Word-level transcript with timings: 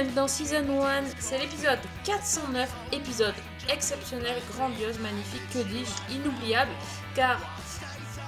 bienvenue 0.00 0.14
dans 0.16 0.28
Season 0.28 0.82
1. 0.82 1.02
C'est 1.18 1.38
l'épisode 1.38 1.78
409, 2.04 2.70
épisode 2.92 3.34
exceptionnel, 3.70 4.34
grandiose, 4.52 4.98
magnifique, 4.98 5.42
que 5.52 5.58
dis-je, 5.58 6.14
inoubliable, 6.14 6.70
car 7.14 7.38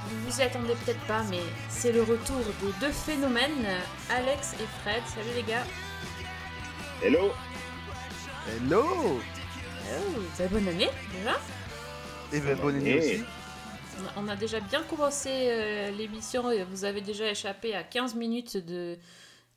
vous 0.07 0.31
vous 0.31 0.41
y 0.41 0.43
attendez 0.43 0.75
peut-être 0.85 1.01
pas, 1.07 1.23
mais 1.31 1.41
c'est 1.71 1.93
le 1.93 2.03
retour 2.03 2.37
de 2.37 2.73
deux 2.81 2.93
phénomènes, 2.93 3.67
Alex 4.11 4.55
et 4.55 4.67
Fred. 4.83 5.03
Salut 5.15 5.35
les 5.35 5.43
gars. 5.45 5.65
Hello 7.03 7.31
Hello 8.49 9.21
Oh, 9.95 10.45
bonne 10.51 10.69
année 10.69 10.89
déjà 11.13 11.39
Et 12.33 12.41
ben, 12.41 12.57
bonne 12.57 12.77
année 12.77 12.99
aussi. 12.99 13.25
On 13.99 14.07
a- 14.21 14.23
On 14.25 14.29
a 14.29 14.37
déjà 14.37 14.61
bien 14.61 14.83
commencé 14.83 15.31
euh, 15.31 15.91
l'émission 15.93 16.51
et 16.51 16.65
vous 16.65 16.85
avez 16.85 17.01
déjà 17.01 17.31
échappé 17.31 17.75
à 17.75 17.83
15 17.83 18.15
minutes 18.15 18.57
de, 18.59 18.99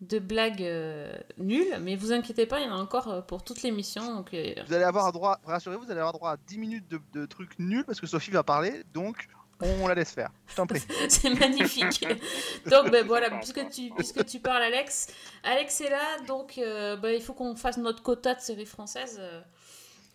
de 0.01 0.19
blagues 0.19 0.61
euh, 0.61 1.13
nulles, 1.37 1.77
mais 1.81 1.95
vous 1.95 2.11
inquiétez 2.11 2.45
pas, 2.45 2.59
il 2.59 2.67
y 2.67 2.69
en 2.69 2.75
a 2.75 2.81
encore 2.81 3.07
euh, 3.07 3.21
pour 3.21 3.43
toute 3.43 3.61
l'émission. 3.63 4.13
Donc, 4.13 4.33
euh, 4.33 4.53
Vous 4.67 4.73
allez 4.73 4.83
avoir 4.83 5.11
droit, 5.11 5.39
rassurez-vous, 5.45 5.85
vous 5.85 5.91
allez 5.91 5.99
avoir 5.99 6.13
droit 6.13 6.31
à 6.31 6.37
10 6.37 6.57
minutes 6.57 6.87
de, 6.89 6.99
de 7.13 7.25
trucs 7.25 7.57
nuls 7.59 7.85
parce 7.85 8.01
que 8.01 8.07
Sophie 8.07 8.31
va 8.31 8.43
parler, 8.43 8.83
donc 8.93 9.27
on 9.61 9.87
la 9.87 9.95
laisse 9.95 10.11
faire. 10.11 10.31
Je 10.47 10.55
t'en 10.55 10.67
prie. 10.67 10.83
C'est 11.09 11.29
magnifique. 11.29 12.05
donc 12.69 12.91
ben, 12.91 13.05
voilà, 13.07 13.29
puisque 13.29 13.69
tu, 13.69 13.89
puisque 13.95 14.25
tu 14.25 14.39
parles 14.39 14.63
Alex, 14.63 15.07
Alex 15.43 15.79
est 15.79 15.89
là, 15.89 16.19
donc 16.27 16.55
ben, 16.57 17.09
il 17.15 17.21
faut 17.21 17.33
qu'on 17.33 17.55
fasse 17.55 17.77
notre 17.77 18.03
quota 18.03 18.35
de 18.35 18.41
séries 18.41 18.65
françaises. 18.65 19.21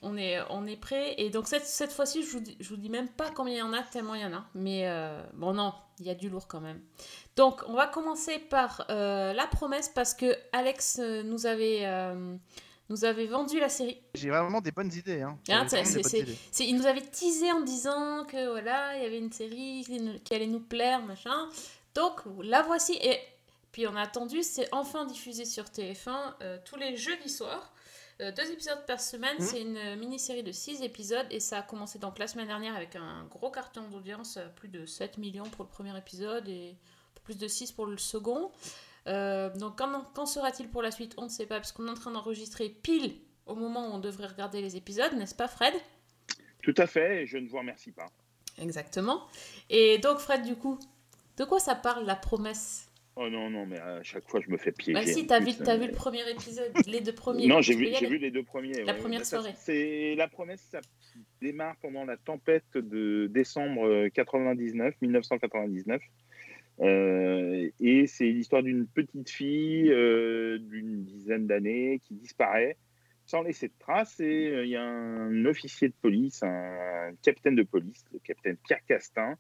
On 0.03 0.17
est, 0.17 0.39
on 0.51 0.67
est 0.67 0.77
prêt. 0.77 1.15
Et 1.19 1.31
donc 1.31 1.47
cette, 1.47 1.67
cette 1.67 1.93
fois-ci, 1.93 2.23
je 2.23 2.31
vous, 2.31 2.41
dis, 2.41 2.56
je 2.61 2.69
vous 2.69 2.77
dis 2.77 2.89
même 2.89 3.09
pas 3.09 3.31
combien 3.31 3.55
il 3.55 3.59
y 3.59 3.62
en 3.62 3.73
a, 3.73 3.83
tellement 3.83 4.15
il 4.15 4.23
y 4.23 4.25
en 4.25 4.33
a. 4.33 4.45
Mais 4.55 4.89
euh, 4.89 5.23
bon 5.34 5.53
non, 5.53 5.75
il 5.98 6.07
y 6.07 6.11
a 6.11 6.15
du 6.15 6.29
lourd 6.29 6.48
quand 6.48 6.61
même. 6.61 6.81
Donc 7.37 7.62
on 7.67 7.75
va 7.75 7.87
commencer 7.87 8.39
par 8.39 8.87
euh, 8.91 9.33
la 9.33 9.47
promesse 9.47 9.89
parce 9.89 10.15
que 10.15 10.34
Alex 10.53 10.98
euh, 11.01 11.23
nous 11.23 11.47
avait, 11.47 11.87
euh, 11.87 12.37
nous 12.89 13.05
avait 13.05 13.27
vendu 13.27 13.61
la 13.61 13.69
série. 13.69 13.98
J'ai 14.15 14.31
vraiment 14.31 14.61
des 14.61 14.73
bonnes 14.73 14.92
idées. 14.92 15.23
Hein. 15.23 15.39
Hein, 15.48 15.65
des 15.65 15.83
bonnes 15.83 15.98
idées. 15.98 16.37
Il 16.59 16.77
nous 16.77 16.87
avait 16.87 17.03
teasé 17.03 17.53
en 17.53 17.61
disant 17.61 18.25
que 18.25 18.51
voilà, 18.51 18.97
il 18.97 19.03
y 19.03 19.07
avait 19.07 19.19
une 19.19 19.33
série 19.33 19.87
qui, 20.25 20.35
allait 20.35 20.47
nous 20.47 20.61
plaire, 20.61 21.03
machin. 21.03 21.48
Donc 21.95 22.20
la 22.42 22.62
voici. 22.62 22.98
Et 23.01 23.19
puis 23.73 23.87
on 23.87 23.95
a 23.95 24.03
attendu, 24.03 24.42
c'est 24.42 24.69
enfin 24.73 25.05
diffusé 25.05 25.45
sur 25.45 25.64
TF1 25.64 26.35
euh, 26.42 26.59
tous 26.64 26.77
les 26.77 26.97
jeudis 26.97 27.29
soirs. 27.29 27.73
Euh, 28.21 28.33
deux 28.33 28.51
épisodes 28.53 28.85
par 28.87 29.01
semaine, 29.01 29.37
Mhm. 29.39 29.47
c'est 29.47 29.61
une 29.63 29.97
mini-série 29.97 30.43
de 30.43 30.53
six 30.53 30.83
épisodes 30.83 31.27
et 31.31 31.41
ça 31.41 31.59
a 31.59 31.63
commencé 31.63 31.99
donc 31.99 32.19
la 32.19 32.27
semaine 32.27 32.47
dernière 32.49 32.77
avec 32.77 32.95
un 32.97 33.25
gros 33.31 33.51
carton 33.51 33.83
d'audience, 33.89 34.37
euh, 34.37 34.47
plus 34.57 34.69
de 34.69 34.85
7 34.85 35.17
millions 35.19 35.49
pour 35.49 35.65
le 35.65 35.71
premier 35.71 35.97
épisode 35.97 36.47
et 36.48 36.77
plus 37.25 37.39
de 37.39 37.48
6 37.48 37.73
pour 37.73 37.87
le 37.87 37.97
second. 37.97 38.51
Euh, 39.07 39.48
donc 39.57 39.79
quand, 39.79 40.05
quand 40.15 40.27
sera-t-il 40.27 40.69
pour 40.69 40.83
la 40.83 40.91
suite 40.91 41.15
On 41.17 41.25
ne 41.25 41.29
sait 41.31 41.47
pas 41.47 41.57
parce 41.57 41.73
qu'on 41.73 41.87
est 41.87 41.91
en 41.91 41.95
train 41.95 42.11
d'enregistrer 42.11 42.69
pile 42.69 43.15
au 43.47 43.55
moment 43.55 43.89
où 43.89 43.93
on 43.93 43.98
devrait 43.98 44.27
regarder 44.27 44.61
les 44.61 44.77
épisodes, 44.77 45.13
n'est-ce 45.15 45.35
pas 45.35 45.48
Fred? 45.48 45.73
Tout 46.63 46.75
à 46.77 46.87
fait, 46.87 47.23
et 47.23 47.27
je 47.27 47.39
ne 47.39 47.48
vous 47.48 47.57
remercie 47.57 47.91
pas. 47.91 48.07
Exactement. 48.59 49.27
Et 49.71 49.97
donc, 49.98 50.19
Fred, 50.19 50.42
du 50.42 50.55
coup, 50.57 50.79
de 51.39 51.45
quoi 51.45 51.59
ça 51.59 51.75
parle, 51.75 52.05
la 52.05 52.17
promesse? 52.17 52.89
Oh 53.23 53.29
non, 53.29 53.51
non, 53.51 53.67
mais 53.67 53.79
à 53.79 54.03
chaque 54.03 54.27
fois, 54.27 54.41
je 54.41 54.51
me 54.51 54.57
fais 54.57 54.73
piéger. 54.73 54.98
Bah 54.98 55.05
si, 55.05 55.27
t'as 55.27 55.41
vu, 55.41 55.51
euh, 55.51 55.77
vu 55.77 55.89
le 55.89 55.92
premier 55.92 56.29
épisode, 56.31 56.73
les 56.86 57.03
deux 57.03 57.13
premiers. 57.13 57.47
Non, 57.47 57.61
j'ai 57.61 57.75
vu, 57.75 57.86
vu 58.08 58.17
les 58.17 58.31
deux 58.31 58.42
premiers. 58.42 58.83
La 58.85 58.95
ouais. 58.95 58.98
première 58.98 59.27
Ça, 59.27 59.41
soirée. 59.41 59.55
C'est 59.58 60.14
la 60.14 60.27
promesse, 60.27 60.67
ça 60.70 60.81
démarre 61.42 61.77
pendant 61.83 62.07
la 62.07 62.17
tempête 62.17 62.64
de 62.75 63.27
décembre 63.27 63.86
euh, 63.86 64.09
99, 64.09 64.95
1999. 65.03 66.01
Euh, 66.80 67.69
et 67.79 68.07
c'est 68.07 68.25
l'histoire 68.25 68.63
d'une 68.63 68.86
petite 68.86 69.29
fille 69.29 69.91
euh, 69.91 70.59
d'une 70.59 71.05
dizaine 71.05 71.47
d'années 71.47 72.01
qui 72.03 72.14
disparaît 72.14 72.79
sans 73.27 73.42
laisser 73.42 73.69
de 73.69 73.75
traces. 73.79 74.19
Et 74.20 74.48
euh, 74.48 74.64
il 74.64 74.70
y 74.70 74.77
a 74.77 74.83
un 74.83 75.45
officier 75.45 75.89
de 75.89 75.95
police, 76.01 76.42
un 76.42 77.13
capitaine 77.23 77.55
de 77.55 77.64
police, 77.64 78.05
le 78.13 78.19
capitaine 78.20 78.57
Pierre 78.64 78.85
Castin, 78.86 79.36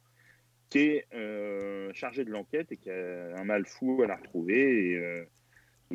qui 0.70 0.78
est 0.78 1.06
euh, 1.12 1.90
chargé 1.92 2.24
de 2.24 2.30
l'enquête 2.30 2.70
et 2.72 2.76
qui 2.76 2.90
a 2.90 3.36
un 3.36 3.44
mal 3.44 3.66
fou 3.66 4.02
à 4.02 4.06
la 4.06 4.16
retrouver. 4.16 4.92
Et, 4.92 4.96
euh, 4.96 5.24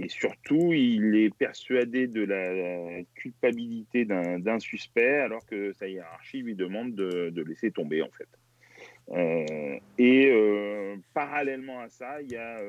surtout, 0.08 0.74
il 0.74 1.16
est 1.16 1.34
persuadé 1.34 2.08
de 2.08 2.22
la 2.24 3.02
culpabilité 3.16 4.04
d'un 4.04 4.60
suspect, 4.60 5.20
alors 5.20 5.46
que 5.46 5.72
sa 5.72 5.88
hiérarchie 5.88 6.42
lui 6.42 6.54
demande 6.54 6.96
de, 6.96 7.42
laisser 7.42 7.72
tomber, 7.72 8.02
en 8.02 8.12
fait. 8.12 8.28
Euh, 9.12 9.80
et 9.98 10.34
parallèlement 11.14 11.80
à 11.80 11.88
ça, 11.88 12.22
il 12.22 12.30
y 12.30 12.36
a 12.36 12.60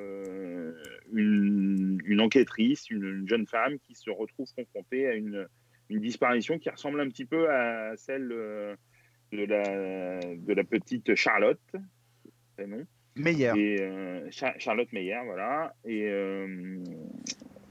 une, 1.13 2.21
enquêtrice, 2.21 2.89
une, 2.91 3.05
une 3.05 3.29
jeune 3.29 3.49
femme 3.49 3.77
qui 3.81 3.97
se 3.97 4.11
retrouve 4.11 4.47
confrontée 4.55 5.09
à 5.09 5.15
une, 5.15 5.49
disparition 5.91 6.61
qui 6.61 6.71
ressemble 6.71 7.01
un 7.01 7.09
petit 7.09 7.25
peu 7.25 7.51
à 7.51 7.97
celle 7.97 8.29
de 9.33 10.53
la 10.53 10.65
petite 10.65 11.17
Charlotte, 11.17 11.75
prénom. 12.57 12.85
Meilleur. 13.17 13.57
Et 13.57 13.81
euh, 13.81 14.29
Cha- 14.31 14.59
Charlotte 14.59 14.93
Meyer, 14.93 15.21
voilà. 15.25 15.75
Et, 15.85 16.05
euh, 16.09 16.85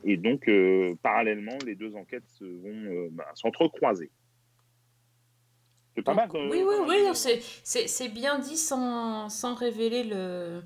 et 0.04 0.18
donc, 0.18 0.48
euh, 0.48 0.96
parallèlement, 1.04 1.58
les 1.66 1.76
deux 1.76 1.96
enquêtes 1.96 2.28
se 2.28 2.44
vont 2.46 2.70
euh, 2.92 3.10
bah, 3.12 3.28
s'entrecroiser. 3.36 4.10
C'est 5.96 6.02
pas 6.04 6.14
mal. 6.14 6.30
euh, 6.36 6.50
Oui, 6.50 6.64
oui, 6.68 6.76
oui, 6.88 7.04
non, 7.06 7.14
c'est- 7.14 7.42
bien 8.10 8.40
dit 8.40 8.58
sans, 8.58 9.30
sans 9.30 9.54
révéler 9.56 10.04
le. 10.04 10.62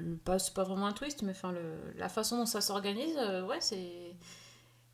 le- 0.00 0.16
pas- 0.16 0.38
C'est 0.38 0.54
pas 0.54 0.64
vraiment 0.64 0.86
un 0.86 0.92
twist, 0.92 1.22
mais 1.22 1.30
enfin, 1.32 1.52
le, 1.52 1.60
la 1.96 2.08
façon 2.08 2.38
dont 2.38 2.46
ça 2.46 2.60
s'organise, 2.60 3.16
euh, 3.18 3.44
ouais, 3.46 3.60
c'est. 3.60 4.14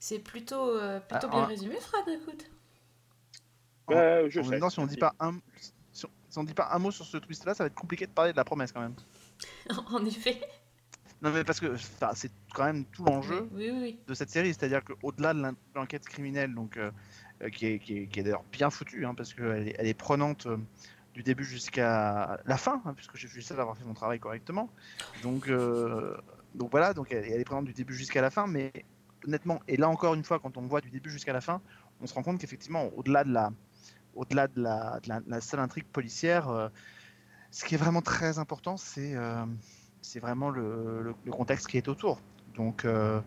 C'est 0.00 0.20
plutôt, 0.20 0.76
euh, 0.76 1.00
plutôt 1.00 1.26
Ah, 1.30 1.34
bien 1.34 1.42
ah. 1.42 1.46
résumé, 1.46 1.74
Fred, 1.80 2.20
écoute. 2.20 2.44
Bah, 3.88 4.28
je 4.28 4.38
en 4.40 4.44
sais. 4.44 4.50
même 4.50 4.60
temps, 4.60 4.70
si 4.70 4.78
on 4.80 4.86
dit 4.86 4.96
pas 4.96 5.14
un, 5.18 5.40
si 6.28 6.38
on, 6.38 6.44
dit 6.44 6.54
pas 6.54 6.68
un 6.72 6.78
mot 6.78 6.90
sur 6.90 7.04
ce 7.04 7.16
twist-là, 7.16 7.54
ça 7.54 7.64
va 7.64 7.68
être 7.68 7.74
compliqué 7.74 8.06
de 8.06 8.12
parler 8.12 8.32
de 8.32 8.36
la 8.36 8.44
promesse 8.44 8.72
quand 8.72 8.80
même. 8.80 8.94
en 9.90 10.04
effet. 10.04 10.40
Non, 11.20 11.30
mais 11.30 11.42
parce 11.42 11.58
que 11.58 11.76
c'est 12.14 12.30
quand 12.54 12.64
même 12.64 12.84
tout 12.84 13.04
l'enjeu 13.04 13.48
Oui, 13.52 13.70
oui, 13.70 13.78
oui. 13.80 13.98
de 14.06 14.14
cette 14.14 14.30
série, 14.30 14.48
c'est-à-dire 14.54 14.84
qu'au-delà 14.84 15.34
de 15.34 15.40
l'en- 15.40 15.56
l'enquête 15.74 16.04
criminelle, 16.04 16.54
donc 16.54 16.76
euh, 16.76 16.92
euh, 17.42 17.50
qui 17.50 17.66
est, 17.66 17.78
qui 17.80 17.98
est, 17.98 18.06
qui 18.06 18.20
est 18.20 18.22
d'ailleurs 18.22 18.44
bien 18.52 18.70
foutue, 18.70 19.04
hein, 19.04 19.14
parce 19.14 19.34
qu'elle 19.34 19.68
est, 19.68 19.76
elle 19.78 19.88
est 19.88 19.94
prenante 19.94 20.46
euh, 20.46 20.56
du 21.14 21.24
début 21.24 21.44
jusqu'à 21.44 22.40
la 22.44 22.56
fin, 22.56 22.80
hein, 22.84 22.94
puisque 22.94 23.16
j'ai 23.16 23.26
vu 23.26 23.42
ça 23.42 23.56
d'avoir 23.56 23.76
fait 23.76 23.84
mon 23.84 23.94
travail 23.94 24.20
correctement. 24.20 24.70
Donc, 25.22 25.48
euh, 25.48 26.16
donc 26.54 26.70
voilà, 26.70 26.94
donc 26.94 27.10
elle, 27.10 27.24
elle 27.24 27.40
est 27.40 27.44
prenante 27.44 27.64
du 27.64 27.72
début 27.72 27.94
jusqu'à 27.94 28.22
la 28.22 28.30
fin, 28.30 28.46
mais 28.46 28.72
honnêtement, 29.26 29.60
et 29.66 29.76
là 29.76 29.88
encore 29.88 30.14
une 30.14 30.22
fois, 30.22 30.38
quand 30.38 30.56
on 30.56 30.66
voit 30.68 30.80
du 30.80 30.90
début 30.90 31.10
jusqu'à 31.10 31.32
la 31.32 31.40
fin, 31.40 31.60
on 32.00 32.06
se 32.06 32.14
rend 32.14 32.22
compte 32.22 32.40
qu'effectivement, 32.40 32.90
au-delà 32.96 33.24
de 33.24 33.32
la, 33.32 33.50
au-delà 34.14 34.48
de 34.48 34.60
la, 34.62 35.00
de 35.02 35.08
la, 35.08 35.20
de 35.20 35.30
la 35.30 35.40
seule 35.40 35.60
intrigue 35.60 35.86
policière, 35.86 36.48
euh, 36.48 36.68
ce 37.50 37.64
qui 37.64 37.74
est 37.74 37.78
vraiment 37.78 38.02
très 38.02 38.38
important, 38.38 38.76
c'est 38.76 39.14
euh, 39.14 39.44
c'est 40.02 40.20
vraiment 40.20 40.50
le, 40.50 41.02
le- 41.02 41.14
le 41.24 41.32
contexte 41.32 41.66
qui 41.66 41.76
est 41.76 41.88
autour. 41.88 42.20
Donc, 42.54 42.84
euh, 42.84 43.20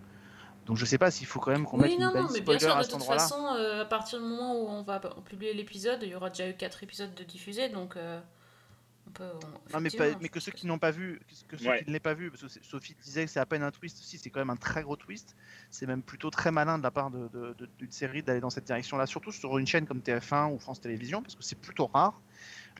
donc 0.65 0.77
je 0.77 0.85
sais 0.85 0.97
pas 0.97 1.11
s'il 1.11 1.27
faut 1.27 1.39
quand 1.39 1.51
même 1.51 1.65
qu'on 1.65 1.77
mette 1.77 1.91
Oui, 1.91 1.95
une 1.97 2.01
non, 2.01 2.07
non, 2.07 2.13
balise 2.13 2.31
mais 2.33 2.41
bien 2.41 2.59
sûr, 2.59 2.77
de 2.77 2.83
toute 2.83 3.03
façon, 3.03 3.45
euh, 3.55 3.81
à 3.81 3.85
partir 3.85 4.19
du 4.19 4.25
moment 4.25 4.53
où 4.55 4.67
on 4.67 4.83
va 4.83 4.99
publier 5.25 5.53
l'épisode, 5.53 5.99
il 6.03 6.09
y 6.09 6.15
aura 6.15 6.29
déjà 6.29 6.47
eu 6.47 6.55
4 6.55 6.83
épisodes 6.83 7.13
de 7.13 7.23
diffusés, 7.23 7.69
donc 7.69 7.97
euh, 7.97 8.19
on 9.11 9.13
peut. 9.13 9.31
on- 9.71 9.73
Non, 9.75 9.79
mais, 9.81 9.89
pas- 9.89 10.13
que 10.29 10.39
ceux 10.39 10.51
qui 10.51 10.67
n'ont 10.67 10.79
pas 10.79 10.91
vu, 10.91 11.19
que 11.47 11.57
ceux 11.57 11.69
Ouais. 11.69 11.79
qui 11.83 11.87
ne 11.87 11.93
l'aient 11.93 11.99
pas 11.99 12.13
vu, 12.13 12.31
parce 12.31 12.41
que 12.41 12.63
Sophie 12.63 12.95
disait 13.03 13.25
que 13.25 13.31
c'est 13.31 13.39
à 13.39 13.45
peine 13.45 13.63
un 13.63 13.71
twist, 13.71 13.97
si 13.97 14.17
c'est 14.17 14.29
quand 14.29 14.39
même 14.39 14.49
un 14.49 14.55
très 14.55 14.81
gros 14.83 14.95
twist. 14.95 15.35
C'est 15.69 15.85
même 15.85 16.01
plutôt 16.01 16.29
très 16.29 16.51
malin 16.51 16.77
de 16.77 16.83
la 16.83 16.91
part 16.91 17.11
de- 17.11 17.27
de- 17.29 17.53
de- 17.57 17.69
d'une 17.77 17.91
série 17.91 18.23
d'aller 18.23 18.39
dans 18.39 18.49
cette 18.49 18.65
direction-là, 18.65 19.05
surtout 19.05 19.31
sur 19.31 19.57
une 19.57 19.67
chaîne 19.67 19.85
comme 19.85 20.01
TF1 20.01 20.47
ou 20.51 20.59
France 20.59 20.81
Télévisions, 20.81 21.21
parce 21.21 21.35
que 21.35 21.43
c'est 21.43 21.59
plutôt 21.59 21.87
rare. 21.87 22.19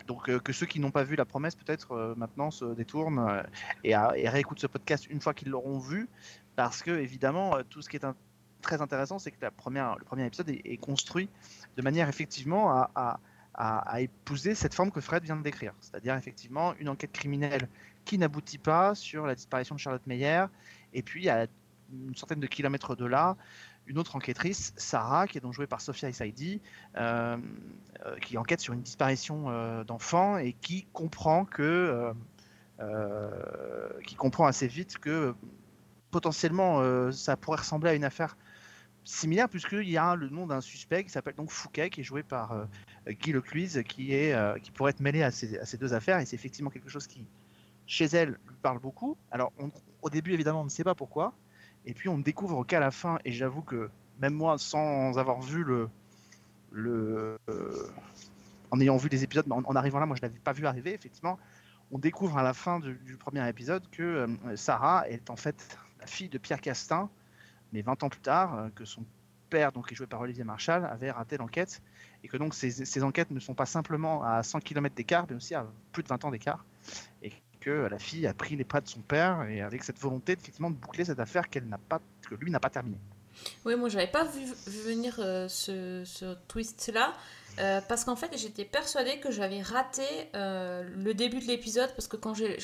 Donc 0.08 0.30
euh, 0.30 0.40
que 0.40 0.54
ceux 0.54 0.66
qui 0.66 0.80
n'ont 0.80 0.92
pas 0.92 1.04
vu 1.04 1.16
la 1.16 1.26
promesse 1.26 1.54
peut-être 1.56 1.92
euh, 1.92 2.16
maintenant 2.16 2.50
se 2.50 2.66
détournent 2.74 3.20
euh, 3.20 3.44
et, 3.84 3.94
à- 3.94 4.18
et 4.18 4.28
réécoutent 4.30 4.60
ce 4.60 4.68
podcast 4.68 5.06
une 5.10 5.20
fois 5.22 5.34
qu'ils 5.34 5.50
l'auront 5.50 5.80
vu, 5.80 6.08
parce 6.56 6.82
que 6.82 6.92
évidemment 6.92 7.58
euh, 7.58 7.64
tout 7.70 7.82
ce 7.82 7.90
qui 7.90 7.98
est 7.98 8.06
un- 8.06 8.16
très 8.62 8.82
intéressant, 8.82 9.20
c'est 9.20 9.32
que 9.32 9.42
la 9.42 9.52
première, 9.52 9.98
le 9.98 10.06
premier 10.06 10.26
épisode 10.26 10.50
est, 10.50 10.62
est 10.66 10.78
construit 10.78 11.30
de 11.78 11.82
manière 11.82 12.08
effectivement 12.10 12.72
à, 12.72 12.90
à- 12.96 13.20
à- 13.62 14.02
épouser 14.02 14.56
cette 14.56 14.74
forme 14.74 14.92
que 14.92 15.02
Fred 15.02 15.24
vient 15.24 15.36
de 15.36 15.44
décrire, 15.44 15.74
c'est-à-dire 15.80 16.16
effectivement 16.16 16.74
une 16.80 16.90
enquête 16.90 17.12
criminelle 17.12 17.70
qui 18.06 18.18
n'aboutit 18.18 18.58
pas 18.58 18.96
sur 18.96 19.28
la 19.28 19.36
disparition 19.36 19.76
de 19.76 19.80
Charlotte 19.80 20.06
Meyer, 20.08 20.46
et 20.94 21.04
puis 21.04 21.30
à 21.30 21.46
une 21.94 22.16
centaine 22.16 22.40
de 22.40 22.48
kilomètres 22.48 22.96
de 22.96 23.06
là, 23.06 23.38
une 23.86 24.00
autre 24.00 24.16
enquêtrice, 24.16 24.74
Sarah, 24.78 25.28
qui 25.28 25.38
est 25.38 25.42
donc 25.42 25.54
jouée 25.54 25.68
par 25.68 25.82
Sophia 25.82 26.10
Essaidi, 26.10 26.62
euh, 26.98 27.38
euh, 28.06 28.18
qui 28.20 28.38
enquête 28.38 28.62
sur 28.62 28.74
une 28.74 28.82
disparition 28.82 29.50
euh, 29.50 29.84
d'enfants 29.84 30.38
et 30.38 30.54
qui 30.54 30.88
comprend 30.94 31.46
que, 31.46 32.14
euh, 32.80 33.90
qui 34.08 34.16
comprend 34.16 34.46
assez 34.46 34.68
vite 34.68 34.98
que 34.98 35.36
potentiellement 36.10 37.12
ça 37.12 37.38
pourrait 37.38 37.60
ressembler 37.60 37.92
à 37.92 37.94
une 37.94 38.04
affaire 38.04 38.36
similaire 39.04 39.50
puisqu'il 39.50 39.90
y 39.90 39.98
a 39.98 40.16
le 40.16 40.30
nom 40.30 40.48
d'un 40.48 40.62
suspect 40.62 41.04
qui 41.04 41.10
s'appelle 41.10 41.36
donc 41.36 41.50
Fouquet, 41.50 41.90
qui 41.90 42.02
est 42.02 42.04
joué 42.04 42.24
par 42.24 42.52
euh, 42.52 42.66
Guy 43.10 43.32
Lecluise, 43.32 43.84
qui, 43.88 44.14
est, 44.14 44.34
euh, 44.34 44.58
qui 44.60 44.72
pourrait 44.72 44.92
être 44.92 45.00
mêlé 45.00 45.24
à 45.24 45.32
ces, 45.32 45.58
à 45.58 45.66
ces 45.66 45.78
deux 45.78 45.94
affaires. 45.94 46.20
Et 46.20 46.26
c'est 46.26 46.36
effectivement 46.36 46.70
quelque 46.70 46.90
chose 46.90 47.08
qui, 47.08 47.26
chez 47.86 48.06
elle, 48.06 48.30
lui 48.48 48.58
parle 48.62 48.80
beaucoup. 48.80 49.18
Alors, 49.32 49.52
au 50.02 50.10
début, 50.10 50.34
évidemment, 50.34 50.62
on 50.62 50.66
ne 50.66 50.70
sait 50.70 50.84
pas 50.84 50.96
pourquoi. 50.96 51.34
Et 51.86 51.94
puis, 51.94 52.10
on 52.10 52.18
ne 52.18 52.24
découvre 52.24 52.64
qu'à 52.64 52.80
la 52.80 52.92
fin, 52.92 53.18
et 53.26 53.32
j'avoue 53.32 53.64
que 53.64 53.90
même 54.20 54.34
moi, 54.34 54.58
sans 54.58 55.18
avoir 55.18 55.42
vu 55.42 55.64
le. 55.64 55.90
le 56.72 57.38
euh, 57.50 57.88
en 58.70 58.80
ayant 58.80 58.96
vu 58.96 59.10
des 59.10 59.24
épisodes, 59.24 59.52
en, 59.52 59.64
en 59.66 59.76
arrivant 59.76 60.00
là, 60.00 60.06
moi, 60.06 60.16
je 60.16 60.22
ne 60.22 60.28
l'avais 60.28 60.40
pas 60.40 60.54
vu 60.54 60.66
arriver, 60.66 60.94
effectivement. 60.94 61.38
On 61.92 62.00
découvre 62.00 62.38
à 62.38 62.44
la 62.44 62.54
fin 62.54 62.80
du, 62.80 62.94
du 63.04 63.18
premier 63.18 63.46
épisode 63.50 63.84
que 63.90 64.26
Sarah 64.56 65.10
est 65.10 65.30
en 65.30 65.36
fait 65.36 65.78
la 66.00 66.08
fille 66.08 66.30
de 66.30 66.38
Pierre 66.38 66.62
Castin, 66.62 67.10
mais 67.72 67.82
20 67.82 68.04
ans 68.04 68.10
plus 68.10 68.22
tard, 68.22 68.58
euh, 68.58 68.70
que 68.76 68.86
son 68.86 69.06
père, 69.50 69.72
donc 69.72 69.88
qui 69.88 69.94
est 69.94 69.98
joué 69.98 70.08
par 70.08 70.22
Olivier 70.22 70.44
Marchal, 70.44 70.86
avait 70.86 71.12
raté 71.12 71.38
l'enquête, 71.38 71.82
et 72.24 72.28
que 72.28 72.38
donc 72.38 72.54
ces, 72.54 73.04
enquêtes 73.04 73.32
ne 73.32 73.40
sont 73.40 73.54
pas 73.54 73.66
simplement 73.66 74.24
à 74.24 74.44
100 74.44 74.60
km 74.62 74.96
d'écart, 74.96 75.26
mais 75.30 75.36
aussi 75.36 75.56
à 75.56 75.68
plus 75.92 76.04
de 76.04 76.08
20 76.08 76.26
ans 76.26 76.32
d'écart, 76.32 76.66
et 77.22 77.34
que 77.60 77.70
la 77.70 78.00
fille 78.00 78.26
a 78.26 78.34
pris 78.34 78.56
les 78.56 78.64
pas 78.64 78.82
de 78.82 78.88
son 78.88 79.02
père, 79.02 79.44
et 79.44 79.62
avec 79.62 79.84
cette 79.84 80.00
volonté 80.00 80.34
effectivement 80.34 80.72
de 80.72 80.76
boucler 80.76 81.06
cette 81.06 81.20
affaire 81.20 81.50
qu'elle 81.50 81.68
n'a 81.68 81.78
pas, 81.78 82.02
que 82.22 82.36
lui 82.36 82.50
n'a 82.50 82.60
pas 82.60 82.70
terminée. 82.70 83.00
Oui, 83.66 83.76
moi 83.76 83.90
j'avais 83.90 84.12
pas 84.12 84.26
vu, 84.26 84.46
venir 84.68 85.16
euh, 85.20 85.48
ce 85.48 86.36
twist-là, 86.48 87.14
euh, 87.60 87.82
parce 87.88 88.06
qu'en 88.06 88.16
fait 88.16 88.30
j'étais 88.38 88.66
persuadée 88.66 89.20
que 89.20 89.30
j'avais 89.32 89.62
raté 89.62 90.04
euh, 90.36 90.84
le 90.96 91.14
début 91.14 91.40
de 91.40 91.46
l'épisode, 91.48 91.90
parce 91.96 92.08
que 92.08 92.16
quand 92.18 92.34
j'ai 92.34 92.58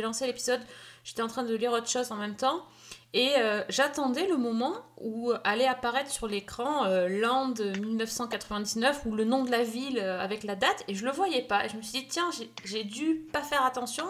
lancé, 0.00 0.26
l'épisode, 0.26 0.60
j'étais 1.04 1.22
en 1.22 1.28
train 1.28 1.42
de 1.42 1.54
lire 1.54 1.72
autre 1.72 1.88
chose 1.88 2.12
en 2.12 2.16
même 2.16 2.36
temps, 2.36 2.64
et 3.12 3.32
euh, 3.38 3.62
j'attendais 3.68 4.26
le 4.26 4.36
moment 4.36 4.74
où 5.00 5.32
allait 5.44 5.66
apparaître 5.66 6.10
sur 6.10 6.26
l'écran 6.26 6.84
Land 7.08 7.54
1999, 7.80 9.02
ou 9.06 9.14
le 9.14 9.24
nom 9.24 9.44
de 9.44 9.50
la 9.50 9.62
ville 9.62 10.00
avec 10.00 10.42
la 10.44 10.56
date, 10.56 10.84
et 10.88 10.94
je 10.94 11.04
le 11.04 11.12
voyais 11.12 11.42
pas. 11.42 11.64
Et 11.64 11.68
je 11.68 11.76
me 11.76 11.82
suis 11.82 12.00
dit, 12.00 12.08
tiens, 12.08 12.28
j'ai- 12.64 12.84
dû 12.84 13.26
pas 13.32 13.42
faire 13.42 13.64
attention 13.64 14.04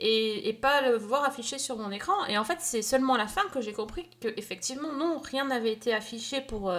et, 0.00 0.48
et 0.48 0.52
pas 0.52 0.82
le 0.82 0.96
voir 0.96 1.24
affiché 1.24 1.58
sur 1.58 1.76
mon 1.76 1.90
écran. 1.90 2.26
Et 2.26 2.36
en 2.38 2.44
fait, 2.44 2.58
c'est 2.60 2.82
seulement 2.82 3.14
à 3.14 3.18
la 3.18 3.26
fin 3.28 3.42
que 3.52 3.60
j'ai 3.60 3.72
compris 3.72 4.08
que 4.20 4.28
effectivement, 4.36 4.92
non, 4.92 5.18
rien 5.18 5.44
n'avait 5.44 5.72
été 5.72 5.94
affiché 5.94 6.40
pour, 6.40 6.72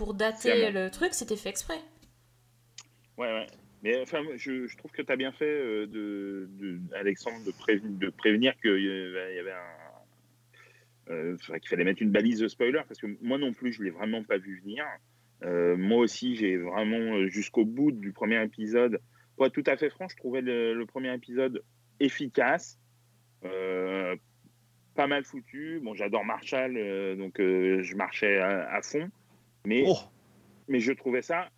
pour 0.00 0.14
dater 0.14 0.70
le 0.72 0.88
truc, 0.90 1.12
c'était 1.12 1.36
fait 1.36 1.50
exprès. 1.50 1.78
Ouais, 3.18 3.30
ouais. 3.34 3.46
Mais 3.82 4.00
enfin, 4.00 4.22
je, 4.36 4.66
je 4.66 4.76
trouve 4.78 4.90
que 4.92 5.02
tu 5.02 5.12
as 5.12 5.16
bien 5.16 5.30
fait, 5.30 5.44
euh, 5.44 5.86
de, 5.86 6.48
de- 6.58 6.80
Alexandre, 6.96 7.44
de, 7.44 7.50
préven- 7.50 7.98
de 7.98 8.08
prévenir 8.08 8.56
qu'il 8.62 8.70
avait- 8.70 9.32
il 9.32 9.36
y 9.36 9.38
avait 9.40 9.52
un. 9.52 11.12
euh, 11.12 11.36
qu'il 11.36 11.68
fallait 11.68 11.84
mettre 11.84 12.00
une 12.00 12.10
balise 12.12 12.38
de 12.38 12.48
spoiler, 12.48 12.80
parce 12.88 12.98
que 12.98 13.08
moi 13.20 13.36
non 13.36 13.52
plus, 13.52 13.72
je 13.74 13.82
l'ai 13.82 13.90
vraiment 13.90 14.22
pas 14.24 14.38
vu 14.38 14.60
venir. 14.60 14.86
Euh, 15.42 15.76
moi 15.76 15.98
aussi, 15.98 16.34
j'ai 16.34 16.56
vraiment, 16.56 17.16
euh, 17.16 17.28
jusqu'au 17.28 17.66
bout 17.66 17.92
du 17.92 18.12
premier 18.12 18.42
épisode, 18.42 19.00
pour 19.36 19.44
être 19.46 19.52
tout 19.52 19.64
à 19.66 19.76
fait 19.76 19.90
franc, 19.90 20.08
je 20.08 20.16
trouvais 20.16 20.40
le, 20.40 20.72
le 20.72 20.86
premier 20.86 21.12
épisode 21.12 21.62
efficace, 21.98 22.78
euh, 23.44 24.16
pas 24.94 25.06
mal 25.06 25.24
foutu. 25.24 25.80
Bon, 25.82 25.94
j'adore 25.94 26.24
Marshall, 26.24 26.76
euh, 26.78 27.16
donc 27.16 27.38
euh, 27.40 27.82
je 27.82 27.96
marchais 27.96 28.38
à, 28.38 28.70
à 28.72 28.80
fond, 28.82 29.10
mais, 29.64 29.84
Oh, 29.86 29.98
mais 30.68 30.80
je 30.80 30.92
trouvais 30.92 31.22
ça 31.22 31.48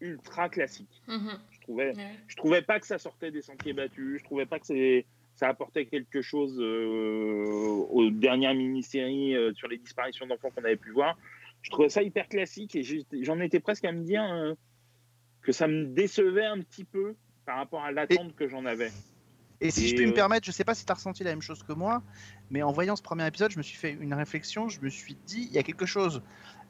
ultra 0.00 0.48
classique. 0.48 1.02
Mhm. 1.08 1.38
Je 1.50 1.60
trouvais, 1.60 1.92
je 2.28 2.36
trouvais 2.36 2.62
pas 2.62 2.78
que 2.78 2.86
ça 2.86 2.98
sortait 2.98 3.30
des 3.30 3.42
sentiers 3.42 3.72
battus. 3.72 4.18
Je 4.18 4.24
trouvais 4.24 4.46
pas 4.46 4.58
que 4.58 4.66
c'est, 4.66 5.06
ça 5.34 5.48
apportait 5.48 5.86
quelque 5.86 6.22
chose 6.22 6.58
euh, 6.60 7.44
aux 7.90 8.10
dernières 8.10 8.54
mini-séries 8.54 9.34
euh, 9.34 9.52
sur 9.54 9.68
les 9.68 9.78
disparitions 9.78 10.26
d'enfants 10.26 10.50
qu'on 10.50 10.64
avait 10.64 10.76
pu 10.76 10.90
voir. 10.90 11.16
Je 11.62 11.70
trouvais 11.70 11.88
ça 11.88 12.02
hyper 12.02 12.28
classique 12.28 12.76
et 12.76 12.82
j'en 13.22 13.40
étais 13.40 13.60
presque 13.60 13.84
à 13.84 13.92
me 13.92 14.02
dire 14.02 14.22
euh, 14.22 14.54
que 15.42 15.52
ça 15.52 15.66
me 15.66 15.86
décevait 15.86 16.44
un 16.44 16.60
petit 16.60 16.84
peu 16.84 17.16
par 17.44 17.56
rapport 17.56 17.82
à 17.82 17.92
l'attente 17.92 18.34
que 18.34 18.48
j'en 18.48 18.64
avais. 18.66 18.90
Et 19.60 19.70
si 19.70 19.84
Et, 19.84 19.88
je 19.88 19.94
puis 19.94 20.06
me 20.06 20.12
permettre, 20.12 20.46
je 20.46 20.52
sais 20.52 20.64
pas 20.64 20.74
si 20.74 20.84
tu 20.84 20.92
as 20.92 20.94
ressenti 20.94 21.24
la 21.24 21.30
même 21.30 21.40
chose 21.40 21.62
que 21.62 21.72
moi, 21.72 22.02
mais 22.50 22.62
en 22.62 22.72
voyant 22.72 22.94
ce 22.94 23.02
premier 23.02 23.26
épisode, 23.26 23.50
je 23.50 23.58
me 23.58 23.62
suis 23.62 23.76
fait 23.76 23.92
une 23.92 24.12
réflexion, 24.12 24.68
je 24.68 24.80
me 24.80 24.90
suis 24.90 25.16
dit, 25.26 25.46
il 25.48 25.52
y 25.52 25.58
a 25.58 25.62
quelque 25.62 25.86
chose, 25.86 26.22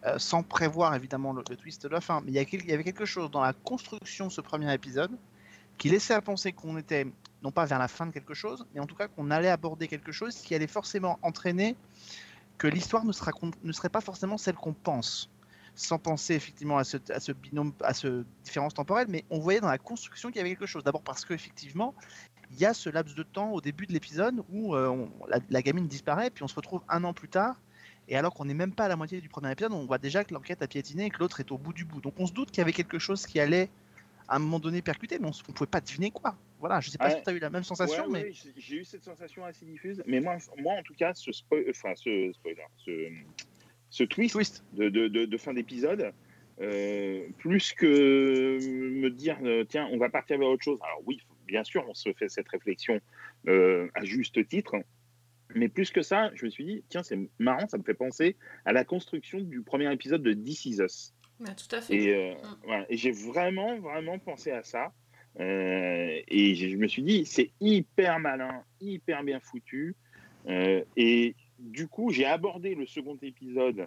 euh, 0.07 0.19
sans 0.19 0.45
prévoir 0.45 0.95
évidemment 0.95 1.33
le, 1.33 1.43
twist 1.43 1.83
de 1.83 1.89
la 1.89 2.01
fin, 2.01 2.21
mais 2.21 2.31
il 2.31 2.35
y, 2.35 2.73
avait 2.73 2.85
quelque 2.85 3.05
chose 3.05 3.29
dans 3.31 3.41
la 3.41 3.53
construction 3.53 4.29
de 4.29 4.33
ce 4.33 4.41
premier 4.41 4.73
épisode 4.73 5.11
qui 5.79 5.89
laissait 5.89 6.15
à 6.15 6.21
penser 6.21 6.53
qu'on 6.53 6.79
était, 6.79 7.07
non 7.43 7.51
pas 7.51 7.65
vers 7.65 7.81
la 7.81 7.89
fin 7.89 8.07
de 8.07 8.13
quelque 8.13 8.35
chose, 8.35 8.67
mais 8.73 8.81
en 8.81 8.87
tout 8.87 8.95
cas 8.95 9.09
qu'on 9.09 9.33
allait 9.33 9.49
aborder 9.49 9.89
quelque 9.89 10.13
chose 10.13 10.37
qui 10.37 10.55
allait 10.55 10.69
forcément 10.69 11.19
entraîner 11.23 11.75
que 12.57 12.69
l'histoire 12.69 13.05
ne, 13.05 13.11
sera 13.11 13.33
ne 13.65 13.73
serait 13.73 13.89
pas 13.89 14.01
forcément 14.01 14.39
celle 14.39 14.55
qu'on 14.55 14.75
pense. 14.75 15.29
Sans 15.75 15.99
penser 15.99 16.35
effectivement 16.35 16.79
à 16.79 16.85
ce, 16.85 17.33
binôme, 17.33 17.73
à 17.83 17.93
ce 17.93 18.25
différence 18.45 18.75
temporelle, 18.75 19.09
mais 19.11 19.25
on 19.29 19.41
voyait 19.41 19.61
dans 19.61 19.69
la 19.69 19.77
construction 19.77 20.31
qu'il 20.31 20.39
y 20.39 20.41
avait 20.41 20.51
quelque 20.51 20.67
chose. 20.67 20.85
D'abord 20.85 21.03
parce 21.03 21.25
qu'effectivement, 21.25 21.95
il 22.53 22.59
y 22.59 22.65
a 22.65 22.73
ce 22.73 22.89
laps 22.89 23.15
de 23.15 23.25
temps 23.25 23.51
au 23.51 23.61
début 23.61 23.87
de 23.87 23.93
l'épisode 23.93 24.43
où 24.51 24.75
euh, 24.75 25.05
la 25.51 25.63
gamine 25.63 25.89
disparaît, 25.89 26.31
puis 26.31 26.45
on 26.45 26.49
se 26.49 26.55
retrouve 26.55 26.83
un 26.89 27.05
an 27.05 27.13
plus 27.13 27.29
tard, 27.29 27.57
et 28.09 28.17
alors 28.17 28.35
qu'on 28.35 28.45
n'est 28.45 28.55
même 28.55 28.73
pas 28.73 28.85
à 28.85 28.89
la 28.89 28.97
moitié 28.97 29.21
du 29.21 29.29
premier 29.29 29.51
épisode, 29.53 29.73
on 29.73 29.85
voit 29.87 29.99
déjà 29.99 30.25
que 30.25 30.33
l'enquête 30.33 30.63
a 30.63 30.69
piétiné 30.69 31.07
et 31.07 31.11
que 31.11 31.19
l'autre 31.19 31.41
est 31.41 31.51
au 31.51 31.59
bout 31.59 31.73
du 31.73 31.85
bout. 31.85 32.01
Donc 32.01 32.15
on 32.19 32.27
se 32.27 32.33
doute 32.33 32.51
qu'il 32.51 32.59
y 32.59 32.63
avait 32.63 32.73
quelque 32.73 32.99
chose 32.99 33.27
qui 33.27 33.41
allait 33.41 33.69
à 34.29 34.37
un 34.37 34.39
moment 34.39 34.59
donné 34.59 34.83
percuter, 34.83 35.19
mais 35.19 35.27
on 35.27 35.31
ne 35.31 35.53
pouvait 35.55 35.71
pas 35.71 35.81
deviner 35.81 36.11
quoi. 36.11 36.37
Voilà, 36.59 36.81
je 36.81 36.91
sais 36.91 36.99
pas 36.99 37.07
Ouais. 37.09 37.17
si 37.19 37.23
tu 37.23 37.31
as 37.31 37.33
eu 37.33 37.39
la 37.39 37.51
même 37.51 37.65
sensation, 37.65 38.05
Ouais, 38.07 38.11
mais 38.11 38.23
ouais, 38.25 38.33
j'ai- 38.57 38.77
eu 38.77 38.85
cette 38.85 39.05
sensation 39.05 39.45
assez 39.45 39.65
diffuse. 39.67 40.03
Mais 40.07 40.21
moi, 40.21 40.37
moi 40.59 40.75
en 40.75 40.83
tout 40.83 40.95
cas, 40.95 41.13
ce, 41.15 41.31
enfin, 41.71 41.93
ce 41.97 42.33
spoiler, 42.33 42.63
ce, 42.79 43.09
ce 43.91 44.05
twist, 44.05 44.33
twist. 44.35 44.65
de, 44.73 44.89
de- 44.89 45.09
de- 45.09 45.27
de 45.27 45.37
fin 45.37 45.53
d'épisode, 45.53 46.13
euh, 46.61 47.27
plus 47.39 47.73
que 47.75 48.59
me 48.59 49.11
dire 49.11 49.37
euh, 49.43 49.65
tiens, 49.69 49.89
on 49.93 49.99
va 49.99 50.09
partir 50.09 50.39
vers 50.39 50.49
autre 50.49 50.65
chose. 50.65 50.79
Alors 50.83 51.03
oui, 51.07 51.21
bien 51.47 51.63
sûr, 51.65 51.85
on 51.89 51.95
se 51.95 52.13
fait 52.15 52.29
cette 52.29 52.49
réflexion 52.49 53.01
euh, 53.49 53.89
à 53.95 54.05
juste 54.05 54.47
titre, 54.49 54.77
mais 55.55 55.69
plus 55.69 55.91
que 55.91 56.03
ça, 56.03 56.31
je 56.35 56.45
me 56.45 56.51
suis 56.51 56.65
dit 56.65 56.85
tiens, 56.89 57.03
c'est 57.03 57.19
marrant, 57.39 57.67
ça 57.69 57.79
me 57.79 57.83
fait 57.83 57.95
penser 57.95 58.37
à 58.65 58.73
la 58.73 58.85
construction 58.85 59.41
du 59.41 59.63
premier 59.63 59.93
épisode 59.93 60.23
de 60.23 60.33
This 60.33 60.67
Is 60.67 60.81
Us. 60.81 61.15
Tout 61.39 61.77
à 61.77 61.81
fait. 61.81 61.95
Et, 61.95 62.15
euh, 62.15 62.35
Mm. 62.35 62.57
voilà. 62.65 62.87
Et 62.89 62.97
j'ai 62.97 63.11
vraiment, 63.13 63.79
vraiment 63.79 64.19
pensé 64.19 64.51
à 64.51 64.63
ça. 64.63 64.93
Euh, 65.39 66.19
et 66.29 66.55
je 66.55 66.77
me 66.77 66.87
suis 66.89 67.03
dit, 67.03 67.27
c'est 67.27 67.51
hyper 67.61 68.19
malin, 68.19 68.63
hyper 68.81 69.23
bien 69.23 69.39
foutu. 69.41 69.95
Euh, 70.49 70.83
et 70.97 71.35
du 71.59 71.89
coup, 71.89 72.11
j'ai 72.11 72.25
abordé 72.25 72.75
le 72.75 72.87
second 72.87 73.19
épisode, 73.21 73.87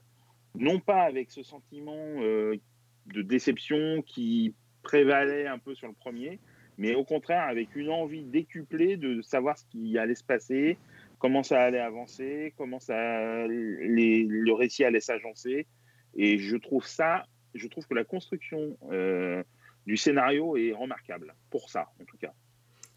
non 0.55 0.79
pas 0.79 1.03
avec 1.03 1.31
ce 1.31 1.41
sentiment 1.41 2.19
de 2.19 3.21
déception 3.21 4.03
qui 4.03 4.53
prévalait 4.83 5.47
un 5.47 5.57
peu 5.57 5.73
sur 5.73 5.87
le 5.87 5.93
premier, 5.93 6.39
mais 6.77 6.95
au 6.95 7.03
contraire 7.03 7.43
avec 7.47 7.75
une 7.75 7.89
envie 7.89 8.23
décuplée 8.23 8.97
de 8.97 9.21
savoir 9.21 9.57
ce 9.57 9.65
qui 9.65 9.97
allait 9.97 10.15
se 10.15 10.23
passer, 10.23 10.77
comment 11.19 11.43
ça 11.43 11.61
allait 11.61 11.79
avancer, 11.79 12.53
comment 12.57 12.79
ça, 12.79 12.95
le 12.95 14.51
récit 14.53 14.83
allait 14.83 15.01
s'agencer. 15.01 15.67
Et 16.15 16.39
je 16.39 16.55
trouve 16.55 16.87
ça, 16.87 17.25
je 17.53 17.67
trouve 17.67 17.85
que 17.85 17.93
la 17.93 18.03
construction 18.03 18.77
euh, 18.91 19.43
du 19.85 19.97
scénario 19.97 20.57
est 20.57 20.71
remarquable, 20.71 21.35
pour 21.51 21.69
ça 21.69 21.91
en 22.01 22.05
tout 22.05 22.17
cas. 22.17 22.33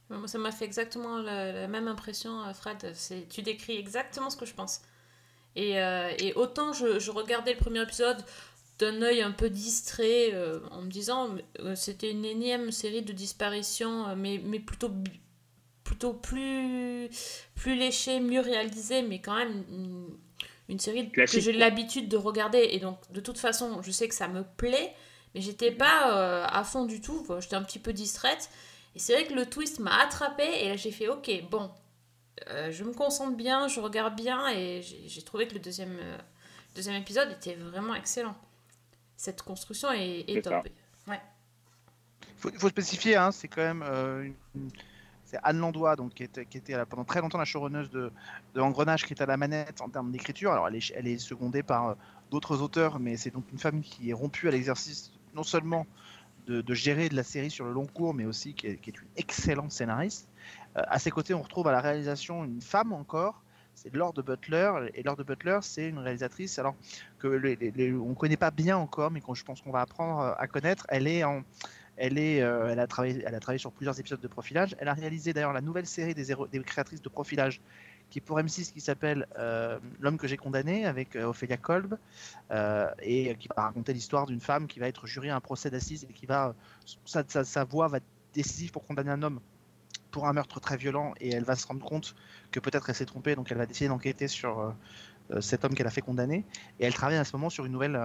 Moi, 0.09 0.29
ça 0.29 0.39
m'a 0.39 0.53
fait 0.53 0.67
exactement 0.67 1.19
la, 1.19 1.69
même 1.69 1.89
impression, 1.89 2.43
euh, 2.43 2.53
Fred. 2.53 2.95
Tu 3.31 3.43
décris 3.43 3.79
exactement 3.79 4.29
ce 4.31 4.37
que 4.37 4.47
je 4.47 4.55
pense. 4.55 4.83
Et, 5.57 5.79
euh, 5.79 6.11
autant 6.37 6.73
je, 6.73 7.11
regardais 7.11 7.53
le 7.53 7.59
premier 7.59 7.83
épisode 7.83 8.23
d'un 8.79 9.03
œil 9.03 9.23
un 9.23 9.33
peu 9.33 9.51
distrait, 9.51 10.33
en 10.71 10.83
me 10.83 10.89
disant 10.89 11.37
c'était 11.77 12.11
une 12.11 12.25
énième 12.25 12.73
série 12.73 13.03
de 13.03 13.13
disparitions, 13.13 14.17
mais, 14.17 14.41
mais 14.45 14.61
plutôt, 14.61 14.91
plutôt 15.93 16.15
plus, 16.15 17.11
plus 17.55 17.75
léchée, 17.77 18.19
mieux 18.19 18.41
réalisée, 18.41 19.03
mais 19.03 19.21
quand 19.21 19.37
même 19.37 19.63
une, 19.71 20.09
une 20.71 20.79
série 20.81 21.11
Classique, 21.11 21.39
que 21.39 21.45
j'ai 21.45 21.53
l'habitude 21.53 22.09
de 22.09 22.17
regarder. 22.17 22.67
Et 22.73 22.79
donc, 22.81 22.99
de 23.13 23.21
toute 23.21 23.37
façon, 23.39 23.83
je 23.83 23.91
sais 23.91 24.09
que 24.09 24.15
ça 24.15 24.27
me 24.27 24.43
plaît, 24.43 24.95
mais 25.35 25.43
j'étais 25.43 25.71
pas 25.71 26.17
euh, 26.17 26.47
à 26.49 26.65
fond 26.65 26.87
du 26.87 27.03
tout. 27.03 27.27
J'étais 27.41 27.57
un 27.57 27.63
petit 27.63 27.79
peu 27.79 27.93
distraite. 27.93 28.49
Et 28.95 28.99
c'est 28.99 29.13
vrai 29.13 29.27
que 29.27 29.35
le 29.35 29.45
twist 29.45 29.81
m'a 29.81 29.95
attrapé 30.03 30.45
et 30.45 30.69
là 30.69 30.77
j'ai 30.77 30.91
fait 30.91 31.09
ok, 31.09 31.31
bon, 31.51 31.71
euh, 32.49 32.71
je 32.71 32.85
me 32.85 32.93
concentre 32.93 33.37
bien, 33.37 33.69
je 33.69 33.81
regarde 33.81 34.17
bien 34.17 34.49
et 34.51 34.83
j'ai 34.83 35.23
trouvé 35.23 35.47
que 35.49 35.55
le 35.55 35.61
deuxième, 35.61 35.97
euh, 35.99 36.19
deuxième 36.75 36.97
épisode 36.97 37.31
était 37.33 37.55
vraiment 37.55 37.95
excellent. 37.95 38.37
Cette 39.17 39.43
construction 39.43 39.91
est, 39.93 40.43
top. 40.43 40.55
Il 41.09 41.15
faut, 42.37 42.51
il 42.51 42.59
faut 42.59 42.69
spécifier, 42.69 43.17
hein, 43.17 43.31
c'est 43.31 43.49
quand 43.49 43.63
même 43.63 43.83
euh, 43.87 44.29
une- 44.55 44.71
c'est 45.33 45.39
Anne 45.43 45.59
Landois, 45.59 45.97
donc, 45.97 46.13
qui 46.13 46.25
était, 46.25 46.85
pendant 46.85 47.05
très 47.05 47.23
longtemps 47.23 47.39
la 47.39 47.47
showrunneuse 47.47 47.91
de, 47.91 48.13
de 48.55 48.61
Engrenage, 48.61 49.07
qui 49.07 49.15
est 49.15 49.23
à 49.23 49.27
la 49.27 49.39
manette 49.39 49.81
en 49.81 49.89
termes 49.89 50.13
d'écriture. 50.13 50.53
Alors, 50.53 50.69
elle 50.69 51.07
est, 51.07 51.19
secondée 51.19 51.63
par 51.63 51.89
euh, 51.89 51.95
d'autres 52.31 52.61
auteurs, 52.61 53.01
mais 53.01 53.17
c'est 53.17 53.31
donc 53.31 53.45
une 53.51 53.59
femme 53.59 53.81
qui 53.81 54.11
est 54.11 54.13
rompue 54.13 54.49
à 54.49 54.51
l'exercice 54.51 55.11
non 55.35 55.43
seulement 55.43 55.87
de, 56.47 56.75
gérer 56.75 57.09
de 57.09 57.17
la 57.17 57.23
série 57.23 57.51
sur 57.51 57.65
le 57.65 57.73
long 57.73 57.87
cours, 57.87 58.13
mais 58.13 58.27
aussi 58.27 58.53
qui 58.53 58.67
est, 58.67 58.87
une 58.87 58.95
excellente 59.17 59.73
scénariste. 59.73 60.29
Euh, 60.77 60.83
à 60.87 60.99
ses 60.99 61.11
côtés, 61.11 61.33
on 61.33 61.41
retrouve 61.41 61.67
à 61.69 61.73
la 61.73 61.81
réalisation 61.81 62.45
une 62.45 62.61
femme 62.61 62.93
encore, 62.93 63.43
c'est 63.75 63.91
de 63.91 64.23
Butler. 64.23 64.71
Et 64.93 65.03
de 65.03 65.23
Butler, 65.23 65.61
c'est 65.63 65.89
une 65.89 65.99
réalisatrice 65.99 66.59
alors 66.59 66.75
que 67.19 67.29
les- 67.29 67.57
les- 67.57 67.71
les- 67.71 67.93
on 67.95 68.11
ne 68.11 68.15
connaît 68.15 68.37
pas 68.37 68.51
bien 68.51 68.77
encore, 68.77 69.11
mais 69.11 69.23
qu'on 69.23 69.33
je 69.33 69.45
pense 69.45 69.63
qu'on 69.63 69.71
va 69.71 69.81
apprendre 69.81 70.35
à 70.39 70.47
connaître. 70.47 70.85
Elle 70.91 71.07
est 71.07 71.25
en, 71.25 71.43
euh, 72.01 72.69
elle 72.71 72.79
a 72.79 72.87
travaillé, 72.87 73.59
sur 73.59 73.73
plusieurs 73.73 73.99
épisodes 73.99 74.21
de 74.21 74.29
Profilage. 74.29 74.77
Elle 74.79 74.89
a 74.89 74.95
réalisé 74.95 75.33
d'ailleurs 75.33 75.53
la 75.53 75.61
nouvelle 75.61 75.87
série 75.87 76.15
des, 76.15 76.63
créatrices 76.65 77.03
de 77.03 77.09
Profilage, 77.09 77.61
qui 78.13 78.19
est 78.19 78.23
pour 78.23 78.39
M6, 78.39 78.73
qui 78.73 78.81
s'appelle 78.83 79.27
euh, 79.39 79.79
L'homme 80.01 80.19
que 80.19 80.29
j'ai 80.29 80.37
condamné 80.37 80.85
avec 80.85 81.17
euh, 81.17 81.25
Ophélia 81.25 81.57
Kolb, 81.57 81.99
euh, 82.51 82.91
et 83.01 83.35
qui 83.37 83.49
va 83.57 83.63
raconter 83.63 83.95
l'histoire 83.95 84.27
d'une 84.27 84.41
femme 84.41 84.67
qui 84.67 84.81
va 84.81 84.89
être 84.89 85.07
jurée 85.07 85.31
à 85.31 85.37
un 85.37 85.41
procès 85.41 85.71
d'assises 85.71 86.07
et 86.09 86.13
qui 86.13 86.27
va, 86.27 86.55
sa, 87.07 87.65
voix 87.65 87.89
va 87.89 87.97
être 87.97 88.07
décisive 88.35 88.71
pour 88.71 88.87
condamner 88.87 89.11
un 89.11 89.23
homme 89.23 89.41
pour 90.11 90.29
un 90.29 90.35
meurtre 90.35 90.61
très 90.61 90.77
violent 90.77 91.15
et 91.21 91.33
elle 91.33 91.45
va 91.45 91.57
se 91.57 91.67
rendre 91.67 91.83
compte 91.83 92.15
que 92.51 92.61
peut-être 92.61 92.91
elle 92.91 92.95
s'est 92.95 93.07
trompée, 93.07 93.35
donc 93.35 93.51
elle 93.51 93.57
va 93.57 93.65
décider 93.65 93.89
d'enquêter 93.89 94.29
sur 94.29 94.75
cet 95.41 95.65
homme 95.65 95.75
qu'elle 95.75 95.87
a 95.87 95.91
fait 95.91 96.03
condamner. 96.03 96.45
Et 96.81 96.85
elle 96.85 96.93
travaille 96.93 97.17
à 97.17 97.25
ce 97.25 97.35
moment 97.35 97.49
sur 97.49 97.65
une 97.65 97.73
nouvelle 97.73 97.99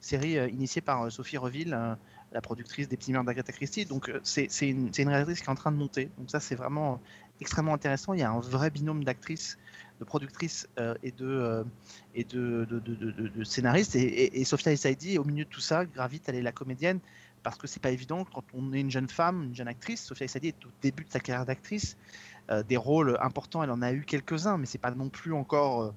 série 0.00 0.34
initiée 0.50 0.82
par 0.82 1.12
Sophie 1.12 1.38
Reville, 1.38 1.96
la 2.34 2.40
productrice 2.42 2.88
des 2.88 2.96
Petits 2.96 3.12
d'Agatha 3.12 3.52
Christie. 3.52 3.86
Donc 3.86 4.10
euh, 4.10 4.20
c'est 4.22 4.48
une, 4.60 4.90
réalisatrice 4.90 5.40
qui 5.40 5.46
est 5.46 5.50
en 5.50 5.54
train 5.54 5.72
de 5.72 5.78
monter. 5.78 6.10
Donc 6.18 6.30
ça 6.30 6.40
c'est 6.40 6.54
vraiment 6.54 7.00
extrêmement 7.40 7.72
intéressant. 7.72 8.12
Il 8.12 8.20
y 8.20 8.22
a 8.22 8.30
un 8.30 8.40
vrai 8.40 8.70
binôme 8.70 9.04
d'actrices, 9.04 9.56
de 10.00 10.04
productrices 10.04 10.68
euh, 10.78 10.94
et 11.02 11.12
de, 11.12 11.64
euh, 12.16 13.44
scénaristes. 13.44 13.96
Et, 13.96 14.44
Sophia 14.44 14.72
Essaidi, 14.72 15.18
au 15.18 15.24
milieu 15.24 15.44
de 15.44 15.50
tout 15.50 15.60
ça, 15.60 15.86
gravite, 15.86 16.28
elle 16.28 16.36
est 16.36 16.42
la 16.42 16.52
comédienne 16.52 17.00
parce 17.44 17.58
que 17.58 17.66
c'est 17.66 17.80
pas 17.80 17.90
évident 17.90 18.24
quand 18.24 18.42
on 18.54 18.72
est 18.72 18.80
une 18.80 18.90
jeune 18.90 19.08
femme, 19.08 19.44
une 19.44 19.54
jeune 19.54 19.68
actrice. 19.68 20.02
Sophia 20.02 20.24
Essaidi 20.24 20.48
est 20.48 20.66
au 20.66 20.70
début 20.82 21.04
de 21.04 21.10
sa 21.10 21.20
carrière 21.20 21.46
d'actrice. 21.46 21.96
Euh, 22.50 22.62
des 22.62 22.76
rôles 22.76 23.16
importants, 23.22 23.62
elle 23.62 23.70
en 23.70 23.80
a 23.80 23.92
eu 23.92 24.02
quelques-uns, 24.02 24.58
mais 24.58 24.66
c'est 24.66 24.78
pas 24.78 24.90
non 24.90 25.08
plus 25.08 25.32
encore, 25.32 25.82
euh, 25.82 25.94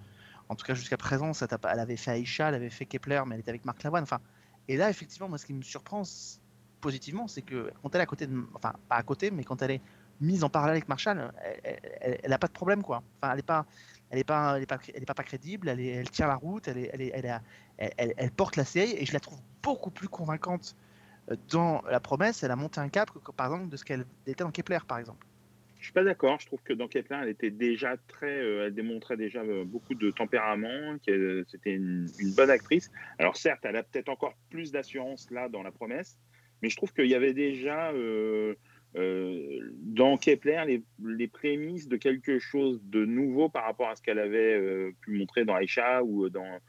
en 0.48 0.56
tout 0.56 0.65
cas 0.65 0.75
jusqu'à 0.75 0.96
présent, 0.96 1.34
ça 1.34 1.48
elle 1.70 1.79
avait 1.79 1.98
fait 1.98 2.12
Aïcha, 2.12 2.50
elle 2.50 2.56
avait 2.56 2.70
fait 2.70 2.86
Kepler, 2.86 3.22
mais 3.25 3.36
elle 3.36 3.41
était 3.41 3.50
avec 3.50 3.65
Marc 3.65 3.84
Lavoine. 3.84 4.03
Enfin, 4.03 4.20
et 4.68 4.78
là, 4.78 4.90
effectivement, 4.90 5.30
moi, 5.30 5.38
ce 5.38 5.46
qui 5.46 5.54
me 5.54 5.62
surprend 5.62 6.04
positivement, 6.82 7.28
c'est 7.28 7.42
que 7.42 7.72
quand 7.82 7.94
elle 7.96 8.02
est 8.02 8.04
à 8.04 8.08
côté 8.08 8.28
de, 8.28 8.46
enfin, 8.54 8.74
pas 8.88 8.96
à 8.96 9.04
côté, 9.04 9.32
mais 9.32 9.44
quand 9.44 9.62
elle 9.62 9.72
est 9.72 9.82
mise 10.20 10.44
en 10.44 10.50
parallèle 10.50 10.78
avec 10.78 10.90
Marshall, 10.90 11.32
elle, 11.64 11.80
elle, 12.02 12.20
elle 12.24 12.34
a 12.34 12.40
pas 12.40 12.48
de 12.48 12.54
problème, 12.54 12.84
quoi. 12.84 13.04
Enfin, 13.22 13.34
elle 13.34 13.40
est 13.40 13.44
pas, 13.44 13.66
elle 14.10 14.24
pas, 14.26 14.58
elle 14.58 15.06
pas, 15.06 15.14
pas, 15.14 15.24
crédible, 15.24 15.70
elle, 15.70 15.80
elle 15.80 16.10
tient 16.10 16.28
la 16.28 16.36
route, 16.36 16.68
elle, 16.68 16.78
est, 16.78 16.90
elle, 16.94 17.02
est, 17.02 17.42
elle, 17.78 18.14
elle, 18.18 18.32
porte 18.32 18.56
la 18.56 18.66
série, 18.66 18.94
et 18.98 19.06
je 19.06 19.14
la 19.14 19.20
trouve 19.20 19.40
beaucoup 19.62 19.92
plus 19.92 20.08
convaincante 20.08 20.76
euh, 21.32 21.36
dans 21.50 21.82
La 21.90 22.00
Promesse. 22.00 22.44
Elle 22.44 22.52
a 22.52 22.56
monté 22.56 22.80
un 22.80 22.90
cap, 22.90 23.10
par 23.36 23.48
exemple, 23.48 23.70
de 23.70 23.78
ce 23.78 23.84
qu'elle 23.84 24.06
était 24.26 24.44
dans 24.44 24.52
Kepler, 24.52 24.80
par 24.88 24.98
exemple. 24.98 25.26
Suis 25.88 25.94
pas 25.94 26.03
d'accord. 26.03 26.38
Je 26.41 26.48
trouve 26.48 26.62
que 26.63 26.74
dans 26.74 26.89
Kepler, 26.89 27.20
elle 27.24 27.29
était 27.29 27.50
déjà 27.50 27.96
très, 28.10 28.41
euh, 28.41 28.65
elle 28.65 28.74
démontrait 28.74 29.15
déjà 29.15 29.39
euh, 29.39 29.63
beaucoup 29.63 29.96
de 29.96 30.12
tempérament. 30.12 30.98
qu'elle- 31.01 31.46
C'était 31.48 31.72
une, 31.75 32.10
bonne 32.36 32.50
actrice. 32.50 32.91
Alors 33.20 33.38
certes, 33.38 33.62
elle 33.63 33.77
a 33.77 33.84
peut-être 33.84 34.10
encore 34.10 34.36
plus 34.50 34.74
d'assurance 34.74 35.32
là 35.32 35.48
dans 35.48 35.63
La 35.63 35.72
Promesse, 35.72 36.20
mais 36.62 36.67
je 36.67 36.75
trouve 36.75 36.91
qu'il 36.91 37.06
y 37.06 37.15
avait 37.15 37.34
déjà 37.34 37.91
euh, 37.94 38.56
euh, 38.98 39.60
dans 39.82 40.17
Kepler 40.17 40.62
les, 40.67 40.84
les 41.06 41.29
prémices 41.29 41.88
de 41.88 41.96
quelque 41.96 42.38
chose 42.38 42.82
de 42.84 43.06
nouveau 43.06 43.48
par 43.48 43.63
rapport 43.63 43.88
à 43.88 43.96
ce 43.96 44.01
qu'elle 44.01 44.20
avait 44.20 44.56
euh, 44.60 44.91
pu 45.00 45.12
montrer 45.12 45.46
dans 45.46 45.58
Aisha 45.58 46.03
ou 46.03 46.27
dans 46.27 46.60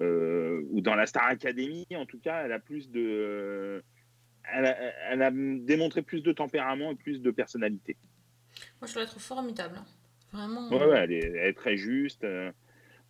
euh, 0.00 0.62
ou 0.70 0.80
dans 0.80 0.94
la 0.94 1.04
Star 1.04 1.26
Academy. 1.26 1.86
En 1.94 2.06
tout 2.06 2.20
cas, 2.20 2.46
elle 2.46 2.52
a 2.52 2.58
plus 2.58 2.90
de 2.90 3.84
elle 4.44 5.20
a 5.22 5.30
démontré 5.30 6.00
plus 6.00 6.22
de 6.22 6.32
tempérament 6.32 6.92
et 6.92 6.94
plus 6.94 7.20
de 7.20 7.30
personnalité. 7.30 7.98
Moi, 8.82 8.88
je 8.92 8.98
la 8.98 9.06
trouve 9.06 9.22
formidable. 9.22 9.76
hein. 9.78 9.84
Vraiment. 10.32 10.68
Ouais, 10.70 10.84
ouais, 10.86 10.98
elle, 11.04 11.12
est, 11.12 11.18
elle 11.20 11.36
est 11.50 11.52
très 11.52 11.76
juste. 11.76 12.24
euh, 12.24 12.50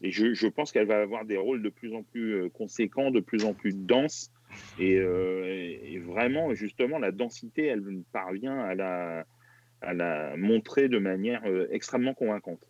et 0.02 0.10
je, 0.10 0.34
je 0.34 0.46
pense 0.46 0.70
qu'elle 0.70 0.86
va 0.86 1.00
avoir 1.00 1.24
des 1.24 1.38
rôles 1.38 1.62
de 1.62 1.70
plus 1.70 1.94
en 1.94 2.02
plus 2.02 2.34
euh, 2.34 2.50
conséquents, 2.50 3.10
de 3.10 3.20
plus 3.20 3.44
en 3.46 3.54
plus 3.54 3.72
denses. 3.74 4.30
Et, 4.76 4.96
euh, 4.98 5.46
et- 5.46 5.94
et 5.94 5.98
vraiment, 5.98 6.52
justement, 6.52 6.98
la 6.98 7.10
densité, 7.10 7.64
elle 7.64 7.82
parvient 8.12 8.58
à 8.58 8.74
la, 8.74 9.24
à 9.80 9.94
la 9.94 10.36
montrer 10.36 10.90
de 10.90 10.98
manière 10.98 11.40
euh, 11.46 11.66
extrêmement 11.70 12.12
convaincante. 12.12 12.60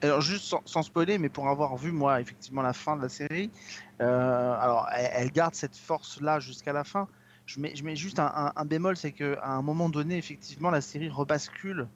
Alors 0.00 0.20
juste 0.22 0.46
sans, 0.46 0.62
sans 0.64 0.82
spoiler, 0.82 1.18
mais 1.18 1.28
pour 1.28 1.46
avoir 1.48 1.76
vu 1.76 1.92
moi 1.92 2.20
effectivement 2.20 2.62
la 2.62 2.72
fin 2.72 2.96
de 2.96 3.02
la 3.02 3.08
série, 3.08 3.52
euh, 4.00 4.54
alors 4.54 4.88
elle, 4.92 5.10
elle 5.14 5.30
garde 5.30 5.54
cette 5.54 5.76
force-là 5.76 6.40
jusqu'à 6.40 6.72
la 6.72 6.82
fin. 6.82 7.06
Je 7.46 7.60
mets, 7.60 7.74
je 7.74 7.84
mets 7.84 7.96
juste 7.96 8.18
un, 8.18 8.30
un- 8.34 8.52
un 8.54 8.64
bémol, 8.64 8.96
c'est 8.96 9.12
qu'à 9.12 9.44
un 9.44 9.62
moment 9.62 9.88
donné, 9.88 10.16
effectivement, 10.16 10.70
la 10.70 10.80
série 10.80 11.08
rebascule 11.08 11.88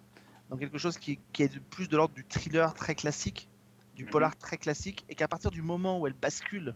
dans 0.50 0.56
quelque 0.56 0.78
chose 0.78 0.98
qui, 0.98 1.18
qui 1.32 1.42
est 1.44 1.54
de- 1.54 1.60
plus 1.60 1.88
de 1.88 1.96
l'ordre 1.96 2.14
du 2.14 2.24
thriller 2.24 2.74
très 2.74 2.94
classique, 2.94 3.48
du 3.94 4.04
Mhm. 4.04 4.10
polar 4.10 4.36
très 4.36 4.58
classique, 4.58 5.04
et 5.08 5.14
qu'à 5.14 5.28
partir 5.28 5.50
du 5.50 5.62
moment 5.62 5.98
où 6.00 6.06
elle 6.06 6.12
bascule 6.14 6.74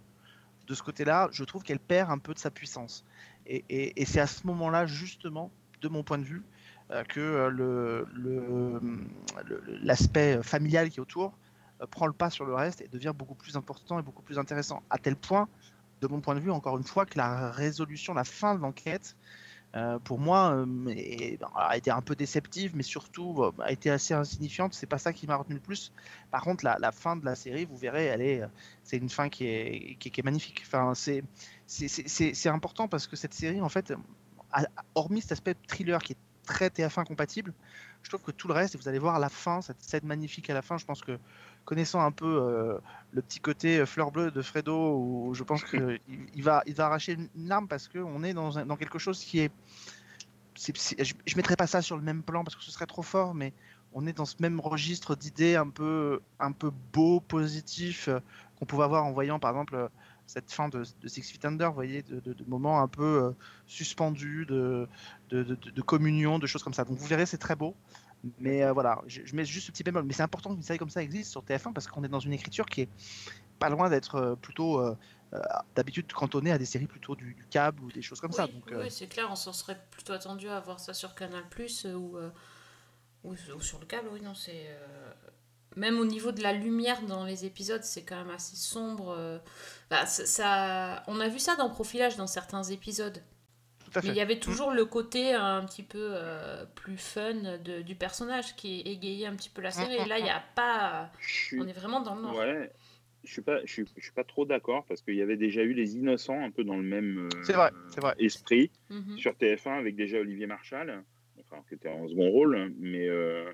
de 0.67 0.75
ce 0.75 0.83
côté-là, 0.83 1.29
je 1.33 1.43
trouve 1.45 1.63
qu'elle 1.63 1.81
perd 1.81 2.11
un 2.11 2.19
peu 2.19 2.33
de 2.33 2.39
sa 2.39 2.51
puissance. 2.51 3.05
Et, 3.47 3.65
et- 3.69 4.01
et 4.01 4.05
c'est 4.05 4.21
à 4.21 4.27
ce 4.27 4.47
moment-là, 4.47 4.87
justement, 4.87 5.51
de 5.81 5.89
mon 5.89 6.03
point 6.05 6.19
de 6.19 6.25
vue, 6.25 6.45
euh, 6.91 7.03
que 7.05 7.21
euh, 7.21 7.49
le- 7.51 8.07
le- 8.13 8.81
le- 9.47 9.63
l'aspect 9.83 10.43
familial 10.43 10.91
qui 10.91 10.99
est 10.99 11.01
autour 11.03 11.37
euh, 11.81 11.87
prend 11.87 12.07
le 12.07 12.13
pas 12.13 12.31
sur 12.31 12.45
le 12.45 12.55
reste 12.55 12.83
et 12.83 12.89
devient 12.89 13.13
beaucoup 13.17 13.35
plus 13.35 13.57
important 13.57 13.99
et 13.99 14.03
beaucoup 14.03 14.23
plus 14.23 14.39
intéressant. 14.39 14.83
À 14.91 14.99
tel 14.99 15.17
point, 15.17 15.49
de 16.01 16.07
mon 16.07 16.21
point 16.21 16.35
de 16.35 16.41
vue, 16.41 16.51
encore 16.51 16.79
une 16.79 16.85
fois, 16.85 17.07
que 17.07 17.19
la 17.19 17.51
résolution, 17.51 18.15
la 18.15 18.25
fin 18.25 18.55
de 18.55 18.61
l'enquête, 18.61 19.17
euh, 19.77 19.99
pour 20.01 20.19
moi, 20.19 20.53
euh, 20.55 21.37
a 21.55 21.77
été 21.77 21.91
un 21.91 22.03
peu 22.03 22.17
déceptive, 22.17 22.73
mais 22.75 22.83
surtout 22.83 23.43
euh, 23.43 23.53
a 23.63 23.71
été 23.71 23.91
assez 23.91 24.15
insignifiante. 24.15 24.75
C'est 24.75 24.87
pas 24.87 24.99
ça 24.99 25.13
qui 25.13 25.27
m'a 25.27 25.37
retenu 25.37 25.55
le 25.55 25.61
plus. 25.61 25.93
Par 26.31 26.43
contre, 26.43 26.65
la, 26.65 26.93
fin 26.93 27.17
de 27.17 27.25
la 27.25 27.37
série, 27.37 27.67
vous 27.67 27.77
verrez, 27.77 28.07
elle 28.07 28.23
est, 28.23 28.43
c'est 28.83 28.97
une 28.97 29.09
fin 29.09 29.29
qui 29.29 29.47
est, 29.47 29.97
qui, 30.01 30.11
qui 30.11 30.21
est 30.21 30.25
magnifique. 30.25 30.63
Enfin, 30.67 30.95
c'est, 30.95 31.23
c'est, 31.67 32.49
important 32.49 32.89
parce 32.89 33.07
que 33.07 33.15
cette 33.15 33.35
série, 33.35 33.61
en 33.61 33.69
fait, 33.69 33.93
a- 34.53 34.67
hormis 34.97 35.21
cet 35.21 35.33
aspect 35.33 35.55
thriller 35.69 36.03
qui 36.03 36.15
est 36.15 36.19
très 36.45 36.69
TF1 36.69 37.05
compatible, 37.05 37.55
je 38.03 38.09
trouve 38.09 38.23
que 38.23 38.33
tout 38.33 38.49
le 38.49 38.55
reste, 38.55 38.77
vous 38.77 38.89
allez 38.89 38.99
voir 38.99 39.19
la 39.21 39.29
fin, 39.29 39.61
cette 39.63 39.81
scène 39.83 40.05
magnifique 40.05 40.51
à 40.51 40.55
la 40.55 40.63
fin, 40.63 40.79
je 40.79 40.85
pense 40.85 41.03
que 41.03 41.19
connaissant 41.65 42.01
un 42.01 42.11
peu 42.13 42.27
euh, 42.27 42.79
le 43.13 43.23
petit 43.23 43.41
côté 43.41 43.79
euh, 43.79 43.87
fleur 43.87 44.11
bleue 44.11 44.31
de 44.31 44.43
Fredo, 44.43 44.97
où 44.97 45.35
je 45.35 45.43
pense 45.45 45.63
qu'il 45.65 46.01
il 46.35 46.43
va, 46.43 46.63
il 46.67 46.75
va 46.75 46.87
arracher 46.87 47.13
une 47.13 47.29
larme 47.49 47.69
parce 47.69 47.89
qu'on 47.89 48.23
est 48.23 48.33
dans, 48.35 48.59
un- 48.59 48.67
dans 48.67 48.77
quelque 48.77 48.99
chose 48.99 49.21
qui 49.21 49.41
est. 49.41 49.53
je 50.57 50.73
ne 50.73 51.37
mettrai 51.37 51.57
pas 51.57 51.67
ça 51.67 51.83
sur 51.83 51.97
le 51.97 52.03
même 52.03 52.23
plan 52.23 52.45
parce 52.45 52.57
que 52.57 52.63
ce 52.63 52.71
serait 52.71 52.87
trop 52.87 53.03
fort, 53.03 53.35
mais 53.35 53.53
on 53.93 54.07
est 54.07 54.13
dans 54.13 54.25
ce 54.25 54.37
même 54.41 54.61
registre 54.61 55.17
d'idées 55.17 55.57
un 55.57 55.69
peu, 55.69 56.21
un 56.39 56.53
peu 56.53 56.71
beau, 56.93 57.21
positif, 57.21 58.09
euh, 58.09 58.21
qu'on 58.59 58.67
pouvait 58.67 58.85
avoir 58.85 59.05
en 59.05 59.13
voyant 59.13 59.39
par 59.41 59.51
exemple 59.51 59.75
euh, 59.75 59.89
cette 60.27 60.53
fin 60.53 60.69
de, 60.69 60.85
de 61.01 61.09
Six 61.09 61.23
Feet 61.23 61.45
Under, 61.45 61.69
vous 61.71 61.75
voyez, 61.75 62.03
de, 62.03 62.21
de- 62.21 62.33
de 62.33 62.45
moments 62.47 62.81
un 62.81 62.87
peu 62.89 63.03
euh, 63.25 63.31
suspendus, 63.67 64.47
de 64.47 64.87
communion, 65.85 66.39
de 66.39 66.47
choses 66.47 66.63
comme 66.63 66.75
ça. 66.75 66.85
Donc 66.85 66.99
vous 66.99 67.07
verrez, 67.07 67.27
c'est 67.27 67.39
très 67.39 67.57
beau. 67.57 67.75
Mais 68.39 68.63
euh, 68.63 68.73
voilà, 68.73 69.01
je, 69.07 69.23
je 69.25 69.35
mets 69.35 69.45
juste 69.45 69.67
ce 69.67 69.73
petit 69.73 69.83
bémol. 69.83 70.05
Mais 70.05 70.13
c'est 70.13 70.23
important 70.23 70.53
qu'une 70.53 70.63
série 70.63 70.79
comme 70.79 70.91
ça 70.91 71.03
existe 71.03 71.31
sur 71.31 71.43
TF1 71.43 71.73
parce 71.73 71.87
qu'on 71.87 72.05
est 72.05 72.09
dans 72.09 72.21
une 72.21 72.33
écriture 72.33 72.67
qui 72.67 72.83
est 72.83 72.89
pas 73.59 73.69
loin 73.71 73.89
d'être 73.91 74.15
euh, 74.17 74.35
plutôt 74.37 74.79
euh, 74.81 74.97
euh, 75.35 75.41
d'habitude 75.75 76.13
cantonnée 76.13 76.53
à 76.53 76.59
des 76.59 76.65
séries 76.67 76.87
plutôt 76.87 77.15
du, 77.17 77.35
du 77.35 77.45
câble 77.47 77.83
ou 77.83 77.91
des 77.93 78.03
choses 78.03 78.21
comme 78.21 78.33
ça. 78.33 78.47
Oui, 78.47 78.53
Donc, 78.53 78.73
euh, 78.73 78.83
oui, 78.83 78.91
c'est 78.91 79.07
clair, 79.07 79.29
on 79.31 79.37
s'en 79.37 79.53
serait 79.53 79.79
plutôt 79.91 80.13
attendu 80.13 80.49
à 80.49 80.61
voir 80.61 80.81
ça 80.81 80.93
sur 80.95 81.15
Canal 81.15 81.49
Plus 81.49 81.85
ou, 81.87 82.19
ou, 83.25 83.33
ou 83.33 83.61
sur 83.61 83.79
le 83.81 83.87
câble. 83.87 84.09
Oui, 84.13 84.21
non, 84.23 84.35
c'est. 84.35 84.67
Même 85.77 86.01
au 86.01 86.05
niveau 86.05 86.33
de 86.33 86.43
la 86.43 86.53
lumière 86.53 87.01
dans 87.03 87.25
les 87.25 87.45
épisodes, 87.45 87.85
c'est 87.85 88.03
quand 88.03 88.17
même 88.17 88.31
assez 88.35 88.57
sombre. 88.57 89.41
Bah, 89.89 90.05
ça- 90.07 91.05
On 91.07 91.21
a 91.21 91.29
vu 91.29 91.39
ça 91.39 91.55
dans 91.57 91.71
Profilage 91.71 92.17
dans 92.17 92.27
certains 92.27 92.65
épisodes. 92.65 93.23
Tout 93.91 93.99
à 93.99 94.03
Mais 94.03 94.09
il 94.09 94.15
y 94.15 94.21
avait 94.21 94.39
toujours 94.39 94.71
le 94.73 94.85
côté 94.85 95.33
un 95.35 95.65
petit 95.65 95.83
peu 95.83 95.99
euh, 96.13 96.65
plus 96.75 96.97
fun 96.97 97.35
de- 97.65 97.83
du 97.83 97.95
personnage 97.95 98.55
qui 98.57 98.81
égayait 98.81 99.27
un 99.27 99.35
petit 99.37 99.51
peu 99.51 99.63
la 99.63 99.71
série. 99.71 99.95
Et 99.95 100.05
là, 100.07 100.19
il 100.19 100.25
n'y 100.25 100.31
a 100.31 100.43
pas. 100.55 101.11
Suis- 101.21 101.61
On 101.61 101.67
est 101.67 101.73
vraiment 101.73 102.01
dans 102.01 102.15
le 102.15 102.23
noir. 102.23 102.35
Ouais, 102.37 102.71
je 103.25 103.33
suis 103.33 103.43
pas, 103.43 103.61
je 103.65 103.73
suis, 103.73 103.85
je 103.97 104.03
suis 104.03 104.13
pas 104.13 104.25
trop 104.25 104.45
d'accord 104.47 104.85
parce 104.87 105.03
qu'il 105.03 105.15
y 105.15 105.23
avait 105.23 105.37
déjà 105.37 105.63
eu 105.63 105.73
les 105.75 105.97
innocents 105.97 106.41
un 106.43 106.51
peu 106.51 106.65
dans 106.65 106.77
le 106.77 106.83
même 106.83 107.29
euh, 107.33 107.43
C'est 107.43 107.53
vrai, 107.55 107.71
c'est 107.89 108.01
vrai. 108.01 108.15
esprit 108.19 108.71
Mhm. 108.91 109.19
sur 109.19 109.33
TF1 109.35 109.79
avec 109.79 109.95
déjà 109.97 110.19
Olivier 110.19 110.47
Marchal, 110.47 111.03
enfin, 111.39 111.63
qui 111.69 111.75
était 111.75 111.89
en 111.89 112.09
second 112.09 112.31
rôle, 112.31 112.73
mais 112.79 113.09
euh, 113.09 113.53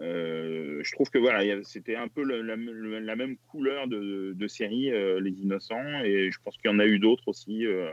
euh, 0.00 0.80
je 0.82 0.92
trouve 0.92 1.10
que 1.10 1.18
voilà, 1.18 1.62
c'était 1.62 1.96
un 1.96 2.08
peu 2.08 2.22
le- 2.24 2.42
la, 2.42 2.56
le- 2.56 2.98
la 2.98 3.16
même 3.16 3.36
couleur 3.48 3.86
de, 3.88 4.32
de 4.34 4.48
série, 4.48 4.90
euh, 4.90 5.20
les 5.20 5.30
innocents, 5.40 6.00
et 6.02 6.30
je 6.30 6.38
pense 6.42 6.56
qu'il 6.56 6.70
y 6.70 6.74
en 6.74 6.78
a 6.78 6.86
eu 6.86 6.98
d'autres 6.98 7.28
aussi. 7.28 7.66
euh, 7.66 7.90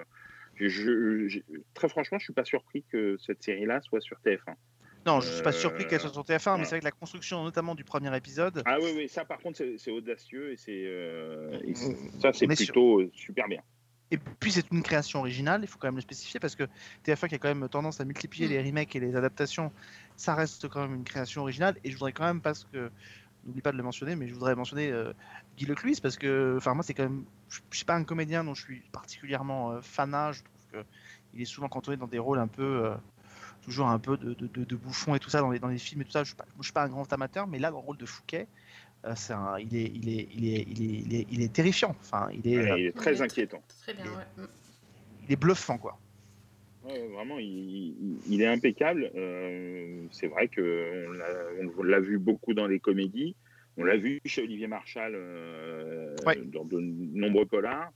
je- 0.70 1.28
je- 1.28 1.28
je- 1.28 1.60
très 1.74 1.90
franchement, 1.90 2.20
je 2.20 2.26
suis 2.26 2.34
pas 2.34 2.46
surpris 2.46 2.84
que 2.92 3.18
cette 3.18 3.44
série-là 3.44 3.82
soit 3.82 4.02
sur 4.02 4.20
TF1. 4.22 4.56
Non, 5.06 5.20
je 5.20 5.30
suis 5.30 5.42
pas 5.44 5.52
surpris 5.52 5.88
qu'elle 5.88 6.00
soit 6.00 6.14
sur 6.14 6.24
TF1, 6.24 6.58
mais 6.58 6.64
c'est 6.64 6.72
vrai 6.72 6.80
que 6.80 6.86
la 6.86 6.92
construction, 6.92 7.44
notamment 7.44 7.74
du 7.74 7.84
premier 7.84 8.16
épisode, 8.16 8.62
Ah 8.66 8.78
oui, 8.80 8.92
oui, 8.96 9.10
ça 9.10 9.26
par 9.26 9.40
contre, 9.40 9.64
c'est 9.78 9.92
audacieux 9.92 10.52
et 10.52 10.58
c'est 10.58 10.86
euh, 10.86 11.60
c'est- 11.74 12.20
ça, 12.22 12.34
c'est 12.34 12.46
sur- 12.56 12.66
plutôt 12.66 13.02
euh, 13.02 13.10
super 13.14 13.48
bien. 13.48 13.62
Et 14.14 14.18
puis 14.18 14.52
c'est 14.52 14.70
une 14.72 14.84
création 14.84 15.20
originale, 15.20 15.62
il 15.64 15.68
faut 15.68 15.80
quand 15.80 15.88
même 15.88 15.96
le 15.96 16.02
spécifier 16.02 16.40
parce 16.40 16.56
que 16.56 16.64
TF1 17.04 17.30
qui 17.30 17.36
a 17.36 17.38
quand 17.40 17.48
même 17.48 17.68
tendance 17.70 18.02
à 18.02 18.06
multiplier 18.06 18.46
Mm. 18.46 18.50
les 18.52 18.62
remakes 18.62 18.96
et 18.96 19.00
les 19.00 19.16
adaptations, 19.16 19.72
ça 20.18 20.36
reste 20.36 20.68
quand 20.68 20.82
même 20.82 20.96
une 20.96 21.04
création 21.06 21.42
originale. 21.44 21.78
Et 21.86 21.90
je 21.92 21.96
voudrais 21.96 22.12
quand 22.12 22.26
même 22.26 22.42
parce 22.42 22.66
que 22.66 22.92
n'oublie 23.46 23.62
pas 23.62 23.72
de 23.72 23.78
le 23.78 23.84
mentionner, 23.84 24.16
mais 24.18 24.28
je 24.28 24.34
voudrais 24.34 24.54
mentionner 24.54 24.92
euh, 24.92 25.14
Guy 25.58 25.66
Lecluis 25.66 25.98
parce 26.02 26.18
que, 26.18 26.56
enfin, 26.58 26.74
moi, 26.76 26.84
c'est 26.84 26.94
quand 26.94 27.04
même, 27.04 27.24
je 27.50 27.62
je 27.72 27.78
suis 27.78 27.86
pas 27.86 27.96
un 27.96 28.04
comédien 28.04 28.44
dont 28.44 28.54
je 28.54 28.62
suis 28.64 28.82
particulièrement 28.92 29.72
euh, 29.72 29.82
fanat. 29.82 30.34
Je 30.34 30.42
il 31.34 31.42
est 31.42 31.46
souvent 31.46 31.68
cantonné 31.70 31.98
dans 31.98 32.08
des 32.08 32.20
rôles 32.20 32.40
un 32.40 32.48
peu, 32.48 32.86
euh, 32.86 32.96
toujours 33.64 33.88
un 33.88 34.00
peu 34.00 34.18
de, 34.18 34.34
de, 34.34 34.48
de- 34.48 34.64
de 34.64 34.76
bouffon 34.76 35.16
et 35.16 35.20
tout 35.20 35.30
ça 35.30 35.40
dans 35.42 35.52
les, 35.52 35.60
dans 35.60 35.68
les 35.68 35.78
films 35.78 36.02
et 36.02 36.06
tout 36.06 36.12
ça. 36.12 36.24
Je 36.24 36.30
suis 36.30 36.36
pas, 36.36 36.46
moi, 36.46 36.58
je 36.60 36.66
suis 36.66 36.74
pas 36.74 36.84
un 36.84 36.90
grand 36.90 37.12
amateur, 37.14 37.48
mais 37.48 37.60
là, 37.60 37.72
dans 37.72 37.80
le 37.80 37.86
rôle 37.86 37.98
de 37.98 38.06
Fouquet, 38.06 38.48
euh, 39.06 39.14
un- 39.30 39.60
il, 39.60 39.76
est, 39.76 39.92
il, 39.94 40.10
est, 40.10 40.28
il, 40.34 40.48
est, 40.48 40.66
il, 40.70 40.84
est, 40.84 41.00
il, 41.06 41.16
est, 41.16 41.28
il 41.32 41.42
est 41.42 41.54
terrifiant. 41.54 41.96
Enfin, 42.02 42.30
il 42.34 42.48
est, 42.52 42.58
Ouais, 42.58 42.72
euh, 42.72 42.78
il 42.80 42.86
est 42.88 42.92
très 42.92 43.14
Ouais, 43.20 43.22
inquiétant. 43.24 43.62
Très 43.82 43.94
bien, 43.94 44.06
ouais. 44.06 44.46
Il 45.26 45.32
est 45.34 45.36
bluffant, 45.38 45.78
quoi. 45.78 46.00
Ouais, 46.84 47.08
vraiment, 47.10 47.38
il, 47.38 47.46
il- 47.48 48.18
il 48.28 48.42
est 48.42 48.48
impeccable. 48.48 49.12
Euh, 49.16 50.06
c'est 50.12 50.28
vrai 50.28 50.48
que 50.48 51.08
on 51.78 51.84
l'a- 51.84 52.00
vu 52.00 52.18
beaucoup 52.18 52.54
dans 52.56 52.68
les 52.68 52.80
comédies. 52.80 53.36
On 53.78 53.84
l'a 53.84 53.98
vu 53.98 54.20
chez 54.26 54.42
Olivier 54.44 54.68
Marchal 54.68 55.14
euh, 55.16 56.16
Ouais. 56.26 56.38
dans 56.46 56.66
de 56.66 56.80
nombreux 56.80 57.46
polars. 57.46 57.92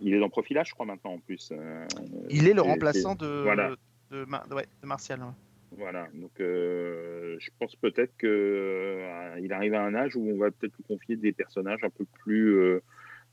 Il 0.00 0.14
est 0.14 0.20
dans 0.20 0.28
Profilage, 0.28 0.68
je 0.68 0.74
crois, 0.74 0.86
maintenant 0.86 1.12
en 1.14 1.18
plus. 1.18 1.50
Euh, 1.52 1.86
Il 2.30 2.48
est 2.48 2.54
le 2.54 2.62
remplaçant 2.62 3.14
de, 3.14 3.42
voilà. 3.42 3.74
de, 4.10 4.24
Mar- 4.24 4.46
ouais, 4.52 4.66
de 4.82 4.86
Martial. 4.86 5.20
ouais. 5.20 5.30
Voilà, 5.76 6.08
donc 6.14 6.40
euh, 6.40 7.36
je 7.38 7.50
pense 7.58 7.76
peut-être 7.76 8.16
que 8.16 8.26
euh, 8.26 9.48
arrive 9.50 9.74
à 9.74 9.82
un 9.84 9.94
âge 9.94 10.16
où 10.16 10.26
on 10.28 10.38
va 10.38 10.50
peut-être 10.50 10.74
lui 10.76 10.84
confier 10.84 11.16
des 11.16 11.32
personnages 11.32 11.84
un 11.84 11.90
peu 11.90 12.06
plus 12.24 12.80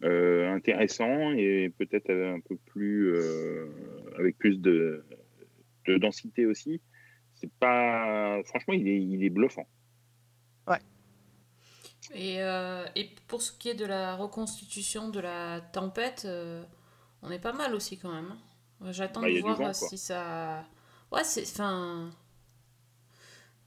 euh, 0.04 0.54
intéressants 0.54 1.32
et 1.32 1.72
peut-être 1.78 2.12
un 2.12 2.42
peu 2.42 2.58
plus 2.66 3.16
avec 4.18 4.38
plus 4.38 4.60
de, 4.60 5.06
de 5.88 5.98
densité 5.98 6.46
aussi. 6.46 6.82
C'est 7.36 7.52
pas 7.60 8.42
franchement, 8.44 8.74
il 8.74 8.88
est, 8.90 9.02
il 9.02 9.24
est 9.24 9.30
bluffant. 9.30 9.68
Et, 12.14 12.42
euh, 12.42 12.86
et 12.96 13.10
pour 13.28 13.42
ce 13.42 13.52
qui 13.52 13.70
est 13.70 13.74
de 13.76 13.86
la 13.86 14.16
reconstitution 14.16 15.10
de 15.10 15.20
la 15.20 15.62
tempête, 15.62 16.24
euh, 16.26 16.64
on 17.24 17.32
est 17.32 17.40
pas 17.40 17.54
mal 17.54 17.76
aussi 17.76 17.98
quand 17.98 18.12
même. 18.14 18.32
hein. 18.82 18.92
J'attends 18.92 19.22
Bah, 19.22 19.30
de 19.30 19.40
voir 19.40 19.58
vent, 19.58 19.70
euh, 19.70 19.74
si 19.74 19.98
ça. 19.98 20.66
Ouais, 21.12 21.24
c'est. 21.24 21.44
Enfin. 21.44 22.12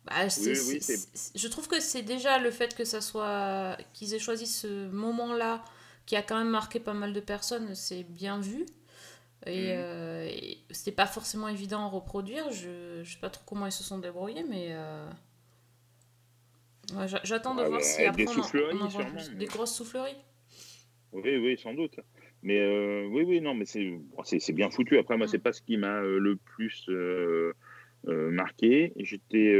Bah, 0.04 0.14
oui, 0.38 0.78
c'est- 0.80 1.08
je 1.34 1.48
trouve 1.48 1.68
que 1.68 1.80
c'est 1.80 2.02
déjà 2.02 2.38
le 2.38 2.50
fait 2.50 2.74
que 2.74 2.84
ça 2.84 3.00
soit. 3.00 3.76
qu'ils 3.92 4.14
aient 4.14 4.18
choisi 4.18 4.46
ce 4.46 4.88
moment-là, 4.88 5.62
qui 6.06 6.16
a 6.16 6.22
quand 6.22 6.38
même 6.38 6.48
marqué 6.48 6.80
pas 6.80 6.94
mal 6.94 7.12
de 7.12 7.20
personnes, 7.20 7.74
c'est 7.74 8.04
bien 8.04 8.40
vu. 8.40 8.64
Et, 9.46 9.72
Mhm. 9.72 9.78
euh, 9.78 10.26
et 10.30 10.58
c'était 10.72 10.92
pas 10.92 11.06
forcément 11.06 11.48
évident 11.48 11.84
à 11.86 11.88
reproduire. 11.90 12.50
Je, 12.52 13.02
je 13.04 13.12
sais 13.12 13.20
pas 13.20 13.30
trop 13.30 13.42
comment 13.46 13.66
ils 13.66 13.72
se 13.72 13.84
sont 13.84 13.98
débrouillés, 13.98 14.44
mais. 14.48 14.68
Ouais, 16.96 17.06
J'attends 17.24 17.54
de 17.54 17.62
Ouais, 17.62 17.68
voir 17.68 17.80
bah, 17.80 17.84
si 17.84 18.02
après 18.04 18.24
des 18.24 18.28
on 18.28 18.40
en- 18.40 18.42
sûrement, 18.42 18.88
Des 19.38 19.46
grosses 19.46 19.74
souffleries? 19.74 20.16
Oui, 21.12 21.36
oui, 21.36 21.58
sans 21.58 21.74
doute. 21.74 21.98
Mais 22.42 22.58
euh, 22.60 23.06
oui, 23.10 23.22
oui, 23.26 23.40
non, 23.40 23.54
mais 23.54 23.64
c'est 23.64 24.52
bien 24.52 24.70
foutu. 24.70 24.98
Après, 24.98 25.16
moi, 25.16 25.26
Mm. 25.26 25.30
c'est 25.30 25.38
pas 25.38 25.52
ce 25.52 25.62
qui 25.62 25.76
m'a 25.76 26.00
euh, 26.02 26.18
le 26.18 26.36
plus 26.36 26.84
euh, 26.88 27.52
marqué. 28.06 28.92
J'étais. 28.96 29.54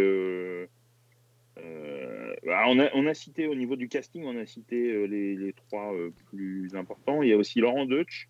bah, 2.44 2.64
on, 2.68 2.78
a, 2.78 2.88
on 2.94 3.06
a 3.06 3.14
cité 3.14 3.46
au 3.46 3.54
niveau 3.54 3.76
du 3.76 3.88
casting, 3.88 4.24
on 4.24 4.36
a 4.38 4.46
cité 4.46 5.06
les, 5.08 5.34
les 5.36 5.52
trois 5.52 5.92
plus 6.26 6.70
importants. 6.74 7.22
Il 7.22 7.28
y 7.30 7.32
a 7.32 7.36
aussi 7.36 7.60
Laurent 7.60 7.84
Deutsch. 7.86 8.28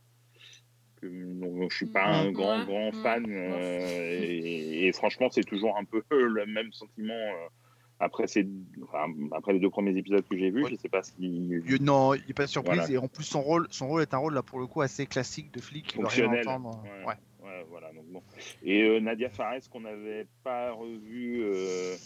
Que, 1.00 1.06
dont 1.06 1.68
je 1.70 1.76
suis 1.76 1.86
pas 1.86 2.06
un 2.06 2.30
Mm. 2.30 2.32
grand 2.32 2.58
Ouais, 2.58 2.64
grand 2.64 2.88
mm. 2.90 3.02
fan 3.02 3.30
et, 3.30 4.86
et 4.88 4.92
franchement 4.92 5.28
c'est 5.30 5.44
toujours 5.44 5.76
un 5.76 5.84
peu 5.84 6.02
le 6.10 6.44
même 6.46 6.72
sentiment 6.72 7.14
après 8.00 8.26
ces 8.26 8.46
enfin, 8.82 9.06
après 9.32 9.52
les 9.52 9.58
deux 9.60 9.70
premiers 9.70 9.96
épisodes 9.96 10.24
que 10.28 10.36
j'ai 10.36 10.50
vus 10.50 10.64
Ouais. 10.64 10.70
je 10.70 10.76
sais 10.76 10.88
pas 10.88 11.02
si 11.02 11.14
non, 11.80 12.14
il 12.14 12.24
n'y 12.24 12.30
a 12.30 12.34
pas 12.34 12.44
de 12.44 12.48
surprise. 12.50 12.78
Voilà. 12.78 12.92
Et 12.92 12.98
en 12.98 13.08
plus, 13.08 13.24
son 13.24 13.40
rôle, 13.42 13.66
son 13.70 13.88
rôle 13.88 14.02
est 14.02 14.14
un 14.14 14.18
rôle 14.18 14.34
là 14.34 14.42
pour 14.42 14.58
le 14.60 14.66
coup 14.66 14.80
assez 14.82 15.06
classique 15.06 15.52
de 15.52 15.60
flic 15.60 15.94
Fonctionnel. 15.94 16.46
entendre. 16.48 16.82
Ouais. 16.84 17.06
Ouais. 17.06 17.14
Ouais, 17.42 17.64
voilà, 17.70 17.90
donc 17.92 18.04
bon. 18.08 18.22
Et 18.62 18.82
euh, 18.82 19.00
Nadia 19.00 19.30
Fares, 19.30 19.60
qu'on 19.70 19.80
n'avait 19.80 20.26
pas 20.44 20.72
revu 20.72 21.40
euh, 21.42 21.96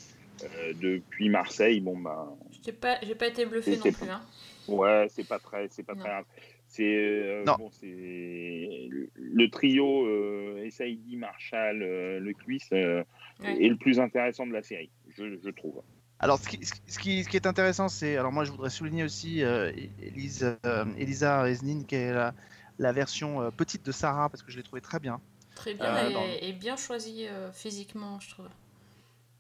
euh, 0.44 0.72
depuis 0.81 1.28
Marseille, 1.28 1.81
bon, 1.81 1.98
bah, 1.98 2.28
J'ai 2.64 2.70
pas, 2.72 2.98
pas 3.18 3.26
été 3.26 3.44
bluffé 3.44 3.76
non 3.76 3.83
plus. 3.92 4.09
Hein. 4.09 4.20
ouais, 4.68 5.07
c'est 5.11 5.26
pas 5.26 5.40
très, 5.40 5.66
c'est 5.70 5.83
pas 5.83 5.94
Non. 5.94 6.00
très 6.00 6.09
grave. 6.11 6.24
C'est 6.73 6.85
euh, 6.85 7.45
Non. 7.45 7.57
bon, 7.59 7.71
c'est 7.71 7.87
le, 7.87 9.11
le 9.15 9.51
trio 9.51 10.07
euh, 10.07 10.67
Saïdi, 10.71 11.17
Marshall, 11.17 11.83
euh, 11.83 12.19
Le 12.19 12.33
Cuisse 12.33 12.71
euh, 12.73 13.05
Ouais. 13.41 13.63
est 13.63 13.69
le 13.69 13.77
plus 13.77 14.01
intéressant 14.01 14.47
de 14.47 14.53
la 14.53 14.63
série, 14.63 14.91
je, 15.17 15.37
je 15.43 15.51
trouve. 15.51 15.83
Alors, 16.19 16.39
ce 16.39 16.49
qui, 16.49 16.65
ce 16.65 16.99
qui- 16.99 17.25
ce 17.25 17.37
est 17.37 17.47
intéressant, 17.47 17.89
c'est. 17.89 18.17
Alors, 18.17 18.33
moi, 18.33 18.45
je 18.45 18.53
voudrais 18.53 18.71
souligner 18.71 19.05
aussi 19.05 19.43
euh, 19.43 19.71
Elise, 20.01 20.57
euh, 20.65 20.85
Elisa 20.97 21.43
Resnin, 21.43 21.83
qui 21.85 21.97
est 21.97 22.13
la, 22.13 22.33
la 22.79 22.93
version 22.93 23.43
euh, 23.43 23.51
petite 23.51 23.85
de 23.85 23.93
Sarah, 23.93 24.31
parce 24.31 24.43
que 24.43 24.51
je 24.51 24.57
l'ai 24.57 24.63
trouvée 24.63 24.81
très 24.81 25.01
bien. 25.01 25.21
Très 25.55 25.75
bien 25.75 25.95
Euh, 25.95 26.09
et, 26.09 26.13
dans- 26.15 26.47
et 26.49 26.53
bien 26.55 26.77
choisi 26.77 27.27
euh, 27.27 27.53
physiquement, 27.53 28.19
je 28.21 28.31
trouve. 28.31 28.49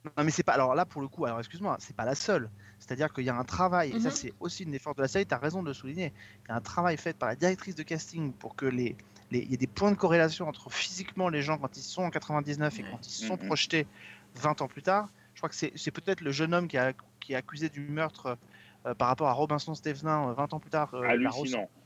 Non, 0.04 0.24
mais 0.24 0.30
c'est 0.30 0.42
pas. 0.42 0.52
Alors 0.52 0.74
là, 0.74 0.84
pour 0.84 1.00
le 1.00 1.08
coup, 1.08 1.24
alors 1.24 1.38
excuse-moi, 1.38 1.76
c'est 1.78 1.96
pas 1.96 2.04
la 2.04 2.14
seule. 2.16 2.50
C'est-à-dire 2.84 3.12
qu'il 3.12 3.24
y 3.24 3.30
a 3.30 3.36
un 3.36 3.44
travail, 3.44 3.90
et 3.92 4.00
ça, 4.00 4.08
Mhm. 4.08 4.14
c'est 4.14 4.32
aussi 4.40 4.64
une 4.64 4.72
des 4.72 4.80
forces 4.80 4.96
de 4.96 5.02
la 5.02 5.08
série, 5.08 5.24
tu 5.24 5.32
as 5.34 5.38
raison 5.38 5.62
de 5.62 5.68
le 5.68 5.72
souligner. 5.74 6.12
Il 6.44 6.48
y 6.48 6.52
a 6.52 6.56
un 6.56 6.60
travail 6.60 6.96
fait 6.96 7.16
par 7.16 7.28
la 7.28 7.36
directrice 7.36 7.76
de 7.76 7.84
casting 7.84 8.32
pour 8.32 8.56
que 8.56 8.66
les. 8.66 8.96
les- 9.30 9.38
Il 9.44 9.50
y 9.50 9.54
ait 9.54 9.56
des 9.56 9.66
points 9.68 9.92
de 9.92 9.96
corrélation 9.96 10.48
entre 10.48 10.68
physiquement 10.70 11.28
les 11.28 11.42
gens 11.42 11.56
quand 11.58 11.76
ils 11.76 11.82
sont 11.82 12.02
en 12.02 12.10
99 12.10 12.80
et 12.80 12.82
quand 12.82 13.06
ils 13.06 13.10
sont 13.26 13.34
Mhm. 13.40 13.46
projetés 13.46 13.86
20 14.34 14.60
ans 14.60 14.68
plus 14.68 14.82
tard. 14.82 15.08
Je 15.34 15.38
crois 15.40 15.48
que 15.48 15.54
c'est 15.54 15.72
c'est 15.76 15.90
peut-être 15.92 16.20
le 16.22 16.32
jeune 16.32 16.52
homme 16.54 16.66
qui, 16.68 16.76
a, 16.76 16.92
qui 17.20 17.32
est 17.32 17.36
accusé 17.36 17.68
du 17.68 17.80
meurtre 17.80 18.36
euh, 18.84 18.94
par 18.94 19.06
rapport 19.08 19.28
à 19.28 19.32
Robinson 19.32 19.74
Stevenin 19.76 20.28
euh, 20.30 20.32
20 20.34 20.52
ans 20.52 20.58
plus 20.60 20.70
tard. 20.70 20.92
euh, 20.94 21.16
la. 21.16 21.30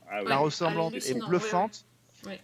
Ah 0.09 0.19
oui. 0.23 0.29
la 0.29 0.37
ressemblance 0.37 0.91
hallucinant, 0.93 1.25
est 1.25 1.29
bluffante. 1.29 1.85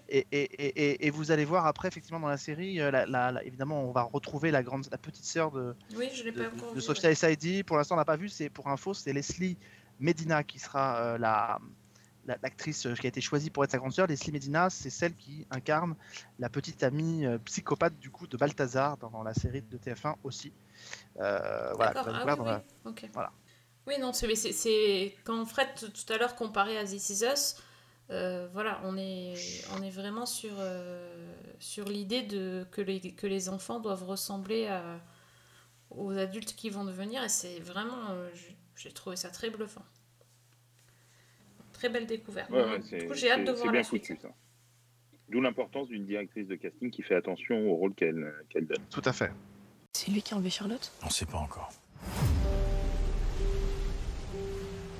Et, 0.10 0.26
et, 0.32 0.41
et, 0.41 0.65
et- 0.65 1.08
et 1.08 1.10
vous 1.10 1.32
allez 1.32 1.46
voir 1.46 1.65
après, 1.65 1.88
effectivement, 1.88 2.19
dans 2.19 2.28
la 2.28 2.38
série, 2.38 2.80
euh, 2.80 2.91
la- 2.91 3.06
la- 3.06 3.32
la- 3.32 3.43
évidemment, 3.43 3.84
on 3.84 3.91
va 3.91 4.04
retrouver 4.04 4.52
la, 4.52 4.63
grande, 4.63 4.88
la 4.91 4.98
petite 4.98 5.26
sœur 5.26 5.52
de, 5.52 5.76
Oui, 5.96 6.10
je 6.13 6.24
de, 6.24 6.32
pas 6.32 6.50
ouais. 7.10 7.15
Saidi. 7.15 7.63
Pour 7.63 7.78
l'instant, 7.78 7.96
on 7.96 7.98
n'a 7.98 8.06
pas 8.06 8.15
vu. 8.17 8.30
C'est 8.30 8.50
pour 8.50 8.67
info, 8.69 8.93
c'est 8.93 9.13
Leslie 9.13 9.58
Medina 10.00 10.43
qui 10.43 10.60
sera 10.60 10.98
euh, 11.00 11.17
la 11.17 11.60
la- 12.26 12.38
l'actrice 12.41 12.86
euh, 12.86 12.93
qui 12.93 13.06
a 13.06 13.10
été 13.10 13.19
choisie 13.19 13.50
pour 13.50 13.65
être 13.65 13.72
sa 13.72 13.78
grande 13.78 13.91
sœur. 13.91 14.08
Leslie 14.08 14.32
Medina, 14.32 14.69
c'est 14.69 14.89
celle 14.89 15.13
qui 15.13 15.46
incarne 15.52 15.93
la 16.39 16.48
petite 16.48 16.82
amie 16.84 17.26
psychopathe 17.43 18.00
du 18.00 18.10
coup 18.12 18.28
de 18.28 18.38
Balthazar 18.38 18.96
dans 18.96 19.24
la 19.24 19.34
série 19.34 19.62
de 19.62 19.78
TF1 19.78 20.15
aussi. 20.24 20.54
Euh, 21.19 21.74
voilà, 21.76 21.91
ah 21.98 22.04
oui, 22.06 22.13
la- 22.26 22.58
oui, 22.58 22.62
ok. 22.86 23.10
Voilà. 23.13 23.32
Oui, 23.86 23.96
non, 24.00 24.13
c'est, 24.13 25.15
quand 25.26 25.46
Fred 25.46 25.67
tout 25.76 26.13
à 26.13 26.17
l'heure 26.17 26.36
comparait 26.36 26.78
à 26.78 26.86
This 26.86 27.10
Is 27.10 27.26
Us, 27.26 27.56
euh, 28.10 28.48
voilà, 28.54 28.82
on 28.84 28.98
est, 28.98 29.36
on 29.78 29.82
est 29.82 29.89
vraiment 29.89 30.26
sur, 30.26 30.52
euh, 30.60 31.34
sur 31.60 31.86
l'idée 31.89 32.22
de, 32.24 32.66
que, 32.72 32.82
les, 32.82 33.00
que 33.13 33.28
les 33.28 33.50
enfants 33.50 33.80
doivent 33.80 34.04
ressembler 34.04 34.68
à- 34.68 35.00
aux 35.89 36.12
adultes 36.18 36.56
qui 36.56 36.70
vont 36.70 36.84
devenir, 36.86 37.24
et 37.24 37.30
c'est 37.30 37.60
vraiment, 37.60 38.10
euh, 38.12 38.30
j'ai- 38.76 38.92
trouvé 38.92 39.16
ça 39.16 39.30
très 39.30 39.50
bluffant. 39.50 39.86
Très 41.72 41.89
belle 41.89 42.06
découverte. 42.08 42.50
Ouais, 42.50 42.66
Non, 42.66 42.72
ouais, 42.74 42.80
du 43.00 43.08
coup, 43.08 43.13
j'ai 43.13 43.32
hâte 43.32 43.46
de 43.46 43.52
voir 43.52 43.72
bien 43.72 43.82
la 43.82 43.84
suite. 43.84 44.06
foutu 44.08 44.20
ça. 44.22 44.30
D'où 45.30 45.39
l'importance 45.42 45.88
d'une 45.88 46.06
directrice 46.06 46.48
de 46.48 46.56
casting 46.56 46.92
qui 46.92 47.02
fait 47.02 47.16
attention 47.16 47.70
au 47.72 47.76
rôle 47.76 47.94
qu'elle 47.96 48.32
qu'elle 48.50 48.68
donne. 48.68 48.84
Tout 48.89 49.02
à 49.06 49.13
fait. 49.13 49.32
C'est 49.94 50.12
lui 50.12 50.22
qui 50.22 50.34
a 50.34 50.38
enlevé 50.38 50.50
Charlotte? 50.50 50.92
On 51.04 51.10
sait 51.10 51.26
pas 51.26 51.38
encore. 51.38 51.72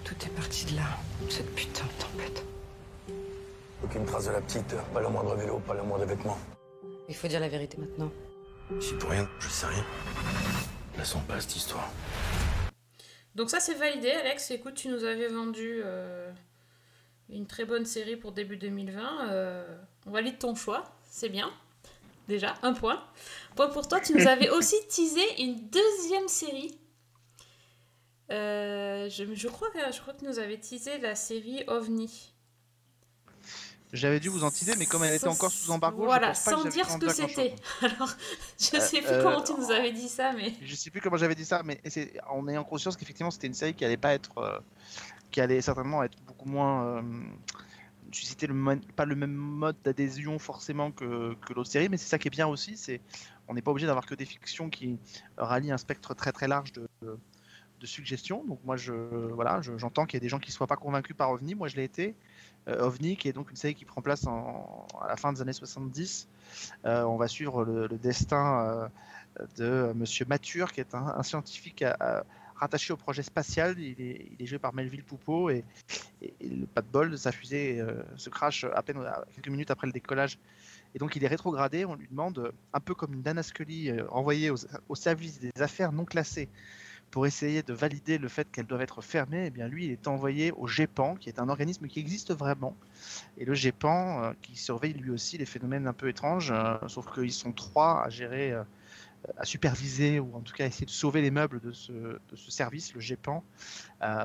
Tout 0.04 0.16
est 0.26 0.36
parti 0.36 0.66
de 0.72 0.76
là, 0.78 0.98
cette 1.30 1.54
putain 1.56 1.86
de 1.86 2.02
tempête. 2.02 2.46
Aucune 3.84 4.06
trace 4.06 4.28
de 4.28 4.32
la 4.32 4.42
petite, 4.42 4.76
pas 4.94 5.02
le 5.02 5.10
moindre 5.10 5.36
vélo, 5.36 5.60
pas 5.60 5.74
le 5.74 5.84
moindre 5.84 6.06
vêtement. 6.06 6.38
Il 7.10 7.16
faut 7.16 7.28
dire 7.28 7.40
la 7.40 7.50
vérité 7.50 7.78
maintenant. 7.78 8.12
J'y 8.80 8.94
pour 8.94 9.10
rien, 9.10 9.30
je 9.40 9.50
sais 9.50 9.66
rien. 9.66 9.86
Laissons 10.98 11.20
pas 11.22 11.40
cette 11.42 11.56
histoire. 11.56 11.92
Donc 13.36 13.50
ça 13.50 13.60
c'est 13.60 13.74
validé 13.74 14.12
Alex, 14.12 14.52
écoute 14.52 14.76
tu 14.76 14.88
nous 14.88 15.04
avais 15.04 15.28
vendu 15.28 15.82
euh, 15.84 16.32
une 17.30 17.46
très 17.48 17.66
bonne 17.66 17.86
série 17.86 18.16
pour 18.16 18.32
début 18.32 18.58
2020, 18.58 19.32
euh, 19.32 19.78
on 20.06 20.12
valide 20.12 20.38
ton 20.38 20.56
choix, 20.56 20.84
c'est 21.10 21.30
bien, 21.30 21.52
déjà 22.28 22.56
un 22.62 22.74
point. 22.74 23.04
Point 23.56 23.70
pour 23.70 23.88
toi, 23.88 24.00
tu 24.00 24.14
nous 24.14 24.28
avais 24.28 24.50
aussi 24.52 24.76
teasé 24.88 25.42
une 25.42 25.56
deuxième 25.70 26.28
série. 26.28 26.78
Euh, 28.32 29.10
je, 29.10 29.26
je, 29.34 29.48
crois 29.48 29.70
que, 29.72 29.80
je 29.92 30.00
crois 30.00 30.14
que 30.14 30.20
tu 30.20 30.26
nous 30.26 30.40
avais 30.40 30.58
teasé 30.58 31.00
la 31.00 31.16
série 31.16 31.64
OVNI. 31.68 32.33
J'avais 33.94 34.20
dû 34.20 34.30
vous 34.30 34.44
en 34.44 34.50
teaser, 34.50 34.74
mais 34.78 34.88
comme 34.88 35.04
elle 35.04 35.14
était 35.14 35.28
encore 35.28 35.52
sous 35.52 35.70
embargo, 35.72 36.04
voilà, 36.06 36.34
je 36.34 36.40
pense 36.40 36.44
pas 36.46 36.52
sans 36.52 36.64
que 36.64 36.70
dire 36.70 36.90
ce 36.90 36.98
que 36.98 37.10
c'était. 37.10 37.56
Alors, 37.82 38.10
je 38.60 38.76
Euh, 38.78 38.80
sais 38.80 39.02
plus 39.02 39.08
euh, 39.12 39.22
comment 39.24 39.44
tu 39.44 39.54
nous 39.54 39.70
avais 39.72 39.92
dit 39.92 40.10
ça, 40.10 40.34
mais... 40.34 40.52
Je 40.64 40.74
sais 40.76 40.90
plus 40.90 41.00
comment 41.00 41.16
j'avais 41.18 41.36
dit 41.36 41.46
ça, 41.46 41.62
mais 41.64 41.80
c'est 41.86 42.20
en 42.28 42.48
ayant 42.48 42.64
conscience 42.64 42.98
qu'effectivement 42.98 43.30
c'était 43.32 43.46
une 43.48 43.54
série 43.54 43.76
qui 43.76 43.86
allait 43.86 43.98
pas 43.98 44.14
être, 44.14 44.36
euh, 44.40 44.60
qui 45.30 45.42
allait 45.42 45.62
certainement 45.62 46.02
être 46.04 46.18
beaucoup 46.26 46.50
moins 46.50 46.86
euh, 46.88 47.02
susciter 48.12 48.48
le 48.48 48.80
pas 48.96 49.06
le 49.06 49.16
même 49.16 49.34
mode 49.34 49.76
d'adhésion 49.84 50.40
forcément 50.40 50.92
que, 50.92 51.36
que 51.36 51.54
l'autre 51.54 51.70
série, 51.70 51.88
mais 51.90 51.98
c'est 51.98 52.10
ça 52.10 52.18
qui 52.18 52.28
est 52.28 52.32
bien 52.32 52.48
aussi, 52.48 52.78
c'est 52.78 53.00
on 53.48 53.54
n'est 53.54 53.62
pas 53.62 53.72
obligé 53.72 53.86
d'avoir 53.88 54.06
que 54.08 54.16
des 54.16 54.26
fictions 54.26 54.70
qui 54.72 54.98
rallient 55.38 55.72
un 55.72 55.78
spectre 55.78 56.14
très 56.16 56.32
très 56.32 56.48
large 56.48 56.72
de, 56.74 56.88
de, 57.04 57.20
de 57.80 57.86
suggestions. 57.86 58.44
Donc 58.46 58.60
moi, 58.64 58.76
je, 58.78 58.94
voilà, 58.94 59.62
je- 59.62 59.78
j'entends 59.78 60.06
qu'il 60.06 60.16
y 60.18 60.22
a 60.22 60.26
des 60.26 60.30
gens 60.30 60.40
qui 60.40 60.50
ne 60.50 60.54
soient 60.54 60.66
pas 60.68 60.78
convaincus 60.78 61.16
par 61.16 61.30
OVNI. 61.32 61.54
Moi, 61.56 61.68
je 61.68 61.76
l'ai 61.76 61.84
été. 61.84 62.16
Euh, 62.68 62.86
OVNI, 62.86 63.18
qui 63.18 63.28
est 63.28 63.34
donc 63.34 63.50
une 63.50 63.58
série 63.58 63.76
qui 63.76 63.86
prend 63.86 64.02
place 64.02 64.26
à 64.26 65.08
la 65.08 65.18
fin 65.18 65.34
des 65.34 65.42
années 65.42 65.54
70. 65.54 66.28
Euh, 66.86 67.04
on 67.04 67.18
va 67.18 67.28
suivre 67.28 67.66
le, 67.66 67.88
destin 67.98 68.90
euh, 69.40 69.46
de 69.58 69.94
Monsieur 69.94 70.26
Mature, 70.26 70.72
qui 70.72 70.80
est 70.80 70.96
un, 70.96 71.24
scientifique 71.24 71.84
rattaché 72.56 72.94
au 72.94 72.98
projet 72.98 73.24
spatial. 73.24 73.78
Il 73.80 74.00
est, 74.40 74.46
joué 74.46 74.60
par 74.60 74.74
Melville 74.74 75.04
Poupeau 75.04 75.50
et, 75.50 75.64
le 76.42 76.66
pas 76.66 76.82
de 76.82 76.88
bol, 76.88 77.18
sa 77.18 77.32
fusée 77.32 77.84
se 78.16 78.30
crache 78.30 78.66
à 78.74 78.82
peine 78.82 79.04
quelques 79.36 79.50
minutes 79.50 79.72
après 79.72 79.88
le 79.88 79.94
décollage. 79.94 80.38
Et 80.96 81.00
donc 81.00 81.16
il 81.16 81.24
est 81.24 81.28
rétrogradé. 81.28 81.86
On 81.86 81.96
lui 81.96 82.08
demande, 82.08 82.52
un 82.74 82.80
peu 82.80 82.94
comme 82.94 83.14
une 83.14 83.22
Dana 83.22 83.44
Scully 83.44 83.90
euh, 83.90 84.06
au 84.90 84.96
service 84.96 85.40
des 85.40 85.52
affaires 85.62 85.92
non 85.92 86.06
classées 86.06 86.50
pour 87.14 87.28
essayer 87.28 87.62
de 87.62 87.74
valider 87.74 88.18
le 88.18 88.28
fait 88.28 88.52
qu'elles 88.52 88.66
doivent 88.66 88.82
être 88.82 89.04
fermées, 89.04 89.46
eh 89.46 89.50
bien 89.52 89.68
lui, 89.68 89.86
il 89.86 89.92
est 89.92 90.08
envoyé 90.08 90.52
au 90.54 90.66
GEPAN, 90.66 91.14
qui 91.16 91.30
est 91.30 91.38
un 91.38 91.48
organisme 91.48 91.86
qui 91.86 92.00
existe 92.00 92.34
vraiment. 92.34 92.76
Et 93.38 93.46
le 93.46 93.54
GEPAN, 93.54 94.24
euh, 94.24 94.34
qui 94.42 94.56
surveille 94.56 94.94
lui 94.94 95.12
aussi 95.12 95.38
les 95.38 95.46
phénomènes 95.46 95.86
un 95.86 95.94
peu 95.94 96.10
étranges, 96.10 96.50
euh, 96.50 96.76
sauf 96.88 97.14
qu'ils 97.14 97.32
sont 97.32 97.52
trois 97.52 98.04
à 98.04 98.10
gérer, 98.10 98.54
euh, 98.54 98.64
à 99.38 99.46
superviser, 99.46 100.20
ou 100.20 100.36
en 100.36 100.40
tout 100.40 100.56
cas 100.56 100.66
essayer 100.66 100.88
de 100.88 100.92
sauver 100.92 101.22
les 101.22 101.30
meubles 101.30 101.60
de 101.60 101.72
ce, 101.72 102.18
service, 102.50 102.96
le 102.96 103.00
GEPAN, 103.00 103.44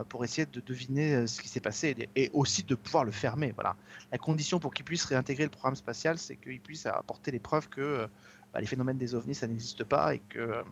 pour 0.09 0.25
essayer 0.25 0.47
de 0.47 0.61
deviner 0.61 1.27
ce 1.27 1.43
qui 1.43 1.49
s'est 1.49 1.61
passé 1.61 2.09
et, 2.17 2.31
aussi 2.33 2.63
de 2.63 2.75
pouvoir 2.75 3.05
le 3.05 3.13
fermer. 3.13 3.53
Voilà. 3.55 3.77
La 4.13 4.17
condition 4.17 4.61
pour 4.61 4.73
qu'il 4.73 4.87
puisse 4.87 5.05
réintégrer 5.05 5.45
le 5.45 5.51
programme 5.51 5.77
spatial, 5.77 6.17
c'est 6.17 6.37
qu'il 6.37 6.61
puisse 6.63 6.87
apporter 6.87 7.33
les 7.33 7.39
preuves 7.39 7.69
que 7.69 8.09
bah, 8.53 8.61
les 8.61 8.67
phénomènes 8.67 8.97
des 8.97 9.15
ovnis, 9.15 9.35
ça 9.35 9.47
n'existe 9.47 9.85
pas 9.85 10.15
et 10.15 10.21
que 10.31 10.65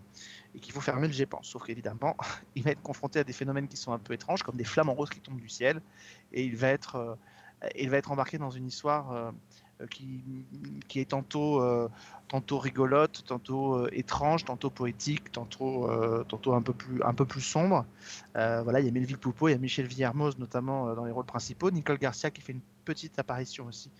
et 0.56 0.58
qu'il 0.58 0.72
faut 0.72 0.80
fermer 0.80 1.06
le 1.06 1.12
GEPAN. 1.12 1.40
Sauf 1.42 1.64
qu'évidemment, 1.64 2.16
il 2.56 2.64
va 2.64 2.70
être 2.70 2.82
confronté 2.82 3.20
à 3.20 3.24
des 3.24 3.34
phénomènes 3.34 3.68
qui 3.68 3.76
sont 3.76 3.92
un 3.92 3.98
peu 3.98 4.14
étranges, 4.14 4.42
comme 4.42 4.56
des 4.56 4.64
flammes 4.64 4.88
en 4.88 4.94
rose 4.94 5.10
qui 5.10 5.20
tombent 5.20 5.40
du 5.40 5.50
ciel, 5.50 5.82
et 6.32 6.44
il 6.44 6.56
va 6.56 6.68
être, 6.68 6.96
euh, 6.96 7.14
il 7.78 7.90
va 7.90 7.98
être 7.98 8.10
embarqué 8.10 8.38
dans 8.38 8.50
une 8.50 8.66
histoire 8.66 9.12
euh, 9.12 9.30
euh, 9.82 9.86
qui, 9.86 10.24
qui 10.88 11.00
est 11.00 11.10
tantôt, 11.10 11.62
tantôt 12.28 12.58
rigolote, 12.58 13.22
tantôt 13.26 13.86
étrange, 13.88 14.46
tantôt 14.46 14.70
poétique, 14.70 15.30
tantôt, 15.30 15.88
tantôt 16.26 16.54
un, 16.54 16.62
peu 16.62 16.72
plus, 16.72 17.02
un 17.02 17.12
peu 17.12 17.26
plus 17.26 17.42
sombre. 17.42 17.84
Voilà, 18.34 18.80
il 18.80 18.86
y 18.86 18.88
a 18.88 18.92
Melville 18.92 19.18
Poupeau, 19.18 19.48
il 19.48 19.52
y 19.52 19.54
a 19.54 19.58
Michel 19.58 19.86
Villermoz 19.86 20.38
notamment 20.38 20.94
dans 20.94 21.04
les 21.04 21.12
rôles 21.12 21.26
principaux, 21.26 21.70
Nicole 21.70 21.98
Garcia 21.98 22.30
qui 22.30 22.40
fait 22.40 22.52
une 22.52 22.62
petite 22.86 23.18
apparition 23.18 23.66
aussi 23.66 23.90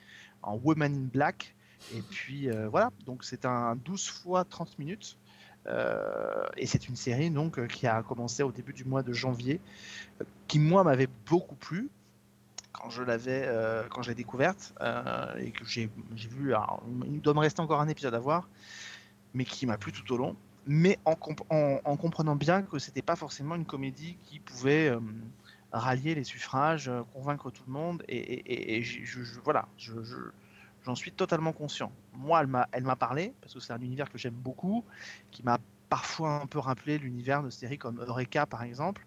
en 0.43 0.57
Woman 0.57 0.95
in 0.95 1.09
Black. 1.13 1.55
Et 1.95 2.01
puis 2.01 2.49
voilà, 2.71 2.91
donc 3.05 3.23
c'est 3.23 3.45
un 3.45 3.77
12 3.77 4.09
fois 4.09 4.47
30 4.47 4.79
minutes. 4.79 5.19
Euh, 5.69 6.47
et 6.57 6.67
c'est 6.67 6.89
une 6.89 6.97
série 6.97 7.31
donc 7.31 7.59
euh, 7.59 7.67
qui 7.67 7.87
a 7.87 8.03
commencé 8.03 8.43
au 8.43 8.53
début 8.53 8.73
du 8.73 8.85
mois 8.85 9.03
de 9.03 9.13
janvier, 9.13 9.61
euh, 10.21 10.25
qui 10.47 10.59
moi 10.59 10.85
m'avait 10.85 11.09
beaucoup 11.29 11.57
plu 11.57 11.89
quand 12.73 12.91
je 12.91 13.03
l'avais 13.03 13.49
quand 13.91 14.03
je 14.03 14.11
l'ai 14.11 14.15
découverte 14.15 14.75
et 15.39 15.51
que 15.51 15.65
j'ai 15.65 15.89
vu. 16.15 16.55
il 17.07 17.21
doit 17.23 17.33
me 17.33 17.41
rester 17.41 17.61
encore 17.63 17.81
un 17.81 17.89
épisode 17.89 18.15
à 18.15 18.19
voir, 18.19 18.49
mais 19.33 19.45
qui 19.47 19.65
m'a 19.67 19.79
plu 19.79 19.93
tout 19.93 20.13
au 20.13 20.19
long. 20.19 20.37
Mais 20.67 20.99
en, 21.07 21.15
comp- 21.15 21.47
en, 21.49 21.79
en 21.85 21.97
comprenant 21.97 22.37
bien 22.37 22.63
que 22.63 22.79
c'était 22.79 23.01
pas 23.01 23.17
forcément 23.17 23.55
une 23.55 23.65
comédie 23.65 24.19
qui 24.27 24.41
pouvait 24.41 24.93
rallier 25.73 26.15
les 26.15 26.25
suffrages, 26.25 26.91
convaincre 27.15 27.51
tout 27.51 27.63
le 27.67 27.73
monde. 27.73 28.03
Et, 28.09 28.83
voilà, 29.43 29.69
je- 29.79 29.95
j'en 30.87 30.95
suis 30.95 31.13
totalement 31.13 31.53
conscient. 31.53 31.93
Moi, 32.15 32.41
elle 32.73 32.85
m'a, 32.85 32.97
parlé 32.97 33.35
parce 33.41 33.53
que 33.53 33.61
c'est 33.61 33.73
un 33.73 33.81
univers 33.81 34.11
que 34.11 34.19
j'aime 34.19 34.35
beaucoup, 34.35 34.85
qui 35.33 35.43
m'a 35.43 35.59
parfois 35.89 36.41
un 36.43 36.47
peu 36.47 36.59
rappelé 36.59 36.99
l'univers 36.99 37.43
de 37.43 37.51
séries 37.51 37.79
comme 37.79 38.01
Eureka 38.01 38.47
par 38.47 38.63
exemple. 38.63 39.05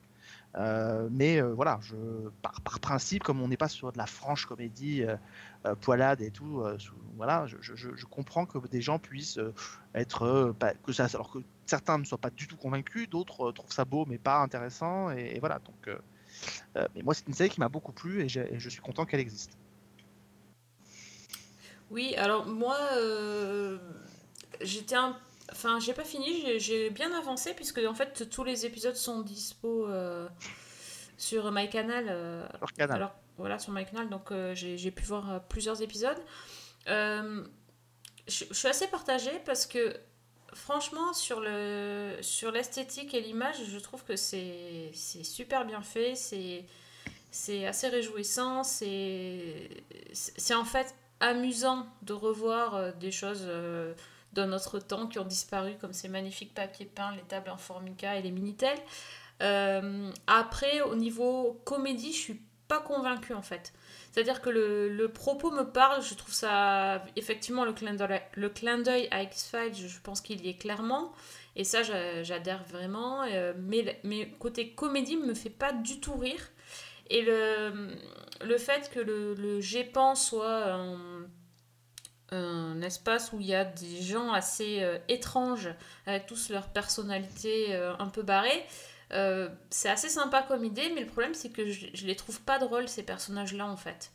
Euh, 0.55 1.07
mais 1.11 1.41
euh, 1.41 1.53
voilà, 1.53 1.79
je, 1.81 1.95
par, 2.41 2.79
principe, 2.79 3.23
comme 3.23 3.41
on 3.41 3.47
n'est 3.47 3.57
pas 3.57 3.67
sur 3.67 3.91
de 3.91 3.97
la 3.97 4.07
franche 4.07 4.45
comédie 4.45 5.03
euh, 5.03 5.75
poilade 5.75 6.21
et 6.21 6.31
tout, 6.31 6.63
voilà, 7.15 7.45
je, 7.47 8.05
comprends 8.05 8.45
que 8.45 8.57
des 8.67 8.81
gens 8.81 8.99
puissent 8.99 9.39
être 9.95 10.55
que 10.83 10.91
ça, 10.91 11.05
alors 11.13 11.31
que 11.31 11.39
certains 11.65 11.97
ne 11.97 12.03
soient 12.03 12.17
pas 12.17 12.31
du 12.31 12.47
tout 12.47 12.57
convaincus, 12.57 13.09
d'autres 13.09 13.51
trouvent 13.51 13.71
ça 13.71 13.85
beau 13.85 14.05
mais 14.05 14.17
pas 14.17 14.39
intéressant 14.39 15.11
et, 15.11 15.39
voilà. 15.39 15.59
Donc, 15.59 15.89
mais 16.95 17.03
moi, 17.03 17.13
c'est 17.13 17.27
une 17.27 17.33
série 17.33 17.49
qui 17.49 17.59
m'a 17.59 17.69
beaucoup 17.69 17.91
plu 17.91 18.21
et 18.21 18.29
je 18.29 18.69
suis 18.69 18.81
content 18.81 19.05
qu'elle 19.05 19.21
existe. 19.21 19.58
Oui, 21.91 22.15
alors 22.15 22.45
moi, 22.45 22.77
euh, 22.93 23.77
j'étais 24.61 24.95
un... 24.95 25.17
Enfin, 25.51 25.79
j'ai 25.79 25.93
pas 25.93 26.03
fini, 26.03 26.59
j'ai- 26.59 26.89
bien 26.91 27.11
avancé, 27.13 27.53
puisque 27.53 27.79
en 27.79 27.95
fait, 27.95 28.29
tous 28.29 28.43
les 28.43 28.65
épisodes 28.67 28.95
sont 28.95 29.21
dispo 29.21 29.87
euh, 29.87 30.27
sur 31.17 31.51
MyCanal. 31.51 32.05
euh, 32.07 32.47
canal. 32.77 32.95
alors, 32.95 33.15
voilà, 33.37 33.57
sur 33.57 33.73
MyCanal, 33.73 34.09
donc 34.09 34.31
j'ai 34.53 34.91
pu 34.91 35.03
voir 35.05 35.43
plusieurs 35.47 35.81
épisodes. 35.81 36.19
Je, 36.85 38.45
suis 38.51 38.67
assez 38.67 38.87
partagée 38.87 39.41
parce 39.43 39.65
que, 39.65 39.97
franchement, 40.53 41.13
sur 41.13 41.39
le 41.39 42.17
sur 42.21 42.51
l'esthétique 42.51 43.15
et 43.15 43.21
l'image, 43.21 43.55
je 43.67 43.79
trouve 43.79 44.03
que 44.03 44.15
c'est 44.15 44.91
super 44.93 45.65
bien 45.65 45.81
fait, 45.81 46.13
c'est 47.31 47.65
assez 47.65 47.87
réjouissant, 47.87 48.63
c'est 48.63 49.71
en 50.53 50.65
fait 50.65 50.93
amusant 51.19 51.85
de 52.03 52.13
revoir 52.13 52.75
euh, 52.75 52.91
des 52.99 53.11
choses 53.11 53.43
euh, 53.45 53.93
de 54.33 54.43
notre 54.43 54.79
temps 54.79 55.07
qui 55.07 55.19
ont 55.19 55.25
disparu, 55.25 55.75
comme 55.79 55.93
ces 55.93 56.07
magnifiques 56.07 56.53
papiers 56.53 56.85
peints, 56.85 57.13
les 57.15 57.23
tables 57.23 57.49
en 57.49 57.57
formica 57.57 58.15
et 58.17 58.21
les 58.21 58.31
Minitel. 58.31 58.77
Euh, 59.41 60.11
après, 60.27 60.81
au 60.81 60.95
niveau 60.95 61.59
comédie, 61.65 62.11
je 62.13 62.17
suis 62.17 62.41
pas 62.67 62.79
convaincue 62.79 63.33
en 63.33 63.41
fait. 63.41 63.73
C'est-à-dire 64.11 64.41
que 64.41 64.49
le, 64.49 64.89
le 64.89 65.07
propos 65.09 65.51
me 65.51 65.63
parle, 65.63 66.03
je 66.03 66.13
trouve 66.13 66.33
ça 66.33 67.03
effectivement 67.15 67.63
le 67.63 67.73
clin 67.73 68.77
d'œil, 68.79 69.07
à 69.11 69.23
X-Files, 69.23 69.73
je, 69.75 69.99
pense 70.01 70.21
qu'il 70.21 70.45
y 70.45 70.49
est 70.49 70.55
clairement. 70.57 71.11
Et 71.55 71.63
ça, 71.63 71.83
j'a- 71.83 72.23
j'adhère 72.23 72.63
vraiment. 72.63 73.23
mais, 73.57 73.99
mais 74.03 74.29
côté 74.39 74.71
comédie, 74.71 75.17
me 75.17 75.33
fait 75.33 75.49
pas 75.49 75.73
du 75.73 75.99
tout 75.99 76.15
rire. 76.15 76.41
Et 77.09 77.21
le, 77.21 77.95
le 78.41 78.57
fait 78.57 78.89
que 78.93 78.99
le, 78.99 79.33
le 79.33 79.59
soit 80.15 80.79
un, 82.31 82.81
espace 82.81 83.33
où 83.33 83.39
il 83.39 83.47
y 83.47 83.55
a 83.55 83.65
des 83.65 84.01
gens 84.01 84.31
assez 84.31 84.83
euh, 84.83 84.97
étranges, 85.07 85.69
avec 86.05 86.27
tous 86.27 86.49
leurs 86.49 86.69
personnalités 86.69 87.75
euh, 87.75 87.93
un 87.97 88.07
peu 88.07 88.21
barrées, 88.21 88.65
euh, 89.11 89.49
c'est 89.69 89.89
assez 89.89 90.09
sympa 90.09 90.43
comme 90.43 90.63
idée, 90.63 90.91
mais 90.93 91.01
le 91.01 91.07
problème 91.07 91.33
c'est 91.33 91.49
que 91.49 91.71
je, 91.71 91.87
je 91.93 92.05
les 92.05 92.15
trouve 92.15 92.39
pas 92.41 92.59
drôles 92.59 92.87
ces 92.87 93.03
personnages-là 93.03 93.65
en 93.65 93.77
fait. 93.77 94.11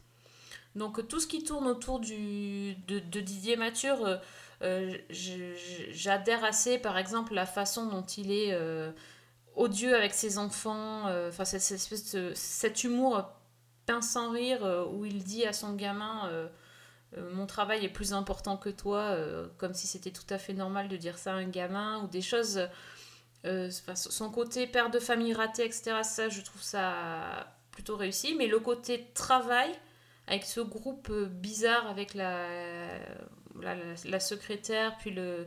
Donc 0.77 1.07
tout 1.09 1.21
ce 1.21 1.27
qui 1.27 1.43
tourne 1.45 1.67
autour 1.67 2.01
du, 2.01 2.75
de, 2.87 2.99
de 2.99 3.21
Didier 3.21 3.57
Mature, 3.57 4.05
euh, 4.05 4.17
euh, 4.63 4.97
j'adhère 5.91 6.45
assez 6.45 6.79
par 6.79 6.99
exemple 6.99 7.35
la 7.35 7.47
façon 7.47 7.87
dont 7.87 8.03
il 8.03 8.31
est 8.31 8.57
odieux 9.57 9.95
avec 9.97 10.15
ses 10.15 10.39
enfants, 10.39 11.07
euh, 11.09 11.29
enfin 11.29 11.45
cette, 11.45 11.63
cette 11.63 11.77
espèce 11.77 12.35
cet 12.35 12.85
humour 12.85 13.25
peint 13.87 14.03
sans 14.03 14.31
rire 14.31 14.65
euh, 14.65 14.85
où 14.87 15.05
il 15.05 15.23
dit 15.25 15.45
à 15.45 15.53
son 15.53 15.75
gamin 15.75 16.29
euh, 16.29 16.49
mon 17.33 17.47
travail 17.47 17.85
est 17.85 17.91
plus 17.91 18.13
important 18.13 18.57
que 18.57 18.71
toi, 18.71 19.17
comme 19.57 19.73
si 19.73 19.87
c'était 19.87 20.11
tout 20.11 20.27
à 20.31 20.37
fait 20.37 20.53
normal 20.53 20.89
de 20.89 20.97
dire 20.97 21.17
ça 21.17 21.35
à 21.35 21.37
un 21.37 21.47
gamin, 21.47 22.03
ou 22.03 22.09
des 22.09 22.21
choses, 22.21 22.69
son 23.95 24.31
côté 24.33 24.67
père 24.67 24.91
de 24.91 24.99
famille 24.99 25.33
raté, 25.33 25.65
etc., 25.65 25.99
ça 26.03 26.29
je 26.29 26.41
trouve 26.41 26.61
ça 26.61 27.47
plutôt 27.71 27.97
réussi, 27.97 28.35
mais 28.35 28.49
le 28.49 28.59
côté 28.59 29.13
travail, 29.15 29.71
avec 30.27 30.43
ce 30.43 30.59
groupe 30.59 31.13
bizarre 31.13 31.87
avec 31.87 32.15
la, 32.15 32.49
la 33.63 34.19
secrétaire, 34.19 34.97
puis 34.99 35.13
le, 35.13 35.47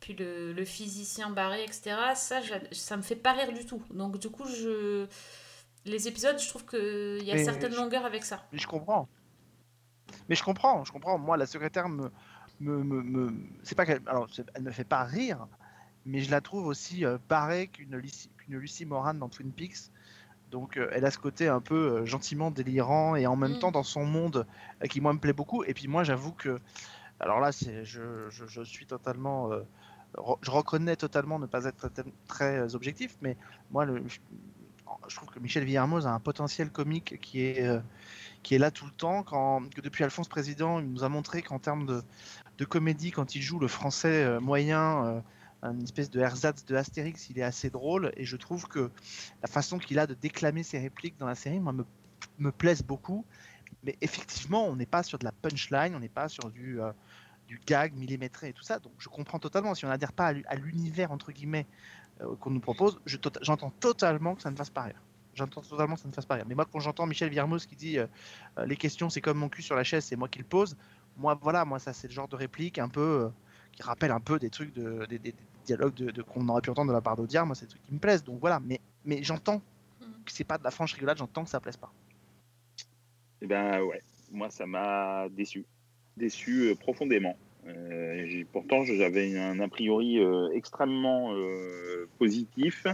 puis 0.00 0.14
le, 0.14 0.52
le 0.52 0.64
physicien 0.64 1.30
barré, 1.30 1.64
etc., 1.64 2.14
ça, 2.14 2.40
ça 2.72 2.96
me 2.96 3.02
fait 3.02 3.16
pas 3.16 3.32
rire 3.32 3.52
du 3.52 3.66
tout. 3.66 3.82
Donc 3.90 4.18
du 4.18 4.30
coup, 4.30 4.46
je... 4.46 5.06
les 5.84 6.08
épisodes, 6.08 6.38
je 6.38 6.48
trouve 6.48 6.64
qu'il 6.66 7.24
y 7.24 7.30
a 7.32 7.34
Mais 7.34 7.44
certaines 7.44 7.72
je- 7.72 7.76
longueurs 7.76 8.04
avec 8.06 8.24
ça. 8.24 8.42
Mais 8.52 8.58
je 8.58 8.66
comprends. 8.66 9.08
Mais 10.28 10.34
je 10.34 10.42
comprends, 10.42 10.84
je 10.84 10.92
comprends. 10.92 11.18
Moi, 11.18 11.36
la 11.36 11.46
secrétaire 11.46 11.88
me, 11.88 12.10
me, 12.60 12.82
me, 12.82 13.02
me- 13.02 13.34
c'est 13.62 13.74
pas 13.74 13.86
qu'elle, 13.86 14.02
alors 14.06 14.28
elle 14.54 14.62
me 14.62 14.70
fait 14.70 14.84
pas 14.84 15.04
rire, 15.04 15.46
mais 16.06 16.20
je 16.20 16.30
la 16.30 16.40
trouve 16.40 16.66
aussi 16.66 17.04
euh, 17.04 17.18
barrée 17.28 17.68
qu'une 17.68 17.96
Lucy, 17.96 18.30
qu'une 18.38 18.56
Lucy 18.56 18.84
Moran 18.84 19.14
dans 19.14 19.28
Twin 19.28 19.52
Peaks. 19.52 19.90
Donc, 20.50 20.76
euh, 20.76 20.88
elle 20.92 21.04
a 21.04 21.10
ce 21.10 21.18
côté 21.18 21.48
un 21.48 21.60
peu 21.60 21.74
euh, 22.02 22.06
gentiment 22.06 22.50
délirant 22.50 23.16
et 23.16 23.26
en 23.26 23.36
même 23.36 23.54
Mm. 23.54 23.58
temps 23.58 23.70
dans 23.72 23.82
son 23.84 24.04
monde 24.04 24.46
euh, 24.82 24.86
qui 24.86 25.00
moi 25.00 25.12
me 25.12 25.18
plaît 25.20 25.32
beaucoup. 25.32 25.64
Et 25.64 25.74
puis 25.74 25.88
moi, 25.88 26.04
j'avoue 26.04 26.32
que, 26.32 26.58
alors 27.20 27.40
là, 27.40 27.52
c'est, 27.52 27.84
je, 27.84 28.28
je, 28.30 28.46
je 28.46 28.62
suis 28.62 28.86
totalement, 28.86 29.52
je 30.42 30.50
reconnais 30.50 30.96
totalement 30.96 31.38
ne 31.38 31.46
pas 31.46 31.64
être 31.64 31.90
très, 32.26 32.58
euh, 32.58 32.74
objectif, 32.74 33.16
mais 33.22 33.36
moi, 33.70 33.86
je, 33.86 35.16
trouve 35.16 35.28
que 35.28 35.38
Michel 35.38 35.64
Villermoz 35.64 36.06
a 36.06 36.10
un 36.10 36.20
potentiel 36.20 36.70
comique 36.70 37.20
qui 37.20 37.42
est 37.42 37.66
euh, 37.66 37.80
qui 38.42 38.54
est 38.54 38.58
là 38.58 38.70
tout 38.70 38.86
le 38.86 38.92
temps. 38.92 39.22
Que 39.22 39.80
depuis 39.80 40.04
Alphonse 40.04 40.28
Président, 40.28 40.80
il 40.80 40.90
nous 40.90 41.04
a 41.04 41.08
montré 41.08 41.42
qu'en 41.42 41.58
termes 41.58 42.02
de, 42.56 42.64
comédie, 42.64 43.10
quand 43.10 43.34
il 43.34 43.42
joue 43.42 43.58
le 43.58 43.68
français 43.68 44.24
euh, 44.24 44.40
moyen, 44.40 45.22
une 45.62 45.82
espèce 45.82 46.10
de 46.10 46.20
ersatz 46.20 46.64
de 46.64 46.74
Astérix, 46.74 47.28
il 47.30 47.38
est 47.38 47.42
assez 47.42 47.70
drôle 47.70 48.12
et 48.16 48.24
je 48.24 48.36
trouve 48.36 48.66
que 48.66 48.90
la 49.42 49.48
façon 49.48 49.78
qu'il 49.78 49.98
a 49.98 50.06
de 50.06 50.14
déclamer 50.14 50.62
ses 50.62 50.78
répliques 50.78 51.18
dans 51.18 51.26
la 51.26 51.34
série, 51.34 51.60
moi, 51.60 51.72
me, 51.72 51.84
me 52.38 52.50
plaise 52.50 52.82
beaucoup. 52.82 53.24
Mais 53.84 53.96
effectivement, 54.00 54.66
on 54.66 54.76
n'est 54.76 54.86
pas 54.86 55.02
sur 55.02 55.18
de 55.18 55.24
la 55.24 55.32
punchline, 55.32 55.94
on 55.94 56.00
n'est 56.00 56.08
pas 56.08 56.28
sur 56.28 56.50
du, 56.50 56.80
du 57.50 57.60
gag 57.66 57.94
millimétré 57.94 58.50
et 58.50 58.52
tout 58.52 58.62
ça. 58.62 58.78
Donc 58.78 58.92
je 58.98 59.08
comprends 59.08 59.40
totalement. 59.40 59.74
Si 59.74 59.84
on 59.84 59.88
n'adhère 59.88 60.12
pas 60.12 60.26
à 60.26 60.32
l'u- 60.32 60.44
à 60.46 60.54
l'univers, 60.54 61.10
entre 61.10 61.32
guillemets, 61.32 61.66
euh, 62.20 62.36
qu'on 62.36 62.50
nous 62.50 62.60
propose, 62.60 63.00
je 63.06 63.16
tota- 63.16 63.40
j'entends 63.42 63.70
totalement 63.80 64.36
que 64.36 64.42
ça 64.42 64.52
ne 64.52 64.56
fasse 64.56 64.70
pas 64.70 64.82
rire. 64.82 65.02
J'entends 65.34 65.60
totalement 65.60 65.96
que 65.96 66.00
ça 66.00 66.08
ne 66.08 66.12
fasse 66.12 66.26
pas 66.26 66.36
rire. 66.36 66.44
Mais 66.46 66.54
moi, 66.54 66.64
quand 66.70 66.78
j'entends 66.78 67.06
Michel 67.06 67.28
Viermos 67.28 67.66
qui 67.66 67.74
dit 67.74 67.98
euh, 67.98 68.06
euh, 68.58 68.66
les 68.66 68.76
questions, 68.76 69.10
c'est 69.10 69.20
comme 69.20 69.38
mon 69.38 69.48
cul 69.48 69.62
sur 69.62 69.74
la 69.74 69.82
chaise, 69.82 70.04
c'est 70.04 70.14
moi 70.14 70.28
qui 70.28 70.38
le 70.38 70.44
pose, 70.44 70.76
moi, 71.16 71.36
voilà, 71.42 71.64
moi, 71.64 71.80
ça, 71.80 71.92
c'est 71.92 72.06
le 72.06 72.12
genre 72.14 72.28
de 72.28 72.36
réplique 72.36 72.78
un 72.78 72.88
peu. 72.88 73.24
euh, 73.24 73.28
qui 73.72 73.82
rappelle 73.84 74.10
un 74.10 74.20
peu 74.20 74.38
des 74.38 74.50
trucs, 74.50 74.72
de, 74.74 75.06
des, 75.06 75.18
des- 75.18 75.32
des 75.32 75.46
dialogues 75.64 75.94
de, 75.94 76.10
de- 76.10 76.22
qu'on 76.22 76.48
aurait 76.48 76.60
pu 76.60 76.70
entendre 76.70 76.88
de 76.88 76.92
la 76.92 77.00
part 77.00 77.16
d'Audiard. 77.16 77.46
Moi, 77.46 77.54
c'est 77.56 77.66
des 77.66 77.70
trucs 77.70 77.82
qui 77.86 77.94
me 77.94 77.98
plaisent. 78.00 78.24
Donc 78.24 78.38
voilà. 78.40 78.58
Mais, 78.60 78.80
mais 79.04 79.22
j'entends 79.22 79.60
Mhm. 80.00 80.24
que 80.24 80.32
c'est 80.32 80.44
pas 80.44 80.58
de 80.58 80.64
la 80.64 80.70
franche 80.70 80.94
rigolade, 80.94 81.18
j'entends 81.18 81.44
que 81.44 81.50
ça 81.50 81.60
plaise 81.60 81.76
pas. 81.76 81.92
Eh 83.42 83.46
ben 83.46 83.80
ouais, 83.82 84.02
moi 84.30 84.50
ça 84.50 84.66
m'a 84.66 85.28
déçu, 85.30 85.64
déçu 86.20 86.68
euh, 86.68 86.74
profondément. 86.76 87.36
Euh, 87.66 88.44
pourtant 88.52 88.84
j'avais 88.84 89.36
un 89.36 89.58
a 89.60 89.68
priori 89.68 90.18
euh, 90.20 90.48
extrêmement 90.52 91.34
positif. 92.18 92.86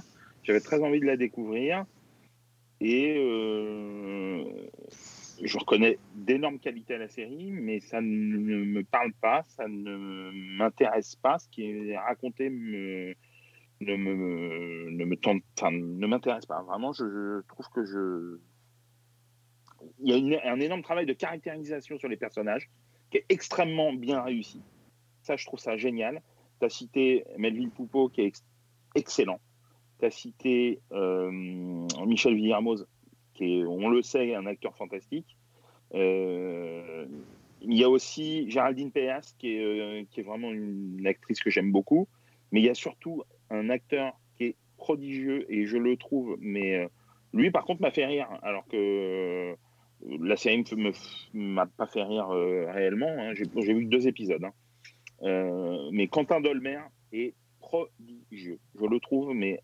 J'avais 0.42 0.60
très 0.60 0.82
envie 0.82 1.00
de 1.00 1.06
la 1.06 1.16
découvrir 1.16 1.84
et 2.80 3.14
je 5.42 5.58
reconnais 5.58 5.98
d'énormes 6.14 6.58
qualités 6.58 6.94
à 6.94 6.98
la 6.98 7.08
série, 7.08 7.50
mais 7.50 7.80
ça 7.80 8.00
ne 8.00 8.64
me 8.64 8.82
parle 8.84 9.12
pas, 9.20 9.42
ça 9.48 9.68
ne 9.68 10.30
m'intéresse 10.56 11.16
pas. 11.16 11.38
Ce 11.38 11.48
qui 11.48 11.64
est 11.64 11.98
raconté 11.98 12.48
me, 12.48 13.14
ne 13.80 13.96
me, 13.96 14.90
ne 14.90 15.04
me 15.04 15.16
tente, 15.16 15.42
enfin, 15.58 15.72
ne 15.72 16.06
m'intéresse 16.06 16.46
pas. 16.46 16.62
Vraiment, 16.62 16.92
je, 16.92 17.40
trouve 17.48 17.68
que 17.74 17.84
je 17.84 18.38
il 20.00 20.28
y 20.28 20.36
a 20.36 20.52
un 20.52 20.60
énorme 20.60 20.82
travail 20.82 21.06
de 21.06 21.12
caractérisation 21.12 21.98
sur 21.98 22.08
les 22.08 22.16
personnages 22.16 22.68
qui 23.10 23.18
est 23.18 23.24
extrêmement 23.28 23.92
bien 23.92 24.22
réussi. 24.22 24.62
Ça, 25.22 25.36
je 25.36 25.44
trouve 25.46 25.60
ça 25.60 25.76
génial. 25.76 26.22
Tu 26.60 26.66
as 26.66 26.68
cité 26.68 27.24
Melville 27.36 27.70
Poupeau 27.70 28.08
qui 28.08 28.22
est 28.22 28.26
ex- 28.26 28.44
excellent. 28.94 29.40
Tu 29.98 30.06
as 30.06 30.10
cité 30.10 30.80
euh, 30.92 31.30
Michel 32.06 32.34
Villermoz 32.34 32.86
qui 33.34 33.58
est, 33.58 33.64
on 33.64 33.88
le 33.88 34.02
sait, 34.02 34.34
un 34.34 34.46
acteur 34.46 34.76
fantastique. 34.76 35.36
Euh, 35.94 37.06
il 37.60 37.74
y 37.74 37.84
a 37.84 37.88
aussi 37.88 38.50
Géraldine 38.50 38.90
Péas 38.90 39.34
qui 39.38 39.56
est, 39.56 39.64
euh, 39.64 40.04
qui 40.10 40.20
est 40.20 40.22
vraiment 40.22 40.50
une 40.50 41.06
actrice 41.06 41.40
que 41.40 41.50
j'aime 41.50 41.72
beaucoup. 41.72 42.08
Mais 42.52 42.60
il 42.60 42.66
y 42.66 42.70
a 42.70 42.74
surtout 42.74 43.24
un 43.50 43.68
acteur 43.70 44.18
qui 44.36 44.44
est 44.44 44.56
prodigieux 44.76 45.50
et 45.52 45.66
je 45.66 45.76
le 45.76 45.96
trouve, 45.96 46.36
mais 46.40 46.88
lui 47.32 47.50
par 47.50 47.64
contre 47.64 47.80
m'a 47.80 47.90
fait 47.90 48.06
rire, 48.06 48.28
alors 48.42 48.66
que 48.68 49.56
la 50.04 50.36
série 50.36 50.64
ne 50.72 50.92
m'a 51.34 51.66
pas 51.66 51.86
fait 51.86 52.02
rire 52.02 52.30
euh, 52.30 52.70
réellement. 52.70 53.14
hein. 53.18 53.32
J'ai, 53.34 53.74
vu 53.74 53.86
deux 53.86 54.06
épisodes. 54.06 54.44
hein. 54.44 54.52
Euh, 55.22 55.88
mais 55.92 56.08
Quentin 56.08 56.40
Dolmer 56.40 56.80
est 57.12 57.34
prodigieux. 57.60 58.58
Je 58.78 58.86
le 58.86 59.00
trouve, 59.00 59.34
mais 59.34 59.60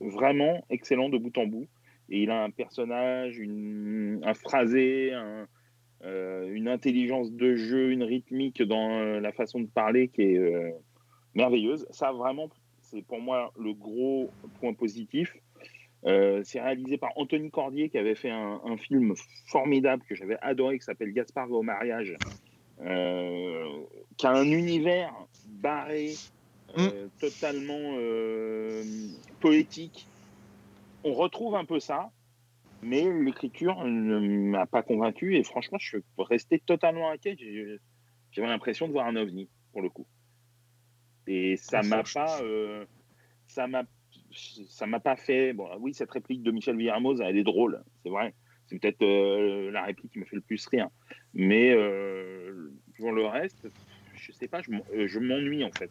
vraiment 0.00 0.64
excellent 0.70 1.08
de 1.08 1.18
bout 1.18 1.36
en 1.38 1.46
bout. 1.46 1.66
Et 2.08 2.22
il 2.22 2.30
a 2.30 2.42
un 2.42 2.50
personnage, 2.50 3.40
un 3.40 4.34
phrasé, 4.34 5.10
euh, 6.04 6.48
une 6.52 6.68
intelligence 6.68 7.32
de 7.32 7.56
jeu, 7.56 7.90
une 7.90 8.04
rythmique 8.04 8.62
dans 8.62 9.20
la 9.20 9.32
façon 9.32 9.60
de 9.60 9.66
parler 9.66 10.08
qui 10.08 10.22
est 10.22 10.74
merveilleuse. 11.34 11.86
Ça, 11.90 12.12
vraiment, 12.12 12.48
c'est 12.80 13.02
pour 13.02 13.20
moi 13.20 13.52
le 13.58 13.72
gros 13.74 14.30
point 14.60 14.72
positif. 14.74 15.36
Euh, 16.06 16.42
c'est 16.44 16.60
réalisé 16.60 16.98
par 16.98 17.10
Anthony 17.16 17.50
Cordier 17.50 17.88
qui 17.88 17.98
avait 17.98 18.14
fait 18.14 18.30
un, 18.30 18.60
un 18.64 18.76
film 18.76 19.14
formidable 19.46 20.04
que 20.08 20.14
j'avais 20.14 20.38
adoré 20.40 20.78
qui 20.78 20.84
s'appelle 20.84 21.12
Gaspard 21.12 21.50
au 21.50 21.62
mariage, 21.62 22.16
euh, 22.80 23.68
qui 24.16 24.26
a 24.26 24.30
un 24.30 24.44
univers 24.44 25.12
barré, 25.46 26.12
euh, 26.78 27.08
totalement 27.18 27.96
euh, 27.98 28.84
poétique. 29.40 30.06
On 31.02 31.12
retrouve 31.14 31.56
un 31.56 31.64
peu 31.64 31.80
ça, 31.80 32.10
mais 32.82 33.10
l'écriture 33.24 33.84
ne 33.84 34.18
m'a 34.20 34.66
pas 34.66 34.82
convaincu 34.82 35.36
et 35.36 35.42
franchement, 35.42 35.78
je 35.78 35.88
suis 35.88 35.98
resté 36.18 36.60
totalement 36.60 37.10
inquiet. 37.10 37.36
J'avais 38.30 38.48
l'impression 38.48 38.86
de 38.86 38.92
voir 38.92 39.06
un 39.06 39.16
ovni 39.16 39.48
pour 39.72 39.82
le 39.82 39.88
coup. 39.88 40.06
Et 41.26 41.56
ça 41.56 41.80
Ah, 41.80 41.82
m'a 41.82 42.04
je- 42.04 42.14
pas, 42.14 42.40
ça 43.48 43.66
m'a, 43.66 43.82
ça 44.68 44.86
m'a 44.86 45.00
pas 45.00 45.16
fait. 45.16 45.52
Bon, 45.52 45.68
oui, 45.80 45.94
cette 45.94 46.10
réplique 46.10 46.42
de 46.42 46.50
Michel 46.50 46.76
Villermoz, 46.76 47.20
elle 47.20 47.36
est 47.36 47.44
drôle, 47.44 47.82
c'est 48.02 48.10
vrai. 48.10 48.34
C'est 48.66 48.78
peut-être 48.78 49.02
euh, 49.02 49.70
la 49.70 49.84
réplique 49.84 50.12
qui 50.12 50.18
me 50.18 50.24
fait 50.24 50.36
le 50.36 50.42
plus 50.42 50.66
rire. 50.66 50.88
Mais 51.34 51.72
euh, 51.72 52.70
pour 52.98 53.12
le 53.12 53.26
reste, 53.26 53.68
je 54.14 54.32
sais 54.32 54.48
pas, 54.48 54.60
je 54.62 54.70
euh, 54.94 55.20
m'ennuie 55.20 55.64
en 55.64 55.70
fait. 55.70 55.90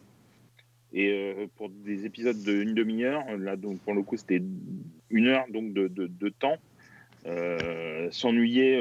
Et 0.91 1.10
euh, 1.12 1.47
pour 1.55 1.69
des 1.69 2.05
épisodes 2.05 2.41
d'une 2.41 2.73
demi-heure, 2.73 3.23
là 3.38 3.55
donc 3.55 3.79
pour 3.81 3.93
le 3.93 4.01
coup 4.01 4.17
c'était 4.17 4.41
une 5.10 5.27
heure 5.27 5.45
donc 5.49 5.73
de, 5.73 6.29
temps, 6.29 6.58
s'ennuyer 8.12 8.77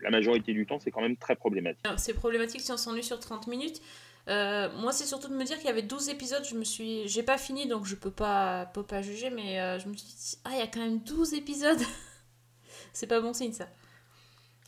la 0.00 0.10
majorité 0.10 0.52
du 0.52 0.66
temps, 0.66 0.78
c'est 0.78 0.90
quand 0.90 1.02
même 1.02 1.16
très 1.16 1.36
problématique. 1.36 1.86
C'est 1.96 2.14
problématique 2.14 2.60
si 2.60 2.72
on 2.72 2.76
s'ennuie 2.76 3.04
sur 3.04 3.18
30 3.18 3.46
minutes. 3.46 3.80
Euh, 4.28 4.68
moi, 4.78 4.92
c'est 4.92 5.06
surtout 5.06 5.28
de 5.28 5.34
me 5.34 5.44
dire 5.44 5.56
qu'il 5.56 5.66
y 5.66 5.70
avait 5.70 5.82
12 5.82 6.08
épisodes. 6.08 6.44
Je 6.44 6.54
me 6.56 6.64
suis, 6.64 7.08
j'ai 7.08 7.22
pas 7.22 7.38
fini, 7.38 7.66
donc 7.66 7.84
je 7.86 7.94
peux 7.94 8.10
pas, 8.10 8.66
peux 8.66 8.82
pas 8.84 9.02
juger, 9.02 9.30
mais 9.30 9.60
euh, 9.60 9.78
je 9.78 9.88
me 9.88 9.94
suis 9.96 10.06
dit, 10.06 10.38
ah, 10.44 10.50
il 10.52 10.58
y 10.58 10.62
a 10.62 10.66
quand 10.66 10.80
même 10.80 10.98
12 11.00 11.34
épisodes. 11.34 11.80
c'est 12.92 13.06
pas 13.06 13.20
bon 13.20 13.32
signe 13.32 13.52
ça. 13.52 13.68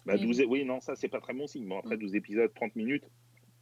Bah, 0.06 0.14
Oui. 0.16 0.22
12, 0.26 0.42
oui, 0.48 0.64
non, 0.64 0.80
ça 0.80 0.96
c'est 0.96 1.08
pas 1.08 1.20
très 1.20 1.32
bon 1.34 1.46
signe. 1.46 1.66
Bon, 1.68 1.78
après 1.78 1.96
12 1.96 2.14
épisodes, 2.16 2.52
30 2.54 2.74
minutes, 2.74 3.04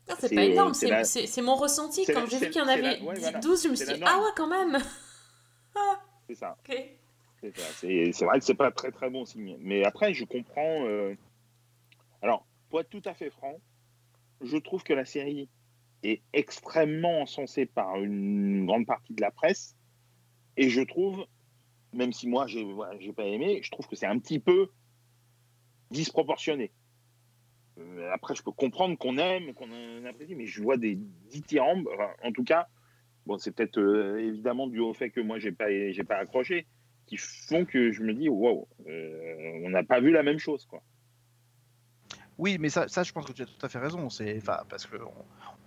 Non, 0.09 0.15
c'est 0.19 0.35
pas 0.35 0.41
euh, 0.43 0.45
énorme, 0.45 0.75
c'est 0.75 0.89
la- 0.89 1.43
mon 1.43 1.55
ressenti. 1.57 2.07
Quand 2.07 2.27
j'ai 2.27 2.39
vu 2.39 2.47
qu'il 2.51 2.63
y 2.63 2.65
en 2.65 2.69
avait 2.69 2.81
la- 2.99 3.03
ouais, 3.05 3.15
10 3.17 3.21
voilà. 3.21 3.39
12, 3.41 3.63
je 3.65 3.69
me 3.69 3.75
suis 3.77 3.87
dit, 3.87 4.01
ah 4.07 4.19
ouais, 4.21 4.31
quand 4.37 4.49
même. 4.49 4.79
c'est 6.29 6.35
ça. 6.35 6.57
Ok. 6.67 6.77
C'est 7.43 7.59
ça. 7.59 7.65
C'est 7.77 8.13
c'est 8.13 8.25
vrai 8.27 8.39
que 8.39 8.45
c'est 8.45 8.55
pas 8.55 8.71
très 8.71 8.91
très 8.91 9.09
bon 9.11 9.25
signe. 9.25 9.57
Mais 9.61 9.85
après, 9.85 10.13
je 10.15 10.25
comprends. 10.25 10.85
euh, 10.87 11.15
Alors, 12.23 12.47
pour 12.69 12.81
être 12.81 12.91
tout 12.91 13.03
à 13.07 13.15
fait 13.15 13.31
franc, 13.31 13.57
je 14.43 14.57
trouve 14.59 14.83
que 14.83 14.93
la 14.93 15.05
série 15.05 15.49
est 16.03 16.23
extrêmement 16.33 17.21
encensée 17.23 17.67
par 17.67 17.97
une 17.97 18.67
grande 18.67 18.87
partie 18.87 19.15
de 19.15 19.21
la 19.21 19.31
presse. 19.31 19.77
Et 20.57 20.69
je 20.69 20.81
trouve, 20.81 21.27
même 21.93 22.13
si 22.13 22.29
moi 22.29 22.47
j'ai 22.47 22.65
voilà, 22.65 22.99
j'ai 22.99 23.13
pas 23.13 23.25
aimé, 23.25 23.61
je 23.63 23.71
trouve 23.71 23.87
que 23.87 23.97
c'est 23.97 24.07
un 24.07 24.19
petit 24.19 24.39
peu 24.39 24.71
disproportionné. 25.91 26.71
Euh, 27.79 28.11
après, 28.13 28.35
je 28.35 28.43
peux 28.43 28.53
comprendre 28.53 28.97
qu'on 28.99 29.19
aime, 29.19 29.55
qu'on 29.55 30.05
apprécie, 30.05 30.35
mais 30.35 30.47
je 30.47 30.63
vois 30.63 30.77
des 30.77 30.97
dithyrambes. 31.31 31.89
enfin, 31.95 32.11
en 32.23 32.33
tout 32.33 32.45
cas, 32.45 32.69
bon, 33.27 33.39
c'est 33.39 33.53
peut-être 33.53 33.79
euh, 33.79 34.19
évidemment 34.19 34.67
dû 34.67 34.81
au 34.81 34.93
fait 34.93 35.11
que 35.11 35.21
moi 35.21 35.39
j'ai 35.39 35.53
pas 35.53 35.67
pas 36.09 36.17
accroché 36.17 36.67
qui 37.07 37.17
font 37.17 37.65
que 37.65 37.91
je 37.91 38.03
me 38.03 38.15
dis 38.15 38.29
waouh, 38.29 38.69
euh, 38.87 39.61
on 39.65 39.71
n'a 39.71 39.83
pas 39.83 40.01
vu 40.01 40.13
la 40.13 40.23
même 40.23 40.39
chose 40.39 40.65
quoi. 40.65 40.83
Oui, 42.39 42.57
mais 42.59 42.71
ça, 42.71 42.89
ça, 42.89 43.03
je 43.03 43.13
pense 43.13 43.27
que 43.27 43.33
tu 43.33 43.43
as 43.43 43.47
tout 43.47 43.67
à 43.67 43.69
fait 43.69 43.79
raison. 43.79 44.09
C'est, 44.09 44.43
parce 44.43 44.87
que 44.87 44.97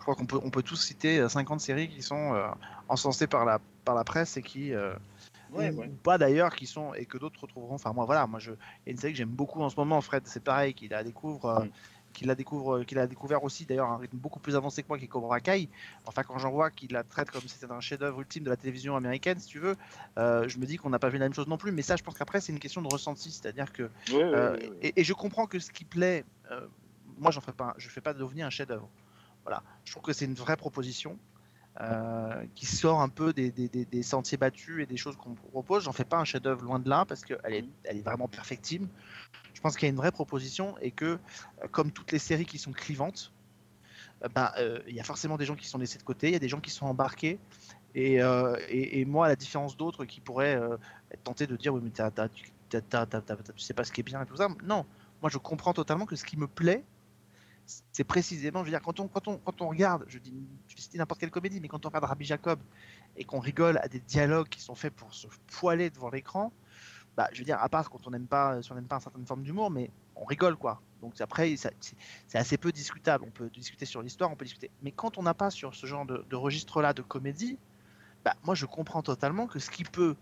je 0.04 0.06
crois 0.06 0.16
qu'on 0.16 0.26
peut, 0.26 0.40
on 0.44 0.50
peut 0.50 0.64
tous 0.64 0.76
citer 0.76 1.18
euh, 1.20 1.30
50 1.30 1.62
séries 1.62 1.88
qui 1.88 2.02
sont 2.02 2.34
euh, 2.34 2.46
encensées 2.90 3.26
par 3.26 3.46
la, 3.46 3.62
par 3.86 3.96
la 3.96 4.04
presse 4.04 4.36
et 4.36 4.44
qui, 4.44 4.74
euh, 4.74 4.94
Ouais, 5.50 5.72
ou, 5.72 5.80
ouais. 5.80 5.90
pas 6.04 6.18
d'ailleurs, 6.18 6.54
qui 6.54 6.68
sont 6.68 6.94
et 6.94 7.06
que 7.06 7.18
d'autres 7.18 7.40
retrouveront. 7.40 7.76
Enfin, 7.76 7.94
moi, 7.94 8.04
voilà, 8.04 8.28
moi, 8.28 8.38
je, 8.42 8.52
il 8.52 8.88
y 8.88 8.90
a 8.90 8.92
une 8.92 8.98
série 8.98 9.14
que 9.14 9.18
j'aime 9.18 9.30
beaucoup 9.30 9.62
en 9.62 9.70
ce 9.70 9.78
moment, 9.78 10.02
Fred. 10.02 10.24
C'est 10.26 10.44
pareil, 10.44 10.74
qu'il 10.74 10.90
la 10.92 11.06
découvre, 11.06 11.46
euh, 11.46 11.64
Mm. 11.64 11.70
qu'il 12.12 12.28
la 12.28 12.36
découvre, 12.36 12.84
qu'il 12.84 13.00
a 13.00 13.08
découvert 13.08 13.46
aussi 13.46 13.66
d'ailleurs 13.66 13.88
à 13.90 13.94
un 13.94 13.98
rythme 13.98 14.18
beaucoup 14.18 14.42
plus 14.42 14.58
avancé 14.58 14.84
que 14.84 14.90
moi, 14.90 14.98
qui 15.00 15.06
est 15.06 15.08
Cobra 15.08 15.40
Kai. 15.40 15.70
Enfin, 16.06 16.24
quand 16.24 16.38
j'en 16.38 16.52
vois 16.52 16.70
qu'il 16.70 16.92
la 16.92 17.04
traite 17.06 17.32
comme 17.32 17.48
si 17.48 17.58
c'était 17.58 17.72
un 17.72 17.80
chef-d'œuvre 17.80 18.20
ultime 18.20 18.44
de 18.44 18.50
la 18.50 18.58
télévision 18.58 18.98
américaine, 18.98 19.40
si 19.40 19.48
tu 19.48 19.60
veux, 19.60 19.78
euh, 20.18 20.50
je 20.50 20.58
me 20.58 20.66
dis 20.66 20.76
qu'on 20.76 20.90
n'a 20.90 21.00
pas 21.00 21.08
vu 21.08 21.18
la 21.18 21.26
même 21.26 21.34
chose 21.34 21.48
non 21.48 21.58
plus. 21.58 21.72
Mais 21.72 21.82
ça, 21.82 21.96
je 21.96 22.04
pense 22.04 22.18
qu'après, 22.18 22.42
c'est 22.42 22.52
une 22.52 22.60
question 22.60 22.82
de 22.82 22.88
ressenti, 22.90 23.32
c'est-à-dire 23.32 23.72
que 23.72 23.90
Ouais, 24.10 24.24
euh, 24.34 24.58
et, 24.82 25.00
et 25.00 25.04
je 25.06 25.14
comprends 25.14 25.48
que 25.48 25.60
ce 25.60 25.72
qui 25.72 25.86
plaît, 25.86 26.26
euh, 26.52 26.68
moi 27.18 27.32
j'en 27.32 27.42
fais 27.42 27.54
pas, 27.54 27.74
je 27.78 27.88
fais 27.90 28.02
pas 28.02 28.14
d'OVNI 28.14 28.42
un 28.44 28.50
chef-d'œuvre. 28.50 28.90
Voilà, 29.44 29.64
je 29.86 29.92
trouve 29.92 30.04
que 30.04 30.14
c'est 30.14 30.26
une 30.26 30.36
vraie 30.36 30.58
proposition 30.58 31.18
euh, 31.82 32.46
qui 32.56 32.66
sort 32.66 33.02
un 33.02 33.10
peu 33.10 33.34
des, 33.34 33.52
des- 33.52 33.68
des- 33.68 33.86
des 33.86 34.04
sentiers 34.04 34.38
battus 34.38 34.82
et 34.84 34.86
des 34.86 34.98
choses 34.98 35.16
qu'on 35.18 35.34
propose. 35.34 35.84
J'en 35.84 35.92
fais 35.92 36.06
pas 36.06 36.18
un 36.18 36.26
chef-d'œuvre 36.26 36.64
loin 36.64 36.80
de 36.80 36.88
là 36.90 37.04
parce 37.06 37.24
qu'elle 37.26 37.40
est, 37.54 37.66
elle 37.84 37.98
est 37.98 38.04
vraiment 38.04 38.28
perfectible. 38.28 38.88
Je 39.54 39.62
pense 39.62 39.76
qu'il 39.76 39.88
y 39.88 39.90
a 39.90 39.92
une 39.92 39.98
vraie 39.98 40.12
proposition 40.12 40.78
et 40.82 40.92
que, 40.92 41.06
euh, 41.06 41.68
comme 41.72 41.92
toutes 41.92 42.12
les 42.12 42.20
séries 42.20 42.46
qui 42.46 42.58
sont 42.60 42.72
clivantes, 42.72 43.34
euh, 44.24 44.30
euh, 44.60 44.80
il 44.88 44.96
y 44.96 45.00
a 45.00 45.04
forcément 45.04 45.38
des 45.38 45.46
gens 45.46 45.56
qui 45.56 45.68
sont 45.68 45.78
laissés 45.78 45.98
de 45.98 46.04
côté, 46.04 46.28
il 46.28 46.34
y 46.34 46.36
a 46.36 46.40
des 46.40 46.50
gens 46.50 46.62
qui 46.62 46.70
sont 46.72 46.86
embarqués. 46.86 47.40
Et, 47.96 48.22
euh, 48.22 48.56
et- 48.70 49.02
et 49.02 49.06
moi, 49.06 49.26
à 49.26 49.30
la 49.30 49.36
différence 49.36 49.76
d'autres 49.78 50.06
qui 50.06 50.20
pourraient 50.20 50.60
être 51.12 51.24
tentés 51.24 51.48
de 51.48 51.56
dire 51.56 51.74
oui 51.74 51.82
mais 51.84 51.90
t'as- 51.92 52.10
t'as- 52.12 52.30
t'as- 53.06 53.22
tu 53.56 53.60
sais 53.60 53.74
pas 53.74 53.84
ce 53.84 53.92
qui 53.92 54.02
est 54.02 54.04
bien 54.04 54.22
et 54.22 54.26
tout 54.26 54.36
ça, 54.38 54.48
non, 54.64 54.86
moi 55.22 55.30
je 55.30 55.38
comprends 55.38 55.74
totalement 55.74 56.06
que 56.08 56.16
ce 56.16 56.24
qui 56.24 56.38
me 56.38 56.48
plaît, 56.48 56.84
c'est 57.66 58.04
précisément, 58.04 58.60
je 58.60 58.66
veux 58.66 58.72
dire, 58.72 58.82
quand 58.82 59.00
on, 59.00 59.08
quand 59.08 59.28
on, 59.28 59.38
quand 59.38 59.62
on 59.62 59.70
regarde, 59.70 60.06
je 60.08 60.20
dis, 60.20 60.34
je 60.68 60.98
n'importe 60.98 61.20
quelle 61.20 61.32
comédie, 61.32 61.60
mais 61.62 61.68
quand 61.68 61.86
on 61.86 61.90
regarde 61.90 62.06
Rabbi 62.06 62.26
Jacob 62.26 62.60
et 63.16 63.24
qu'on 63.24 63.40
rigole 63.40 63.78
à 63.80 63.88
des 63.88 64.00
dialogues 64.00 64.50
qui 64.50 64.62
sont 64.62 64.76
faits 64.76 64.94
pour 64.94 65.14
se 65.14 65.28
poiler 65.48 65.90
devant 65.90 66.10
l'écran, 66.10 66.52
bah, 67.16 67.30
je 67.34 67.40
veux 67.40 67.46
dire, 67.46 67.60
à 67.62 67.70
part 67.70 67.90
quand 67.90 68.08
on 68.08 68.12
n'aime 68.12 68.28
pas, 68.28 68.62
si 68.62 68.72
on 68.72 68.76
n'aime 68.76 68.88
pas 68.88 69.00
d'humour, 69.38 69.72
mais 69.72 69.92
on 70.16 70.26
rigole 70.26 70.56
quoi. 70.58 70.82
Donc 71.02 71.20
après, 71.22 71.56
c'est 71.58 72.38
assez 72.38 72.58
peu 72.58 72.72
discutable. 72.72 73.26
On 73.28 73.32
peut 73.32 73.50
discuter 73.50 73.86
sur 73.86 74.02
l'histoire, 74.02 74.32
on 74.32 74.36
peut 74.36 74.46
discuter. 74.46 74.72
Mais 74.82 74.92
quand 74.92 75.18
on 75.18 75.24
n'a 75.24 75.34
pas 75.34 75.50
sur 75.52 75.76
ce 75.76 75.86
genre 75.86 76.06
de, 76.06 76.26
de 76.30 76.36
registre-là 76.36 76.94
de 76.94 77.02
comédie, 77.02 77.58
bah, 78.26 78.36
moi 78.44 78.56
je 78.56 78.66
comprends 78.66 79.04
totalement 79.04 79.48
que 79.48 79.60
ce 79.60 79.70
qui 79.70 79.84
peut 79.84 80.16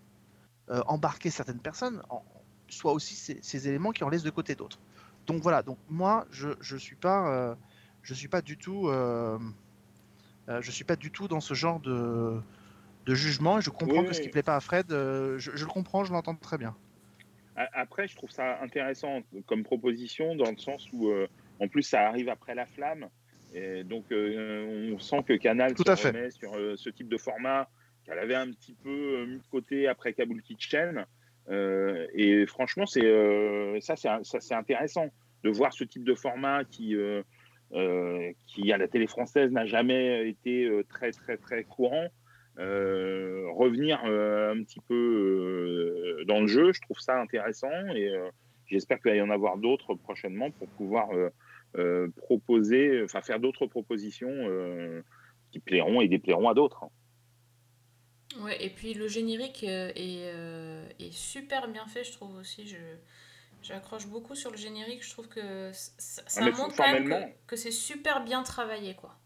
euh, 0.69 0.81
embarquer 0.87 1.29
certaines 1.29 1.61
personnes 1.61 2.01
en- 2.09 2.23
soit 2.69 2.93
aussi 2.93 3.15
ces, 3.15 3.39
ces 3.41 3.67
éléments 3.67 3.91
qui 3.91 4.03
en 4.03 4.09
laissent 4.09 4.23
de 4.23 4.29
côté 4.31 4.55
d'autres. 4.55 4.79
Donc 5.31 5.41
voilà. 5.41 5.61
Donc 5.63 5.77
moi, 5.89 6.25
je 6.31 6.49
je 6.61 6.77
suis 6.77 6.95
pas, 6.95 7.31
euh, 7.31 7.55
je 8.03 8.13
suis 8.13 8.27
pas 8.27 8.41
du 8.41 8.57
tout, 8.57 8.87
euh, 8.87 9.37
euh, 10.49 10.61
je 10.61 10.71
suis 10.71 10.83
pas 10.83 10.95
du 10.95 11.11
tout 11.11 11.27
dans 11.27 11.41
ce 11.41 11.53
genre 11.53 11.79
de 11.79 12.39
de 13.05 13.15
jugement. 13.15 13.59
Et 13.59 13.61
je 13.61 13.69
comprends 13.69 14.01
Oui, 14.01 14.07
que 14.07 14.13
ce 14.13 14.21
qui 14.21 14.29
plaît 14.29 14.43
pas 14.43 14.55
à 14.55 14.59
Fred, 14.59 14.87
je, 14.89 15.37
je 15.37 15.65
le 15.65 15.71
comprends, 15.71 16.03
je 16.03 16.13
l'entends 16.13 16.35
très 16.35 16.57
bien. 16.57 16.75
Après, 17.55 18.07
je 18.07 18.15
trouve 18.15 18.31
ça 18.31 18.59
intéressant 18.61 19.21
comme 19.45 19.63
proposition 19.63 20.35
dans 20.35 20.49
le 20.49 20.57
sens 20.57 20.87
où, 20.93 21.09
euh, 21.09 21.27
en 21.59 21.67
plus, 21.67 21.83
ça 21.83 22.07
arrive 22.07 22.29
après 22.29 22.55
la 22.55 22.65
flamme. 22.65 23.09
Et 23.53 23.83
donc, 23.83 24.05
euh, 24.11 24.93
on 24.93 24.99
sent 24.99 25.23
que 25.27 25.33
Canal 25.33 25.73
Tout 25.75 25.83
se 25.85 25.91
à 25.91 25.95
fait. 25.97 26.31
sur 26.31 26.55
euh, 26.55 26.75
ce 26.77 26.89
type 26.89 27.09
de 27.09 27.17
format 27.17 27.69
qu'elle 28.05 28.19
avait 28.19 28.35
un 28.35 28.49
petit 28.51 28.73
peu 28.73 29.25
mis 29.25 29.37
de 29.39 29.47
côté 29.51 29.87
après 29.87 30.13
Kaboul 30.13 30.41
Kitchen. 30.41 31.05
Et 31.49 32.45
franchement, 32.47 32.85
c'est 32.85 33.81
ça, 33.81 33.95
c'est 34.23 34.53
intéressant 34.55 35.09
de 35.43 35.49
voir 35.49 35.73
ce 35.73 35.83
type 35.83 36.03
de 36.03 36.15
format 36.15 36.63
qui, 36.65 36.95
euh, 36.95 37.23
euh, 37.73 38.31
qui 38.47 38.71
à 38.71 38.77
la 38.77 38.87
télé 38.87 39.07
française 39.07 39.51
n'a 39.51 39.65
jamais 39.65 40.29
été 40.29 40.65
euh, 40.65 40.83
très, 40.83 41.11
très, 41.11 41.37
très 41.37 41.63
courant. 41.63 42.07
Revenir 42.57 44.03
un 44.03 44.61
petit 44.63 44.81
peu 44.87 46.23
dans 46.27 46.41
le 46.41 46.47
jeu, 46.47 46.73
je 46.73 46.81
trouve 46.81 46.99
ça 46.99 47.19
intéressant 47.19 47.71
et 47.95 48.13
j'espère 48.67 48.99
qu'il 49.01 49.11
va 49.11 49.17
y 49.17 49.21
en 49.21 49.31
avoir 49.31 49.57
d'autres 49.57 49.95
prochainement 49.95 50.51
pour 50.51 50.67
pouvoir 50.67 51.09
proposer, 52.17 53.01
enfin 53.03 53.21
faire 53.21 53.39
d'autres 53.39 53.65
propositions 53.65 54.47
qui 55.51 55.59
plairont 55.59 56.01
et 56.01 56.07
déplairont 56.07 56.49
à 56.49 56.53
d'autres. 56.53 56.85
Ouais, 58.41 58.63
et 58.63 58.69
puis 58.69 58.93
le 58.93 59.07
générique 59.07 59.63
est, 59.63 61.11
super 61.11 61.67
bien 61.67 61.87
fait, 61.87 62.03
je 62.03 62.11
trouve 62.11 62.35
aussi. 62.35 62.67
J'accroche 63.61 64.07
beaucoup 64.07 64.35
sur 64.35 64.51
le 64.51 64.57
générique. 64.57 65.03
Je 65.03 65.11
trouve 65.11 65.27
que 65.27 65.71
ça, 65.73 66.23
ça 66.27 66.41
Ah, 66.41 66.45
mais 66.45 66.51
montre 66.51 66.75
quand 66.75 66.91
même 66.91 67.09
que, 67.09 67.47
que 67.47 67.55
c'est 67.55 67.71
super 67.71 68.23
bien 68.23 68.43
travaillé, 68.43 68.95
quoi. 68.95 69.17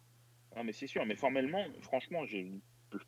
Ah, 0.56 0.64
mais 0.64 0.72
c'est 0.72 0.88
sûr, 0.88 1.06
mais 1.06 1.16
formellement, 1.16 1.66
franchement, 1.82 2.26
je 2.26 2.38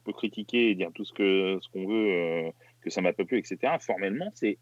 peux 0.04 0.13
critiquer 0.13 0.72
et 0.72 0.76
dire 0.76 0.92
tout 0.94 1.06
ce 1.06 1.13
que 1.13 1.58
ce 1.62 1.70
qu'on 1.70 1.88
veut, 1.88 2.12
euh, 2.12 2.52
que 2.82 2.90
ça 2.90 3.02
m'a 3.02 3.13
pas 3.13 3.24
plu, 3.24 3.38
etc. 3.38 3.74
Formellement, 3.80 4.32
c'est 4.34 4.58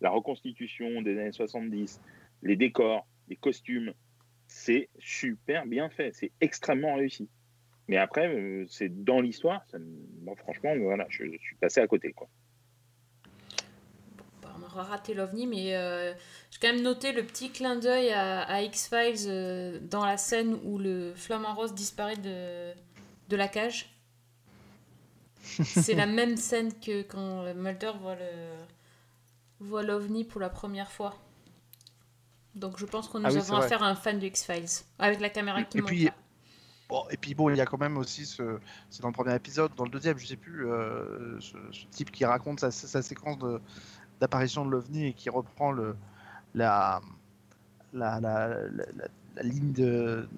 la 0.00 0.10
reconstitution 0.10 1.02
des 1.02 1.18
années 1.18 1.32
70, 1.32 2.00
les 2.42 2.56
décors, 2.56 3.06
les 3.28 3.36
costumes, 3.36 3.92
c'est 4.46 4.88
super 4.98 5.66
bien 5.66 5.90
fait, 5.90 6.14
c'est 6.14 6.30
extrêmement 6.40 6.94
réussi. 6.94 7.28
Mais 7.88 7.96
après, 7.96 8.28
euh, 8.28 8.66
c'est 8.68 9.04
dans 9.04 9.20
l'histoire, 9.20 9.64
ça 9.66 9.78
bon, 9.80 10.36
franchement, 10.36 10.76
voilà, 10.76 11.06
je, 11.08 11.24
je 11.24 11.38
suis 11.38 11.56
passé 11.56 11.80
à 11.80 11.86
côté, 11.86 12.12
quoi. 12.12 12.28
Raté 14.74 15.14
l'OVNI, 15.14 15.46
mais 15.46 15.76
euh, 15.76 16.12
j'ai 16.50 16.58
quand 16.60 16.72
même 16.72 16.82
noté 16.82 17.12
le 17.12 17.24
petit 17.24 17.50
clin 17.50 17.76
d'œil 17.76 18.10
à, 18.10 18.42
à 18.42 18.62
X-Files 18.62 19.26
euh, 19.26 19.78
dans 19.82 20.04
la 20.04 20.16
scène 20.16 20.58
où 20.64 20.78
le 20.78 21.14
flamant 21.14 21.54
rose 21.54 21.74
disparaît 21.74 22.16
de, 22.16 22.72
de 23.28 23.36
la 23.36 23.48
cage. 23.48 23.94
C'est 25.42 25.94
la 25.94 26.06
même 26.06 26.36
scène 26.36 26.72
que 26.78 27.02
quand 27.02 27.54
Mulder 27.54 27.92
voit 28.00 28.14
le 28.14 28.26
voit 29.60 29.82
l'OVNI 29.82 30.24
pour 30.24 30.40
la 30.40 30.50
première 30.50 30.90
fois. 30.90 31.16
Donc 32.54 32.78
je 32.78 32.86
pense 32.86 33.08
qu'on 33.08 33.20
nous 33.20 33.26
Ah 33.26 33.32
oui, 33.32 33.38
avons 33.38 33.56
affaire 33.56 33.82
à 33.82 33.88
un 33.88 33.94
fan 33.94 34.18
de 34.18 34.26
X-Files. 34.26 34.84
Avec 34.98 35.20
la 35.20 35.30
caméra 35.30 35.62
qui 35.64 35.78
Et 35.78 35.80
monte. 35.80 35.90
puis, 35.90 36.04
là. 36.04 36.14
Bon, 36.88 37.04
et 37.10 37.16
puis 37.18 37.34
bon, 37.34 37.50
il 37.50 37.56
y 37.56 37.60
a 37.60 37.66
quand 37.66 37.76
même 37.78 37.98
aussi 37.98 38.24
ce, 38.24 38.58
c'est 38.88 39.02
dans 39.02 39.08
le 39.08 39.14
premier 39.14 39.34
épisode, 39.34 39.74
dans 39.76 39.84
le 39.84 39.90
deuxième, 39.90 40.18
je 40.18 40.26
sais 40.26 40.36
plus, 40.36 40.66
euh, 40.66 41.38
ce, 41.38 41.56
ce 41.70 41.84
type 41.90 42.10
qui 42.10 42.24
raconte 42.24 42.60
sa, 42.60 42.70
sa 42.70 43.02
séquence 43.02 43.38
de, 43.38 43.60
d'apparition 44.20 44.64
de 44.64 44.70
l'OVNI 44.70 45.06
et 45.08 45.12
qui 45.12 45.30
reprend 45.30 45.72
le, 45.72 45.96
la, 46.54 47.00
la, 47.92 48.20
la, 48.20 49.42
ligne 49.42 49.72
de, 49.72 50.28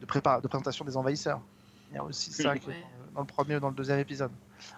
de, 0.00 0.06
prépa- 0.06 0.40
de 0.40 0.48
présentation 0.48 0.84
des 0.84 0.96
envahisseurs. 0.96 1.40
Il 1.90 1.96
y 1.96 1.98
a 1.98 2.04
aussi 2.04 2.32
ça 2.32 2.52
Ouais. 2.52 2.60
dans, 3.14 3.20
le 3.20 3.26
premier 3.26 3.56
ou 3.56 3.60
dans 3.60 3.68
le 3.70 3.74
deuxième 3.74 3.98
épisode. 3.98 4.32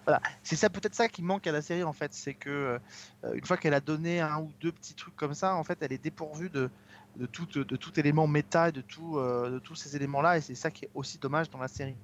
Voilà, 0.05 0.21
c'est 0.43 0.55
ça 0.55 0.69
peut-être 0.69 0.95
ça 0.95 1.07
qui 1.07 1.21
manque 1.23 1.47
à 1.47 1.51
la 1.51 1.61
série 1.61 1.83
en 1.83 1.93
fait, 1.93 2.13
c'est 2.13 2.33
que 2.33 2.79
euh, 3.23 3.33
une 3.33 3.45
fois 3.45 3.57
qu'elle 3.57 3.73
a 3.73 3.79
donné 3.79 4.21
un 4.21 4.39
ou 4.39 4.51
deux 4.61 4.71
petits 4.71 4.93
trucs 4.93 5.15
comme 5.15 5.33
ça, 5.33 5.55
en 5.55 5.63
fait, 5.63 5.77
elle 5.81 5.93
est 5.93 6.03
dépourvue 6.03 6.49
de 6.49 6.69
de 7.15 7.25
tout, 7.25 7.47
de 7.47 7.75
tout 7.75 7.99
élément 7.99 8.27
méta 8.27 8.69
et 8.69 8.71
de, 8.71 8.81
tout, 8.81 9.17
euh, 9.17 9.49
de 9.49 9.59
tous 9.59 9.75
ces 9.75 9.95
éléments-là, 9.95 10.37
et 10.37 10.41
c'est 10.41 10.55
ça 10.55 10.69
qui 10.69 10.85
est 10.85 10.89
aussi 10.93 11.17
dommage 11.17 11.49
dans 11.49 11.57
la 11.57 11.67
série. 11.67 11.95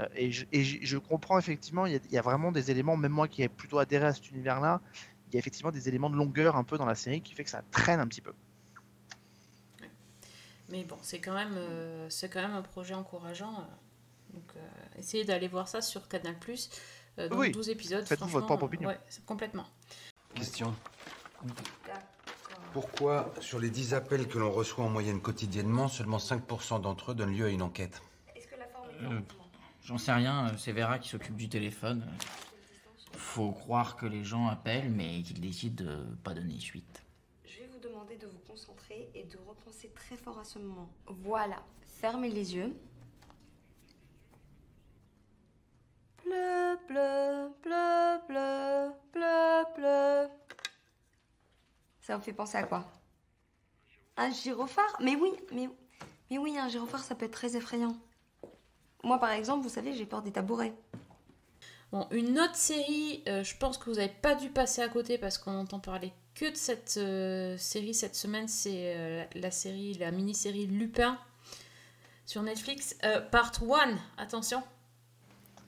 Euh, 0.00 0.06
et 0.14 0.30
je, 0.30 0.46
et 0.52 0.62
je- 0.62 0.78
je 0.80 0.96
comprends 0.96 1.38
effectivement, 1.38 1.86
il 1.86 2.00
y, 2.08 2.14
y 2.14 2.18
a 2.18 2.22
vraiment 2.22 2.52
des 2.52 2.70
éléments, 2.70 2.96
même 2.96 3.12
moi 3.12 3.26
qui 3.28 3.42
ai 3.42 3.48
plutôt 3.48 3.78
adhéré 3.78 4.06
à 4.06 4.12
cet 4.14 4.30
univers-là, 4.30 4.80
il 5.34 5.36
y 5.36 5.38
a 5.38 5.40
effectivement 5.40 5.72
des 5.72 5.88
éléments 5.88 6.10
de 6.10 6.14
longueur 6.14 6.54
un 6.54 6.62
peu 6.62 6.78
dans 6.78 6.86
la 6.86 6.94
série 6.94 7.20
qui 7.20 7.34
fait 7.34 7.42
que 7.42 7.50
ça 7.50 7.62
traîne 7.72 7.98
un 7.98 8.06
petit 8.06 8.20
peu. 8.20 8.32
Mais 10.68 10.84
bon, 10.84 10.96
c'est 11.02 11.18
quand 11.20 11.34
même 11.34 11.54
euh, 11.56 12.08
c'est 12.08 12.28
quand 12.28 12.40
même 12.40 12.54
un 12.54 12.62
projet 12.62 12.94
encourageant. 12.94 13.52
euh. 13.58 14.34
donc 14.34 14.44
euh, 14.56 14.60
essayez 14.96 15.24
d'aller 15.24 15.48
voir 15.48 15.66
ça 15.66 15.82
sur 15.82 16.06
Canal+. 16.06 16.36
Euh, 17.18 17.28
donc 17.28 17.38
Oui. 17.40 17.50
12 17.50 17.68
épisodes. 17.70 18.06
Faites-vous 18.06 18.28
votre 18.28 18.46
propre 18.46 18.62
opinion. 18.66 18.88
ouais, 18.88 19.00
c'est 19.08 19.24
complètement. 19.26 19.66
Question. 20.34 20.72
Pourquoi, 22.72 23.32
sur 23.40 23.58
les 23.58 23.70
10 23.70 23.94
appels 23.94 24.28
que 24.28 24.38
l'on 24.38 24.52
reçoit 24.52 24.84
en 24.84 24.88
moyenne 24.88 25.20
quotidiennement, 25.20 25.88
seulement 25.88 26.18
5% 26.18 26.80
d'entre 26.80 27.10
eux 27.12 27.14
donnent 27.16 27.36
lieu 27.36 27.46
à 27.46 27.48
une 27.50 27.62
enquête? 27.62 28.02
Euh, 29.02 29.20
J'en 29.84 29.98
sais 29.98 30.12
rien, 30.12 30.52
c'est 30.58 30.72
Vera 30.72 30.98
qui 31.00 31.08
s'occupe 31.08 31.36
du 31.36 31.48
téléphone. 31.48 32.06
Faut 33.16 33.52
croire 33.52 33.96
que 33.96 34.06
les 34.06 34.24
gens 34.24 34.48
appellent, 34.48 34.90
mais 34.90 35.22
qu'ils 35.22 35.40
décident 35.40 35.84
de 35.84 36.04
pas 36.22 36.34
donner 36.34 36.58
suite. 36.60 37.02
Je 37.44 37.58
vais 37.58 37.66
vous 37.66 37.78
demander 37.78 38.16
de 38.16 38.26
vous 38.26 38.38
concentrer 38.46 39.10
et 39.14 39.24
de 39.24 39.38
repenser 39.46 39.88
très 39.90 40.16
fort 40.16 40.38
à 40.38 40.44
ce 40.44 40.58
moment. 40.58 40.88
Voilà, 41.06 41.62
fermez 41.82 42.30
les 42.30 42.54
yeux. 42.54 42.76
Bleu, 46.24 46.78
bleu, 46.88 47.50
bleu, 47.62 48.18
bleu, 49.12 49.64
bleu. 49.76 50.28
Ça 52.00 52.16
vous 52.16 52.22
fait 52.22 52.32
penser 52.32 52.56
à 52.56 52.64
quoi? 52.64 52.84
Un 54.16 54.30
gyrophare? 54.30 54.96
Mais 55.00 55.16
oui, 55.16 55.30
mais, 55.52 55.68
mais 56.30 56.38
oui, 56.38 56.56
un 56.58 56.68
gyrophare, 56.68 57.02
ça 57.02 57.14
peut 57.14 57.24
être 57.24 57.32
très 57.32 57.56
effrayant. 57.56 57.96
Moi, 59.02 59.18
par 59.18 59.30
exemple, 59.30 59.62
vous 59.62 59.68
savez, 59.68 59.94
j'ai 59.94 60.06
peur 60.06 60.22
des 60.22 60.32
tabourets. 60.32 60.74
Bon, 61.94 62.08
une 62.10 62.40
autre 62.40 62.56
série, 62.56 63.22
euh, 63.28 63.44
je 63.44 63.56
pense 63.56 63.78
que 63.78 63.88
vous 63.88 63.98
n'avez 63.98 64.08
pas 64.08 64.34
dû 64.34 64.48
passer 64.48 64.82
à 64.82 64.88
côté 64.88 65.16
parce 65.16 65.38
qu'on 65.38 65.56
entend 65.56 65.78
parler 65.78 66.12
que 66.34 66.50
de 66.50 66.56
cette 66.56 66.96
euh, 66.96 67.56
série 67.56 67.94
cette 67.94 68.16
semaine, 68.16 68.48
c'est 68.48 68.96
euh, 68.96 69.24
la, 69.32 69.40
la 69.42 69.50
série, 69.52 69.94
la 69.94 70.10
mini-série 70.10 70.66
Lupin 70.66 71.16
sur 72.26 72.42
Netflix. 72.42 72.96
Part 73.30 73.52
1, 73.62 73.96
attention. 74.18 74.64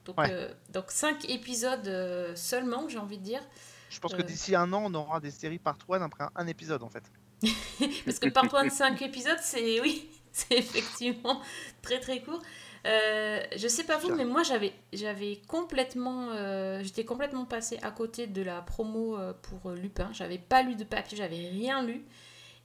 Donc, 0.05 0.19
Ouais. 0.19 0.33
euh, 0.33 0.53
donc 0.71 0.91
5 0.91 1.31
épisodes 1.31 2.35
seulement, 2.35 2.89
j'ai 2.89 2.99
envie 2.99 3.18
de 3.18 3.22
dire. 3.22 3.43
Je 3.89 4.01
pense 4.01 4.12
que 4.12 4.22
d'ici 4.22 4.57
un 4.57 4.72
an, 4.72 4.83
on 4.85 4.95
aura 4.95 5.20
des 5.20 5.31
séries 5.31 5.61
part 5.61 5.79
one 5.87 6.03
après 6.03 6.24
un, 6.24 6.33
un 6.35 6.49
épisode 6.49 6.83
en 6.83 6.89
fait. 6.89 7.05
Parce 8.05 8.18
que 8.18 8.31
part 8.31 8.53
1 8.53 8.64
de 8.64 8.70
5 8.70 9.01
épisodes, 9.03 9.39
c'est 9.41 9.81
oui, 9.81 10.11
c'est 10.33 10.59
effectivement 10.59 11.41
très 11.83 12.01
très 12.01 12.20
court. 12.20 12.43
Euh, 12.87 13.43
je 13.57 13.68
sais 13.68 13.84
pas 13.84 13.99
vous, 13.99 14.14
mais 14.14 14.24
moi 14.24 14.43
j'avais 14.45 14.72
j'avais 14.93 15.41
complètement 15.49 16.28
euh, 16.30 16.80
j'étais 16.82 17.05
complètement 17.05 17.45
passée 17.45 17.78
à 17.82 17.91
côté 17.91 18.26
de 18.28 18.43
la 18.43 18.62
promo 18.62 19.18
euh, 19.18 19.32
pour 19.32 19.72
Lupin. 19.72 20.09
J'avais 20.12 20.39
pas 20.39 20.62
lu 20.62 20.76
de 20.76 20.84
papier, 20.84 21.16
j'avais 21.18 21.49
rien 21.49 21.82
lu. 21.82 22.05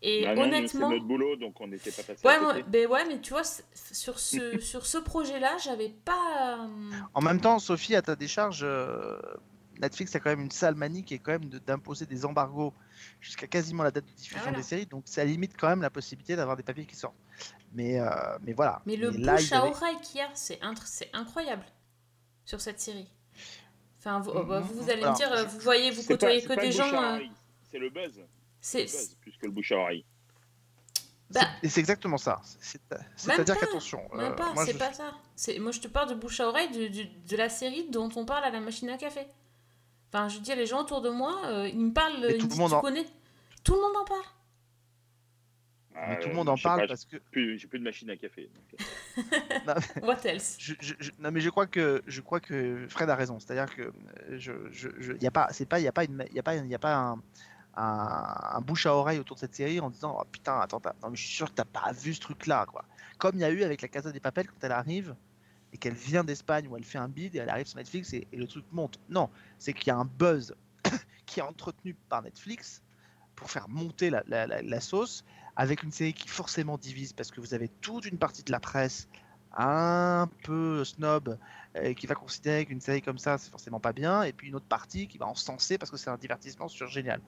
Et 0.03 0.23
Bah 0.23 0.33
honnêtement, 0.41 0.67
c'est 0.67 0.95
notre 0.95 1.05
boulot, 1.05 1.35
donc 1.35 1.59
on 1.61 1.67
n'était 1.67 1.91
pas 1.91 2.01
passé 2.03 2.27
ouais, 2.27 2.33
à 2.33 2.39
moi- 2.41 2.53
côté. 2.53 2.65
ben 2.67 2.87
ouais, 2.87 3.05
mais 3.07 3.19
tu 3.21 3.33
vois, 3.33 3.43
sur 3.91 4.19
ce 4.19 4.59
sur 4.59 4.85
ce 4.85 4.97
projet-là, 4.97 5.57
j'avais 5.63 5.89
pas. 5.89 6.59
euh, 6.65 6.91
En 7.13 7.21
même 7.21 7.39
temps, 7.39 7.59
Sophie, 7.59 7.95
à 7.95 8.01
ta 8.01 8.15
décharge, 8.15 8.61
euh, 8.63 9.19
Netflix 9.79 10.15
a 10.15 10.19
quand 10.19 10.29
même 10.31 10.41
une 10.41 10.51
sale 10.51 10.75
manie 10.75 11.03
qui 11.03 11.13
est 11.15 11.19
quand 11.19 11.31
même 11.33 11.45
de- 11.49 11.59
d'imposer 11.59 12.05
des 12.05 12.25
embargos 12.25 12.73
jusqu'à 13.19 13.47
quasiment 13.47 13.83
la 13.83 13.91
date 13.91 14.05
de 14.05 14.11
diffusion 14.11 14.37
Ah, 14.41 14.43
voilà. 14.49 14.57
des 14.57 14.63
séries, 14.63 14.85
donc 14.87 15.03
ça 15.05 15.23
limite 15.23 15.53
quand 15.57 15.67
même 15.69 15.81
la 15.83 15.89
possibilité 15.91 16.35
d'avoir 16.35 16.57
des 16.57 16.63
papiers 16.63 16.85
qui 16.85 16.95
sortent. 16.95 17.15
Mais, 17.73 17.99
euh, 17.99 18.09
mais 18.41 18.53
voilà. 18.53 18.81
Mais 18.85 18.95
le 18.97 19.11
là, 19.11 19.35
bouche 19.37 19.51
à 19.53 19.65
oreille 19.65 19.97
qu'il 20.01 20.17
y 20.17 20.21
a, 20.21 20.29
c'est 20.33 20.59
inc- 20.61 20.81
c'est 20.85 21.09
incroyable 21.13 21.65
sur 22.45 22.59
cette 22.59 22.79
série. 22.81 23.07
Enfin, 23.99 24.19
vous, 24.19 24.31
bah, 24.43 24.59
vous 24.59 24.89
allez 24.89 25.01
Alors, 25.03 25.13
me 25.13 25.17
dire, 25.17 25.47
vous 25.47 25.59
voyez, 25.59 25.91
vous 25.91 26.01
pas- 26.01 26.07
côtoyez 26.09 26.41
c'est 26.41 26.47
que 26.47 26.53
pas 26.55 26.61
des 26.61 26.67
le 26.67 26.73
bouche 26.73 26.91
gens. 26.91 27.01
à 27.01 27.17
euh, 27.17 27.23
C'est 27.71 27.77
le 27.79 27.89
buzz. 27.89 28.21
c'est 28.59 28.79
Le 28.79 28.85
buzz, 28.85 29.15
plus 29.21 29.31
que 29.37 29.45
le 29.45 29.51
bouche 29.51 29.71
à 29.71 29.77
oreille. 29.77 30.05
Bah, 31.29 31.39
C'est- 31.61 31.65
et 31.67 31.69
c'est 31.69 31.79
exactement 31.79 32.17
ça. 32.17 32.41
C'est- 32.59 32.81
C'est-à-dire 33.15 33.55
pas, 33.57 33.65
qu'attention. 33.67 34.01
Même 34.13 34.33
euh, 34.33 34.35
pas, 34.35 34.53
moi, 34.53 34.65
c'est 34.65 34.73
je- 34.73 34.77
pas 34.77 34.91
ça. 34.91 35.13
C'est- 35.35 35.59
Moi, 35.59 35.71
je 35.71 35.79
te 35.79 35.87
parle 35.87 36.09
de 36.09 36.15
bouche 36.15 36.39
à 36.41 36.47
oreille 36.47 36.69
de, 36.71 36.87
de- 36.89 37.07
de 37.29 37.37
la 37.37 37.47
série 37.47 37.89
dont 37.89 38.09
on 38.17 38.25
parle 38.25 38.43
à 38.43 38.49
la 38.49 38.59
machine 38.59 38.89
à 38.89 38.97
café. 38.97 39.25
Enfin, 40.09 40.27
je 40.27 40.35
veux 40.37 40.41
dire, 40.43 40.57
les 40.57 40.65
gens 40.65 40.81
autour 40.81 40.99
de 41.01 41.09
moi, 41.09 41.39
euh, 41.45 41.69
ils 41.69 41.79
me 41.79 41.93
parlent, 41.93 42.25
Et 42.25 42.35
ils 42.35 42.43
me 42.43 42.49
disent, 42.49 42.59
monde 42.59 42.71
tu 42.71 42.75
en- 42.75 42.81
connais? 42.81 43.05
Tout 43.63 43.75
le 43.75 43.81
monde 43.81 43.95
en 44.01 44.03
parle. 44.05 44.25
Mais 45.95 46.19
tout 46.19 46.29
le 46.29 46.35
monde 46.35 46.49
en 46.49 46.57
parle 46.57 46.81
pas, 46.81 46.87
parce 46.87 47.05
que. 47.05 47.17
J'ai 47.33 47.67
plus, 47.67 47.79
de 47.79 47.83
machine 47.83 48.09
à 48.09 48.15
café. 48.17 48.49
donc, 48.53 48.81
euh, 49.67 49.73
What 50.03 50.25
else? 50.25 50.55
je, 50.59 50.73
je- 50.79 50.93
je- 50.99 51.11
non, 51.19 51.31
mais 51.31 51.41
je 51.41 51.49
crois 51.49 51.67
que 51.67 52.01
je 52.07 52.21
crois 52.21 52.39
que 52.39 52.87
Fred 52.89 53.09
a 53.09 53.15
raison. 53.15 53.39
C'est-à-dire 53.39 53.73
que 53.75 53.81
euh, 53.83 53.91
je, 54.37 54.51
je- 54.71 55.13
y 55.21 55.27
a 55.27 55.31
pas, 55.31 55.47
c'est 55.51 55.65
pas, 55.67 55.79
il 55.79 55.83
y 55.83 55.87
a 55.87 55.91
pas 55.91 56.05
une, 56.05 56.25
y 56.33 56.39
a 56.39 56.43
pas, 56.43 56.55
y 56.55 56.75
a 56.75 56.79
pas 56.79 56.95
un, 56.95 57.21
un, 57.75 58.35
un 58.57 58.61
bouche 58.61 58.85
à 58.85 58.95
oreille 58.95 59.19
autour 59.19 59.35
de 59.35 59.41
cette 59.41 59.55
série 59.55 59.79
en 59.79 59.89
disant 59.89 60.17
oh, 60.19 60.23
putain 60.31 60.59
attends, 60.59 60.81
non 61.03 61.09
mais 61.09 61.15
je 61.17 61.23
suis 61.25 61.35
sûr 61.35 61.49
que 61.49 61.55
t'as 61.55 61.65
pas 61.65 61.91
vu 61.91 62.13
ce 62.13 62.19
truc-là 62.21 62.65
quoi. 62.65 62.85
Comme 63.17 63.35
il 63.35 63.41
y 63.41 63.45
a 63.45 63.51
eu 63.51 63.63
avec 63.63 63.81
la 63.81 63.87
Casa 63.87 64.11
des 64.11 64.19
Papel 64.19 64.47
quand 64.47 64.63
elle 64.63 64.71
arrive 64.71 65.15
et 65.73 65.77
qu'elle 65.77 65.93
vient 65.93 66.23
d'Espagne 66.23 66.67
où 66.67 66.75
elle 66.75 66.83
fait 66.83 66.97
un 66.97 67.07
bid 67.09 67.35
et 67.35 67.39
elle 67.39 67.49
arrive 67.49 67.67
sur 67.67 67.77
Netflix 67.77 68.13
et, 68.13 68.27
et 68.31 68.37
le 68.37 68.47
truc 68.47 68.65
monte. 68.71 68.99
Non, 69.09 69.29
c'est 69.57 69.73
qu'il 69.73 69.87
y 69.87 69.91
a 69.91 69.97
un 69.97 70.05
buzz 70.05 70.55
qui 71.25 71.39
est 71.39 71.43
entretenu 71.43 71.93
par 72.09 72.21
Netflix 72.23 72.81
pour 73.35 73.49
faire 73.49 73.69
monter 73.69 74.09
la, 74.09 74.23
la- 74.27 74.47
la- 74.47 74.61
la 74.61 74.79
sauce 74.81 75.23
avec 75.55 75.83
une 75.83 75.91
série 75.91 76.13
qui 76.13 76.27
forcément 76.27 76.77
divise 76.77 77.13
parce 77.13 77.31
que 77.31 77.41
vous 77.41 77.53
avez 77.53 77.67
toute 77.67 78.05
une 78.05 78.17
partie 78.17 78.43
de 78.43 78.51
la 78.51 78.59
presse 78.59 79.07
un 79.57 80.29
peu 80.43 80.83
snob 80.85 81.37
euh, 81.75 81.93
qui 81.93 82.07
va 82.07 82.15
considérer 82.15 82.65
qu'une 82.65 82.79
série 82.79 83.01
comme 83.01 83.17
ça 83.17 83.37
c'est 83.37 83.49
forcément 83.49 83.81
pas 83.81 83.91
bien 83.91 84.23
et 84.23 84.31
puis 84.31 84.47
une 84.47 84.55
autre 84.55 84.65
partie 84.65 85.07
qui 85.07 85.17
va 85.17 85.25
encenser 85.27 85.77
parce 85.77 85.91
que 85.91 85.97
c'est 85.97 86.09
un 86.09 86.17
divertissement 86.17 86.69
sur 86.69 86.87
génial. 86.87 87.19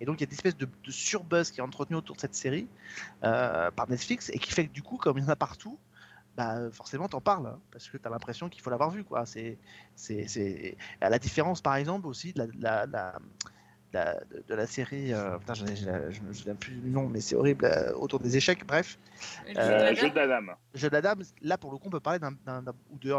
Et 0.00 0.04
donc 0.04 0.20
il 0.20 0.20
y 0.20 0.24
a 0.24 0.28
une 0.28 0.32
espèce 0.32 0.56
de, 0.56 0.68
surbuzz 0.88 1.50
qui 1.50 1.60
est 1.60 1.62
entretenu 1.62 1.96
autour 1.96 2.16
de 2.16 2.20
cette 2.20 2.34
série 2.34 2.68
euh, 3.24 3.70
par 3.72 3.88
Netflix 3.90 4.30
et 4.30 4.38
qui 4.38 4.52
fait 4.52 4.66
que 4.68 4.72
du 4.72 4.82
coup 4.82 4.96
comme 4.96 5.18
il 5.18 5.24
y 5.24 5.26
en 5.26 5.30
a 5.30 5.36
partout 5.36 5.78
bah 6.36 6.70
forcément 6.70 7.08
t'en 7.08 7.20
parles 7.20 7.46
hein, 7.46 7.58
parce 7.70 7.88
que 7.90 7.98
t'as 7.98 8.08
l'impression 8.08 8.48
qu'il 8.48 8.62
faut 8.62 8.70
l'avoir 8.70 8.90
vu 8.90 9.04
quoi. 9.04 9.26
C'est 9.26 9.58
c'est 9.96 10.76
la 11.00 11.18
différence 11.18 11.60
par 11.60 11.76
exemple 11.76 12.06
aussi 12.06 12.32
de 12.32 12.48
la- 12.58 12.86
la- 13.92 14.20
de, 14.30 14.42
de 14.46 14.54
la 14.54 14.66
série 14.66 15.12
euh, 15.12 15.38
putain, 15.38 15.54
ai- 15.54 15.84
la- 15.84 16.10
je 16.10 16.20
me 16.22 16.32
souviens 16.32 16.54
plus 16.54 16.74
du 16.74 16.88
nom 16.90 17.08
mais 17.08 17.20
c'est 17.20 17.34
horrible 17.36 17.64
euh, 17.66 17.92
autour 17.94 18.20
des 18.20 18.36
échecs 18.36 18.66
bref 18.66 18.98
Le 19.46 19.60
Euh, 19.60 19.62
jeu 19.68 19.74
de 19.78 19.82
la 19.84 19.94
jeu 19.94 20.02
dame. 20.02 20.10
de 20.10 20.16
la 20.90 21.00
dame. 21.00 21.22
Jeu 21.22 21.36
là 21.42 21.58
pour 21.58 21.70
le 21.70 21.76
coup, 21.78 21.88
on 21.88 21.90
peut 21.90 22.00
parler 22.00 22.18
d'un 22.18 22.32
d'un- 22.46 22.62
d'un- 22.62 22.74
ou 22.90 22.98
de, 22.98 23.14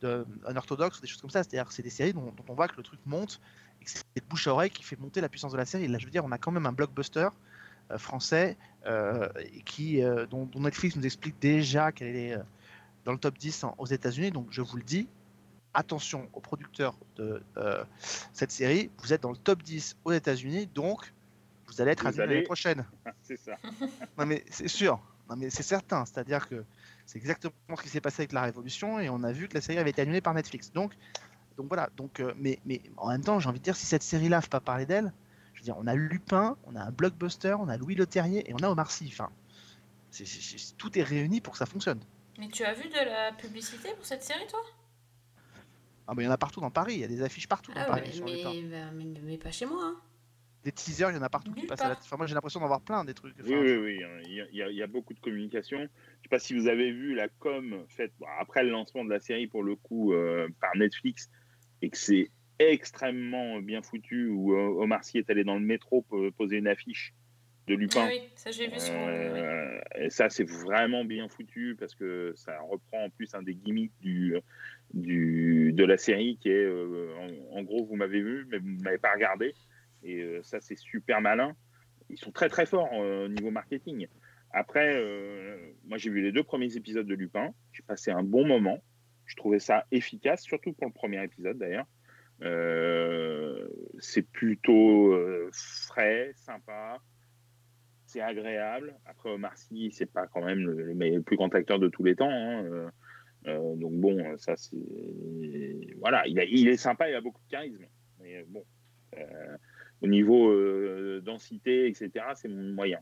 de- 0.00 0.26
un 0.46 0.56
orthodoxe 0.56 0.98
ou 0.98 1.00
des 1.02 1.08
choses 1.08 1.20
comme 1.20 1.30
ça. 1.30 1.42
C'est-à-dire 1.42 1.66
que 1.66 1.74
c'est 1.74 1.82
des 1.82 1.90
séries 1.90 2.12
dont, 2.12 2.26
dont 2.36 2.44
on 2.48 2.54
voit 2.54 2.68
que 2.68 2.76
le 2.76 2.82
truc 2.82 3.00
monte 3.06 3.40
et 3.80 3.84
que 3.84 3.90
c'est 3.90 4.04
de 4.14 4.22
bouche 4.28 4.46
à 4.46 4.52
oreille 4.52 4.70
qui 4.70 4.84
fait 4.84 4.98
monter 4.98 5.20
la 5.20 5.28
puissance 5.28 5.50
de 5.52 5.56
la 5.56 5.64
série. 5.64 5.88
Là, 5.88 5.98
je 5.98 6.04
veux 6.04 6.10
dire, 6.12 6.24
on 6.24 6.30
a 6.32 6.38
quand 6.38 6.52
même 6.52 6.66
un 6.66 6.72
blockbuster 6.72 7.28
euh, 7.90 7.98
français 7.98 8.56
euh, 8.86 9.28
qui, 9.64 10.02
euh, 10.02 10.26
dont, 10.26 10.46
dont 10.46 10.60
Netflix 10.60 10.94
nous 10.96 11.04
explique 11.04 11.38
déjà 11.40 11.90
qu'elle 11.90 12.14
est 12.14 12.34
euh, 12.34 12.42
dans 13.04 13.12
le 13.12 13.18
top 13.18 13.36
10 13.38 13.64
en- 13.64 13.74
aux 13.78 13.86
États-Unis. 13.86 14.30
Donc, 14.30 14.46
je 14.50 14.62
vous 14.62 14.76
le 14.76 14.84
dis, 14.84 15.08
attention 15.74 16.28
aux 16.32 16.40
producteurs 16.40 16.94
de 17.16 17.42
euh, 17.56 17.84
cette 18.32 18.50
série. 18.52 18.90
Vous 18.98 19.12
êtes 19.12 19.22
dans 19.22 19.30
le 19.30 19.36
top 19.36 19.62
10 19.62 19.96
aux 20.04 20.12
États-Unis, 20.12 20.66
donc 20.66 21.12
vous 21.66 21.80
allez 21.80 21.92
être 21.92 22.02
Vous 22.02 22.08
admis 22.08 22.18
l'année 22.18 22.42
prochaine. 22.42 22.84
C'est 23.22 23.38
ça. 23.38 23.56
Non 24.18 24.26
mais 24.26 24.44
c'est 24.50 24.68
sûr, 24.68 25.00
non 25.30 25.36
mais 25.36 25.48
c'est 25.50 25.62
certain, 25.62 26.04
c'est-à-dire 26.04 26.48
que 26.48 26.64
c'est 27.06 27.18
exactement 27.18 27.54
ce 27.76 27.82
qui 27.82 27.88
s'est 27.88 28.00
passé 28.00 28.22
avec 28.22 28.32
la 28.32 28.42
Révolution 28.42 28.98
et 29.00 29.08
on 29.08 29.22
a 29.22 29.32
vu 29.32 29.48
que 29.48 29.54
la 29.54 29.60
série 29.60 29.78
avait 29.78 29.90
été 29.90 30.02
annulée 30.02 30.20
par 30.20 30.34
Netflix. 30.34 30.70
Donc, 30.72 30.92
donc 31.56 31.66
voilà, 31.68 31.88
donc 31.96 32.20
euh, 32.20 32.32
mais, 32.36 32.58
mais 32.66 32.82
en 32.96 33.08
même 33.08 33.22
temps, 33.24 33.40
j'ai 33.40 33.48
envie 33.48 33.58
de 33.58 33.64
dire 33.64 33.76
si 33.76 33.86
cette 33.86 34.02
série-là, 34.02 34.40
faut 34.40 34.48
pas 34.48 34.60
parler 34.60 34.86
d'elle, 34.86 35.12
je 35.54 35.60
veux 35.60 35.64
dire, 35.64 35.76
on 35.78 35.86
a 35.86 35.94
Lupin, 35.94 36.56
on 36.64 36.76
a 36.76 36.80
un 36.82 36.90
blockbuster, 36.90 37.54
on 37.58 37.68
a 37.68 37.76
Louis 37.76 37.94
Leterrier 37.94 38.48
et 38.48 38.54
on 38.54 38.58
a 38.58 38.68
Omar 38.68 38.90
Sy. 38.90 39.08
Enfin, 39.12 39.30
c'est- 40.10 40.24
c'est- 40.26 40.58
c'est- 40.58 40.76
tout 40.76 40.98
est 40.98 41.02
réuni 41.02 41.40
pour 41.40 41.52
que 41.54 41.58
ça 41.58 41.66
fonctionne. 41.66 42.00
Mais 42.38 42.48
tu 42.48 42.64
as 42.64 42.72
vu 42.74 42.88
de 42.88 42.94
la 42.94 43.32
publicité 43.32 43.90
pour 43.94 44.04
cette 44.06 44.22
série, 44.22 44.46
toi? 44.48 44.60
Ah 46.12 46.14
mais 46.14 46.24
il 46.24 46.26
y 46.26 46.28
en 46.28 46.32
a 46.32 46.36
partout 46.36 46.60
dans 46.60 46.70
Paris, 46.70 46.92
il 46.96 47.00
y 47.00 47.04
a 47.04 47.08
des 47.08 47.22
affiches 47.22 47.48
partout 47.48 47.72
dans 47.72 47.80
Ah 47.80 47.86
Paris 47.86 48.12
sur 48.12 48.26
mais, 48.26 48.42
bah, 48.42 48.90
mais, 48.94 49.04
mais 49.22 49.38
pas 49.38 49.50
chez 49.50 49.64
moi. 49.64 49.80
Hein. 49.82 49.96
Des 50.62 50.70
teasers, 50.70 51.10
il 51.10 51.16
y 51.16 51.18
en 51.18 51.22
a 51.22 51.30
partout 51.30 51.54
qui 51.54 51.66
passent 51.66 51.80
à 51.80 51.88
la... 51.88 51.94
Enfin 51.94 52.18
moi 52.18 52.26
j'ai 52.26 52.34
l'impression 52.34 52.60
d'en 52.60 52.66
voir 52.66 52.82
plein 52.82 53.02
des 53.06 53.14
trucs. 53.14 53.34
Oui, 53.38 53.44
Enfin, 53.54 53.62
oui, 53.62 53.76
oui. 53.76 54.04
hein. 54.04 54.20
Il 54.26 54.34
y, 54.34 54.62
a, 54.62 54.68
il 54.68 54.76
y 54.76 54.86
beaucoup 54.86 55.14
de 55.14 55.20
communication. 55.20 55.78
Je 55.78 56.22
sais 56.24 56.28
pas 56.28 56.38
si 56.38 56.54
vous 56.54 56.68
avez 56.68 56.92
vu 56.92 57.14
la 57.14 57.28
com 57.28 57.82
faite 57.88 58.12
bon, 58.20 58.26
après 58.38 58.62
le 58.62 58.68
lancement 58.68 59.06
de 59.06 59.10
la 59.10 59.20
série, 59.20 59.46
pour 59.46 59.62
le 59.62 59.74
coup, 59.74 60.12
euh, 60.12 60.48
par 60.60 60.76
Netflix, 60.76 61.30
et 61.80 61.88
que 61.88 61.96
c'est 61.96 62.30
extrêmement 62.58 63.60
bien 63.60 63.80
foutu, 63.80 64.28
où 64.28 64.52
euh, 64.54 64.82
Omar 64.82 65.02
Sy 65.04 65.16
est 65.18 65.30
allé 65.30 65.44
dans 65.44 65.54
le 65.54 65.64
métro 65.64 66.02
pour 66.02 66.20
poser 66.34 66.58
une 66.58 66.68
affiche 66.68 67.14
de 67.72 67.80
Lupin. 67.80 68.06
Oui, 68.06 68.22
ça 68.36 68.50
j'ai 68.50 68.68
vu 68.68 68.78
sur. 68.78 68.94
oui. 68.94 69.00
Euh, 69.08 69.80
et 69.96 70.10
ça, 70.10 70.28
c'est 70.28 70.48
vraiment 70.48 71.04
bien 71.04 71.28
foutu 71.28 71.76
parce 71.78 71.94
que 71.94 72.32
ça 72.36 72.58
reprend 72.60 73.04
en 73.04 73.10
plus 73.10 73.34
un 73.34 73.42
des 73.42 73.54
gimmicks 73.54 73.92
du, 74.00 74.36
du, 74.94 75.72
de 75.72 75.84
la 75.84 75.96
série 75.96 76.38
qui 76.40 76.50
est 76.50 76.64
euh, 76.64 77.14
en, 77.50 77.58
en 77.58 77.62
gros, 77.62 77.84
vous 77.84 77.96
m'avez 77.96 78.20
vu, 78.20 78.46
mais 78.50 78.58
vous 78.58 78.82
m'avez 78.82 78.98
pas 78.98 79.12
regardé. 79.12 79.54
Et 80.02 80.20
euh, 80.20 80.42
ça, 80.42 80.60
c'est 80.60 80.78
super 80.78 81.20
malin. 81.20 81.54
Ils 82.10 82.18
sont 82.18 82.32
très 82.32 82.48
très 82.48 82.66
forts 82.66 82.92
au 82.92 83.28
niveau 83.28 83.50
marketing. 83.50 84.06
Après, 84.52 85.02
moi 85.86 85.96
j'ai 85.96 86.10
vu 86.10 86.20
les 86.20 86.30
deux 86.30 86.42
premiers 86.42 86.76
épisodes 86.76 87.06
de 87.06 87.14
Lupin. 87.14 87.54
J'ai 87.72 87.82
passé 87.82 88.10
un 88.10 88.22
bon 88.22 88.46
moment. 88.46 88.82
Je 89.24 89.34
trouvais 89.34 89.60
ça 89.60 89.86
efficace, 89.92 90.42
surtout 90.42 90.74
pour 90.74 90.86
le 90.88 90.92
premier 90.92 91.24
épisode 91.24 91.56
d'ailleurs. 91.56 91.86
Euh, 92.42 93.68
c'est 93.98 94.22
plutôt 94.22 95.12
euh, 95.12 95.48
frais, 95.52 96.32
sympa 96.36 96.98
c'est 98.12 98.20
agréable. 98.20 98.94
Après, 99.06 99.30
Omar 99.30 99.56
Sy, 99.56 99.90
c'est 99.92 100.10
pas 100.10 100.26
quand 100.26 100.44
même 100.44 100.60
le, 100.60 101.22
plus 101.22 101.36
grand 101.36 101.54
acteur 101.54 101.78
de 101.78 101.88
tous 101.88 102.04
les 102.04 102.14
temps. 102.14 102.30
hein. 102.30 102.64
Euh, 102.64 102.90
euh, 103.48 103.74
donc 103.74 103.92
bon, 103.94 104.36
ça 104.36 104.54
c'est 104.56 104.76
voilà, 105.98 106.22
il, 106.26 106.68
est 106.68 106.76
sympa, 106.76 107.08
il 107.08 107.14
a 107.14 107.20
beaucoup 107.20 107.40
de 107.44 107.50
charisme. 107.50 107.86
Mais 108.20 108.44
bon, 108.48 108.64
euh, 109.16 109.56
au 110.02 110.06
niveau 110.06 111.20
densité, 111.20 111.88
etc., 111.88 112.10
c'est 112.34 112.48
mon 112.48 112.74
moyen. 112.74 113.00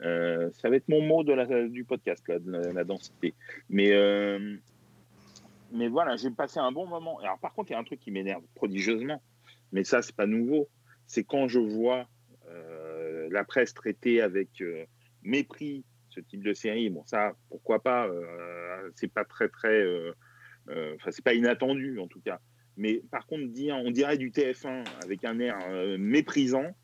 Ça 0.00 0.68
va 0.68 0.76
être 0.76 0.88
mon 0.88 1.02
mot 1.02 1.22
de 1.22 1.32
la, 1.32 1.68
du 1.68 1.84
podcast, 1.84 2.24
la, 2.28 2.72
la 2.72 2.84
densité. 2.84 3.34
Mais 3.70 3.92
mais 5.70 5.88
voilà, 5.88 6.16
j'ai 6.16 6.30
passé 6.30 6.58
un 6.58 6.72
bon 6.72 6.86
moment. 6.86 7.20
Alors 7.20 7.38
par 7.38 7.52
contre, 7.52 7.70
il 7.70 7.74
y 7.74 7.76
a 7.76 7.78
un 7.78 7.84
truc 7.84 8.00
qui 8.00 8.10
m'énerve 8.10 8.42
prodigieusement, 8.54 9.22
mais 9.72 9.84
ça 9.84 10.02
c'est 10.02 10.16
pas 10.16 10.26
nouveau. 10.26 10.68
C'est 11.06 11.24
quand 11.24 11.48
je 11.48 11.60
vois 11.60 12.08
la 13.30 13.44
presse 13.44 13.74
traiter 13.74 14.20
avec 14.20 14.60
euh, 14.60 14.84
mépris 15.22 15.84
ce 16.10 16.20
type 16.20 16.42
de 16.42 16.52
série. 16.52 16.90
Bon, 16.90 17.04
ça, 17.04 17.34
pourquoi 17.48 17.82
pas 17.82 18.06
euh, 18.06 18.90
C'est 18.94 19.12
pas 19.12 19.24
très 19.24 19.48
très, 19.48 19.82
euh, 19.82 20.12
enfin 20.68 21.10
c'est 21.10 21.24
pas 21.24 21.34
inattendu 21.34 21.98
en 21.98 22.08
tout 22.08 22.20
cas. 22.20 22.40
Mais 22.76 23.02
par 23.10 23.26
contre, 23.26 23.48
dire, 23.48 23.76
on 23.76 23.90
dirait 23.90 24.18
du 24.18 24.30
TF1 24.30 24.84
avec 25.02 25.24
un 25.24 25.40
air 25.40 25.58
méprisant. 25.98 26.76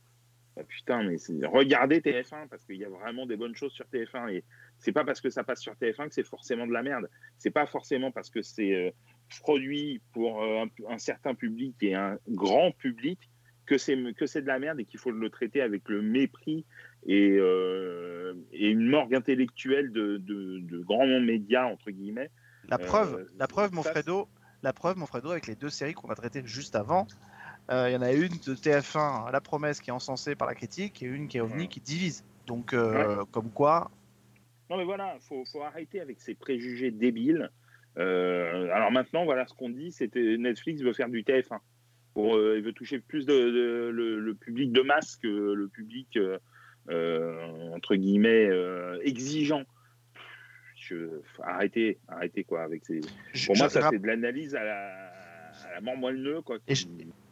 bah, 0.57 0.65
putain, 0.65 1.05
mais 1.05 1.17
regardez 1.47 2.01
TF1 2.01 2.49
parce 2.49 2.65
qu'il 2.65 2.77
y 2.77 2.85
a 2.85 2.89
vraiment 2.89 3.27
des 3.27 3.37
bonnes 3.37 3.55
choses 3.55 3.73
sur 3.73 3.87
TF1 3.87 4.33
et 4.33 4.45
c'est 4.79 4.91
pas 4.91 5.05
parce 5.05 5.21
que 5.21 5.31
ça 5.31 5.45
passe 5.45 5.61
sur 5.61 5.75
TF1 5.75 6.09
que 6.09 6.15
c'est 6.15 6.27
forcément 6.27 6.67
de 6.67 6.73
la 6.73 6.83
merde. 6.83 7.09
C'est 7.39 7.53
pas 7.53 7.67
forcément 7.67 8.11
parce 8.11 8.29
que 8.29 8.43
c'est 8.43 8.93
produit 9.41 10.01
pour 10.13 10.43
un 10.43 10.99
certain 10.99 11.37
public 11.37 11.77
et 11.81 11.95
un 11.95 12.19
grand 12.29 12.73
public 12.73 13.31
que 13.67 13.79
c'est 13.79 13.97
que 14.15 14.27
c'est 14.27 14.43
de 14.43 14.47
la 14.47 14.59
merde 14.59 14.81
et 14.81 14.85
qu'il 14.85 15.01
faut 15.01 15.11
le 15.11 15.31
traiter 15.31 15.61
avec 15.61 15.89
le 15.89 16.03
mépris 16.03 16.65
et, 17.07 17.37
euh, 17.39 18.35
et 18.53 18.69
une 18.69 18.87
morgue 18.87 19.15
intellectuelle 19.15 19.93
de, 19.93 20.19
de, 20.19 20.59
de 20.61 20.79
grands 20.79 21.07
médias 21.21 21.65
entre 21.65 21.91
guillemets. 21.91 22.31
La 22.69 22.77
Euh, 22.81 22.87
preuve, 22.87 23.29
la 23.39 23.47
preuve, 23.47 23.73
mon 23.73 23.83
Fredo, 23.83 24.29
la 24.63 24.73
preuve, 24.73 24.97
mon 24.97 25.07
Fredo, 25.07 25.31
avec 25.31 25.47
les 25.47 25.55
deux 25.55 25.71
séries 25.71 25.95
qu'on 25.95 26.09
a 26.09 26.15
traitées 26.15 26.43
juste 26.45 26.77
avant, 26.77 27.07
euh, 27.71 27.89
il 27.89 27.93
y 27.93 27.97
en 27.97 28.03
a 28.03 28.13
une 28.13 28.29
de 28.29 28.55
TF1, 28.55 29.31
La 29.33 29.41
Promesse, 29.41 29.81
qui 29.81 29.91
est 29.91 29.93
encensée 29.93 30.35
par 30.35 30.49
la 30.49 30.55
critique, 30.55 31.03
et 31.03 31.07
une 31.07 31.29
qui 31.29 31.39
est 31.39 31.41
OVNI, 31.41 31.69
qui 31.69 31.81
divise. 31.81 32.25
Donc, 32.47 32.75
comme 33.31 33.51
quoi, 33.51 33.91
Non 34.71 34.77
mais 34.77 34.85
voilà, 34.85 35.17
faut, 35.21 35.45
faut 35.47 35.63
arrêter 35.63 36.01
avec 36.01 36.21
ces 36.21 36.35
préjugés 36.35 36.91
débiles. 36.91 37.51
Alors 37.97 38.91
maintenant, 38.91 39.25
voilà 39.25 39.47
ce 39.47 39.55
qu'on 39.55 39.71
dit, 39.71 39.93
c'était 39.93 40.37
Netflix 40.39 40.83
veut 40.83 40.93
faire 40.93 41.09
du 41.09 41.23
TF1. 41.23 41.59
Pour, 42.15 42.37
euh, 42.37 42.57
il 42.57 42.65
veut 42.65 42.73
toucher 42.73 43.01
plus 43.01 43.27
de, 43.27 43.35
de- 43.35 43.91
le, 43.93 44.21
le 44.21 44.35
public 44.35 44.73
de 44.73 44.81
masse 44.83 45.17
que 45.17 45.27
le 45.29 45.69
public 45.69 46.17
euh, 46.17 46.39
euh, 46.89 47.73
entre 47.75 47.95
guillemets 47.97 48.49
exigeant. 49.03 49.65
Je, 50.77 51.21
arrêter, 51.43 51.99
arrêter 52.09 52.45
quoi 52.45 52.63
avec 52.63 52.85
ces. 52.85 53.01
je- 53.33 53.47
Pour 53.47 53.57
moi, 53.57 53.69
ça 53.69 53.89
c'est 53.91 53.99
de 53.99 54.07
l'analyse 54.07 54.55
à 54.55 54.65
la, 54.65 55.09
à 55.65 55.73
la 55.75 55.81
mort 55.81 55.97
moelleux 55.97 56.43
quoi. 56.43 56.59
Et 56.67 56.75
je- 56.75 56.87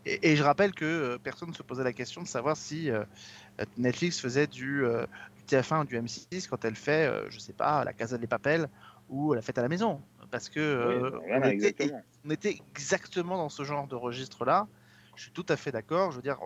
Et, 0.05 0.33
et 0.33 0.37
je 0.37 0.43
rappelle 0.43 0.75
que 0.75 1.17
personne 1.19 1.51
ne 1.51 1.55
se 1.55 1.63
posait 1.63 1.85
la 1.85 1.93
question 1.93 2.23
de 2.23 2.27
savoir 2.27 2.57
si 2.57 2.91
euh, 2.91 3.05
Netflix 3.77 4.19
faisait 4.21 4.49
du, 4.49 4.85
euh, 4.85 5.07
du 5.37 5.45
TF1 5.45 5.83
ou 5.83 5.85
du 5.85 5.97
M6 5.97 6.49
quand 6.49 6.65
elle 6.65 6.75
fait, 6.75 7.07
euh, 7.07 7.31
je 7.31 7.39
sais 7.39 7.53
pas, 7.53 7.85
la 7.85 7.93
Casa 7.93 8.19
des 8.19 8.27
Papels 8.27 8.67
ou 9.09 9.33
la 9.33 9.43
fête 9.43 9.59
à 9.59 9.63
la 9.63 9.69
maison. 9.69 10.03
Parce 10.33 10.49
que 10.49 10.59
euh, 10.61 11.11
Oui, 11.13 11.19
on, 11.31 11.39
était, 11.43 11.51
exactement. 11.53 12.03
on 12.25 12.31
était 12.31 12.51
exactement 12.71 13.37
dans 13.37 13.51
ce 13.51 13.63
genre 13.65 13.87
de 13.87 13.95
registre-là. 13.95 14.67
Je 15.15 15.25
suis 15.25 15.31
tout 15.31 15.45
à 15.51 15.57
fait 15.59 15.71
d'accord. 15.71 16.11
Je 16.11 16.17
veux 16.17 16.23
dire, 16.23 16.39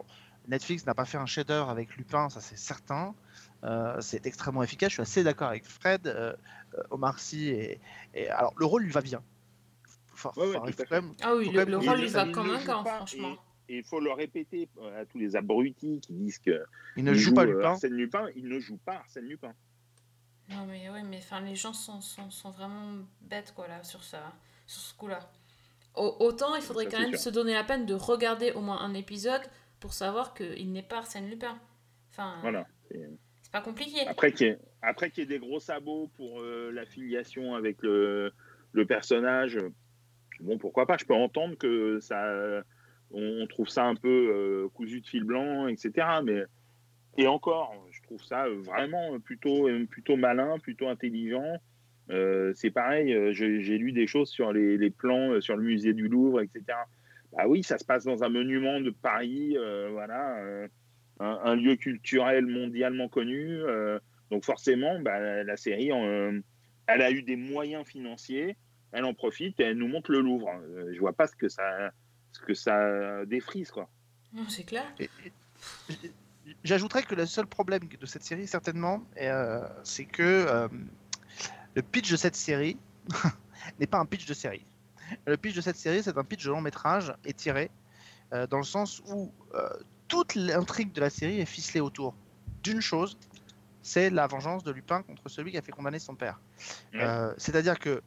Netflix 0.49 0.85
n'a 0.87 0.95
pas 0.95 1.05
fait 1.05 1.19
un 1.19 1.27
chef-d'œuvre 1.27 1.71
avec 1.71 1.97
Lupin, 1.97 2.29
ça 2.29 2.41
c'est 2.41 2.59
certain. 2.59 3.15
Euh, 3.63 3.97
c'est 4.01 4.27
extrêmement 4.27 4.65
efficace. 4.65 4.91
Je 4.91 4.95
suis 4.95 5.03
assez 5.03 5.23
d'accord 5.25 5.49
avec 5.49 5.65
Fred. 5.65 6.09
Euh, 6.09 6.35
euh, 6.77 6.83
Omar 6.91 7.21
Sy 7.21 7.49
et, 7.51 7.81
et- 8.13 8.29
alors 8.29 8.53
le 8.59 8.67
rôle 8.67 8.83
lui 8.83 8.91
va 8.91 9.01
bien. 9.03 9.23
Enfin, 10.13 10.33
Ouais, 10.37 10.49
ouais, 10.49 10.73
quand 10.77 10.91
même- 10.91 11.13
Ah 11.23 11.37
oui, 11.37 11.45
le, 11.49 11.53
quand 11.53 11.71
même 11.71 11.89
rôle 11.89 12.01
lui 12.01 12.09
va 12.09 12.27
gant, 12.27 12.83
pas, 12.83 12.97
franchement. 12.97 13.37
Et 13.69 13.79
il 13.79 13.85
faut 13.85 14.01
le 14.01 14.11
répéter 14.13 14.69
à 14.99 15.05
tous 15.05 15.19
les 15.19 15.37
abrutis 15.37 16.01
qui 16.01 16.13
disent 16.13 16.39
que 16.41 16.65
il 16.97 17.05
ne 17.05 17.13
il 17.13 17.19
joue 17.19 17.35
pas 17.35 17.45
Lupin. 17.45 17.71
Arsène 17.71 17.93
Lupin. 17.93 18.27
Il 18.35 18.49
ne 18.49 18.59
joue 18.59 18.79
pas 18.79 18.95
Arsène 18.97 19.27
Lupin. 19.27 19.53
Non 20.51 20.65
mais 20.67 20.89
oui, 20.91 21.01
mais 21.05 21.19
enfin 21.19 21.41
les 21.41 21.57
gens 21.57 21.73
sont, 21.73 22.01
sont, 22.01 22.31
sont 22.31 22.51
vraiment 22.51 22.99
bêtes 23.23 23.53
quoi 23.55 23.67
là 23.69 23.83
sur 23.83 24.03
ça, 24.05 24.33
sur 24.67 24.81
ce 24.81 24.95
coup-là. 24.95 25.19
Au- 25.95 26.17
autant 26.21 26.55
il 26.55 26.63
faudrait 26.63 26.85
Ça, 26.85 26.91
quand 26.93 27.01
même 27.01 27.11
sûr. 27.11 27.19
se 27.19 27.31
donner 27.31 27.55
la 27.55 27.65
peine 27.65 27.85
de 27.87 27.95
regarder 27.95 28.53
au 28.53 28.61
moins 28.61 28.79
un 28.81 28.95
épisode 28.95 29.41
pour 29.81 29.93
savoir 29.93 30.35
qu'il 30.35 30.71
n'est 30.73 30.83
pas 30.83 30.99
Arsène 30.99 31.29
Lupin. 31.29 31.59
Enfin, 32.11 32.37
Voilà. 32.43 32.67
C'est- 32.91 33.11
pas 33.53 33.61
compliqué. 33.61 34.07
Après 34.07 34.33
qu'il 34.33 34.47
y, 34.49 34.51
ait- 34.51 34.59
après 34.83 35.11
qu'il 35.11 35.23
y 35.23 35.27
ait 35.27 35.39
des 35.39 35.39
gros 35.39 35.61
sabots 35.61 36.11
pour 36.17 36.41
euh, 36.41 36.71
la 36.73 36.85
filiation 36.87 37.55
avec 37.55 37.83
le, 37.83 38.33
le 38.73 38.87
personnage, 38.87 39.59
bon, 40.41 40.59
pourquoi 40.59 40.87
pas. 40.87 40.97
Je 40.99 41.05
peux 41.07 41.15
entendre 41.15 41.57
que 41.57 41.99
ça, 42.01 42.63
on, 43.13 43.47
trouve 43.47 43.69
ça 43.69 43.85
un 43.85 43.95
peu 43.95 44.09
euh, 44.09 44.69
cousu 44.75 45.01
de 45.01 45.07
fil 45.07 45.25
blanc, 45.25 45.69
etc. 45.69 45.93
Mais, 46.23 46.43
et 47.17 47.27
encore, 47.27 47.73
trouve 48.07 48.23
ça 48.23 48.47
vraiment 48.49 49.19
plutôt, 49.21 49.69
plutôt 49.89 50.17
malin, 50.17 50.59
plutôt 50.59 50.89
intelligent. 50.89 51.57
Euh, 52.11 52.53
c'est 52.55 52.71
pareil, 52.71 53.13
euh, 53.13 53.33
j'ai 53.33 53.79
lu 53.79 53.93
des 53.93 54.07
choses 54.07 54.29
sur 54.31 54.53
les, 54.53 54.77
les 54.79 54.91
plans, 54.91 55.33
euh, 55.33 55.41
sur 55.41 55.57
le 55.57 55.63
musée 55.65 55.93
du 55.93 56.07
Louvre, 56.09 56.41
etc. 56.41 56.63
Bah 57.33 57.45
oui, 57.49 57.63
ça 57.65 57.79
se 57.79 57.85
passe 57.85 58.05
dans 58.05 58.23
un 58.23 58.29
monument 58.29 58.81
de 58.81 58.91
Paris, 58.91 59.57
euh, 59.59 59.89
voilà. 59.91 60.39
euh, 60.39 60.69
un, 61.19 61.39
un 61.45 61.57
lieu 61.57 61.75
culturel 61.77 62.47
mondialement 62.47 63.09
connu. 63.09 63.49
euh, 63.51 63.99
donc 64.31 64.45
forcément, 64.45 65.01
bah, 65.01 65.43
la, 65.43 65.57
série, 65.57 65.91
euh, 65.93 66.41
elle 66.87 67.03
a 67.03 67.11
eu 67.11 67.23
des 67.23 67.37
moyens 67.37 67.85
financiers, 67.87 68.57
elle 68.93 69.05
en 69.05 69.15
profite 69.15 69.59
et 69.61 69.65
elle 69.65 69.77
nous 69.79 69.89
montre 69.89 70.13
le 70.13 70.21
Louvre. 70.21 70.51
Euh, 70.63 70.93
je 70.93 70.99
vois 71.01 71.13
pas 71.13 71.27
ce 71.27 71.35
que 71.35 71.49
ça, 71.49 71.91
ce 72.33 72.41
que 72.41 72.55
ça 72.55 73.25
défrise, 73.27 73.71
quoi. 73.71 73.89
Non, 74.33 74.49
c'est 74.49 74.65
clair. 74.65 74.85
Et- 75.01 75.11
et- 75.25 75.33
J'ajouterais 76.65 77.03
que 77.03 77.15
le 77.15 77.27
seul 77.27 77.47
problème 77.47 77.89
de 77.89 78.07
cette 78.07 78.23
série, 78.23 78.47
certainement, 78.47 79.03
euh, 79.21 79.67
c'est 79.83 80.05
que 80.05 80.23
euh, 80.23 80.69
le 81.75 81.83
pitch 81.83 82.11
de 82.11 82.17
cette 82.17 82.37
série 82.37 82.77
n'est 83.81 83.87
pas 83.87 83.99
un 83.99 84.07
pitch 84.07 84.27
de 84.27 84.35
série. 84.35 84.65
Le 85.27 85.37
pitch 85.37 85.55
de 85.55 85.61
cette 85.61 85.77
série, 85.77 86.03
c'est 86.03 86.17
un 86.17 86.25
pitch 86.25 86.45
de 86.45 86.51
long 86.51 86.61
métrage 86.61 87.13
étiré, 87.25 87.71
euh, 88.33 88.47
dans 88.47 88.59
le 88.59 88.65
sens 88.65 89.03
où 89.09 89.33
toute 90.09 90.35
l'intrigue 90.35 90.93
de 90.93 91.01
la 91.01 91.11
série 91.11 91.41
est 91.41 91.47
ficelée 91.47 91.81
autour 91.81 92.15
d'une 92.63 92.81
chose, 92.81 93.17
c'est 93.87 94.11
la 94.11 94.27
vengeance 94.27 94.65
de 94.65 94.73
Lupin 94.73 95.03
contre 95.03 95.29
celui 95.29 95.53
qui 95.53 95.59
a 95.59 95.63
fait 95.63 95.71
condamner 95.71 96.01
son 96.01 96.17
père. 96.17 96.41
Euh, 96.97 97.33
C'est-à-dire 97.39 97.79
que 97.79 98.03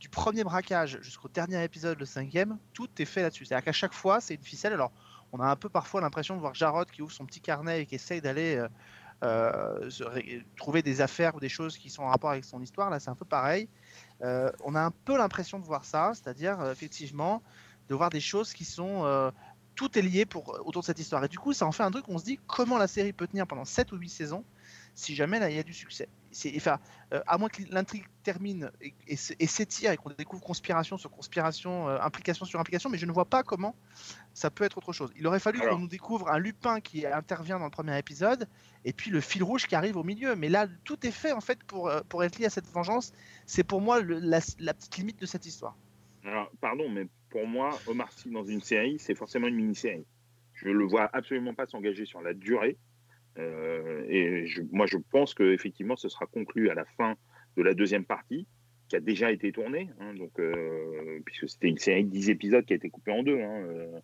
du 0.00 0.08
premier 0.08 0.42
braquage 0.42 0.98
jusqu'au 1.02 1.28
dernier 1.28 1.62
épisode, 1.62 1.98
le 1.98 2.06
cinquième, 2.06 2.58
tout 2.72 2.88
est 2.98 3.04
fait 3.04 3.20
là-dessus. 3.20 3.44
C'est-à-dire 3.44 3.64
qu'à 3.64 3.72
chaque 3.72 3.92
fois, 3.92 4.20
c'est 4.22 4.34
une 4.34 4.42
ficelle. 4.42 4.72
Alors, 4.72 4.90
on 5.32 5.40
a 5.40 5.46
un 5.46 5.56
peu 5.56 5.68
parfois 5.68 6.00
l'impression 6.00 6.36
de 6.36 6.40
voir 6.40 6.54
Jarod 6.54 6.90
qui 6.90 7.02
ouvre 7.02 7.12
son 7.12 7.24
petit 7.26 7.40
carnet 7.40 7.82
et 7.82 7.86
qui 7.86 7.94
essaye 7.94 8.20
d'aller 8.20 8.56
euh, 8.56 8.68
euh, 9.24 9.90
trouver 10.56 10.82
des 10.82 11.00
affaires 11.00 11.34
ou 11.34 11.40
des 11.40 11.48
choses 11.48 11.78
qui 11.78 11.90
sont 11.90 12.02
en 12.02 12.08
rapport 12.08 12.30
avec 12.30 12.44
son 12.44 12.60
histoire. 12.62 12.90
Là, 12.90 13.00
c'est 13.00 13.10
un 13.10 13.14
peu 13.14 13.24
pareil. 13.24 13.68
Euh, 14.22 14.50
on 14.62 14.74
a 14.74 14.80
un 14.80 14.90
peu 14.90 15.16
l'impression 15.16 15.58
de 15.58 15.64
voir 15.64 15.84
ça, 15.84 16.12
c'est-à-dire 16.14 16.62
effectivement 16.70 17.42
de 17.88 17.94
voir 17.94 18.10
des 18.10 18.20
choses 18.20 18.52
qui 18.52 18.64
sont 18.64 19.32
tout 19.74 19.98
est 19.98 20.02
lié 20.02 20.26
pour 20.26 20.60
autour 20.66 20.82
de 20.82 20.86
cette 20.86 20.98
histoire. 20.98 21.24
Et 21.24 21.28
du 21.28 21.38
coup, 21.38 21.54
ça 21.54 21.66
en 21.66 21.72
fait 21.72 21.82
un 21.82 21.90
truc 21.90 22.04
on 22.08 22.18
se 22.18 22.24
dit 22.24 22.38
comment 22.46 22.76
la 22.76 22.86
série 22.86 23.12
peut 23.12 23.26
tenir 23.26 23.46
pendant 23.46 23.64
7 23.64 23.90
ou 23.92 23.96
8 23.96 24.08
saisons 24.10 24.44
si 24.94 25.14
jamais 25.14 25.38
là, 25.38 25.48
il 25.48 25.56
y 25.56 25.58
a 25.58 25.62
du 25.62 25.72
succès. 25.72 26.08
C'est, 26.32 26.52
enfin, 26.56 26.78
euh, 27.12 27.20
à 27.26 27.36
moins 27.38 27.48
que 27.48 27.62
l'intrigue 27.70 28.04
termine 28.22 28.70
et, 28.80 28.94
et 29.06 29.12
s- 29.14 29.34
et 29.38 29.46
s'étire 29.46 29.92
et 29.92 29.96
qu'on 29.96 30.10
découvre 30.10 30.42
conspiration 30.42 30.96
sur 30.96 31.10
conspiration, 31.10 31.88
euh, 31.88 31.98
implication 32.00 32.44
sur 32.46 32.58
implication, 32.58 32.88
mais 32.90 32.98
je 32.98 33.06
ne 33.06 33.12
vois 33.12 33.26
pas 33.26 33.42
comment 33.42 33.76
ça 34.32 34.50
peut 34.50 34.64
être 34.64 34.78
autre 34.78 34.92
chose. 34.92 35.10
Il 35.16 35.26
aurait 35.26 35.38
fallu 35.40 35.60
qu'on 35.70 35.78
nous 35.78 35.88
découvre 35.88 36.28
un 36.30 36.38
Lupin 36.38 36.80
qui 36.80 37.06
intervient 37.06 37.58
dans 37.58 37.66
le 37.66 37.70
premier 37.70 37.98
épisode 37.98 38.48
et 38.84 38.92
puis 38.92 39.10
le 39.10 39.20
fil 39.20 39.42
rouge 39.42 39.66
qui 39.66 39.74
arrive 39.74 39.96
au 39.96 40.04
milieu. 40.04 40.34
Mais 40.34 40.48
là, 40.48 40.66
tout 40.84 41.06
est 41.06 41.10
fait 41.10 41.32
en 41.32 41.40
fait 41.40 41.62
pour, 41.64 41.88
euh, 41.88 42.00
pour 42.08 42.24
être 42.24 42.38
lié 42.38 42.46
à 42.46 42.50
cette 42.50 42.66
vengeance. 42.68 43.12
C'est 43.46 43.64
pour 43.64 43.80
moi 43.80 44.00
le- 44.00 44.18
la, 44.18 44.40
la 44.58 44.72
petite 44.74 44.96
limite 44.96 45.20
de 45.20 45.26
cette 45.26 45.44
histoire. 45.46 45.76
Alors, 46.24 46.50
pardon, 46.60 46.88
mais 46.88 47.06
pour 47.30 47.46
moi, 47.46 47.78
Omar 47.88 48.10
Sy 48.12 48.30
dans 48.30 48.44
une 48.44 48.60
série, 48.60 48.98
c'est 48.98 49.14
forcément 49.14 49.48
une 49.48 49.56
mini-série. 49.56 50.06
Je 50.54 50.68
le 50.68 50.84
vois 50.86 51.10
absolument 51.12 51.54
pas 51.54 51.66
s'engager 51.66 52.04
sur 52.06 52.20
la 52.22 52.32
durée. 52.32 52.78
Euh, 53.38 54.04
et 54.08 54.46
je- 54.46 54.62
moi, 54.72 54.86
je 54.86 54.98
pense 54.98 55.34
que 55.34 55.52
effectivement, 55.52 55.96
ce 55.96 56.08
sera 56.08 56.26
conclu 56.26 56.70
à 56.70 56.74
la 56.74 56.84
fin 56.84 57.14
de 57.56 57.62
la 57.62 57.74
deuxième 57.74 58.04
partie, 58.04 58.46
qui 58.88 58.96
a 58.96 59.00
déjà 59.00 59.30
été 59.32 59.52
tournée, 59.52 59.88
hein, 60.00 60.14
donc 60.14 60.38
euh, 60.38 61.18
puisque 61.24 61.48
c'était 61.48 61.68
une 61.68 61.78
série 61.78 62.04
de 62.04 62.10
10 62.10 62.28
épisodes 62.30 62.64
qui 62.64 62.74
a 62.74 62.76
été 62.76 62.90
coupée 62.90 63.12
en 63.12 63.22
deux. 63.22 63.40
hein, 63.40 63.62
euh, 63.64 64.00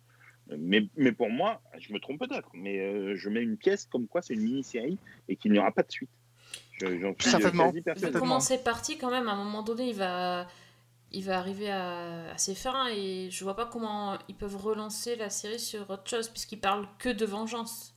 mais, 0.57 0.81
mais 0.97 1.11
pour 1.11 1.29
moi, 1.29 1.61
je 1.77 1.93
me 1.93 1.99
trompe 1.99 2.19
peut-être, 2.19 2.49
mais 2.55 2.79
euh, 2.79 3.15
je 3.15 3.29
mets 3.29 3.43
une 3.43 3.55
pièce 3.55 3.85
comme 3.85 4.07
quoi 4.07 4.23
c'est 4.23 4.33
une 4.33 4.41
mini-série 4.41 4.97
et 5.27 5.35
qu'il 5.35 5.51
n'y 5.51 5.59
aura 5.59 5.71
pas 5.71 5.83
de 5.83 5.91
suite. 5.91 6.09
Je- 6.81 6.99
J'en 6.99 7.13
suis 7.19 7.29
Certainement. 7.29 8.19
comment 8.19 8.39
c'est 8.39 8.63
parti 8.63 8.97
quand 8.97 9.11
même, 9.11 9.27
à 9.27 9.33
un 9.33 9.43
moment 9.43 9.61
donné, 9.61 9.89
il 9.89 9.95
va, 9.95 10.47
il 11.11 11.23
va 11.23 11.37
arriver 11.37 11.69
à, 11.69 12.31
à 12.31 12.37
ses 12.39 12.55
fins 12.55 12.87
et 12.87 13.29
je 13.29 13.43
vois 13.43 13.55
pas 13.55 13.67
comment 13.67 14.17
ils 14.27 14.35
peuvent 14.35 14.57
relancer 14.57 15.15
la 15.15 15.29
série 15.29 15.59
sur 15.59 15.87
autre 15.89 16.09
chose 16.09 16.29
puisqu'ils 16.29 16.59
parlent 16.59 16.87
que 16.97 17.09
de 17.09 17.25
vengeance. 17.25 17.95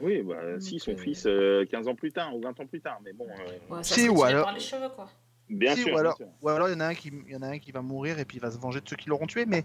Oui, 0.00 0.22
bah, 0.22 0.58
si, 0.60 0.72
Donc, 0.72 0.80
son 0.80 0.92
euh, 0.92 0.96
fils, 0.96 1.26
euh, 1.26 1.64
15 1.66 1.88
ans 1.88 1.94
plus 1.94 2.12
tard 2.12 2.34
ou 2.34 2.40
20 2.40 2.58
ans 2.60 2.66
plus 2.66 2.80
tard, 2.80 3.00
mais 3.04 3.12
bon. 3.12 3.26
euh, 3.28 3.74
Ouais, 3.74 3.82
ça 3.82 3.94
Si, 3.94 4.08
ou 4.08 4.22
alors- 4.22 4.44
par 4.46 4.54
les 4.54 4.60
cheveux 4.60 4.88
quoi. 4.88 5.10
Bien 5.50 5.74
Si, 5.76 5.82
sûr. 5.82 5.92
ou, 5.92 5.98
alors, 5.98 6.16
bien 6.16 6.26
sûr. 6.26 6.34
ou 6.40 6.48
alors 6.48 6.68
il 6.68 6.72
y 6.72 6.74
en 6.76 6.80
a 6.80 6.86
un 6.86 6.94
qui, 6.94 7.08
il 7.26 7.32
y 7.32 7.36
en 7.36 7.42
a 7.42 7.48
un 7.48 7.58
qui 7.58 7.72
va 7.72 7.82
mourir 7.82 8.18
et 8.18 8.24
puis 8.24 8.38
il 8.38 8.40
va 8.40 8.50
se 8.50 8.58
venger 8.58 8.80
de 8.80 8.88
ceux 8.88 8.96
qui 8.96 9.10
l'auront 9.10 9.26
tué. 9.26 9.44
Mais, 9.44 9.64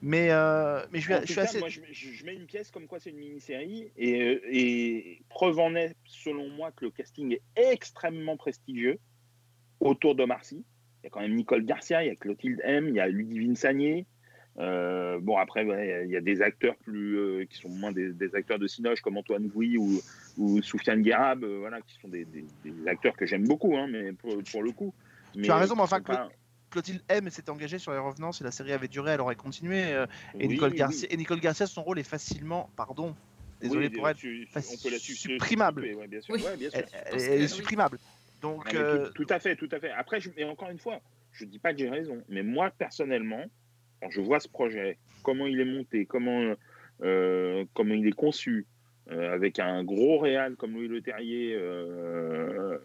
mais, 0.00 0.30
euh, 0.30 0.84
mais 0.92 1.00
je, 1.00 1.04
suis- 1.06 1.14
En 1.14 1.16
je 1.16 1.20
tout 1.22 1.26
suis 1.28 1.34
cas, 1.34 1.42
assez. 1.42 1.58
moi, 1.58 1.68
je, 1.68 2.24
mets 2.24 2.34
une 2.34 2.46
pièce 2.46 2.70
comme 2.70 2.86
quoi 2.86 3.00
c'est 3.00 3.10
une 3.10 3.16
mini-série. 3.16 3.90
Et, 3.96 4.22
euh, 4.22 4.40
et 4.48 5.22
preuve 5.30 5.58
en 5.58 5.74
est, 5.74 5.96
selon 6.04 6.48
moi, 6.50 6.70
que 6.70 6.84
le 6.84 6.92
casting 6.92 7.32
est 7.32 7.42
extrêmement 7.72 8.36
prestigieux 8.36 9.00
autour 9.80 10.14
de 10.14 10.24
Marcy. 10.24 10.64
Il 11.02 11.04
y 11.04 11.06
a 11.08 11.10
quand 11.10 11.20
même 11.20 11.34
Nicole 11.34 11.64
Garcia, 11.64 12.04
il 12.04 12.08
y 12.08 12.10
a 12.10 12.14
Clotilde 12.16 12.60
M, 12.62 12.88
il 12.88 12.94
y 12.94 13.00
a 13.00 13.08
Ludivine 13.08 13.56
Sagné. 13.56 14.06
Euh, 14.58 15.18
bon, 15.20 15.36
après, 15.36 15.64
ouais, 15.64 16.04
il 16.06 16.10
y 16.12 16.16
a 16.16 16.20
des 16.20 16.40
acteurs 16.40 16.76
plus, 16.76 17.16
euh, 17.18 17.44
qui 17.44 17.58
sont 17.58 17.68
moins 17.68 17.90
des, 17.92 18.12
des 18.12 18.34
acteurs 18.36 18.58
de 18.58 18.66
Cinoche 18.68 19.00
comme 19.00 19.16
Antoine 19.16 19.48
Gouy 19.48 19.76
ou, 19.78 20.00
ou 20.38 20.62
Soufiane 20.62 21.02
Guérab, 21.02 21.42
euh, 21.42 21.58
voilà, 21.58 21.80
qui 21.80 21.94
sont 22.00 22.08
des, 22.08 22.24
des- 22.24 22.44
des 22.64 22.88
acteurs 22.88 23.16
que 23.16 23.26
j'aime 23.26 23.46
beaucoup, 23.48 23.76
hein, 23.76 23.88
mais 23.90 24.12
pour, 24.12 24.36
pour 24.50 24.62
le 24.62 24.70
coup. 24.70 24.94
Mais 25.34 25.50
as 25.50 25.56
raison, 25.56 25.74
mais 25.74 25.82
enfin, 25.82 26.00
pas- 26.00 26.28
Clotilde 26.70 27.02
M 27.08 27.28
s'était 27.30 27.50
engagée 27.50 27.78
sur 27.78 27.92
les 27.92 27.98
revenants. 27.98 28.32
Si 28.32 28.42
la 28.44 28.50
série 28.50 28.72
avait 28.72 28.88
duré, 28.88 29.12
elle 29.12 29.20
aurait 29.20 29.36
continué. 29.36 29.84
euh, 29.92 30.06
et, 30.38 30.46
Oui, 30.46 30.54
Nicole 30.54 30.70
oui, 30.72 30.78
Garcia, 30.78 31.08
et 31.10 31.16
Nicole 31.16 31.40
Garcia, 31.40 31.66
son 31.66 31.82
rôle 31.82 31.98
est 31.98 32.08
facilement, 32.08 32.70
pardon, 32.76 33.14
désolé 33.60 33.88
Oui, 33.88 33.94
pour 33.96 34.08
elle, 34.08 34.16
tu- 34.16 34.48
on 34.54 34.60
peut 34.82 34.90
la 34.90 34.98
su- 34.98 35.14
supprimable. 35.14 35.82
substituer, 35.82 36.00
ouais, 36.00 36.08
bien 36.08 36.20
sûr. 36.20 36.34
Oui. 36.34 36.42
ouais, 36.44 36.56
bien 36.56 36.70
sûr. 36.70 36.78
elle, 36.78 36.86
elle- 37.06 37.12
pense 37.12 37.22
elle 37.22 37.42
est 37.42 37.48
supprimable. 37.48 37.98
Donc, 38.40 38.72
Non, 38.72 38.80
euh, 38.80 39.06
tout, 39.10 39.24
tout 39.24 39.34
à 39.34 39.38
fait, 39.40 39.56
tout 39.56 39.68
à 39.72 39.78
fait. 39.80 39.90
Après, 39.90 40.20
je, 40.20 40.30
mais 40.36 40.44
encore 40.44 40.70
une 40.70 40.78
fois, 40.78 41.00
je 41.32 41.44
dis 41.44 41.58
pas 41.58 41.72
que 41.72 41.78
j'ai 41.78 41.88
raison, 41.88 42.22
mais 42.28 42.42
moi 42.42 42.70
personnellement, 42.76 43.44
quand 44.04 44.10
je 44.10 44.20
vois 44.20 44.38
ce 44.38 44.48
projet, 44.48 44.98
comment 45.22 45.46
il 45.46 45.58
est 45.60 45.64
monté, 45.64 46.04
comment, 46.04 46.54
euh, 47.02 47.64
comment 47.72 47.94
il 47.94 48.06
est 48.06 48.12
conçu, 48.12 48.66
euh, 49.10 49.32
avec 49.32 49.58
un 49.58 49.82
gros 49.82 50.18
réal 50.18 50.56
comme 50.56 50.74
Louis 50.74 50.88
Leterrier 50.88 51.54
euh, 51.58 52.76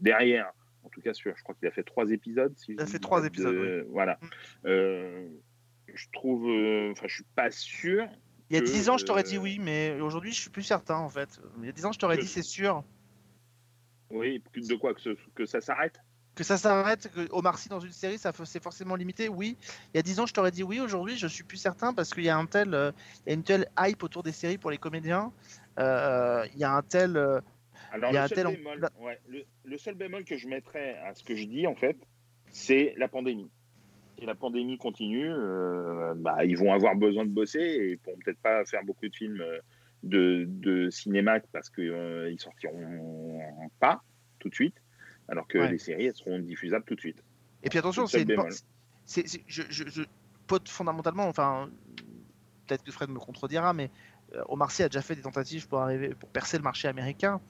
derrière, 0.00 0.52
en 0.84 0.88
tout 0.88 1.00
cas 1.00 1.12
sûr, 1.14 1.34
je 1.36 1.42
crois 1.42 1.56
qu'il 1.56 1.66
a 1.66 1.72
fait 1.72 1.82
trois 1.82 2.08
épisodes. 2.12 2.56
Si 2.56 2.72
Il 2.74 2.80
a 2.80 2.86
fait 2.86 3.00
trois 3.00 3.20
de- 3.20 3.26
épisodes, 3.26 3.86
Voilà. 3.90 4.20
Mm. 4.64 5.38
Je 5.94 6.06
trouve, 6.12 6.44
enfin, 6.92 7.06
je 7.08 7.14
suis 7.16 7.24
pas 7.34 7.50
sûr. 7.50 8.06
il 8.50 8.54
y 8.56 8.58
a 8.58 8.62
10 8.62 8.88
ans, 8.88 8.98
je 8.98 9.04
t'aurais 9.04 9.24
dit 9.24 9.36
oui, 9.36 9.58
mais 9.60 9.98
aujourd'hui, 10.00 10.30
je 10.32 10.40
suis 10.40 10.50
plus 10.50 10.62
certain 10.62 10.96
en 10.98 11.08
fait. 11.08 11.40
Il 11.58 11.66
y 11.66 11.68
a 11.68 11.72
10 11.72 11.86
ans, 11.86 11.92
je 11.92 11.98
t'aurais 11.98 12.16
que- 12.18 12.22
dit 12.22 12.28
c'est 12.28 12.42
sûr. 12.42 12.84
Oui, 14.10 14.40
de 14.54 14.74
quoi 14.76 14.94
que, 14.94 15.00
ce- 15.00 15.16
que 15.34 15.44
ça 15.44 15.60
s'arrête. 15.60 15.98
Que 16.38 16.44
ça 16.44 16.56
s'arrête, 16.56 17.10
que 17.12 17.26
Omar 17.32 17.58
Sy 17.58 17.68
dans 17.68 17.80
une 17.80 17.90
série, 17.90 18.16
ça 18.16 18.30
c'est 18.44 18.62
forcément 18.62 18.94
limité, 18.94 19.28
oui. 19.28 19.56
Il 19.92 19.96
y 19.96 19.98
a 19.98 20.02
10 20.02 20.20
ans, 20.20 20.26
je 20.26 20.32
t'aurais 20.32 20.52
dit 20.52 20.62
oui. 20.62 20.78
Aujourd'hui, 20.78 21.16
je 21.16 21.26
suis 21.26 21.42
plus 21.42 21.56
certain 21.56 21.92
parce 21.92 22.14
qu'il 22.14 22.22
y 22.22 22.28
a 22.28 22.36
un 22.36 22.46
tel, 22.46 22.74
euh, 22.74 22.92
il 23.26 23.30
y 23.30 23.32
a 23.32 23.34
une 23.34 23.42
telle 23.42 23.66
hype 23.76 24.00
autour 24.04 24.22
des 24.22 24.30
séries 24.30 24.56
pour 24.56 24.70
les 24.70 24.78
comédiens. 24.78 25.32
Euh, 25.80 26.46
il 26.54 26.60
y 26.60 26.62
a 26.62 26.76
un 26.76 26.82
tel, 26.82 27.16
euh, 27.16 27.40
Alors, 27.90 28.12
Il 28.12 28.14
y 28.14 28.18
a 28.18 28.20
le 28.20 28.24
un 28.24 28.28
seul, 28.28 28.36
tel 28.36 28.56
bémol, 28.56 28.88
ouais, 29.00 29.18
le, 29.26 29.42
le 29.64 29.78
seul 29.78 29.96
bémol 29.96 30.22
que 30.24 30.36
je 30.36 30.46
mettrais 30.46 30.96
à 30.98 31.12
ce 31.12 31.24
que 31.24 31.34
je 31.34 31.42
dis, 31.42 31.66
en 31.66 31.74
fait, 31.74 31.96
c'est 32.52 32.94
la 32.98 33.08
pandémie. 33.08 33.50
Si 34.16 34.24
la 34.24 34.36
pandémie 34.36 34.78
continue, 34.78 35.32
bah, 36.18 36.44
ils 36.44 36.56
vont 36.56 36.72
avoir 36.72 36.94
besoin 36.94 37.24
de 37.24 37.30
bosser 37.30 37.58
et 37.58 37.90
ils 37.90 37.98
pourront 37.98 38.18
peut-être 38.24 38.40
pas 38.40 38.64
faire 38.64 38.84
beaucoup 38.84 39.08
de 39.08 39.14
films 39.14 39.44
de, 40.04 40.44
de 40.46 40.88
cinéma 40.88 41.40
parce 41.52 41.68
qu'ils 41.68 42.28
ils 42.30 42.40
sortiront 42.40 43.40
pas 43.80 44.02
tout 44.38 44.48
de 44.48 44.54
suite, 44.54 44.76
alors 45.28 45.46
que 45.46 45.58
Ouais. 45.58 45.70
les 45.70 45.78
séries, 45.78 46.06
elles 46.06 46.16
seront 46.16 46.38
diffusables 46.38 46.84
tout 46.84 46.94
de 46.94 47.00
suite. 47.00 47.22
Et 47.62 47.68
puis 47.68 47.78
attention, 47.78 48.06
C'est 48.06 48.26
je, 49.46 49.62
je, 49.70 49.88
je 49.88 50.02
pote 50.46 50.68
fondamentalement, 50.68 51.28
enfin, 51.28 51.70
peut-être 52.66 52.82
que 52.82 52.92
Fred 52.92 53.10
me 53.10 53.18
contredira, 53.18 53.72
mais 53.72 53.90
euh, 54.34 54.42
Omar 54.48 54.70
Sy 54.70 54.82
a 54.82 54.88
déjà 54.88 55.02
fait 55.02 55.14
des 55.14 55.22
tentatives 55.22 55.66
pour 55.68 55.80
arriver, 55.80 56.10
pour 56.14 56.28
percer 56.28 56.58
le 56.58 56.62
marché 56.62 56.88
américain. 56.88 57.40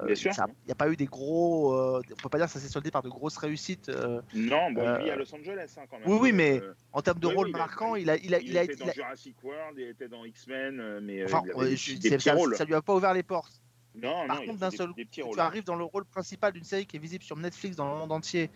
euh, 0.00 0.06
Bien 0.06 0.14
sûr. 0.16 0.32
Il 0.36 0.66
n'y 0.66 0.72
a 0.72 0.74
pas 0.74 0.90
eu 0.90 0.96
des 0.96 1.06
gros. 1.06 1.72
euh, 1.72 2.02
on 2.10 2.16
peut 2.16 2.28
pas 2.28 2.38
dire 2.38 2.46
que 2.48 2.52
ça 2.52 2.58
s'est 2.58 2.68
soldé 2.68 2.90
par 2.90 3.02
de 3.02 3.08
grosses 3.08 3.36
réussites. 3.36 3.88
euh, 3.88 4.20
Non, 4.34 4.72
bon, 4.72 4.82
il 4.98 5.04
vit 5.04 5.10
à 5.10 5.16
Los 5.16 5.32
Angeles 5.34 5.74
hein, 5.78 5.82
quand 5.88 5.98
même. 5.98 6.08
oui, 6.08 6.18
oui, 6.20 6.32
mais 6.32 6.60
en 6.92 7.02
termes 7.02 7.20
de 7.20 7.28
oui, 7.28 7.34
rôle 7.34 7.46
oui, 7.46 7.52
marquant, 7.52 7.94
il 7.94 8.10
a, 8.10 8.16
il 8.16 8.34
a, 8.34 8.40
il, 8.40 8.48
il 8.48 8.58
a, 8.58 8.64
était 8.64 8.74
il 8.74 8.78
dans 8.80 8.88
a- 8.88 8.92
Jurassic 8.92 9.36
World, 9.44 9.78
il 9.78 9.88
était 9.88 10.08
dans 10.08 10.24
X-Men, 10.24 11.00
mais 11.00 11.24
enfin, 11.24 11.42
il 11.44 11.50
avait 11.52 11.76
des, 11.76 12.10
des 12.10 12.18
ça, 12.18 12.34
rôles. 12.34 12.56
ça 12.56 12.64
lui 12.64 12.74
a 12.74 12.82
pas 12.82 12.94
ouvert 12.94 13.14
les 13.14 13.22
portes. 13.22 13.60
Non, 13.94 14.26
Par 14.26 14.40
non, 14.40 14.46
contre, 14.46 14.58
d'un 14.58 14.70
seul 14.70 14.92
des, 14.94 15.04
des 15.04 15.10
tu 15.10 15.40
arrives 15.40 15.64
dans 15.64 15.76
le 15.76 15.84
rôle 15.84 16.04
principal 16.04 16.52
d'une 16.52 16.64
série 16.64 16.86
qui 16.86 16.96
est 16.96 17.00
visible 17.00 17.22
sur 17.22 17.36
Netflix 17.36 17.76
dans 17.76 17.92
le 17.92 17.98
monde 17.98 18.12
entier, 18.12 18.50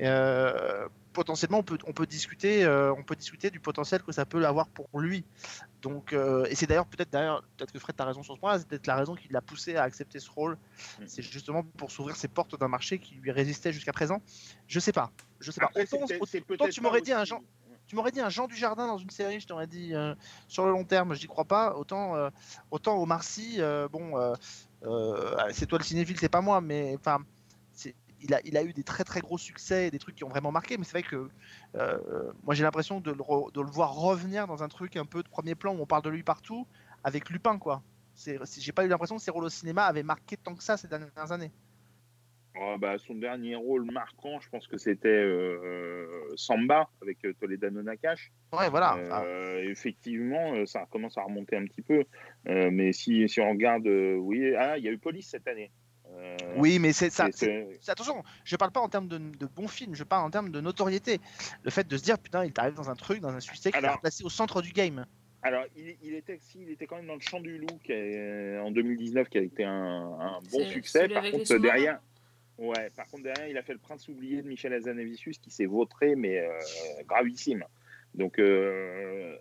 euh, 0.00 0.88
potentiellement 1.12 1.58
on 1.58 1.62
peut, 1.62 1.78
on 1.86 1.92
peut 1.92 2.06
discuter, 2.06 2.64
euh, 2.64 2.92
on 2.92 3.02
peut 3.02 3.14
discuter 3.14 3.50
du 3.50 3.60
potentiel 3.60 4.02
que 4.02 4.12
ça 4.12 4.26
peut 4.26 4.44
avoir 4.44 4.68
pour 4.68 4.88
lui. 4.98 5.24
Donc, 5.80 6.12
euh, 6.12 6.44
et 6.50 6.54
c'est 6.54 6.66
d'ailleurs 6.66 6.86
peut-être 6.86 7.10
d'ailleurs 7.10 7.42
peut-être 7.56 7.72
que 7.72 7.78
Fred 7.78 7.98
a 7.98 8.04
raison 8.04 8.22
sur 8.22 8.34
ce 8.34 8.40
point, 8.40 8.58
c'est 8.58 8.68
peut-être 8.68 8.86
la 8.86 8.96
raison 8.96 9.14
qui 9.14 9.28
l'a 9.28 9.40
poussé 9.40 9.76
à 9.76 9.84
accepter 9.84 10.18
ce 10.18 10.30
rôle. 10.30 10.58
Mm. 11.00 11.04
C'est 11.06 11.22
justement 11.22 11.62
pour 11.62 11.90
s'ouvrir 11.90 12.16
ses 12.16 12.28
portes 12.28 12.58
d'un 12.58 12.68
marché 12.68 12.98
qui 12.98 13.14
lui 13.14 13.30
résistait 13.30 13.72
jusqu'à 13.72 13.92
présent. 13.92 14.20
Je 14.66 14.80
sais 14.80 14.92
pas, 14.92 15.10
je 15.40 15.50
sais 15.50 15.60
pas. 15.60 15.66
Après, 15.66 15.86
c'est 15.86 16.02
Autant- 16.02 16.14
autant 16.50 16.68
tu 16.68 16.80
m'aurais 16.80 16.98
pas 16.98 17.04
dit 17.04 17.12
un 17.12 17.24
tu 17.86 17.96
m'aurais 17.96 18.12
dit 18.12 18.20
un 18.20 18.30
Jean 18.30 18.46
du 18.46 18.56
Jardin 18.56 18.86
dans 18.86 18.98
une 18.98 19.10
série, 19.10 19.40
je 19.40 19.46
t'aurais 19.46 19.66
dit 19.66 19.94
euh, 19.94 20.14
sur 20.48 20.64
le 20.64 20.72
long 20.72 20.84
terme, 20.84 21.14
j'y 21.14 21.26
crois 21.26 21.44
pas. 21.44 21.76
Autant, 21.76 22.16
euh, 22.16 22.30
autant 22.70 23.00
Omar 23.00 23.22
Sy, 23.22 23.56
euh, 23.58 23.88
bon, 23.88 24.34
c'est 25.52 25.66
toi 25.66 25.78
le 25.78 25.84
cinéphile, 25.84 26.18
c'est 26.18 26.28
pas 26.28 26.40
moi, 26.40 26.60
mais 26.60 26.96
il 28.20 28.56
a, 28.56 28.62
eu 28.62 28.72
des 28.72 28.84
très 28.84 29.04
très 29.04 29.20
gros 29.20 29.38
succès, 29.38 29.90
des 29.90 29.98
trucs 29.98 30.14
qui 30.14 30.24
ont 30.24 30.28
vraiment 30.28 30.52
marqué. 30.52 30.76
Mais 30.76 30.84
c'est 30.84 30.92
vrai 30.92 31.02
que 31.02 31.28
euh, 31.76 32.32
moi 32.42 32.54
j'ai 32.54 32.62
l'impression 32.62 33.00
de, 33.00 33.10
le 33.10 33.70
voir 33.70 33.94
revenir 33.94 34.46
dans 34.46 34.62
un 34.62 34.68
truc 34.68 34.96
un 34.96 35.04
peu 35.04 35.22
de 35.22 35.28
premier 35.28 35.54
plan 35.54 35.74
où 35.74 35.80
on 35.80 35.86
parle 35.86 36.02
de 36.02 36.10
lui 36.10 36.22
partout, 36.22 36.66
avec 37.02 37.30
Lupin, 37.30 37.58
quoi. 37.58 37.82
J'ai 38.16 38.72
pas 38.72 38.84
eu 38.84 38.88
l'impression 38.88 39.16
que 39.16 39.22
ses 39.22 39.30
rôles 39.30 39.44
au 39.44 39.50
cinéma 39.50 39.84
avaient 39.84 40.04
marqué 40.04 40.36
tant 40.36 40.54
que 40.54 40.62
ça 40.62 40.76
ces 40.76 40.86
dernières 40.86 41.32
années. 41.32 41.50
Oh, 42.56 42.76
bah, 42.78 42.98
son 42.98 43.14
dernier 43.16 43.56
rôle 43.56 43.84
marquant, 43.90 44.38
je 44.40 44.48
pense 44.48 44.68
que 44.68 44.76
c'était 44.78 45.08
euh, 45.08 46.06
Samba 46.36 46.88
avec 47.02 47.24
euh, 47.24 47.32
Toledano 47.40 47.82
Nakash. 47.82 48.30
Ouais, 48.52 48.70
voilà. 48.70 48.96
Euh, 48.96 49.06
Enfin, 49.10 49.70
effectivement, 49.70 50.54
euh, 50.54 50.64
ça 50.64 50.86
commence 50.90 51.18
à 51.18 51.22
remonter 51.22 51.56
un 51.56 51.64
petit 51.64 51.82
peu. 51.82 52.04
Euh, 52.48 52.70
mais 52.70 52.92
si, 52.92 53.28
si 53.28 53.40
on 53.40 53.50
regarde, 53.50 53.86
euh, 53.88 54.14
oui, 54.14 54.54
ah, 54.56 54.78
il 54.78 54.84
y 54.84 54.88
a 54.88 54.92
eu 54.92 54.98
Police 54.98 55.28
cette 55.30 55.48
année. 55.48 55.72
Euh, 56.12 56.36
oui, 56.56 56.78
mais 56.78 56.92
c'est 56.92 57.10
ça. 57.10 57.24
Attention, 57.88 58.22
je 58.44 58.54
parle 58.56 58.70
pas 58.70 58.80
en 58.80 58.88
termes 58.88 59.08
de, 59.08 59.18
de 59.18 59.46
bons 59.46 59.66
films, 59.66 59.96
je 59.96 60.04
parle 60.04 60.24
en 60.24 60.30
termes 60.30 60.50
de 60.50 60.60
notoriété. 60.60 61.18
Le 61.64 61.70
fait 61.72 61.88
de 61.88 61.96
se 61.96 62.04
dire, 62.04 62.18
putain, 62.20 62.44
il 62.44 62.52
t'arrive 62.52 62.74
dans 62.74 62.88
un 62.88 62.94
truc, 62.94 63.18
dans 63.20 63.34
un 63.34 63.40
succès 63.40 63.72
qui 63.72 63.78
Alors- 63.78 64.00
placé 64.00 64.22
au 64.22 64.28
centre 64.30 64.62
du 64.62 64.70
game. 64.72 65.06
Alors, 65.42 65.64
il, 65.76 65.96
il 66.02 66.14
était, 66.14 66.38
si, 66.40 66.62
il 66.62 66.70
était 66.70 66.86
quand 66.86 66.96
même 66.96 67.06
dans 67.08 67.16
le 67.16 67.20
Chant 67.20 67.40
du 67.40 67.58
Loup 67.58 67.78
qui 67.84 67.92
est- 67.92 68.58
en 68.58 68.70
2019, 68.70 69.28
qui 69.28 69.38
a 69.38 69.42
été 69.42 69.64
un, 69.64 69.72
un 70.20 70.38
bon 70.52 70.64
succès. 70.70 71.08
Par 71.08 71.22
contre, 71.30 71.56
derrière, 71.58 71.98
ouais, 72.58 72.90
par 72.90 73.06
contre, 73.06 73.24
derrière, 73.24 73.48
il 73.48 73.56
a 73.58 73.62
fait 73.62 73.72
le 73.72 73.78
Prince 73.78 74.08
oublié 74.08 74.42
de 74.42 74.48
Michel 74.48 74.72
Hazanavicius 74.72 75.38
qui 75.38 75.50
s'est 75.50 75.66
vautré, 75.66 76.14
mais 76.16 76.38
euh, 76.40 76.48
gravissime. 77.06 77.64
Donc, 78.14 78.38
euh, 78.38 79.36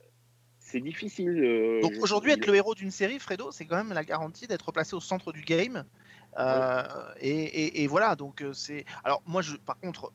c'est 0.59 0.79
difficile. 0.81 1.43
euh, 1.43 1.81
Donc 1.81 1.93
aujourd'hui, 2.01 2.31
être 2.31 2.47
le 2.47 2.55
héros 2.55 2.75
d'une 2.75 2.91
série, 2.91 3.19
Fredo, 3.19 3.51
c'est 3.51 3.65
quand 3.65 3.75
même 3.77 3.93
la 3.93 4.03
garantie 4.03 4.47
d'être 4.47 4.71
placé 4.71 4.95
au 4.95 4.99
centre 5.01 5.31
du 5.31 5.41
game. 5.41 5.85
Et, 7.19 7.43
et- 7.43 7.83
et 7.83 7.87
voilà, 7.87 8.15
donc 8.15 8.43
c'est. 8.53 8.85
Alors 9.03 9.21
moi, 9.25 9.41
je, 9.41 9.55
par 9.57 9.77
contre, 9.79 10.11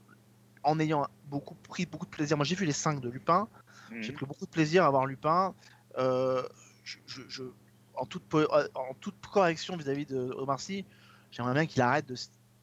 en 0.64 0.80
ayant 0.80 1.06
beaucoup 1.26 1.54
pris 1.54 1.86
beaucoup 1.86 2.06
de 2.06 2.10
plaisir, 2.10 2.36
moi 2.36 2.44
j'ai 2.44 2.56
vu 2.56 2.64
les 2.66 2.72
5 2.72 3.00
de 3.00 3.08
Lupin, 3.08 3.48
Mhm. 3.90 4.02
j'ai 4.02 4.12
pris 4.12 4.26
beaucoup 4.26 4.46
de 4.46 4.50
plaisir 4.50 4.84
à 4.84 4.90
voir 4.90 5.06
Lupin. 5.06 5.54
Je, 5.96 6.98
je- 7.06 7.28
je- 7.28 7.42
en, 7.94 8.06
toute, 8.06 8.24
po- 8.24 8.46
en 8.74 8.94
toute 9.00 9.14
correction 9.26 9.76
vis-à-vis 9.76 10.06
de 10.06 10.18
Omar 10.18 10.60
Sy, 10.60 10.84
j'aimerais 11.30 11.54
bien 11.54 11.66
qu'il 11.66 11.82
arrête 11.82 12.06
de 12.06 12.14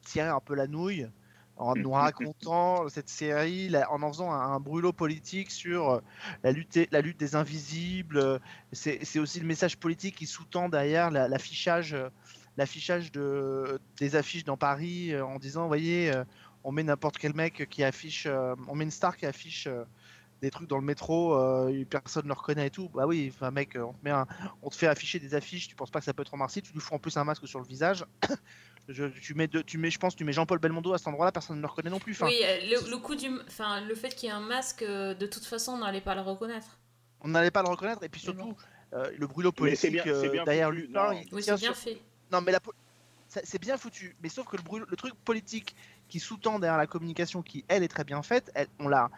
tirer 0.06 0.28
un 0.28 0.40
peu 0.40 0.54
la 0.54 0.66
nouille 0.66 1.08
en 1.56 1.74
nous 1.76 1.92
racontant 1.92 2.88
cette 2.90 3.08
série, 3.08 3.68
là, 3.70 3.90
en 3.90 4.02
en 4.02 4.12
faisant 4.12 4.30
un, 4.32 4.54
un 4.54 4.60
brûlot 4.60 4.92
politique 4.92 5.50
sur 5.50 5.90
euh, 5.90 6.00
la 6.42 6.52
lutte, 6.52 6.78
la 6.92 7.00
lutte 7.00 7.18
des 7.18 7.34
invisibles. 7.34 8.40
C'est 8.72 9.18
aussi 9.18 9.40
le 9.40 9.46
message 9.46 9.78
politique 9.78 10.16
qui 10.16 10.26
sous-tend 10.26 10.68
derrière 10.68 11.10
la- 11.10 11.28
l'affichage 11.28 11.96
l'affichage 12.58 13.12
de, 13.12 13.78
des 13.98 14.16
affiches 14.16 14.44
dans 14.44 14.56
Paris 14.56 15.12
euh, 15.12 15.24
en 15.24 15.38
disant, 15.38 15.62
vous 15.62 15.68
voyez, 15.68 16.10
euh, 16.12 16.24
on 16.64 16.72
met 16.72 16.82
n'importe 16.82 17.18
quel 17.18 17.34
mec 17.34 17.68
qui 17.68 17.84
affiche, 17.84 18.26
euh, 18.26 18.54
on 18.68 18.74
met 18.74 18.84
une 18.84 18.90
star 18.90 19.16
qui 19.16 19.26
affiche 19.26 19.68
des 20.42 20.50
trucs 20.50 20.68
dans 20.68 20.78
le 20.78 20.84
métro, 20.84 21.34
personne 21.90 22.24
ne 22.24 22.28
le 22.28 22.34
reconnaît 22.34 22.66
et 22.66 22.70
tout. 22.70 22.90
Bah 22.90 23.06
oui, 23.06 23.30
enfin 23.32 23.50
mec, 23.50 23.76
on 23.80 23.92
te, 23.94 23.98
met 24.04 24.10
un- 24.10 24.26
on 24.62 24.68
te 24.68 24.76
fait 24.76 24.86
afficher 24.86 25.18
des 25.18 25.34
affiches, 25.34 25.68
tu 25.68 25.74
penses 25.76 25.90
pas 25.90 25.98
que 25.98 26.04
ça 26.04 26.12
peut 26.14 26.22
être 26.22 26.32
remarqué, 26.32 26.60
tu 26.60 26.72
lui 26.74 26.80
fous 26.80 26.94
en 26.94 26.98
plus 26.98 27.16
un 27.16 27.24
masque 27.24 27.48
sur 27.48 27.58
le 27.60 27.66
visage. 27.66 28.04
Je, 28.88 29.06
tu 29.06 29.34
mets, 29.34 29.48
de- 29.48 29.62
tu 29.62 29.78
mets, 29.78 29.90
je 29.90 29.98
pense, 29.98 30.14
tu 30.14 30.24
mets 30.24 30.32
Jean-Paul 30.32 30.58
Belmondo 30.60 30.92
à 30.92 30.98
cet 30.98 31.08
endroit-là, 31.08 31.32
personne 31.32 31.56
ne 31.56 31.60
le 31.62 31.66
reconnaît 31.66 31.90
non 31.90 31.98
plus. 31.98 32.12
Enfin, 32.12 32.26
Oui, 32.26 32.38
euh, 32.44 32.58
le, 32.84 32.90
le 32.90 32.96
coup 32.98 33.16
du, 33.16 33.28
enfin, 33.48 33.80
le 33.80 33.94
fait 33.96 34.10
qu'il 34.10 34.28
y 34.28 34.32
ait 34.32 34.34
un 34.34 34.40
masque, 34.40 34.82
euh, 34.82 35.12
de 35.14 35.26
toute 35.26 35.44
façon, 35.44 35.72
on 35.72 35.78
n'allait 35.78 36.00
pas 36.00 36.14
le 36.14 36.20
reconnaître. 36.20 36.78
on 37.22 37.28
n'allait 37.28 37.50
pas 37.50 37.62
le 37.62 37.68
reconnaître 37.68 38.04
et 38.04 38.08
puis 38.08 38.20
surtout 38.20 38.54
euh, 38.92 39.10
le 39.18 39.26
brûlot 39.26 39.50
politique 39.50 39.90
bien- 39.92 40.04
c'est 40.04 40.10
euh, 40.10 40.30
bien 40.30 40.44
derrière 40.44 40.68
foutu, 40.68 40.82
Lupin. 40.82 41.04
non. 41.06 41.12
il 41.20 41.34
Oui, 41.34 41.42
tient 41.42 41.56
c'est 41.56 41.64
bien 41.66 41.74
sur- 41.74 41.82
fait. 41.82 41.98
Non, 42.30 42.40
mais 42.40 42.52
la 42.52 42.60
c'est 43.28 43.60
bien 43.60 43.76
foutu. 43.76 44.14
Mais 44.22 44.28
sauf 44.28 44.46
que 44.46 44.56
le, 44.56 44.62
brûle- 44.62 44.86
le 44.88 44.96
truc 44.96 45.14
politique 45.24 45.74
qui 46.08 46.20
sous-tend 46.20 46.60
derrière 46.60 46.78
la 46.78 46.86
communication, 46.86 47.42
qui 47.42 47.64
elle 47.66 47.82
est 47.82 47.88
très 47.88 48.04
bien 48.04 48.22
faite, 48.22 48.52
elle, 48.54 48.68
on 48.78 48.86
l'a, 48.88 49.10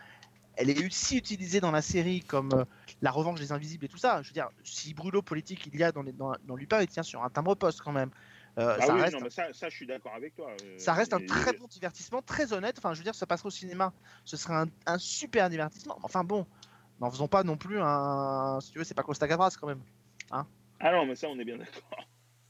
elle 0.56 0.70
est 0.70 0.86
aussi 0.86 1.18
utilisée 1.18 1.60
dans 1.60 1.70
la 1.70 1.82
série 1.82 2.20
comme 2.22 2.50
euh, 2.54 2.64
la 3.02 3.10
revanche 3.10 3.38
des 3.38 3.52
invisibles 3.52 3.84
et 3.84 3.88
tout 3.88 3.98
ça. 3.98 4.22
Je 4.22 4.28
veux 4.28 4.32
dire, 4.32 4.48
si 4.64 4.94
brûlot 4.94 5.20
politique 5.20 5.68
il 5.70 5.78
y 5.78 5.84
a 5.84 5.92
dans, 5.92 6.02
les, 6.02 6.12
dans, 6.12 6.32
dans 6.46 6.56
Lupin, 6.56 6.80
il 6.80 6.88
tient 6.88 7.02
sur 7.02 7.22
un 7.22 7.28
timbre-poste 7.28 7.82
quand 7.82 7.92
même. 7.92 8.10
Euh, 8.59 8.76
Ah 8.80 8.86
ça, 8.86 8.94
oui, 8.94 9.01
reste, 9.01 9.14
non, 9.14 9.20
mais 9.20 9.30
ça, 9.30 9.53
ça, 9.53 9.68
je 9.68 9.76
suis 9.76 9.86
d'accord 9.86 10.14
avec 10.14 10.34
toi. 10.34 10.51
euh, 10.51 10.78
ça 10.78 10.92
reste 10.92 11.12
un 11.12 11.20
très 11.20 11.53
bon 11.53 11.66
divertissement, 11.66 12.22
très 12.22 12.53
honnête. 12.53 12.76
Enfin, 12.78 12.92
je 12.92 12.99
veux 12.99 13.05
dire, 13.05 13.14
ça 13.14 13.26
passerait 13.26 13.46
au 13.49 13.51
cinéma, 13.51 13.92
ce 14.24 14.36
serait 14.36 14.55
un, 14.55 14.66
un 14.86 14.99
super 14.99 15.49
divertissement. 15.49 15.99
Enfin 16.03 16.24
bon, 16.24 16.46
n'en 17.01 17.11
faisons 17.11 17.28
pas 17.28 17.44
non 17.44 17.57
plus 17.57 17.80
un. 17.80 18.59
Si 18.61 18.72
tu 18.72 18.78
veux, 18.78 18.84
c'est 18.84 18.94
pas 18.94 19.03
Costa 19.03 19.28
Gavras 19.28 19.57
quand 19.61 19.66
même. 19.66 19.82
Ah 20.30 20.92
non, 20.92 21.07
mais 21.07 21.16
ça, 21.16 21.28
on 21.28 21.38
est 21.38 21.44
bien 21.44 21.59
d'accord. 21.59 21.82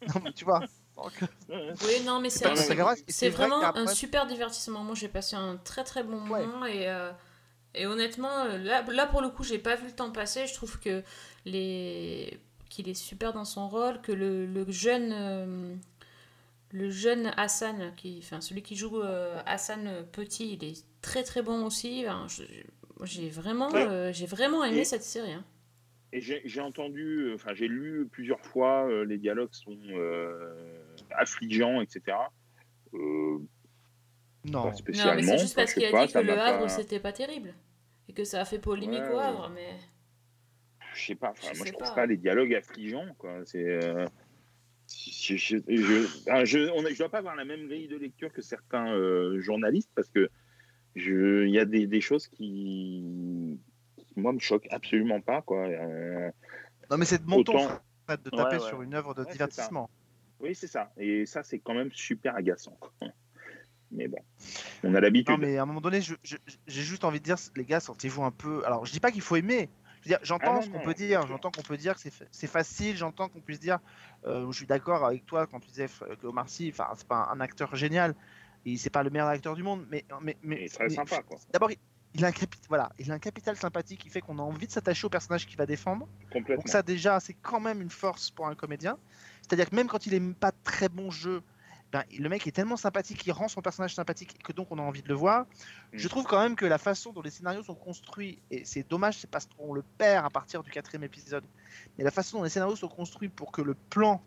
Non, 0.14 0.20
mais 0.24 0.32
tu 0.32 0.44
vois. 0.44 0.60
Donc, 0.96 1.12
Oui, 1.48 2.04
non, 2.04 2.20
mais 2.20 2.30
c'est 2.30 2.46
un- 2.46 2.54
vrai 2.54 3.30
vraiment 3.30 3.62
un 3.74 3.86
super 3.88 4.26
divertissement. 4.26 4.84
Moi, 4.84 4.94
j'ai 4.94 5.08
passé 5.08 5.36
un 5.36 5.56
très 5.58 5.84
très 5.84 6.02
bon 6.02 6.20
Ouais. 6.28 6.46
moment 6.46 6.64
et, 6.64 6.88
euh, 6.88 7.12
et 7.74 7.86
honnêtement, 7.86 8.44
euh, 8.44 8.58
là, 8.58 8.82
là 8.82 9.06
pour 9.06 9.20
le 9.20 9.28
coup, 9.28 9.42
j'ai 9.44 9.58
pas 9.58 9.76
vu 9.76 9.86
le 9.86 9.94
temps 9.94 10.10
passer. 10.12 10.46
Je 10.46 10.54
trouve 10.54 10.78
que 10.78 11.02
les 11.44 12.40
qu'il 12.68 12.88
est 12.88 12.94
super 12.94 13.32
dans 13.32 13.44
son 13.44 13.68
rôle, 13.68 14.00
que 14.02 14.12
le, 14.12 14.46
le 14.46 14.70
jeune 14.70 15.12
euh, 15.12 15.74
le 16.72 16.90
jeune 16.90 17.32
Hassan, 17.36 17.92
qui, 17.96 18.20
enfin 18.22 18.40
celui 18.40 18.62
qui 18.62 18.76
joue 18.76 19.00
euh, 19.00 19.40
Hassan 19.46 20.04
petit, 20.12 20.52
il 20.54 20.64
est 20.64 20.84
très 21.00 21.22
très 21.22 21.42
bon 21.42 21.64
aussi. 21.64 22.04
Enfin, 22.06 22.26
j'ai 23.04 23.28
vraiment 23.30 23.70
Ouais. 23.70 23.86
euh, 23.86 24.12
j'ai 24.12 24.26
vraiment 24.26 24.64
aimé 24.64 24.78
Et- 24.80 24.84
cette 24.84 25.02
série. 25.04 25.32
hein. 25.32 25.44
Et 26.12 26.20
j'ai 26.22 26.40
j'ai 26.46 26.60
entendu, 26.62 27.20
euh, 27.28 27.34
enfin, 27.34 27.52
j'ai 27.54 27.68
lu 27.68 28.08
plusieurs 28.10 28.40
fois, 28.40 28.86
euh, 28.88 29.04
les 29.04 29.18
dialogues 29.18 29.52
sont 29.52 29.76
euh, 29.90 30.54
affligeants, 31.10 31.80
etc. 31.82 32.16
Euh, 32.94 33.38
non. 34.44 34.62
pas 34.62 34.92
Non, 34.92 35.14
mais 35.16 35.22
c'est 35.22 35.38
juste 35.38 35.54
parce 35.54 35.74
qu'il 35.74 35.84
a 35.84 35.90
pas, 35.90 36.06
dit 36.06 36.12
que 36.14 36.18
le 36.18 36.32
Havre 36.38 36.60
pas- 36.62 36.68
c'était 36.68 37.00
pas 37.00 37.12
terrible 37.12 37.52
et 38.08 38.14
que 38.14 38.24
ça 38.24 38.40
a 38.40 38.44
fait 38.46 38.58
polémique 38.58 39.00
Ouais, 39.02 39.12
au 39.12 39.16
ouais. 39.18 39.22
Havre, 39.22 39.50
mais 39.54 39.74
Je 40.98 41.06
sais 41.06 41.14
pas, 41.14 41.30
enfin, 41.30 41.48
Je 41.52 41.58
moi 41.58 41.66
sais 41.66 41.72
je 41.72 41.76
trouve 41.76 41.88
pas. 41.88 41.94
pas 41.94 42.06
les 42.06 42.16
dialogues 42.16 42.54
affligeants, 42.54 43.06
quoi. 43.18 43.40
C'est. 43.44 43.64
euh, 43.64 44.06
je, 44.90 45.36
je, 45.36 45.56
je, 45.68 46.44
je- 46.44 46.70
on 46.72 46.82
je 46.88 46.98
dois 46.98 47.08
pas 47.08 47.18
avoir 47.18 47.36
la 47.36 47.44
même 47.44 47.68
grille 47.68 47.88
de 47.88 47.96
lecture 47.96 48.32
que 48.32 48.42
certains 48.42 48.92
euh, 48.94 49.38
journalistes 49.40 49.90
parce 49.94 50.08
que 50.08 50.28
je- 50.96 51.46
il 51.46 51.50
y 51.52 51.58
a 51.58 51.64
des, 51.66 51.86
des 51.86 52.00
choses 52.00 52.26
qui, 52.26 53.04
qui, 53.96 54.18
moi, 54.20 54.32
me 54.32 54.38
choquent 54.40 54.66
absolument 54.70 55.20
pas, 55.20 55.42
quoi. 55.42 55.66
Euh, 55.68 56.30
Non, 56.90 56.96
mais 56.96 57.04
c'est 57.04 57.22
de 57.22 57.28
mon 57.28 57.44
ton, 57.44 57.52
Autant- 57.54 57.80
Fred, 58.06 58.22
de 58.22 58.30
taper 58.30 58.56
Ouais, 58.56 58.62
ouais. 58.62 58.68
sur 58.68 58.82
une 58.82 58.94
œuvre 58.94 59.14
de 59.14 59.20
Ouais, 59.20 59.26
c'est 59.28 59.32
divertissement. 59.32 59.90
oui, 60.40 60.54
c'est 60.54 60.66
ça. 60.66 60.90
Et 60.96 61.26
ça, 61.26 61.42
c'est 61.42 61.58
quand 61.58 61.74
même 61.74 61.92
super 61.92 62.34
agaçant. 62.34 62.76
quoi. 62.80 62.90
Mais 63.90 64.06
bon, 64.08 64.18
on 64.84 64.94
a 64.94 65.00
l'habitude. 65.00 65.30
Non, 65.30 65.38
mais 65.38 65.56
à 65.58 65.62
un 65.62 65.66
moment 65.66 65.80
donné, 65.80 66.00
je- 66.00 66.14
je- 66.22 66.36
j'ai 66.66 66.82
juste 66.82 67.04
envie 67.04 67.20
de 67.20 67.24
dire, 67.24 67.36
les 67.56 67.64
gars, 67.64 67.80
sortez-vous 67.80 68.22
un 68.22 68.30
peu. 68.30 68.62
Alors, 68.66 68.84
je 68.84 68.92
dis 68.92 69.00
pas 69.00 69.10
qu'il 69.10 69.22
faut 69.22 69.36
aimer. 69.36 69.68
J'entends 70.22 70.58
Ah 70.58 70.62
ce 70.62 70.70
qu'on 70.70 70.80
peut 70.80 70.94
dire, 70.94 71.26
j'entends 71.26 71.50
qu'on 71.50 71.62
peut 71.62 71.76
dire 71.76 71.94
que 71.94 72.00
c'est 72.00 72.10
fa- 72.10 72.24
c'est 72.30 72.46
facile, 72.46 72.96
j'entends 72.96 73.28
qu'on 73.28 73.40
puisse 73.40 73.60
dire, 73.60 73.78
euh, 74.26 74.50
je 74.50 74.56
suis 74.56 74.66
d'accord 74.66 75.04
avec 75.04 75.26
toi 75.26 75.46
quand 75.46 75.60
tu 75.60 75.68
disais 75.68 75.86
f- 75.86 76.16
que 76.16 76.26
Omar 76.26 76.48
Sy, 76.48 76.70
enfin, 76.72 76.88
c'est 76.96 77.06
pas 77.06 77.28
un, 77.30 77.36
un 77.36 77.40
acteur 77.40 77.74
génial, 77.76 78.14
et 78.64 78.76
c'est 78.76 78.90
pas 78.90 79.02
le 79.02 79.10
meilleur 79.10 79.28
acteur 79.28 79.54
du 79.54 79.62
monde, 79.62 79.86
mais 79.90 80.04
mais 80.20 80.36
mais, 80.42 80.68
Il 80.86 80.90
sympa, 80.90 81.22
quoi. 81.22 81.38
D'abord, 81.52 81.70
il, 81.70 81.78
il 82.14 82.24
a 82.24 82.28
un 82.28 82.32
capi- 82.32 82.58
voilà, 82.68 82.90
il 82.98 83.10
a 83.10 83.14
un 83.14 83.18
capital 83.18 83.56
sympathique 83.56 84.00
qui 84.00 84.08
fait 84.08 84.20
qu'on 84.20 84.38
a 84.38 84.42
envie 84.42 84.66
de 84.66 84.72
s'attacher 84.72 85.06
au 85.06 85.10
personnage 85.10 85.46
qu'il 85.46 85.58
va 85.58 85.66
défendre. 85.66 86.08
Complètement. 86.30 86.56
Donc 86.56 86.68
ça 86.68 86.82
déjà, 86.82 87.20
c'est 87.20 87.34
quand 87.34 87.60
même 87.60 87.82
une 87.82 87.90
force 87.90 88.30
pour 88.30 88.46
un 88.46 88.54
comédien. 88.54 88.96
C'est-à-dire 89.42 89.68
que 89.70 89.76
même 89.76 89.88
quand 89.88 90.06
il 90.06 90.14
est 90.14 90.34
pas 90.34 90.52
très 90.52 90.88
bon 90.88 91.10
jeu, 91.10 91.42
ben, 91.92 92.04
le 92.18 92.28
mec 92.28 92.46
est 92.46 92.52
tellement 92.52 92.76
sympathique, 92.76 93.26
il 93.26 93.32
rend 93.32 93.48
son 93.48 93.62
personnage 93.62 93.94
sympathique 93.94 94.34
et 94.38 94.42
que 94.42 94.52
donc 94.52 94.68
on 94.70 94.78
a 94.78 94.82
envie 94.82 95.02
de 95.02 95.08
le 95.08 95.14
voir. 95.14 95.46
Je 95.92 96.06
Mm. 96.06 96.10
trouve 96.10 96.24
quand 96.26 96.40
même 96.40 96.54
que 96.56 96.66
la 96.66 96.78
façon 96.78 97.12
dont 97.12 97.22
les 97.22 97.30
scénarios 97.30 97.62
sont 97.62 97.74
construits, 97.74 98.40
et 98.50 98.64
c'est 98.64 98.88
dommage, 98.88 99.18
c'est 99.18 99.30
parce 99.30 99.46
qu'on 99.46 99.72
le 99.72 99.82
perd 99.96 100.26
à 100.26 100.30
partir 100.30 100.62
du 100.62 100.70
quatrième 100.70 101.04
épisode, 101.04 101.44
mais 101.96 102.04
la 102.04 102.10
façon 102.10 102.38
dont 102.38 102.44
les 102.44 102.50
scénarios 102.50 102.76
sont 102.76 102.88
construits 102.88 103.28
pour 103.30 103.52
que 103.52 103.62
le 103.62 103.74
plan 103.74 104.22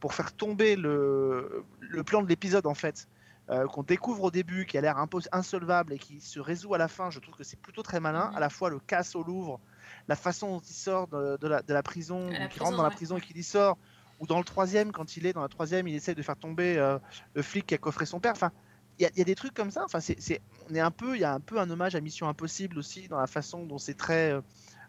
pour 0.00 0.12
faire 0.12 0.32
tomber 0.32 0.76
le, 0.76 1.64
le 1.80 2.04
plan 2.04 2.20
de 2.22 2.28
l'épisode 2.28 2.66
en 2.66 2.74
fait, 2.74 3.08
euh, 3.48 3.66
qu'on 3.66 3.82
découvre 3.82 4.24
au 4.24 4.30
début, 4.30 4.66
qui 4.66 4.76
a 4.76 4.80
l'air 4.82 4.96
insolvable 5.32 5.94
et 5.94 5.98
qui 5.98 6.20
se 6.20 6.38
résout 6.40 6.74
à 6.74 6.78
la 6.78 6.88
fin, 6.88 7.10
je 7.10 7.20
trouve 7.20 7.34
que 7.34 7.44
c'est 7.44 7.58
plutôt 7.58 7.82
très 7.82 8.00
malin. 8.00 8.28
Mhm. 8.30 8.36
À 8.36 8.40
la 8.40 8.50
fois 8.50 8.68
le 8.68 8.78
casse 8.80 9.14
au 9.16 9.22
Louvre, 9.22 9.60
la 10.08 10.16
façon 10.16 10.48
dont 10.56 10.60
il 10.60 10.74
sort 10.74 11.08
de, 11.08 11.38
de 11.38 11.48
la, 11.48 11.62
de 11.62 11.72
la 11.72 11.82
prison, 11.82 12.28
prison, 12.48 12.64
rentre 12.64 12.76
dans 12.76 12.82
la 12.82 12.90
prison 12.90 13.16
et 13.16 13.20
qu'il 13.20 13.36
y 13.38 13.42
sort, 13.42 13.78
ou 14.20 14.26
dans 14.26 14.38
le 14.38 14.44
troisième, 14.44 14.92
quand 14.92 15.16
il 15.16 15.26
est 15.26 15.32
dans 15.32 15.42
la 15.42 15.48
troisième, 15.48 15.88
il 15.88 15.94
essaie 15.94 16.14
de 16.14 16.22
faire 16.22 16.36
tomber 16.36 16.78
euh, 16.78 16.98
le 17.34 17.42
flic 17.42 17.66
qui 17.66 17.74
a 17.74 17.78
coffré 17.78 18.06
son 18.06 18.20
père. 18.20 18.32
Enfin, 18.32 18.52
il 18.98 19.10
y, 19.16 19.20
a- 19.20 19.24
des 19.24 19.34
trucs 19.34 19.54
comme 19.54 19.70
ça. 19.70 19.84
Enfin, 19.84 20.00
c'est, 20.00 20.40
on 20.70 20.74
est 20.74 20.80
un 20.80 20.90
peu, 20.92 21.16
il 21.16 21.20
y 21.20 21.24
a 21.24 21.34
un 21.34 21.40
peu 21.40 21.58
un 21.58 21.68
hommage 21.68 21.94
à 21.96 22.00
Mission 22.00 22.28
Impossible 22.28 22.78
aussi 22.78 23.08
dans 23.08 23.18
la 23.18 23.26
façon 23.26 23.66
dont 23.66 23.78
c'est 23.78 23.94
très, 23.94 24.32
euh, 24.32 24.40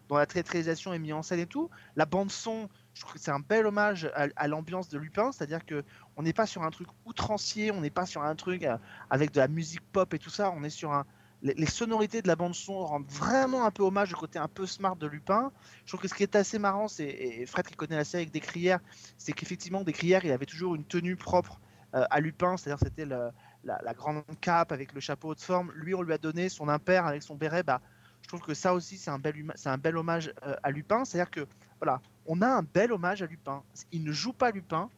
dont 0.08 0.16
la 0.16 0.26
théâtralisation 0.26 0.92
est 0.92 0.98
mise 0.98 1.12
en 1.12 1.22
scène 1.22 1.40
et 1.40 1.46
tout. 1.46 1.70
La 1.96 2.06
bande 2.06 2.30
son, 2.30 2.68
je 2.94 3.00
trouve 3.00 3.14
que 3.14 3.18
c'est 3.18 3.32
un 3.32 3.40
bel 3.40 3.66
hommage 3.66 4.08
à, 4.14 4.28
à 4.36 4.48
l'ambiance 4.48 4.88
de 4.88 4.98
Lupin, 4.98 5.32
c'est-à-dire 5.32 5.66
que 5.66 5.84
on 6.16 6.22
n'est 6.22 6.32
pas 6.32 6.46
sur 6.46 6.62
un 6.62 6.70
truc 6.70 6.88
outrancier, 7.04 7.72
on 7.72 7.80
n'est 7.80 7.90
pas 7.90 8.06
sur 8.06 8.22
un 8.22 8.36
truc 8.36 8.62
euh, 8.64 8.78
avec 9.10 9.32
de 9.32 9.40
la 9.40 9.48
musique 9.48 9.82
pop 9.92 10.14
et 10.14 10.18
tout 10.18 10.30
ça. 10.30 10.52
On 10.52 10.62
est 10.62 10.70
sur 10.70 10.92
un 10.92 11.04
les, 11.42 11.54
les 11.54 11.66
sonorités 11.66 12.22
de 12.22 12.28
la 12.28 12.36
bande 12.36 12.54
son 12.54 12.78
rendent 12.84 13.06
vraiment 13.08 13.64
un 13.64 13.70
peu 13.70 13.82
hommage 13.82 14.12
au 14.12 14.16
côté 14.16 14.38
un 14.38 14.48
peu 14.48 14.66
smart 14.66 14.96
de 14.96 15.06
Lupin. 15.06 15.52
Je 15.84 15.90
trouve 15.90 16.00
que 16.00 16.08
ce 16.08 16.14
qui 16.14 16.22
est 16.22 16.36
assez 16.36 16.58
marrant, 16.58 16.88
c'est 16.88 17.08
et 17.08 17.46
Fred 17.46 17.66
qui 17.66 17.74
connaît 17.74 17.96
la 17.96 18.04
série 18.04 18.22
avec 18.22 18.32
Descrières, 18.32 18.80
c'est 19.18 19.32
qu'effectivement 19.32 19.82
Descrières, 19.84 20.24
il 20.24 20.32
avait 20.32 20.46
toujours 20.46 20.74
une 20.74 20.84
tenue 20.84 21.16
propre 21.16 21.60
euh, 21.94 22.04
à 22.10 22.20
Lupin, 22.20 22.56
c'est-à-dire 22.56 22.82
c'était 22.82 23.06
la, 23.06 23.32
la 23.64 23.94
grande 23.94 24.22
cape 24.40 24.72
avec 24.72 24.92
le 24.92 25.00
chapeau 25.00 25.34
de 25.34 25.40
forme. 25.40 25.72
Lui, 25.74 25.94
on 25.94 26.02
lui 26.02 26.12
a 26.12 26.18
donné 26.18 26.48
son 26.48 26.68
impair 26.68 27.06
avec 27.06 27.22
son 27.22 27.34
béret. 27.34 27.62
Bah, 27.62 27.80
je 28.22 28.28
trouve 28.28 28.40
que 28.40 28.54
ça 28.54 28.74
aussi, 28.74 28.96
c'est 28.96 29.10
un 29.10 29.18
bel, 29.18 29.34
c'est 29.54 29.68
un 29.68 29.78
bel 29.78 29.96
hommage 29.96 30.32
euh, 30.44 30.56
à 30.62 30.70
Lupin. 30.70 31.04
C'est-à-dire 31.04 31.30
que 31.30 31.46
voilà, 31.80 32.00
on 32.26 32.42
a 32.42 32.48
un 32.48 32.62
bel 32.62 32.92
hommage 32.92 33.22
à 33.22 33.26
Lupin. 33.26 33.62
Il 33.92 34.04
ne 34.04 34.12
joue 34.12 34.32
pas 34.32 34.50
Lupin, 34.50 34.88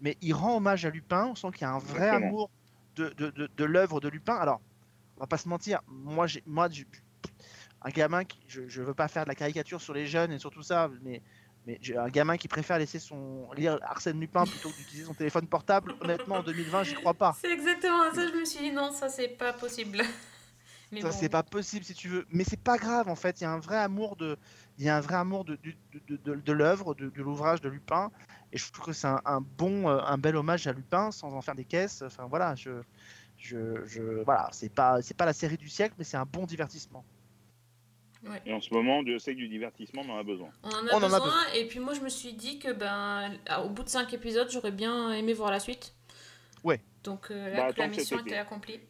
mais 0.00 0.16
il 0.20 0.34
rend 0.34 0.56
hommage 0.56 0.84
à 0.84 0.90
Lupin. 0.90 1.26
On 1.26 1.34
sent 1.34 1.48
qu'il 1.52 1.62
y 1.62 1.64
a 1.64 1.72
un 1.72 1.78
vrai 1.78 2.06
Exactement. 2.06 2.26
amour 2.26 2.50
de, 2.96 3.08
de, 3.10 3.30
de, 3.30 3.48
de 3.56 3.64
l'œuvre 3.64 4.00
de 4.00 4.08
Lupin. 4.08 4.34
Alors, 4.34 4.60
on 5.16 5.20
va 5.20 5.26
pas 5.26 5.38
se 5.38 5.48
mentir. 5.48 5.80
Moi, 5.86 6.26
j'ai, 6.26 6.42
moi, 6.46 6.68
j'ai- 6.70 6.86
un 7.82 7.90
gamin 7.90 8.24
qui, 8.24 8.40
je, 8.48 8.66
je 8.68 8.82
veux 8.82 8.94
pas 8.94 9.08
faire 9.08 9.24
de 9.24 9.28
la 9.28 9.34
caricature 9.34 9.80
sur 9.80 9.92
les 9.94 10.06
jeunes 10.06 10.32
et 10.32 10.38
sur 10.38 10.50
tout 10.50 10.62
ça, 10.62 10.90
mais 11.02 11.22
mais 11.66 11.78
j'ai 11.82 11.96
un 11.96 12.08
gamin 12.08 12.36
qui 12.36 12.46
préfère 12.46 12.78
laisser 12.78 13.00
son 13.00 13.50
lire 13.52 13.78
Arsène 13.82 14.20
Lupin 14.20 14.46
plutôt 14.46 14.70
que 14.70 14.76
d'utiliser 14.76 15.06
son 15.06 15.14
téléphone 15.14 15.48
portable. 15.48 15.94
Honnêtement, 16.00 16.36
en 16.36 16.42
2020, 16.42 16.84
j'y 16.84 16.94
crois 16.94 17.14
pas. 17.14 17.36
C'est 17.42 17.50
exactement 17.52 18.04
ça, 18.14 18.28
je 18.28 18.38
me 18.38 18.44
suis 18.44 18.60
dit 18.60 18.70
non, 18.72 18.92
ça 18.92 19.08
c'est 19.08 19.28
pas 19.28 19.52
possible. 19.52 19.98
Mais 20.92 21.00
Ça, 21.00 21.08
bon. 21.08 21.14
c'est 21.14 21.28
pas 21.28 21.42
possible 21.42 21.84
si 21.84 21.94
tu 21.94 22.08
veux. 22.08 22.24
Mais 22.30 22.44
c'est 22.44 22.62
pas 22.62 22.78
grave 22.78 23.08
en 23.08 23.16
fait. 23.16 23.40
Il 23.40 23.44
y 23.44 23.46
a 23.46 23.50
un 23.50 23.58
vrai 23.58 23.76
amour 23.78 24.14
de, 24.14 24.36
il 24.78 24.84
y 24.84 24.88
a 24.88 24.96
un 24.96 25.00
vrai 25.00 25.16
amour 25.16 25.44
de, 25.44 25.56
de, 25.56 25.74
de, 26.08 26.34
de 26.36 26.52
l'œuvre, 26.52 26.94
de, 26.94 27.10
de 27.10 27.22
l'ouvrage 27.22 27.60
de 27.60 27.68
Lupin. 27.68 28.12
Et 28.52 28.58
je 28.58 28.70
trouve 28.70 28.86
que 28.86 28.92
c'est 28.92 29.08
un, 29.08 29.20
un 29.24 29.40
bon, 29.40 29.88
euh, 29.88 29.98
un 30.04 30.18
bel 30.18 30.36
hommage 30.36 30.68
à 30.68 30.72
Lupin 30.72 31.10
sans 31.10 31.32
en 31.34 31.42
faire 31.42 31.56
des 31.56 31.64
caisses. 31.64 32.02
Enfin 32.02 32.26
voilà, 32.26 32.54
je, 32.54 32.70
je, 33.46 33.84
je 33.86 34.02
voilà, 34.24 34.48
c'est 34.52 34.68
pas, 34.68 35.00
c'est 35.02 35.14
pas 35.16 35.24
la 35.26 35.32
série 35.32 35.56
du 35.56 35.68
siècle, 35.68 35.94
mais 35.98 36.04
c'est 36.04 36.16
un 36.16 36.26
bon 36.26 36.44
divertissement. 36.46 37.04
Et 38.44 38.52
en 38.52 38.60
ce 38.60 38.74
moment, 38.74 39.04
Dieu 39.04 39.20
sait 39.20 39.34
que 39.34 39.38
du 39.38 39.46
divertissement, 39.48 40.02
on 40.04 40.10
en 40.10 40.18
a 40.18 40.24
besoin. 40.24 40.50
On 40.64 40.68
en 40.70 40.86
a, 40.88 40.94
On 40.94 40.96
en 40.96 41.12
a 41.12 41.20
besoin, 41.20 41.44
et 41.54 41.68
puis 41.68 41.78
moi 41.78 41.94
je 41.94 42.00
me 42.00 42.08
suis 42.08 42.32
dit 42.32 42.58
que 42.58 42.72
ben 42.72 43.38
au 43.64 43.68
bout 43.68 43.84
de 43.84 43.88
5 43.88 44.12
épisodes, 44.14 44.48
j'aurais 44.50 44.72
bien 44.72 45.12
aimé 45.12 45.32
voir 45.32 45.52
la 45.52 45.60
suite. 45.60 45.94
Ouais. 46.64 46.80
Donc 47.04 47.30
euh, 47.30 47.50
Bah, 47.52 47.68
là, 47.68 47.72
la 47.76 47.88
que 47.88 47.94
mission 47.96 48.18
était 48.18 48.36
accomplie. 48.36 48.80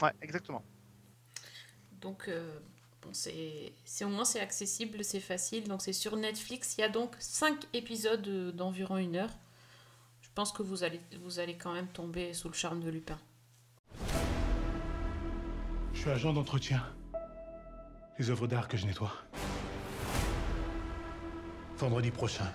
Ouais, 0.00 0.12
exactement. 0.22 0.62
Donc 2.00 2.28
euh, 2.28 2.60
bon, 3.02 3.10
c'est 3.12 3.72
c'est- 3.84 4.04
au 4.04 4.08
moins 4.08 4.24
c'est 4.24 4.40
accessible, 4.40 5.02
c'est 5.02 5.18
facile. 5.20 5.64
Donc 5.66 5.82
c'est 5.82 5.92
sur 5.92 6.16
Netflix. 6.16 6.76
Il 6.78 6.82
y 6.82 6.84
a 6.84 6.88
donc 6.88 7.16
5 7.18 7.56
épisodes 7.72 8.26
euh, 8.28 8.52
d'environ 8.52 8.98
une 8.98 9.16
heure. 9.16 9.30
Je 10.34 10.40
pense 10.42 10.50
que 10.50 10.64
vous 10.64 10.82
allez, 10.82 11.00
vous 11.22 11.38
allez 11.38 11.56
quand 11.56 11.72
même 11.72 11.86
tomber 11.86 12.34
sous 12.34 12.48
le 12.48 12.54
charme 12.54 12.80
de 12.80 12.90
Lupin. 12.90 13.16
Je 15.92 16.00
suis 16.00 16.10
agent 16.10 16.32
d'entretien. 16.32 16.84
Les 18.18 18.30
œuvres 18.30 18.48
d'art 18.48 18.66
que 18.66 18.76
je 18.76 18.84
nettoie. 18.84 19.12
Vendredi 21.78 22.10
prochain, 22.10 22.52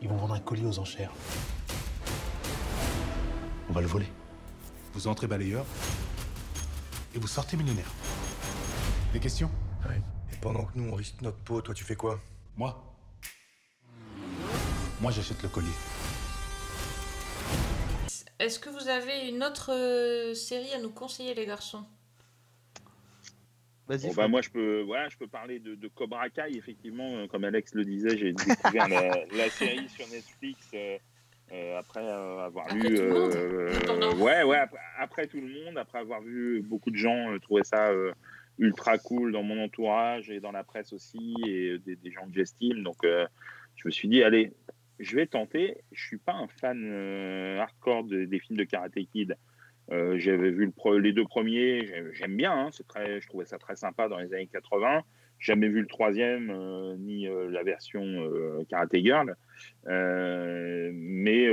ils 0.00 0.08
vont 0.08 0.16
vendre 0.16 0.34
un 0.34 0.38
colis 0.38 0.64
aux 0.64 0.78
enchères. 0.78 1.10
On 3.68 3.72
va 3.72 3.80
le 3.80 3.88
voler. 3.88 4.06
Vous 4.92 5.08
entrez 5.08 5.26
balayeur 5.26 5.66
et 7.16 7.18
vous 7.18 7.26
sortez 7.26 7.56
millionnaire. 7.56 7.90
Des 9.12 9.18
questions? 9.18 9.50
Et 10.32 10.36
pendant 10.36 10.66
que 10.66 10.78
nous, 10.78 10.88
on 10.88 10.94
risque 10.94 11.20
notre 11.20 11.38
peau, 11.38 11.60
toi, 11.60 11.74
tu 11.74 11.82
fais 11.82 11.96
quoi? 11.96 12.20
Moi? 12.56 12.80
Moi, 15.00 15.10
j'achète 15.10 15.42
le 15.42 15.48
collier. 15.48 15.66
Est-ce 18.42 18.58
que 18.58 18.70
vous 18.70 18.88
avez 18.88 19.28
une 19.28 19.42
autre 19.44 19.70
euh, 19.72 20.34
série 20.34 20.72
à 20.74 20.80
nous 20.80 20.90
conseiller, 20.90 21.32
les 21.34 21.46
garçons? 21.46 21.84
Vas-y. 23.86 24.08
Bon, 24.08 24.14
bah, 24.14 24.26
moi, 24.28 24.42
je 24.42 24.50
peux, 24.50 24.80
voilà, 24.82 25.08
je 25.08 25.16
peux 25.16 25.28
parler 25.28 25.60
de, 25.60 25.76
de 25.76 25.88
Cobra 25.88 26.28
Kai, 26.28 26.56
effectivement. 26.56 27.08
euh, 27.18 27.26
Comme 27.28 27.44
Alex 27.44 27.72
le 27.74 27.84
disait, 27.84 28.16
j'ai 28.16 28.32
découvert 28.32 28.88
la, 28.88 29.24
la 29.36 29.48
série 29.48 29.88
sur 29.88 30.08
Netflix 30.08 30.58
euh, 30.74 30.98
euh, 31.52 31.78
après 31.78 32.00
euh, 32.02 32.38
avoir 32.40 32.66
Après 32.66 32.78
lu. 32.88 32.96
tout 32.96 33.02
le 33.02 33.08
monde, 33.12 33.32
euh, 33.36 34.14
ouais, 34.16 34.42
ouais, 34.42 34.56
après, 34.58 34.80
après 34.98 35.26
tout 35.28 35.40
le 35.40 35.48
monde, 35.64 35.78
après 35.78 35.98
avoir 35.98 36.20
vu 36.20 36.62
beaucoup 36.62 36.90
de 36.90 36.96
gens 36.96 37.32
euh, 37.32 37.38
trouver 37.38 37.62
ça 37.62 37.90
euh, 37.90 38.12
ultra 38.58 38.98
cool 38.98 39.30
dans 39.32 39.42
mon 39.44 39.62
entourage 39.62 40.30
et 40.30 40.40
dans 40.40 40.52
la 40.52 40.64
presse 40.64 40.92
aussi, 40.92 41.34
et 41.46 41.78
des, 41.78 41.94
des 41.94 42.10
gens 42.10 42.26
que 42.26 42.34
j'estime. 42.34 42.82
Donc, 42.82 43.04
euh, 43.04 43.26
je 43.76 43.86
me 43.86 43.90
suis 43.92 44.08
dit, 44.08 44.22
allez, 44.24 44.52
je 45.02 45.16
vais 45.16 45.26
tenter. 45.26 45.82
Je 45.92 46.06
suis 46.06 46.16
pas 46.18 46.32
un 46.32 46.48
fan 46.48 46.82
euh, 46.84 47.58
hardcore 47.60 48.04
de- 48.04 48.24
des 48.24 48.38
films 48.38 48.58
de 48.58 48.64
Karate 48.64 48.94
Kid. 49.12 49.36
Euh, 49.90 50.16
J'avais 50.16 50.50
vu 50.50 50.72
les 51.00 51.12
deux 51.12 51.24
premiers, 51.24 51.84
j'ai- 51.86 52.04
j'aime 52.12 52.36
bien, 52.36 52.52
hein, 52.52 52.70
très, 52.88 53.20
je 53.20 53.26
trouvais 53.28 53.44
ça 53.44 53.58
très 53.58 53.76
sympa 53.76 54.08
dans 54.08 54.18
les 54.18 54.32
années 54.32 54.46
80. 54.46 55.02
Jamais 55.38 55.68
vu 55.68 55.80
le 55.80 55.88
troisième, 55.88 56.50
euh, 56.50 56.94
ni 56.98 57.26
la 57.50 57.62
version 57.64 58.04
Karate 58.68 58.94
Girl. 58.96 59.34
Mais 60.92 61.48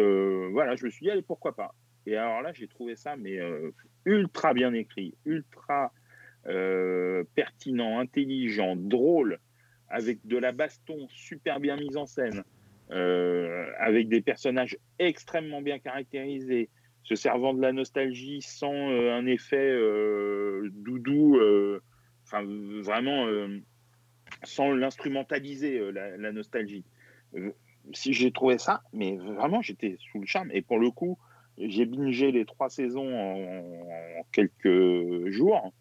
voilà, 0.51 0.75
je 0.75 0.85
me 0.85 0.89
suis 0.91 1.09
dit, 1.09 1.21
pourquoi 1.23 1.55
pas. 1.55 1.73
Et 2.05 2.15
alors 2.15 2.41
là, 2.41 2.53
j'ai 2.53 2.67
trouvé 2.67 2.95
ça, 2.95 3.17
mais 3.17 3.39
ultra 4.05 4.53
bien 4.53 4.73
écrit, 4.73 5.15
ultra 5.25 5.91
pertinent, 7.35 7.99
intelligent, 7.99 8.75
drôle, 8.75 9.39
avec 9.89 10.19
de 10.25 10.37
la 10.37 10.51
baston 10.51 11.07
super 11.09 11.59
bien 11.59 11.75
mise 11.77 11.97
en 11.97 12.05
scène, 12.05 12.43
avec 12.89 14.09
des 14.09 14.21
personnages 14.21 14.77
extrêmement 14.97 15.61
bien 15.61 15.79
caractérisés, 15.79 16.69
se 17.03 17.15
servant 17.15 17.53
de 17.53 17.61
la 17.61 17.71
nostalgie 17.71 18.41
sans 18.41 18.91
euh, 18.91 19.13
un 19.13 19.25
effet 19.25 19.57
euh, 19.57 20.69
doudou, 20.73 21.37
euh, 21.37 21.81
enfin 22.25 22.43
vraiment 22.81 23.25
euh, 23.25 23.59
sans 24.43 24.71
l'instrumentaliser 24.71 25.79
euh, 25.79 25.91
la, 25.91 26.31
nostalgie. 26.31 26.85
Euh, 27.35 27.51
si 27.93 28.13
j'ai 28.13 28.31
trouvé 28.31 28.59
ça, 28.59 28.83
mais 28.93 29.17
vraiment 29.17 29.61
j'étais 29.61 29.97
sous 29.99 30.19
le 30.19 30.27
charme. 30.27 30.51
Et 30.53 30.61
pour 30.61 30.77
le 30.77 30.91
coup, 30.91 31.17
j'ai 31.57 31.85
bingé 31.85 32.31
les 32.31 32.45
trois 32.45 32.69
saisons 32.69 33.11
en 33.11 34.23
quelques 34.31 35.29
jours, 35.31 35.73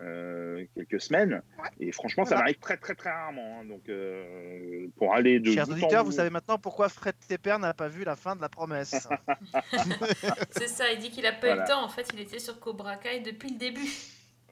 euh, 0.00 0.64
quelques 0.74 1.00
semaines. 1.00 1.42
Et 1.80 1.90
franchement, 1.92 2.24
ça 2.24 2.36
m'arrive 2.36 2.58
très 2.58 2.76
très 2.76 2.94
très 2.94 3.10
rarement. 3.10 3.60
hein. 3.60 3.64
donc 3.64 3.88
euh, 3.88 4.88
pour 4.96 5.14
aller 5.14 5.40
de 5.40 5.52
Chers 5.52 5.68
auditeurs, 5.70 6.04
vous 6.04 6.12
savez 6.12 6.30
maintenant 6.30 6.58
pourquoi 6.58 6.88
Fred 6.88 7.14
Tepper 7.28 7.56
n'a 7.58 7.72
pas 7.74 7.88
vu 7.88 8.04
la 8.04 8.16
fin 8.16 8.36
de 8.36 8.40
la 8.40 8.48
promesse. 8.48 9.08
C'est 10.50 10.68
ça, 10.68 10.92
il 10.92 10.98
dit 10.98 11.10
qu'il 11.10 11.26
a 11.26 11.32
pas 11.32 11.54
eu 11.54 11.58
le 11.60 11.66
temps. 11.66 11.82
En 11.84 11.88
fait, 11.88 12.08
il 12.12 12.20
était 12.20 12.38
sur 12.38 12.60
Cobra 12.60 12.96
Kai 12.96 13.20
depuis 13.20 13.50
le 13.50 13.58
début. 13.58 13.88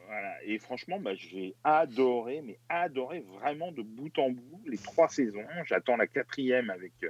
Voilà. 0.06 0.34
Et 0.44 0.58
franchement, 0.58 1.00
bah, 1.00 1.14
j'ai 1.14 1.54
adoré, 1.64 2.42
mais 2.42 2.58
adoré 2.68 3.24
vraiment 3.40 3.72
de 3.72 3.82
bout 3.82 4.16
en 4.18 4.30
bout 4.30 4.62
les 4.66 4.78
trois 4.78 5.08
saisons. 5.08 5.44
J'attends 5.64 5.96
la 5.96 6.06
quatrième 6.06 6.70
avec 6.70 6.92
euh, 7.02 7.08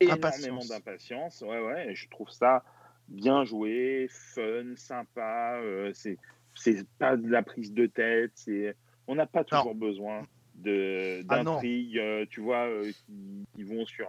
énormément 0.00 0.26
Impatience. 0.26 0.68
d'impatience. 0.68 1.40
Ouais, 1.42 1.60
ouais. 1.60 1.94
Je 1.94 2.08
trouve 2.08 2.30
ça 2.30 2.64
bien 3.08 3.44
joué, 3.44 4.08
fun, 4.10 4.74
sympa. 4.76 5.58
euh, 5.60 5.92
c'est 5.94 6.18
c'est 6.56 6.86
pas 6.98 7.16
de 7.16 7.28
la 7.28 7.42
prise 7.42 7.72
de 7.72 7.86
tête. 7.86 8.32
C'est 8.34 8.76
on 9.06 9.14
n'a 9.14 9.26
pas 9.26 9.44
toujours 9.44 9.74
besoin 9.74 10.24
de 10.54 11.20
Ah 11.28 11.44
d'intrigues, 11.44 11.98
euh, 11.98 12.26
tu 12.30 12.40
vois, 12.40 12.66
euh, 12.66 12.90
qui, 13.04 13.44
qui 13.54 13.62
vont 13.62 13.84
sur 13.86 14.08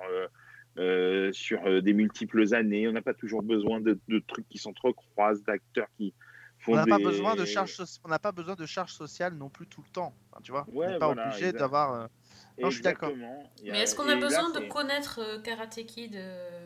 euh, 0.78 1.32
sur 1.34 1.82
des 1.82 1.93
multiples 1.93 2.54
années. 2.54 2.88
On 2.88 2.91
n'a 2.91 3.02
pas 3.02 3.14
toujours 3.14 3.41
besoin 3.43 3.82
de, 3.82 4.00
de 4.08 4.20
trucs 4.20 4.48
qui 4.48 4.58
s'entrecroisent, 4.58 5.43
d'acteurs 5.43 5.88
qui 5.98 6.14
font 6.60 6.74
On 6.74 6.76
n'a 6.76 6.86
pas 6.86 6.98
des- 6.98 7.04
besoin 7.04 7.36
de 7.36 7.45
charge, 7.45 7.72
soci- 7.76 8.00
on 8.04 8.10
n'a 8.10 8.20
pas 8.20 8.32
besoin 8.32 8.56
de 8.56 8.66
charge 8.66 8.93
sociale 8.93 9.34
non 9.36 9.50
plus 9.50 9.66
tout 9.68 9.82
le 9.82 9.89
temps. 9.91 10.16
Enfin, 10.32 10.41
tu 10.43 10.52
vois, 10.52 10.66
on 10.68 10.80
n'est 10.88 10.98
pas 11.00 11.08
voilà, 11.08 11.28
obligé 11.28 11.52
d'avoir. 11.52 11.93
euh, 11.93 12.08
Non, 12.62 12.70
je 12.70 12.76
suis 12.76 12.84
d'accord. 12.84 13.12
Mais 13.64 13.72
a- 13.72 13.82
est-ce 13.84 13.95
qu'on 13.95 14.08
a 14.08 14.16
là, 14.16 14.22
besoin 14.22 14.52
de 14.52 14.60
connaître 14.70 15.20
euh, 15.20 15.39
Karate 15.41 15.84
Kid 15.86 16.16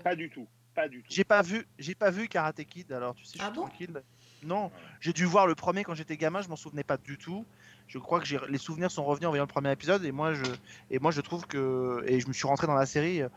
Pas 0.03 0.15
du 0.15 0.29
tout. 0.29 0.47
Pas 0.73 0.87
du 0.87 1.03
tout. 1.03 1.13
J'ai 1.13 1.23
pas 1.25 1.41
vu, 1.41 1.65
j'ai 1.79 1.95
pas 1.95 2.11
vu 2.11 2.27
Karate 2.27 2.63
Kid. 2.65 2.91
Alors 2.91 3.13
tu 3.15 3.25
sais, 3.25 3.37
je 3.37 3.43
Ah 3.43 3.47
suis 3.47 3.55
bon? 3.55 3.61
tranquille. 3.67 4.01
Non, 4.43 4.71
j'ai 4.99 5.13
dû 5.13 5.25
voir 5.25 5.45
le 5.47 5.55
premier 5.55 5.83
quand 5.83 5.93
j'étais 5.93 6.17
gamin. 6.17 6.41
Je 6.41 6.49
m'en 6.49 6.55
souvenais 6.55 6.83
pas 6.83 6.97
du 6.97 7.17
tout. 7.17 7.45
Je 7.87 7.99
crois 7.99 8.19
que 8.21 8.45
les 8.49 8.57
souvenirs 8.57 8.89
sont 8.89 9.03
revenus 9.03 9.27
en 9.27 9.31
voyant 9.31 9.43
le 9.43 9.47
premier 9.47 9.71
épisode 9.71 10.03
et 10.05 10.11
moi 10.11 10.33
je 10.33 10.43
et 10.89 10.97
moi 10.99 11.11
je 11.11 11.19
trouve 11.21 11.45
que 11.45 12.03
et 12.07 12.19
je 12.21 12.27
me 12.27 12.33
suis 12.33 12.47
rentré 12.47 12.65
dans 12.67 12.73
la 12.75 12.85
série. 12.85 13.21
euh, 13.21 13.29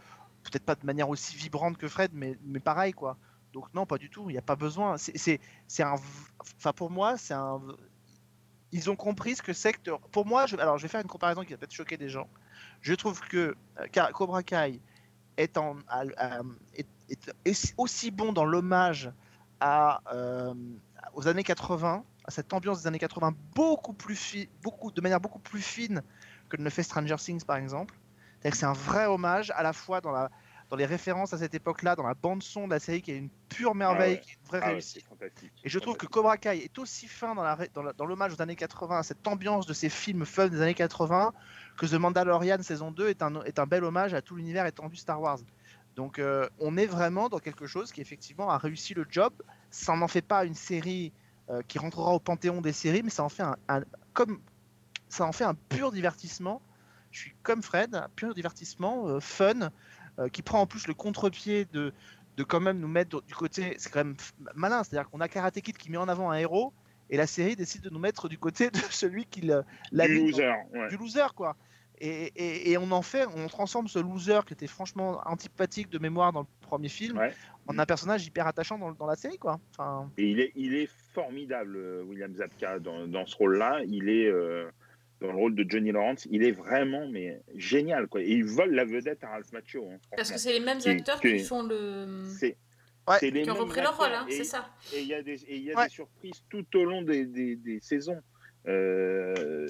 peut-être 0.44 0.64
pas 0.64 0.74
de 0.74 0.84
manière 0.86 1.08
aussi 1.08 1.36
vibrante 1.36 1.76
que 1.78 1.88
Fred, 1.88 2.10
mais, 2.14 2.38
mais 2.44 2.60
pareil 2.60 2.92
quoi. 2.92 3.16
Donc 3.52 3.72
non, 3.74 3.86
pas 3.86 3.98
du 3.98 4.10
tout. 4.10 4.30
Il 4.30 4.32
n'y 4.34 4.38
a 4.38 4.42
pas 4.42 4.56
besoin. 4.56 4.96
C'est- 4.98 5.40
un. 5.80 5.94
Enfin 6.56 6.72
pour 6.72 6.90
moi, 6.90 7.16
c'est 7.18 7.34
un. 7.34 7.60
Ils 8.72 8.90
ont 8.90 8.96
compris 8.96 9.36
ce 9.36 9.42
que 9.42 9.52
c'est 9.52 9.72
que. 9.72 9.90
Pour 10.12 10.26
moi, 10.26 10.46
je... 10.46 10.56
alors 10.56 10.78
je 10.78 10.82
vais 10.82 10.88
faire 10.88 11.00
une 11.00 11.06
comparaison 11.08 11.42
qui 11.44 11.52
va 11.52 11.58
peut-être 11.58 11.72
choquer 11.72 11.96
des 11.96 12.08
gens. 12.08 12.28
Je 12.80 12.94
trouve 12.94 13.20
que 13.20 13.54
euh, 13.78 13.86
Cobra 14.12 14.42
Kai 14.42 14.80
est, 15.36 15.56
en, 15.56 15.76
est- 16.74 16.86
est 17.08 17.74
aussi 17.76 18.10
bon 18.10 18.32
dans 18.32 18.44
l'hommage 18.44 19.10
à, 19.60 20.00
euh, 20.12 20.54
aux 21.12 21.28
années 21.28 21.44
80, 21.44 22.04
à 22.24 22.30
cette 22.30 22.52
ambiance 22.52 22.82
des 22.82 22.86
années 22.86 22.98
80 22.98 23.34
beaucoup 23.54 23.92
plus 23.92 24.16
fi- 24.16 24.48
beaucoup, 24.62 24.90
de 24.90 25.00
manière 25.00 25.20
beaucoup 25.20 25.38
plus 25.38 25.60
fine 25.60 26.02
que 26.48 26.56
ne 26.56 26.64
le 26.64 26.70
fait 26.70 26.82
Stranger 26.82 27.16
Things 27.16 27.44
par 27.44 27.56
exemple. 27.56 27.94
C'est 28.42 28.64
un 28.66 28.72
vrai 28.74 29.06
hommage 29.06 29.50
à 29.52 29.62
la 29.62 29.72
fois 29.72 30.02
dans, 30.02 30.10
la, 30.12 30.30
dans 30.68 30.76
les 30.76 30.84
références 30.84 31.32
à 31.32 31.38
cette 31.38 31.54
époque-là, 31.54 31.96
dans 31.96 32.02
la 32.06 32.12
bande-son 32.12 32.66
de 32.66 32.72
la 32.74 32.78
série 32.78 33.00
qui 33.00 33.10
est 33.12 33.16
une 33.16 33.30
pure 33.48 33.74
merveille, 33.74 34.16
ouais. 34.16 34.20
qui 34.20 34.30
est 34.32 34.34
une 34.34 34.46
vraie 34.46 34.60
Ah 34.62 34.68
réussite. 34.68 35.06
Et 35.64 35.68
je 35.70 35.78
trouve 35.78 35.96
que 35.96 36.04
Cobra 36.06 36.36
Kai 36.36 36.58
est 36.62 36.78
aussi 36.78 37.08
fin 37.08 37.34
dans 37.34 38.04
l'hommage 38.04 38.34
aux 38.34 38.42
années 38.42 38.56
80, 38.56 38.98
à 38.98 39.02
cette 39.02 39.26
ambiance 39.26 39.66
de 39.66 39.72
ces 39.72 39.88
films 39.88 40.26
fun 40.26 40.48
des 40.48 40.60
années 40.60 40.74
80, 40.74 41.32
que 41.78 41.86
The 41.86 41.94
Mandalorian 41.94 42.62
saison 42.62 42.90
2 42.90 43.08
est 43.08 43.22
un, 43.22 43.42
est 43.44 43.58
un 43.58 43.66
bel 43.66 43.82
hommage 43.82 44.12
à 44.12 44.20
tout 44.20 44.36
l'univers 44.36 44.66
étendu 44.66 44.96
Star 44.96 45.20
Wars. 45.22 45.38
Donc 45.96 46.18
euh, 46.18 46.46
on 46.58 46.76
est 46.76 46.86
vraiment 46.86 47.28
dans 47.30 47.38
quelque 47.38 47.66
chose 47.66 47.92
qui 47.92 48.00
effectivement 48.02 48.50
a 48.50 48.58
réussi 48.58 48.92
le 48.94 49.06
job. 49.08 49.32
Ça 49.74 49.96
n'en 49.96 50.06
fait 50.08 50.22
pas 50.22 50.44
une 50.44 50.54
série 50.54 51.12
euh, 51.50 51.62
qui 51.66 51.78
rentrera 51.78 52.12
au 52.12 52.20
panthéon 52.20 52.60
des 52.60 52.72
séries, 52.72 53.02
mais 53.02 53.10
ça 53.10 53.24
en 53.24 53.28
fait 53.28 53.42
un, 53.42 53.56
un- 53.68 53.82
comme 54.12 54.40
ça 55.08 55.24
en 55.26 55.32
fait 55.32 55.44
un 55.44 55.54
pur 55.54 55.90
divertissement. 55.90 56.62
Je 57.10 57.18
suis 57.20 57.34
comme 57.42 57.62
Fred, 57.62 57.94
un 57.94 58.08
pur 58.14 58.34
divertissement 58.34 59.08
euh, 59.08 59.20
fun 59.20 59.70
euh, 60.18 60.28
qui 60.28 60.42
prend 60.42 60.60
en 60.60 60.66
plus 60.66 60.86
le 60.86 60.94
contre-pied 60.94 61.64
de 61.72 61.92
de 62.36 62.42
quand 62.44 62.58
même 62.60 62.78
nous 62.80 62.88
mettre 62.88 63.22
du 63.22 63.34
côté, 63.34 63.76
c'est 63.78 63.90
quand 63.92 64.04
même 64.04 64.16
malin, 64.56 64.82
c'est-à-dire 64.82 65.08
qu'on 65.08 65.20
a 65.20 65.28
Karate 65.28 65.60
Kid 65.60 65.76
qui 65.76 65.88
met 65.90 65.98
en 65.98 66.08
avant 66.08 66.30
un 66.30 66.38
héros 66.38 66.72
et 67.10 67.16
la 67.16 67.28
série 67.28 67.54
décide 67.54 67.82
de 67.82 67.90
nous 67.90 68.00
mettre 68.00 68.28
du 68.28 68.38
côté 68.38 68.70
de 68.70 68.78
celui 68.90 69.24
qui 69.26 69.40
l'a 69.42 69.62
Du 70.08 70.18
dans- 70.72 70.78
ouais. 70.80 70.88
du 70.88 70.96
loser 70.96 71.32
quoi. 71.36 71.56
Et, 72.00 72.32
et- 72.34 72.72
et 72.72 72.78
on 72.78 72.90
en 72.90 73.02
fait, 73.02 73.24
on 73.36 73.46
transforme 73.46 73.86
ce 73.86 74.00
loser 74.00 74.40
qui 74.46 74.52
était 74.52 74.66
franchement 74.66 75.20
antipathique 75.26 75.90
de 75.90 75.98
mémoire 76.00 76.32
dans 76.32 76.40
le 76.40 76.46
premier 76.60 76.88
film 76.88 77.18
Ouais. 77.18 77.32
En 77.66 77.78
un 77.78 77.86
personnage 77.86 78.26
hyper 78.26 78.46
attachant 78.46 78.78
dans, 78.78 78.92
dans 78.92 79.06
la 79.06 79.16
série 79.16 79.38
quoi. 79.38 79.58
Enfin, 79.70 80.10
Et 80.18 80.24
il 80.30 80.40
est, 80.40 80.52
il 80.54 80.74
est 80.74 80.88
formidable, 81.14 81.76
euh, 81.76 82.02
William 82.04 82.34
Zabka, 82.34 82.78
dans, 82.78 83.06
dans 83.06 83.24
ce 83.26 83.36
rôle-là. 83.36 83.82
Il 83.86 84.08
est 84.08 84.26
euh, 84.26 84.68
dans 85.20 85.28
le 85.28 85.34
rôle 85.38 85.54
de 85.54 85.64
Johnny 85.68 85.90
Lawrence. 85.92 86.26
Il 86.30 86.42
est 86.44 86.50
vraiment 86.52 87.06
mais 87.08 87.40
génial. 87.54 88.06
Quoi. 88.08 88.20
Et 88.22 88.30
il 88.30 88.44
vole 88.44 88.72
la 88.74 88.84
vedette 88.84 89.22
à 89.24 89.28
Ralph 89.28 89.52
Macchio. 89.52 89.84
hein, 89.84 89.98
Parce 90.16 90.30
que 90.30 90.36
franchement. 90.36 90.38
c'est 90.38 90.52
les 90.58 90.64
mêmes 90.64 90.80
acteurs 90.86 91.20
qui- 91.20 91.38
font 91.40 91.62
le. 91.62 92.24
C'est 92.38 92.56
c'est 93.20 93.30
les 93.30 93.42
Qui 93.42 93.50
ont 93.50 93.54
repris 93.54 93.82
leur 93.82 93.96
rôle, 93.98 94.12
hein, 94.14 94.24
Et- 94.28 94.32
c'est 94.32 94.44
ça. 94.44 94.66
Et 94.94 95.02
il 95.02 95.08
y 95.08 95.14
a 95.14 95.22
des, 95.22 95.42
et 95.44 95.56
il 95.56 95.62
y 95.64 95.72
a 95.72 95.76
Ouais. 95.76 95.84
des 95.84 95.90
surprises 95.90 96.42
tout 96.48 96.64
au 96.74 96.84
long 96.84 97.02
des, 97.02 97.26
des- 97.26 97.56
des 97.56 97.78
saisons. 97.80 98.20
Euh, 98.66 99.66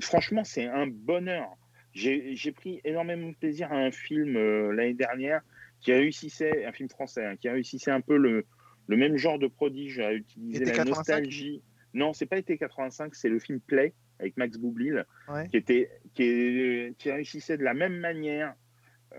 franchement, 0.00 0.44
c'est 0.44 0.66
un 0.66 0.86
bonheur. 0.88 1.48
J'ai 1.92 2.34
j'ai 2.34 2.50
pris 2.50 2.80
énormément 2.84 3.28
de 3.28 3.36
plaisir 3.36 3.72
à 3.72 3.76
un 3.76 3.92
film 3.92 4.36
euh, 4.36 4.72
l'année 4.72 4.94
dernière 4.94 5.42
qui 5.84 5.92
réussissait, 5.92 6.64
un 6.64 6.72
film 6.72 6.88
français, 6.88 7.24
hein, 7.24 7.36
qui 7.36 7.48
réussissait 7.48 7.92
un 7.92 8.00
peu 8.00 8.16
le, 8.16 8.46
le 8.88 8.96
même 8.96 9.16
genre 9.16 9.38
de 9.38 9.46
prodige 9.46 10.00
à 10.00 10.12
utiliser 10.12 10.64
la 10.64 10.72
85? 10.72 10.96
nostalgie. 10.96 11.62
Non, 11.92 12.12
c'est 12.12 12.26
pas 12.26 12.38
été 12.38 12.58
85, 12.58 13.14
c'est 13.14 13.28
le 13.28 13.38
film 13.38 13.60
Play 13.60 13.92
avec 14.18 14.36
Max 14.36 14.56
Boublil 14.58 15.04
ouais. 15.28 15.46
qui, 15.48 15.56
était, 15.56 15.90
qui, 16.14 16.22
est- 16.24 16.96
qui 16.98 17.10
réussissait 17.12 17.56
de 17.56 17.62
la 17.62 17.74
même 17.74 17.96
manière 17.98 18.54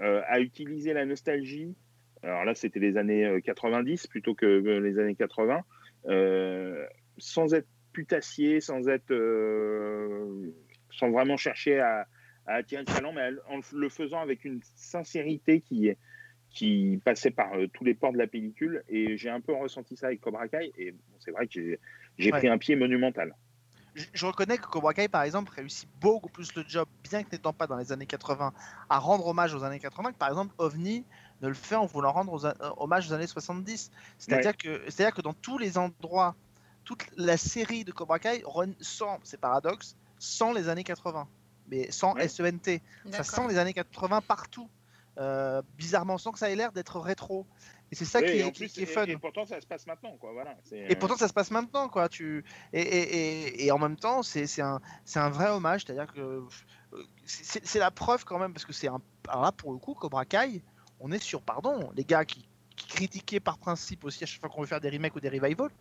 euh, 0.01 0.21
à 0.27 0.41
utiliser 0.41 0.91
la 0.93 1.05
nostalgie. 1.05 1.73
Alors 2.23 2.43
là, 2.43 2.55
c'était 2.55 2.79
les 2.79 2.97
années 2.97 3.25
euh, 3.25 3.39
90 3.39 4.07
plutôt 4.07 4.33
que 4.35 4.45
euh, 4.45 4.79
les 4.79 4.99
années 4.99 5.15
80, 5.15 5.61
euh, 6.07 6.85
sans 7.17 7.53
être 7.53 7.67
putassier, 7.93 8.59
sans 8.59 8.89
être, 8.89 9.11
euh, 9.11 10.51
sans 10.91 11.11
vraiment 11.11 11.37
chercher 11.37 11.79
à, 11.79 12.07
à 12.47 12.55
attirer 12.55 12.81
le 12.81 12.85
talent, 12.87 13.13
mais 13.13 13.29
en 13.49 13.59
le 13.73 13.89
faisant 13.89 14.19
avec 14.19 14.43
une 14.43 14.59
sincérité 14.75 15.61
qui 15.61 15.87
est 15.87 15.97
qui 16.55 16.99
passait 17.05 17.29
par 17.31 17.53
euh, 17.53 17.67
tous 17.67 17.83
les 17.83 17.93
ports 17.93 18.13
de 18.13 18.17
la 18.17 18.25
pellicule 18.27 18.83
et 18.89 19.17
j'ai 19.17 19.29
un 19.29 19.41
peu 19.41 19.53
ressenti 19.53 19.95
ça 19.95 20.07
avec 20.07 20.21
Cobra 20.21 20.47
Kai 20.47 20.71
et 20.77 20.91
bon, 20.93 20.99
c'est 21.19 21.29
vrai 21.31 21.45
que 21.47 21.77
j'ai 22.17 22.31
Ouais. 22.31 22.39
pris 22.39 22.47
un 22.47 22.57
pied 22.57 22.75
monumental. 22.77 23.35
je, 23.93 24.05
je 24.13 24.25
reconnais 24.25 24.57
que 24.57 24.65
Cobra 24.65 24.93
Kai 24.93 25.07
par 25.09 25.23
exemple 25.23 25.51
réussit 25.53 25.87
beaucoup 25.99 26.29
plus 26.29 26.55
le 26.55 26.63
job, 26.67 26.87
bien 27.03 27.23
que 27.23 27.29
n'étant 27.33 27.51
pas 27.53 27.67
dans 27.67 27.75
les 27.77 27.91
années 27.91 28.05
80, 28.05 28.53
à 28.89 28.99
rendre 28.99 29.27
hommage 29.27 29.53
aux 29.53 29.63
années 29.63 29.79
80 29.79 30.13
que 30.13 30.17
par 30.17 30.29
exemple 30.29 30.55
OVNI 30.57 31.03
ne 31.41 31.49
le 31.49 31.53
fait 31.53 31.75
en 31.75 31.85
voulant 31.85 32.13
rendre 32.13 32.31
aux 32.31 32.45
euh, 32.45 32.53
hommage 32.77 33.09
aux 33.09 33.13
années 33.13 33.27
70. 33.27 33.91
C'est-à-dire 34.17 34.55
que 34.55 34.81
c'est-à-dire 34.89 35.13
que 35.13 35.21
dans 35.21 35.33
tous 35.33 35.57
les 35.57 35.77
endroits, 35.77 36.35
toute 36.85 37.03
la 37.17 37.35
série 37.35 37.83
de 37.83 37.91
Cobra 37.91 38.19
Kai 38.19 38.41
run- 38.45 38.71
sans, 38.79 39.19
c'est 39.23 39.39
paradoxe, 39.41 39.97
sans 40.19 40.53
les 40.53 40.69
années 40.69 40.85
80, 40.85 41.27
mais 41.69 41.91
sans 41.91 42.13
Ouais. 42.15 42.29
SENT. 42.29 42.79
Ça 43.11 43.23
sent 43.23 43.41
les 43.49 43.57
années 43.57 43.73
80 43.73 44.21
partout. 44.21 44.69
Euh, 45.17 45.61
bizarrement, 45.77 46.17
sans 46.17 46.31
que 46.31 46.39
ça 46.39 46.49
ait 46.51 46.55
l'air 46.55 46.73
d'être 46.73 46.99
rétro. 46.99 47.47
Et 47.91 47.95
c'est 47.95 48.03
ça 48.03 48.19
Oui, 48.19 48.25
qui, 48.25 48.37
est, 48.39 48.51
qui- 48.51 48.59
plus, 48.59 48.73
qui 48.73 48.83
est 48.83 48.85
fun. 48.85 49.05
Et, 49.05 49.15
pourtant, 49.15 49.45
ça 49.45 49.61
se 49.61 49.65
passe 49.67 49.87
maintenant, 49.87 50.17
quoi. 50.17 50.33
Voilà. 50.33 50.57
Et 50.73 50.95
pourtant, 50.95 51.15
ça 51.15 51.29
se 51.29 51.33
passe 51.33 51.51
maintenant, 51.51 51.87
quoi. 51.87 52.09
Tu 52.09 52.43
et, 52.73 52.81
et, 52.81 53.65
et, 53.65 53.71
en 53.71 53.77
même 53.79 53.95
temps, 53.95 54.23
c'est 54.23 54.61
un 54.61 54.81
c'est 55.05 55.19
un 55.19 55.29
vrai 55.29 55.49
hommage, 55.49 55.85
c'est-à-dire 55.85 56.11
que 56.11 56.19
euh, 56.19 57.03
c'est 57.25 57.79
la 57.79 57.91
preuve 57.91 58.25
quand 58.25 58.39
même 58.39 58.51
parce 58.53 58.65
que 58.65 58.73
c'est 58.73 58.87
un 58.87 59.01
alors 59.27 59.43
là 59.43 59.51
pour 59.51 59.71
le 59.71 59.79
coup 59.79 59.93
Cobra 59.93 60.25
Kai, 60.25 60.61
on 60.99 61.11
est 61.11 61.19
sur 61.23 61.41
pardon 61.41 61.91
les 61.95 62.03
gars 62.03 62.25
qui, 62.25 62.47
qui 62.75 62.87
critiquaient 62.87 63.39
par 63.39 63.57
principe 63.57 64.03
aussi 64.03 64.23
à 64.23 64.27
chaque 64.27 64.39
fois 64.39 64.49
qu'on 64.49 64.61
veut 64.61 64.67
faire 64.67 64.81
des 64.81 64.89
remakes 64.89 65.15
ou 65.15 65.19
des 65.19 65.29
revivals. 65.29 65.71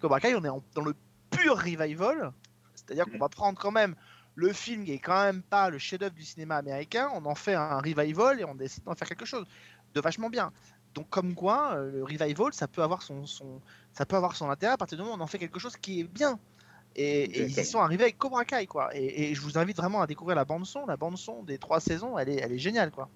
Cobra 0.00 0.20
Kai, 0.20 0.34
on 0.36 0.44
est 0.44 0.48
en- 0.48 0.62
dans 0.74 0.82
le 0.84 0.94
pur 1.30 1.56
revival, 1.56 2.32
c'est-à-dire 2.74 3.06
qu'on 3.06 3.18
va 3.18 3.28
prendre 3.28 3.58
quand 3.58 3.72
même 3.72 3.94
le 4.34 4.52
film 4.52 4.84
qui 4.84 4.92
est 4.92 4.98
quand 4.98 5.22
même 5.24 5.42
pas 5.42 5.70
le 5.70 5.78
chef-d'œuvre 5.78 6.14
du 6.14 6.24
cinéma 6.24 6.56
américain, 6.56 7.10
on 7.14 7.24
en 7.26 7.34
fait 7.34 7.54
un 7.54 7.78
revival 7.78 8.40
et 8.40 8.44
on 8.44 8.54
décide 8.54 8.84
d'en 8.84 8.94
faire 8.94 9.08
quelque 9.08 9.24
chose 9.24 9.46
de 9.94 10.00
vachement 10.00 10.30
bien. 10.30 10.52
Donc 10.94 11.08
comme 11.10 11.34
quoi, 11.34 11.74
euh, 11.76 11.90
le 11.90 12.04
revival, 12.04 12.52
ça 12.52 12.68
peut 12.68 12.82
avoir 12.82 13.02
son, 13.02 13.26
son, 13.26 13.60
ça 13.92 14.06
peut 14.06 14.16
avoir 14.16 14.36
son 14.36 14.50
intérêt 14.50 14.74
à 14.74 14.76
partir 14.76 14.96
du 14.96 15.02
moment 15.02 15.16
où 15.16 15.18
on 15.18 15.22
en 15.22 15.26
fait 15.26 15.38
quelque 15.38 15.58
chose 15.58 15.76
qui 15.76 16.00
est 16.00 16.04
bien. 16.04 16.38
Et, 16.96 17.24
et 17.24 17.42
ils 17.42 17.58
y 17.58 17.64
sont 17.64 17.80
arrivés 17.80 18.04
avec 18.04 18.18
Cobra 18.18 18.44
Kai, 18.44 18.66
quoi. 18.66 18.94
Et, 18.94 19.30
et 19.30 19.34
je 19.34 19.40
vous 19.40 19.58
invite 19.58 19.76
vraiment 19.76 20.00
à 20.00 20.06
découvrir 20.06 20.36
la 20.36 20.44
bande 20.44 20.64
son. 20.64 20.86
La 20.86 20.96
bande 20.96 21.18
son 21.18 21.42
des 21.42 21.58
trois 21.58 21.80
saisons, 21.80 22.16
elle 22.16 22.28
est, 22.28 22.36
elle 22.36 22.52
est 22.52 22.58
géniale, 22.58 22.92
quoi. 22.92 23.08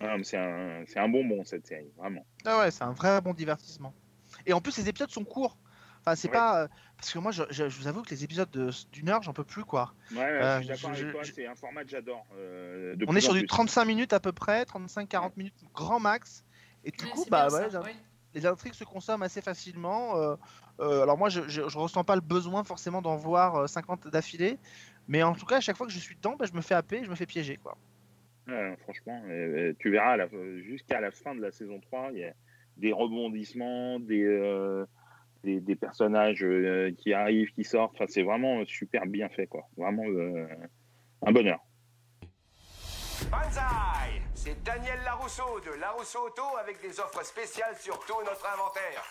Ah, 0.00 0.16
c'est 0.22 0.36
un, 0.36 1.08
bonbon 1.08 1.44
cette 1.44 1.66
série, 1.66 1.90
vraiment. 1.96 2.26
Ah 2.44 2.58
ouais, 2.58 2.70
c'est 2.70 2.82
un 2.84 2.92
vrai 2.92 3.20
bon 3.20 3.32
divertissement. 3.32 3.94
Et 4.44 4.52
en 4.52 4.60
plus, 4.60 4.76
les 4.76 4.88
épisodes 4.88 5.10
sont 5.10 5.24
courts. 5.24 5.56
Enfin, 6.00 6.16
c'est 6.16 6.28
Ouais. 6.28 6.34
pas 6.34 6.62
euh, 6.62 6.68
parce 6.96 7.12
que 7.12 7.18
moi, 7.18 7.30
je, 7.30 7.42
je- 7.50 7.68
je 7.68 7.78
vous 7.78 7.86
avoue 7.86 8.02
que 8.02 8.10
les 8.10 8.24
épisodes 8.24 8.50
de- 8.50 8.70
d'une 8.92 9.08
heure, 9.08 9.22
j'en 9.22 9.32
peux 9.32 9.44
plus, 9.44 9.64
quoi. 9.64 9.92
Ouais, 10.12 10.16
ouais, 10.18 10.24
Euh, 10.42 10.56
je 10.56 10.58
suis 10.60 10.68
d'accord 10.68 10.90
avec 10.90 11.10
toi. 11.12 11.20
C'est 11.24 11.46
un 11.46 11.54
format 11.54 11.84
que 11.84 11.90
j'adore. 11.90 12.24
euh, 12.36 12.96
On 13.06 13.14
est 13.16 13.20
sur 13.20 13.34
du 13.34 13.40
plus. 13.40 13.46
35 13.48 13.84
minutes 13.84 14.12
à 14.12 14.20
peu 14.20 14.32
près, 14.32 14.64
35-40 14.64 15.36
minutes 15.36 15.54
grand 15.74 16.00
max. 16.00 16.44
Et 16.84 16.90
du 16.90 17.04
Ouais, 17.04 17.10
coup, 17.10 17.24
bah 17.28 17.50
ça, 17.50 17.68
les, 17.68 17.76
ouais. 17.76 17.94
les 18.34 18.46
intrigues 18.46 18.74
se 18.74 18.84
consomment 18.84 19.22
assez 19.22 19.42
facilement. 19.42 20.16
euh, 20.16 20.36
euh, 20.80 21.02
alors 21.02 21.18
moi, 21.18 21.28
je, 21.28 21.42
je 21.48 21.60
ressens 21.78 22.04
pas 22.04 22.14
le 22.14 22.20
besoin 22.20 22.64
forcément 22.64 23.02
d'en 23.02 23.16
voir 23.16 23.56
euh, 23.56 23.66
50 23.66 24.08
d'affilée. 24.08 24.58
Mais 25.08 25.22
en 25.22 25.34
tout 25.34 25.46
cas, 25.46 25.56
à 25.56 25.60
chaque 25.60 25.76
fois 25.76 25.86
que 25.86 25.92
je 25.92 25.98
suis 25.98 26.16
dedans, 26.16 26.36
bah, 26.36 26.46
je 26.48 26.52
me 26.56 26.60
fais 26.60 26.74
happer, 26.74 27.04
je 27.04 27.10
me 27.10 27.14
fais 27.14 27.26
piéger, 27.26 27.56
quoi. 27.56 27.76
Ouais, 28.48 28.76
franchement, 28.82 29.22
euh, 29.26 29.72
tu 29.78 29.90
verras 29.90 30.16
jusqu'à 30.62 31.00
la 31.00 31.10
fin 31.10 31.34
de 31.34 31.40
la 31.40 31.50
saison 31.50 31.80
3, 31.80 32.10
il 32.12 32.18
y 32.18 32.24
a 32.24 32.32
des 32.76 32.92
rebondissements, 32.92 33.98
des, 33.98 34.22
euh, 34.22 34.86
des, 35.46 35.60
des 35.60 35.76
personnages 35.76 36.42
euh, 36.42 36.92
qui 36.98 37.12
arrivent, 37.14 37.52
qui 37.52 37.64
sortent. 37.64 37.94
Enfin, 37.94 38.06
c'est 38.08 38.22
vraiment 38.22 38.64
super 38.66 39.06
bien 39.06 39.28
fait, 39.28 39.46
quoi. 39.46 39.62
Vraiment 39.76 40.04
euh, 40.04 40.46
un 41.24 41.32
bonheur. 41.32 41.60
Banzai 43.30 44.20
C'est 44.34 44.62
Daniel 44.62 44.98
Larousseau 45.04 45.60
de 45.64 45.80
Larousseau 45.80 46.26
Auto 46.26 46.42
avec 46.60 46.82
des 46.82 47.00
offres 47.00 47.24
spéciales 47.24 47.74
sur 47.80 47.98
tout 48.04 48.22
notre 48.24 48.46
inventaire. 48.52 49.02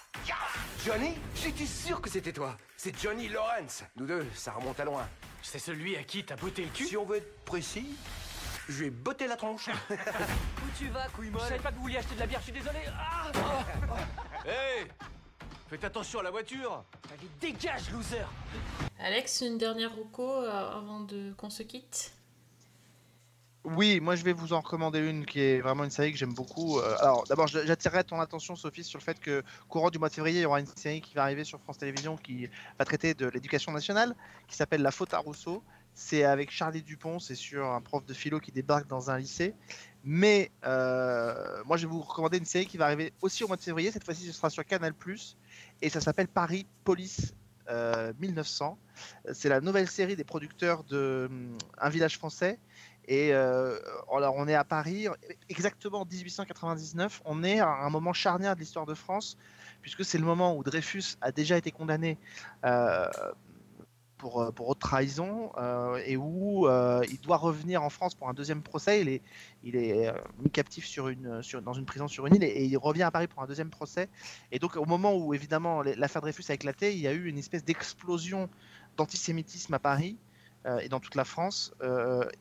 Johnny 0.85 1.15
J'étais 1.35 1.65
sûr 1.65 2.01
que 2.01 2.09
c'était 2.09 2.31
toi. 2.33 2.55
C'est 2.77 2.95
Johnny 3.01 3.29
Lawrence. 3.29 3.83
Nous 3.95 4.05
deux, 4.05 4.25
ça 4.33 4.51
remonte 4.51 4.79
à 4.79 4.85
loin. 4.85 5.07
C'est 5.41 5.59
celui 5.59 5.95
à 5.95 6.03
qui 6.03 6.23
t'as 6.23 6.35
botté 6.35 6.63
le 6.63 6.69
cul? 6.69 6.85
Si 6.85 6.97
on 6.97 7.05
veut 7.05 7.17
être 7.17 7.45
précis, 7.45 7.97
je 8.69 8.83
vais 8.83 8.89
botter 8.89 9.27
la 9.27 9.35
tronche. 9.35 9.69
Où 9.89 10.77
tu 10.77 10.87
vas, 10.89 11.07
couille 11.09 11.29
molle? 11.29 11.41
Je 11.41 11.47
savais 11.47 11.59
pas 11.59 11.69
que 11.69 11.75
vous 11.75 11.83
vouliez 11.83 11.97
acheter 11.97 12.15
de 12.15 12.19
la 12.19 12.27
bière, 12.27 12.39
je 12.39 12.45
suis 12.45 12.53
désolé 12.53 12.79
Ah 12.97 13.31
Hé 14.45 14.87
Faites 15.67 15.83
attention 15.83 16.19
à 16.19 16.23
la 16.23 16.31
voiture 16.31 16.83
Allez, 17.11 17.27
dégage, 17.41 17.89
loser 17.91 18.25
Alex, 18.99 19.41
une 19.41 19.57
dernière 19.57 19.95
reco 19.95 20.23
euh, 20.23 20.77
avant 20.77 20.99
de 21.01 21.33
qu'on 21.37 21.49
se 21.49 21.63
quitte? 21.63 22.11
Oui, 23.63 23.99
moi 23.99 24.15
je 24.15 24.23
vais 24.23 24.33
vous 24.33 24.53
en 24.53 24.61
recommander 24.61 24.99
une 24.99 25.25
qui 25.25 25.39
est 25.39 25.61
vraiment 25.61 25.83
une 25.83 25.89
série 25.89 26.11
que 26.11 26.19
j'aime 26.19 26.35
beaucoup. 26.35 26.77
Euh, 26.77 26.95
alors 26.99 27.23
d'abord, 27.23 27.47
j'attirerai 27.47 28.03
ton 28.03 28.19
attention, 28.19 28.55
Sophie, 28.55 28.83
sur 28.83 28.99
le 28.99 29.03
fait 29.03 29.19
que 29.19 29.43
courant 29.67 29.89
du 29.89 29.97
mois 29.97 30.09
de 30.09 30.13
février, 30.13 30.41
il 30.41 30.43
y 30.43 30.45
aura 30.45 30.59
une 30.59 30.67
série 30.67 31.01
qui 31.01 31.15
va 31.15 31.23
arriver 31.23 31.43
sur 31.43 31.59
France 31.59 31.79
Télévisions 31.79 32.15
qui 32.15 32.47
va 32.77 32.85
traiter 32.85 33.15
de 33.15 33.25
l'éducation 33.25 33.71
nationale, 33.71 34.15
qui 34.47 34.55
s'appelle 34.55 34.83
La 34.83 34.91
faute 34.91 35.15
à 35.15 35.17
Rousseau, 35.17 35.63
C'est 35.95 36.25
avec 36.25 36.51
Charlie 36.51 36.83
Dupont, 36.83 37.17
c'est 37.17 37.33
sur 37.35 37.65
un 37.65 37.81
prof 37.81 38.05
de 38.05 38.13
philo 38.13 38.39
qui 38.39 38.51
débarque 38.51 38.85
dans 38.85 39.09
un 39.09 39.17
lycée. 39.17 39.55
Mais 40.07 40.51
euh, 40.65 41.63
moi, 41.65 41.77
je 41.77 41.87
vais 41.87 41.91
vous 41.91 42.01
recommander 42.01 42.37
une 42.37 42.45
série 42.45 42.67
qui 42.67 42.77
va 42.77 42.85
arriver 42.85 43.11
aussi 43.21 43.43
au 43.43 43.47
mois 43.47 43.57
de 43.57 43.63
février. 43.63 43.91
Cette 43.91 44.03
fois-ci, 44.03 44.27
ce 44.27 44.33
sera 44.33 44.51
sur 44.51 44.63
Canal+. 44.63 44.93
Et 45.81 45.89
ça 45.89 45.99
s'appelle 45.99 46.27
Paris 46.27 46.67
Police 46.83 47.33
euh, 47.69 48.13
1900. 48.19 48.77
C'est 49.33 49.49
la 49.49 49.61
nouvelle 49.61 49.89
série 49.89 50.15
des 50.15 50.23
producteurs 50.23 50.83
de 50.83 51.27
hum, 51.27 51.57
Un 51.79 51.89
village 51.89 52.19
français. 52.19 52.59
Et 53.07 53.33
euh, 53.33 53.77
alors, 54.15 54.35
on 54.37 54.47
est 54.47 54.53
à 54.53 54.63
Paris, 54.63 55.07
exactement 55.49 56.01
en 56.01 56.05
1899. 56.05 57.21
On 57.25 57.43
est 57.43 57.59
à 57.59 57.67
un 57.67 57.89
moment 57.89 58.13
charnière 58.13 58.55
de 58.55 58.59
l'histoire 58.59 58.85
de 58.85 58.93
France, 58.93 59.37
puisque 59.81 60.05
c'est 60.05 60.17
le 60.19 60.25
moment 60.25 60.55
où 60.55 60.63
Dreyfus 60.63 61.17
a 61.21 61.31
déjà 61.31 61.57
été 61.57 61.71
condamné 61.71 62.17
euh, 62.63 63.07
pour, 64.17 64.41
euh, 64.41 64.51
pour 64.51 64.69
haute 64.69 64.79
trahison 64.79 65.51
euh, 65.57 66.01
et 66.05 66.17
où 66.17 66.67
euh, 66.67 67.01
il 67.09 67.19
doit 67.19 67.37
revenir 67.37 67.83
en 67.83 67.89
France 67.89 68.15
pour 68.15 68.29
un 68.29 68.33
deuxième 68.33 68.61
procès. 68.61 69.01
Il 69.01 69.09
est, 69.09 69.21
il 69.63 69.75
est 69.75 70.11
mis 70.39 70.49
captif 70.49 70.85
sur 70.85 71.09
une, 71.09 71.41
sur, 71.41 71.61
dans 71.61 71.73
une 71.73 71.85
prison 71.85 72.07
sur 72.07 72.27
une 72.27 72.35
île 72.35 72.43
et, 72.43 72.65
il 72.65 72.77
revient 72.77 73.03
à 73.03 73.11
Paris 73.11 73.27
pour 73.27 73.41
un 73.43 73.47
deuxième 73.47 73.69
procès. 73.69 74.09
Et 74.51 74.59
donc, 74.59 74.75
au 74.75 74.85
moment 74.85 75.15
où 75.15 75.33
évidemment 75.33 75.81
l'affaire 75.81 76.21
Dreyfus 76.21 76.45
a 76.49 76.53
éclaté, 76.53 76.93
il 76.93 76.99
y 76.99 77.07
a 77.07 77.13
eu 77.13 77.25
une 77.25 77.37
espèce 77.37 77.63
d'explosion 77.63 78.49
d'antisémitisme 78.97 79.73
à 79.73 79.79
Paris 79.79 80.17
et 80.81 80.89
dans 80.89 80.99
toute 80.99 81.13
la 81.13 81.25
France. 81.25 81.73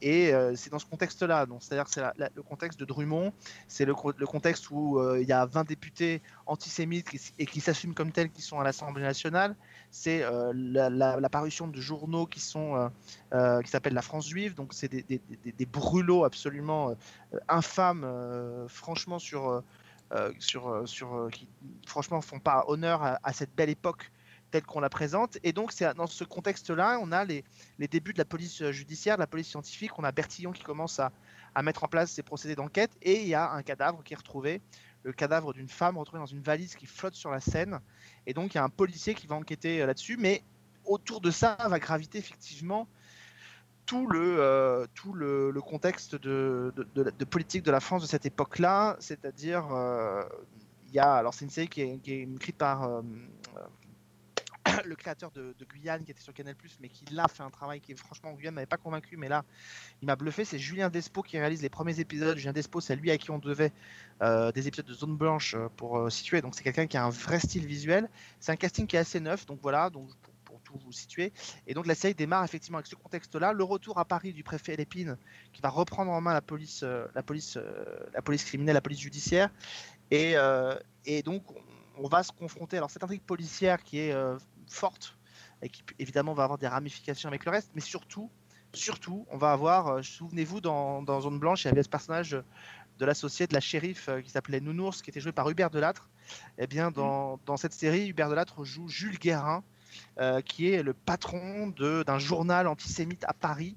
et 0.00 0.32
c'est 0.56 0.70
dans 0.70 0.78
ce 0.78 0.86
contexte-là, 0.86 1.46
c'est-à-dire 1.60 1.88
c'est 1.88 2.02
le 2.34 2.42
contexte 2.42 2.80
de 2.80 2.86
Drummond, 2.86 3.32
c'est 3.68 3.84
le, 3.84 3.94
le 4.16 4.26
contexte 4.26 4.70
où 4.70 4.98
il 5.16 5.26
y 5.26 5.32
a 5.32 5.44
20 5.44 5.68
députés 5.68 6.22
antisémites 6.46 7.10
et 7.38 7.46
qui 7.46 7.60
s'assument 7.60 7.94
comme 7.94 8.12
tels 8.12 8.30
qui 8.30 8.40
sont 8.40 8.58
à 8.58 8.64
l'Assemblée 8.64 9.02
nationale. 9.02 9.54
C'est 9.96 10.24
euh, 10.24 10.52
la, 10.52 11.28
parution 11.28 11.68
de 11.68 11.80
journaux 11.80 12.26
qui 12.26 12.40
sont 12.40 12.74
euh, 12.74 12.88
euh, 13.32 13.62
qui 13.62 13.70
s'appellent 13.70 13.94
La 13.94 14.02
France 14.02 14.26
juive, 14.28 14.56
donc 14.56 14.74
c'est 14.74 14.88
des, 14.88 15.04
des, 15.04 15.66
brûlots 15.66 16.24
absolument 16.24 16.96
infâmes, 17.48 18.04
franchement 18.66 19.20
sur 19.20 19.62
sur 20.40 20.82
sur 20.88 21.28
qui 21.30 21.48
franchement 21.86 22.20
font 22.20 22.40
pas 22.40 22.64
honneur 22.66 23.04
à, 23.04 23.20
à 23.22 23.32
cette 23.32 23.54
belle 23.54 23.70
époque 23.70 24.10
telle 24.50 24.64
qu'on 24.64 24.80
la 24.80 24.90
présente. 24.90 25.38
Et 25.44 25.52
donc, 25.52 25.70
c'est 25.70 25.92
dans 25.94 26.08
ce 26.08 26.24
contexte-là, 26.24 26.98
on 27.00 27.12
a 27.12 27.24
les, 27.24 27.44
les 27.78 27.88
débuts 27.88 28.12
de 28.12 28.18
la 28.18 28.24
police 28.24 28.68
judiciaire, 28.70 29.16
de 29.16 29.20
la 29.20 29.26
police 29.28 29.48
scientifique. 29.48 29.96
On 29.98 30.04
a 30.04 30.12
Bertillon 30.12 30.52
qui 30.52 30.62
commence 30.64 30.98
à, 30.98 31.12
à 31.54 31.62
mettre 31.62 31.84
en 31.84 31.88
place 31.88 32.10
ses 32.10 32.22
procédés 32.22 32.54
d'enquête. 32.54 32.90
Et 33.02 33.22
il 33.22 33.28
y 33.28 33.34
a 33.34 33.50
un 33.50 33.62
cadavre 33.62 34.02
qui 34.04 34.14
est 34.14 34.16
retrouvé, 34.16 34.60
le 35.04 35.12
cadavre 35.12 35.52
d'une 35.52 35.68
femme 35.68 35.96
retrouvée 35.98 36.20
dans 36.20 36.26
une 36.26 36.42
valise 36.42 36.74
qui 36.74 36.86
flotte 36.86 37.14
sur 37.14 37.30
la 37.30 37.40
Seine. 37.40 37.80
Et 38.26 38.34
donc, 38.34 38.54
il 38.54 38.56
y 38.56 38.60
a 38.60 38.64
un 38.64 38.70
policier 38.70 39.14
qui 39.14 39.26
va 39.26 39.36
enquêter 39.36 39.80
euh, 39.82 39.86
là-dessus. 39.86 40.16
Mais 40.16 40.42
autour 40.84 41.20
de 41.20 41.30
ça 41.30 41.56
va 41.68 41.78
graviter 41.78 42.18
effectivement 42.18 42.88
tout 43.86 44.06
le, 44.06 44.36
euh, 44.40 44.86
tout 44.94 45.12
le, 45.12 45.52
contexte 45.60 46.16
de- 46.16 46.72
de 46.94 47.24
politique 47.24 47.62
de 47.62 47.70
la 47.70 47.80
France 47.80 48.02
de 48.02 48.08
cette 48.08 48.26
époque-là. 48.26 48.96
C'est-à-dire, 48.98 49.68
euh, 49.72 50.24
il 50.88 50.94
y 50.94 50.98
a. 50.98 51.14
Alors, 51.14 51.34
c'est 51.34 51.44
une 51.44 51.50
série 51.50 51.68
qui 51.68 51.82
est, 51.82 51.98
qui 51.98 52.12
est 52.12 52.22
écrite 52.22 52.56
par. 52.56 53.02
le 54.84 54.94
créateur 54.96 55.30
de, 55.30 55.54
Guyane 55.68 56.04
qui 56.04 56.10
était 56.10 56.20
sur 56.20 56.34
Canal+, 56.34 56.54
mais 56.80 56.88
qui 56.88 57.04
là 57.06 57.26
fait 57.28 57.42
un 57.42 57.50
travail 57.50 57.80
qui 57.80 57.94
franchement 57.94 58.32
Guyane 58.32 58.54
m'avait 58.54 58.66
pas 58.66 58.76
convaincu, 58.76 59.16
mais 59.16 59.28
là 59.28 59.44
il 60.02 60.06
m'a 60.06 60.16
bluffé. 60.16 60.44
C'est 60.44 60.58
Julien 60.58 60.90
Despo 60.90 61.22
qui 61.22 61.38
réalise 61.38 61.62
les 61.62 61.68
premiers 61.68 62.00
épisodes. 62.00 62.36
Julien 62.36 62.52
Despo, 62.52 62.80
c'est 62.80 62.96
lui 62.96 63.10
à 63.10 63.18
qui 63.18 63.30
on 63.30 63.38
devait 63.38 63.72
euh, 64.22 64.52
des 64.52 64.68
épisodes 64.68 64.86
de 64.86 64.94
Zone 64.94 65.16
Blanche 65.16 65.54
euh, 65.54 65.68
pour 65.76 65.98
euh, 65.98 66.08
situer. 66.08 66.40
Donc 66.40 66.54
c'est 66.54 66.62
quelqu'un 66.62 66.86
qui 66.86 66.96
a 66.96 67.04
un 67.04 67.10
vrai 67.10 67.40
style 67.40 67.66
visuel. 67.66 68.08
C'est 68.38 68.52
un 68.52 68.56
casting 68.56 68.86
qui 68.86 68.94
est 68.96 69.00
assez 69.00 69.18
neuf, 69.18 69.44
donc 69.46 69.58
voilà. 69.60 69.90
Donc 69.90 70.08
pour, 70.44 70.60
tout 70.62 70.78
vous 70.84 70.92
situer. 70.92 71.32
Et 71.66 71.74
donc 71.74 71.86
la 71.86 71.94
série 71.94 72.14
démarre 72.14 72.42
effectivement 72.44 72.78
avec 72.78 72.86
ce 72.86 72.94
contexte-là, 72.94 73.52
le 73.52 73.64
retour 73.64 73.98
à 73.98 74.04
Paris 74.06 74.32
du 74.32 74.42
préfet 74.44 74.76
Lépine 74.76 75.18
qui 75.52 75.60
va 75.60 75.68
reprendre 75.68 76.10
en 76.10 76.20
main 76.22 76.32
la 76.32 76.40
police, 76.40 76.82
la 76.82 77.22
police, 77.22 77.58
la 78.14 78.22
police 78.22 78.44
criminelle, 78.44 78.72
la 78.74 78.80
police 78.80 79.00
judiciaire. 79.00 79.50
Et, 80.10 80.36
et 81.04 81.22
donc 81.22 81.42
on, 81.98 82.08
va 82.08 82.22
se 82.22 82.32
confronter. 82.32 82.78
Alors 82.78 82.90
cette 82.90 83.02
intrigue 83.02 83.20
policière 83.20 83.82
qui 83.82 83.98
est 83.98 84.14
forte 84.68 85.16
et 85.62 85.68
qui 85.68 85.82
évidemment 85.98 86.34
va 86.34 86.44
avoir 86.44 86.58
des 86.58 86.68
ramifications 86.68 87.28
avec 87.28 87.44
le 87.44 87.50
reste, 87.50 87.70
mais 87.74 87.80
surtout, 87.80 88.30
surtout, 88.74 89.26
on 89.30 89.38
va 89.38 89.52
avoir, 89.52 89.88
euh, 89.88 90.02
souvenez-vous, 90.02 90.60
dans, 90.60 91.02
dans 91.02 91.20
Zone 91.20 91.38
Blanche, 91.38 91.64
il 91.64 91.68
y 91.68 91.70
avait 91.70 91.82
ce 91.82 91.88
personnage 91.88 92.36
de 92.98 93.04
l'associé 93.04 93.46
de 93.46 93.54
la 93.54 93.60
shérif 93.60 94.08
euh, 94.08 94.20
qui 94.20 94.30
s'appelait 94.30 94.60
Nounours, 94.60 95.02
qui 95.02 95.10
était 95.10 95.20
joué 95.20 95.32
par 95.32 95.48
Hubert 95.48 95.70
Delattre. 95.70 96.10
Eh 96.58 96.66
bien, 96.66 96.90
dans, 96.90 97.40
dans 97.46 97.56
cette 97.56 97.72
série, 97.72 98.08
Hubert 98.08 98.28
Delattre 98.28 98.64
joue 98.64 98.88
Jules 98.88 99.18
Guérin, 99.18 99.64
euh, 100.18 100.40
qui 100.40 100.70
est 100.70 100.82
le 100.82 100.92
patron 100.92 101.68
d'un 101.68 102.18
journal 102.18 102.66
antisémite 102.66 103.24
à 103.24 103.32
Paris. 103.32 103.76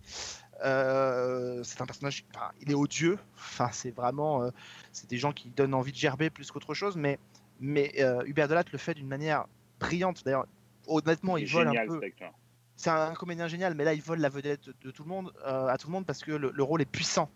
C'est 0.59 1.81
un 1.81 1.85
personnage, 1.85 2.25
enfin, 2.33 2.51
il 2.61 2.71
est 2.71 2.75
odieux. 2.75 3.19
Enfin, 3.35 3.69
c'est 3.71 3.91
vraiment, 3.91 4.49
c'est 4.91 5.07
des 5.07 5.19
gens 5.19 5.31
qui 5.31 5.49
donnent 5.49 5.75
envie 5.75 5.91
de 5.91 5.97
gerber 5.97 6.31
plus 6.31 6.49
qu'autre 6.49 6.73
chose. 6.73 6.95
Mais, 6.95 7.19
mais 7.59 7.93
Hubert 8.25 8.47
Delattre 8.47 8.71
le 8.71 8.79
fait 8.79 8.95
d'une 8.95 9.07
manière 9.07 9.45
brillante. 9.79 10.23
D'ailleurs, 10.25 10.47
honnêtement, 10.87 11.37
il, 11.37 11.47
vole 11.47 11.67
génial, 11.67 11.85
un 11.89 11.99
peu. 11.99 12.01
C'est 12.75 12.89
un, 12.89 13.09
un 13.09 13.13
comédien 13.13 13.47
génial, 13.47 13.73
mais 13.73 13.83
là, 13.83 13.93
il 13.93 14.01
vole 14.01 14.19
la 14.19 14.29
vedette 14.29 14.69
de, 14.81 14.91
tout 14.91 15.03
le 15.03 15.09
monde, 15.09 15.33
euh, 15.45 15.67
à 15.67 15.77
tout 15.77 15.87
le 15.87 15.93
monde 15.93 16.05
parce 16.05 16.23
que 16.23 16.31
le, 16.31 16.51
le 16.51 16.63
rôle 16.63 16.81
est 16.81 16.85
puissant. 16.85 17.29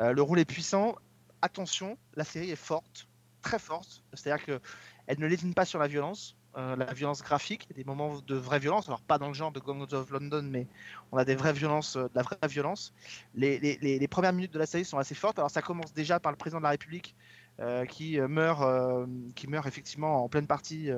Euh, 0.00 0.12
le 0.12 0.22
rôle 0.22 0.38
est 0.40 0.44
puissant. 0.46 0.96
Attention, 1.42 1.98
la 2.14 2.24
série 2.24 2.50
est 2.50 2.56
forte, 2.56 3.06
très 3.42 3.58
forte. 3.58 4.02
C'est-à-dire 4.14 4.44
que 4.44 4.60
elle 5.06 5.20
ne 5.20 5.26
létine 5.26 5.52
pas 5.54 5.66
sur 5.66 5.78
la 5.78 5.86
violence, 5.86 6.36
euh, 6.56 6.74
la 6.76 6.92
violence 6.94 7.22
graphique, 7.22 7.68
des 7.76 7.84
moments 7.84 8.18
de 8.26 8.34
vraie 8.34 8.58
violence. 8.58 8.88
Alors 8.88 9.02
pas 9.02 9.18
dans 9.18 9.28
le 9.28 9.34
genre 9.34 9.52
de 9.52 9.60
Gangs 9.60 9.86
of 9.92 10.10
London, 10.10 10.42
mais 10.50 10.66
on 11.12 11.18
a 11.18 11.26
des 11.26 11.34
vraies 11.36 11.52
violences, 11.52 11.96
euh, 11.96 12.04
de 12.04 12.12
la 12.14 12.22
vraie 12.22 12.38
violence. 12.48 12.94
Les, 13.34 13.58
les- 13.58 13.78
les- 13.82 13.98
les 13.98 14.08
premières 14.08 14.32
minutes 14.32 14.54
de 14.54 14.58
la 14.58 14.66
série 14.66 14.86
sont 14.86 14.96
assez 14.98 15.14
fortes. 15.14 15.38
Alors 15.38 15.50
ça 15.50 15.60
commence 15.60 15.92
déjà 15.92 16.18
par 16.18 16.32
le 16.32 16.38
président 16.38 16.58
de 16.58 16.64
la 16.64 16.70
République 16.70 17.14
euh, 17.60 17.84
qui 17.84 18.18
meurt, 18.20 18.62
qui 19.34 19.46
meurt 19.46 19.66
effectivement 19.66 20.24
en 20.24 20.28
pleine 20.30 20.46
partie 20.46 20.90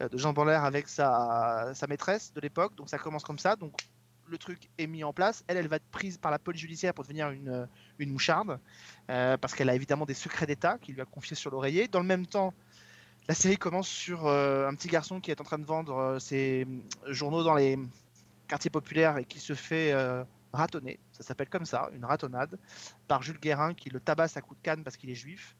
de 0.00 0.18
jambes 0.18 0.38
en 0.38 0.44
l'air 0.44 0.64
avec 0.64 0.88
sa, 0.88 1.72
maîtresse 1.88 2.32
de 2.34 2.40
l'époque. 2.40 2.74
Donc 2.74 2.88
ça 2.88 2.98
commence 2.98 3.24
comme 3.24 3.38
ça. 3.38 3.56
Donc 3.56 3.72
le 4.26 4.38
truc 4.38 4.70
est 4.78 4.86
mis 4.86 5.04
en 5.04 5.12
place. 5.12 5.44
Elle, 5.46 5.56
elle 5.56 5.68
va 5.68 5.76
être 5.76 5.90
prise 5.90 6.18
par 6.18 6.30
la 6.30 6.38
police 6.38 6.62
judiciaire 6.62 6.94
pour 6.94 7.04
devenir 7.04 7.30
une, 7.30 7.48
euh, 7.48 8.06
moucharde, 8.06 8.58
euh, 9.10 9.36
parce 9.36 9.54
qu'elle 9.54 9.70
a 9.70 9.74
évidemment 9.74 10.06
des 10.06 10.14
secrets 10.14 10.46
d'État 10.46 10.78
qu'il 10.78 10.94
lui 10.94 11.02
a 11.02 11.04
confiés 11.04 11.36
sur 11.36 11.50
l'oreiller. 11.50 11.88
Dans 11.88 12.00
le 12.00 12.06
même 12.06 12.26
temps, 12.26 12.54
la 13.28 13.34
série 13.34 13.56
commence 13.56 13.88
sur 13.88 14.26
euh, 14.26 14.68
un 14.68 14.74
petit 14.74 14.88
garçon 14.88 15.20
qui 15.20 15.30
est 15.30 15.40
en 15.40 15.44
train 15.44 15.58
de 15.58 15.64
vendre 15.64 15.96
euh, 15.96 16.18
ses 16.18 16.66
euh, 16.66 17.12
journaux 17.12 17.42
dans 17.42 17.54
les 17.54 17.78
quartiers 18.48 18.70
populaires 18.70 19.16
et 19.16 19.24
qui 19.24 19.40
se 19.40 19.54
fait 19.54 19.92
euh, 19.92 20.22
ratonner. 20.52 21.00
Ça 21.12 21.22
s'appelle 21.22 21.48
comme 21.48 21.64
ça, 21.64 21.88
une 21.94 22.04
ratonnade, 22.04 22.58
par 23.08 23.22
Jules 23.22 23.40
Guérin 23.40 23.72
qui 23.72 23.88
le 23.88 24.00
tabasse 24.00 24.36
à 24.36 24.42
coups 24.42 24.60
de 24.60 24.64
canne 24.64 24.84
parce 24.84 24.96
qu'il 24.96 25.08
est 25.08 25.14
juif. 25.14 25.56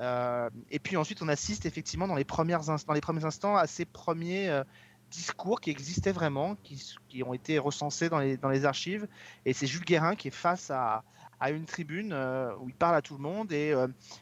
Euh, 0.00 0.50
et 0.70 0.78
puis 0.78 0.96
ensuite, 0.96 1.22
on 1.22 1.28
assiste 1.28 1.66
effectivement 1.66 2.06
dans 2.06 2.16
les, 2.16 2.24
premières 2.24 2.60
premiers 2.60 3.24
instants 3.24 3.56
à 3.56 3.66
ces 3.66 3.84
premiers 3.84 4.48
euh, 4.48 4.64
discours 5.10 5.60
qui 5.60 5.70
existaient 5.70 6.12
vraiment, 6.12 6.56
qui, 6.56 7.22
ont 7.22 7.32
été 7.32 7.58
recensés 7.58 8.08
dans 8.08 8.18
les, 8.18 8.64
archives. 8.64 9.08
Et 9.44 9.52
c'est 9.52 9.66
Jules 9.66 9.84
Guérin 9.84 10.14
qui 10.14 10.28
est 10.28 10.32
face 10.32 10.70
à, 10.70 11.02
une 11.48 11.66
tribune 11.66 12.12
euh, 12.14 12.50
où 12.60 12.68
il 12.70 12.74
parle 12.74 12.94
à 12.94 13.02
tout 13.02 13.14
le 13.14 13.22
monde. 13.22 13.52
Et 13.52 13.72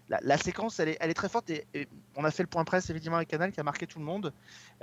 la, 0.08 0.38
séquence, 0.38 0.78
elle 0.78 0.90
est, 0.90 1.14
très 1.14 1.28
forte. 1.28 1.50
Et, 1.50 1.88
on 2.16 2.24
a 2.24 2.30
fait 2.30 2.44
le 2.44 2.48
point 2.48 2.64
presse 2.64 2.90
évidemment 2.90 3.16
avec 3.16 3.28
Canal 3.28 3.50
qui 3.50 3.58
a 3.58 3.64
marqué 3.64 3.86
tout 3.88 3.98
le 3.98 4.04
monde. 4.04 4.32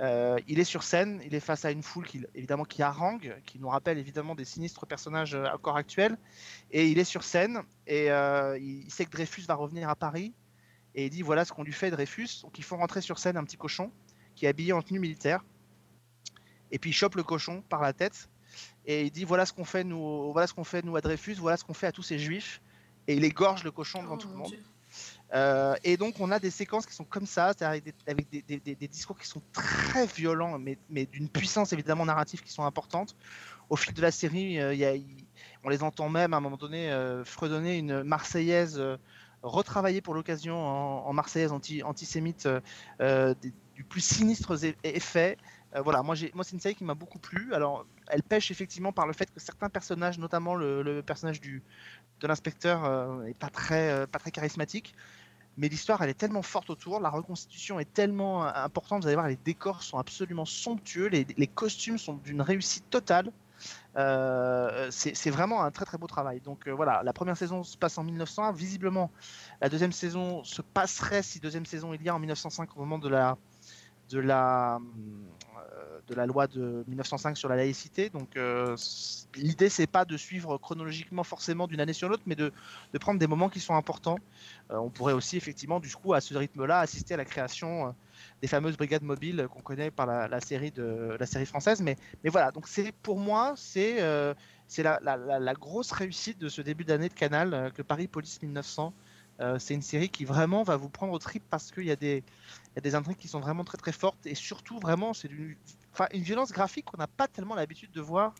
Il 0.00 0.58
est 0.58 0.64
sur 0.64 0.82
scène, 0.82 1.22
il 1.24 1.34
est 1.34 1.40
face 1.40 1.64
à 1.64 1.70
une 1.70 1.82
foule 1.82 2.06
qui, 2.06 2.22
évidemment, 2.34 2.64
qui 2.64 2.82
harangue, 2.82 3.34
qui 3.46 3.58
nous 3.58 3.68
rappelle 3.68 3.96
évidemment 3.96 4.34
des 4.34 4.44
sinistres 4.44 4.86
personnages 4.86 5.34
encore 5.34 5.76
actuels. 5.76 6.18
Et 6.70 6.88
il 6.88 6.98
est 6.98 7.04
sur 7.04 7.22
scène 7.22 7.62
et 7.86 8.08
il 8.08 8.90
sait 8.90 9.06
que 9.06 9.10
Dreyfus 9.12 9.42
va 9.42 9.54
revenir 9.54 9.88
à 9.88 9.96
Paris. 9.96 10.34
Et 10.94 11.06
il 11.06 11.10
dit 11.10 11.22
voilà 11.22 11.44
ce 11.44 11.52
qu'on 11.52 11.62
lui 11.62 11.72
fait 11.72 11.90
Dreyfus. 11.90 12.28
Donc 12.42 12.58
ils 12.58 12.64
font 12.64 12.76
rentrer 12.76 13.00
sur 13.00 13.18
scène 13.18 13.36
un 13.36 13.44
petit 13.44 13.56
cochon 13.56 13.90
qui 14.34 14.46
est 14.46 14.48
habillé 14.48 14.72
en 14.72 14.82
tenue 14.82 15.00
militaire. 15.00 15.44
Et 16.70 16.78
puis 16.78 16.90
il 16.90 16.94
chope 16.94 17.14
le 17.16 17.22
cochon 17.22 17.62
par 17.68 17.80
la 17.82 17.92
tête 17.92 18.28
et 18.86 19.02
il 19.04 19.10
dit 19.10 19.24
voilà 19.24 19.46
ce 19.46 19.52
qu'on 19.52 19.64
fait 19.64 19.84
nous, 19.84 20.32
voilà 20.32 20.46
ce 20.46 20.54
qu'on 20.54 20.64
fait 20.64 20.82
nous 20.84 20.96
à 20.96 21.00
Dreyfus, 21.00 21.34
voilà 21.34 21.56
ce 21.56 21.64
qu'on 21.64 21.74
fait 21.74 21.86
à 21.86 21.92
tous 21.92 22.02
ces 22.02 22.18
juifs. 22.18 22.60
Et 23.08 23.14
il 23.14 23.24
égorge 23.24 23.64
le 23.64 23.70
cochon 23.70 24.02
devant 24.02 24.14
Oh, 24.14 24.18
tout 24.18 24.28
le 24.28 24.34
mon 24.34 24.42
monde. 24.44 24.52
Euh, 25.34 25.74
et 25.84 25.96
donc 25.96 26.20
on 26.20 26.30
a 26.30 26.38
des 26.38 26.50
séquences 26.50 26.84
qui 26.84 26.94
sont 26.94 27.04
comme 27.04 27.24
ça, 27.24 27.52
avec, 27.60 27.84
des, 27.84 27.94
avec 28.06 28.28
des- 28.28 28.42
des- 28.42 28.60
des- 28.60 28.74
des 28.74 28.88
discours 28.88 29.18
qui 29.18 29.26
sont 29.26 29.40
très 29.52 30.06
violents, 30.06 30.58
mais, 30.58 30.78
mais 30.90 31.06
d'une 31.06 31.28
puissance 31.30 31.72
évidemment 31.72 32.04
narrative 32.04 32.42
qui 32.42 32.52
sont 32.52 32.64
importantes. 32.64 33.16
Au 33.70 33.76
fil 33.76 33.94
de 33.94 34.02
la 34.02 34.10
série, 34.10 34.60
euh, 34.60 34.74
y 34.74 34.84
a- 34.84 34.92
on 35.64 35.70
les 35.70 35.82
entend 35.82 36.10
même 36.10 36.34
à 36.34 36.36
un 36.36 36.40
moment 36.40 36.58
donné 36.58 36.90
euh, 36.90 37.24
fredonner 37.24 37.78
une 37.78 38.02
Marseillaise 38.02 38.78
retravaillée 39.42 40.00
pour 40.00 40.14
l'occasion 40.14 40.56
en, 40.56 41.12
Marseillaise 41.12 41.52
anti, 41.52 41.82
antisémite 41.82 42.46
euh, 42.46 42.60
euh, 43.00 43.34
du 43.74 43.84
plus 43.84 44.00
sinistre 44.00 44.56
effet. 44.84 45.36
Euh, 45.74 45.82
voilà, 45.82 46.02
moi, 46.02 46.14
moi 46.34 46.44
c'est 46.44 46.52
une 46.52 46.60
série 46.60 46.74
qui 46.74 46.84
m'a 46.84 46.94
beaucoup 46.94 47.18
plu. 47.18 47.52
Alors, 47.54 47.86
elle 48.08 48.22
pêche 48.22 48.50
effectivement 48.50 48.92
par 48.92 49.06
le 49.06 49.12
fait 49.12 49.32
que 49.32 49.40
certains 49.40 49.68
personnages, 49.68 50.18
notamment 50.18 50.54
le, 50.54 51.02
personnage 51.02 51.40
du, 51.40 51.62
de 52.20 52.26
l'inspecteur, 52.26 52.84
euh, 52.84 53.24
est 53.24 53.34
pas 53.34 53.50
très, 53.50 54.06
pas 54.06 54.18
très 54.18 54.30
charismatique. 54.30 54.94
Mais 55.58 55.68
l'histoire, 55.68 56.00
elle 56.00 56.08
est 56.08 56.14
tellement 56.14 56.42
forte 56.42 56.70
autour, 56.70 56.98
la 56.98 57.10
reconstitution 57.10 57.78
est 57.78 57.92
tellement 57.92 58.44
importante. 58.44 59.02
Vous 59.02 59.08
allez 59.08 59.16
voir, 59.16 59.28
les 59.28 59.36
décors 59.36 59.82
sont 59.82 59.98
absolument 59.98 60.46
somptueux, 60.46 61.08
les 61.08 61.46
costumes 61.46 61.98
sont 61.98 62.14
d'une 62.14 62.40
réussite 62.40 62.88
totale. 62.88 63.30
Euh, 63.96 64.88
c'est 64.90 65.30
vraiment 65.30 65.62
un 65.62 65.70
très 65.70 65.84
très 65.84 65.98
beau 65.98 66.06
travail. 66.06 66.40
Donc 66.40 66.66
euh, 66.66 66.72
voilà, 66.72 67.02
la 67.04 67.12
première 67.12 67.36
saison 67.36 67.62
se 67.62 67.76
passe 67.76 67.98
en 67.98 68.04
1901. 68.04 68.52
Visiblement, 68.52 69.10
la 69.60 69.68
deuxième 69.68 69.92
saison 69.92 70.42
se 70.44 70.62
passerait 70.62 71.22
si 71.22 71.40
deuxième 71.40 71.66
saison 71.66 71.92
il 71.92 72.02
y 72.02 72.08
a 72.08 72.14
en 72.14 72.18
1905 72.18 72.76
au 72.76 72.80
moment 72.80 72.98
de 72.98 73.08
la 73.08 73.36
de 74.08 74.18
la 74.18 74.78
de 76.08 76.14
la 76.14 76.26
loi 76.26 76.46
de 76.46 76.84
1905 76.88 77.36
sur 77.36 77.48
la 77.48 77.56
laïcité. 77.56 78.10
Donc 78.10 78.36
euh, 78.36 78.76
l'idée 79.34 79.68
c'est 79.68 79.86
pas 79.86 80.04
de 80.04 80.16
suivre 80.16 80.58
chronologiquement 80.58 81.24
forcément 81.24 81.66
d'une 81.66 81.80
année 81.80 81.92
sur 81.92 82.08
l'autre, 82.08 82.22
mais 82.26 82.34
de, 82.34 82.52
de 82.92 82.98
prendre 82.98 83.18
des 83.18 83.26
moments 83.26 83.48
qui 83.48 83.60
sont 83.60 83.74
importants. 83.74 84.18
Euh, 84.70 84.76
on 84.76 84.90
pourrait 84.90 85.12
aussi 85.12 85.36
effectivement 85.36 85.80
du 85.80 85.94
coup 85.94 86.14
à 86.14 86.20
ce 86.20 86.34
rythme-là 86.34 86.80
assister 86.80 87.14
à 87.14 87.16
la 87.16 87.24
création 87.24 87.88
euh, 87.88 87.90
des 88.40 88.48
fameuses 88.48 88.76
brigades 88.76 89.02
mobiles 89.02 89.48
qu'on 89.50 89.60
connaît 89.62 89.90
par 89.90 90.06
la, 90.06 90.40
série 90.40 90.70
de 90.70 91.16
la 91.18 91.26
série 91.26 91.46
française. 91.46 91.80
Mais, 91.82 91.96
mais 92.24 92.30
voilà, 92.30 92.50
donc 92.50 92.68
c'est 92.68 92.92
pour 93.02 93.18
moi 93.18 93.54
c'est 93.56 94.00
euh, 94.02 94.34
c'est 94.66 94.82
la, 94.82 94.98
la- 95.02 95.54
grosse 95.54 95.92
réussite 95.92 96.38
de 96.38 96.48
ce 96.48 96.62
début 96.62 96.84
d'année 96.84 97.08
de 97.08 97.14
Canal 97.14 97.72
que 97.74 97.82
Paris 97.82 98.08
Police 98.08 98.40
1900. 98.42 98.94
Euh, 99.40 99.58
c'est 99.58 99.74
une 99.74 99.82
série 99.82 100.08
qui 100.08 100.24
vraiment 100.24 100.62
va 100.62 100.76
vous 100.76 100.88
prendre 100.88 101.12
au 101.12 101.18
trip 101.18 101.42
parce 101.50 101.70
qu'il 101.72 101.84
y 101.84 101.86
y 101.88 101.90
a 101.92 101.96
des 102.80 102.94
intrigues 102.94 103.16
qui 103.16 103.28
sont 103.28 103.40
vraiment 103.40 103.64
très 103.64 103.78
très 103.78 103.92
fortes 103.92 104.26
et 104.26 104.34
surtout 104.34 104.78
vraiment 104.78 105.14
c'est 105.14 105.28
enfin, 105.92 106.06
une 106.12 106.22
violence 106.22 106.52
graphique 106.52 106.86
qu'on 106.86 106.98
n'a 106.98 107.06
pas 107.06 107.28
tellement 107.28 107.54
l'habitude 107.54 107.90
de 107.92 108.00
voir 108.00 108.34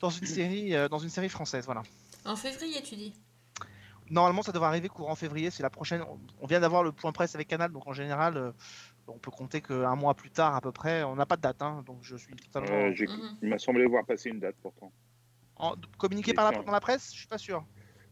dans 0.00 0.10
une 0.10 0.26
série 0.26 0.74
euh, 0.74 0.88
dans 0.88 0.98
une 0.98 1.10
série 1.10 1.28
française 1.28 1.64
voilà. 1.66 1.82
En 2.24 2.36
février, 2.36 2.82
tu 2.82 2.96
dis? 2.96 3.14
Normalement 4.10 4.42
ça 4.42 4.52
devrait 4.52 4.68
arriver 4.68 4.88
courant 4.88 5.14
février 5.14 5.50
c'est 5.50 5.62
la 5.62 5.70
prochaine 5.70 6.02
on- 6.40 6.46
vient 6.46 6.60
d'avoir 6.60 6.82
le 6.82 6.92
point 6.92 7.12
presse 7.12 7.34
avec 7.34 7.48
Canal 7.48 7.72
donc 7.72 7.86
en 7.86 7.92
général 7.94 8.36
euh, 8.36 8.52
on 9.06 9.18
peut 9.18 9.30
compter 9.30 9.62
qu'un 9.62 9.94
mois 9.94 10.14
plus 10.14 10.30
tard 10.30 10.54
à 10.54 10.60
peu 10.60 10.72
près 10.72 11.02
on 11.04 11.16
n'a 11.16 11.24
pas 11.26 11.36
de 11.36 11.42
date 11.42 11.62
hein, 11.62 11.82
donc 11.86 12.02
je 12.02 12.16
suis 12.16 12.34
totalement 12.36 12.76
Euh, 12.88 12.92
j'ai- 12.94 13.08
Il 13.40 13.48
m'a 13.48 13.58
semblé 13.58 13.86
voir 13.86 14.04
passer 14.04 14.28
une 14.28 14.40
date 14.40 14.56
pourtant. 14.62 14.92
en- 15.56 15.74
communiqué 15.98 16.34
par 16.34 16.50
la, 16.52 16.62
dans 16.62 16.72
la 16.72 16.80
presse? 16.80 17.12
Je 17.12 17.18
suis 17.20 17.26
pas 17.28 17.38
sûr. 17.38 17.64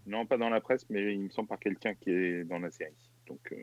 Non, 0.07 0.27
pas 0.27 0.37
dans 0.37 0.49
la 0.49 0.61
presse, 0.61 0.85
mais 0.91 1.13
il 1.15 1.21
me 1.21 1.29
semble 1.31 1.49
par 1.49 1.59
quelqu'un 1.61 1.95
qui 1.95 2.11
est 2.11 2.45
dans 2.45 2.59
la 2.59 2.71
série. 2.71 2.97
Donc, 3.29 3.41
euh, 3.53 3.57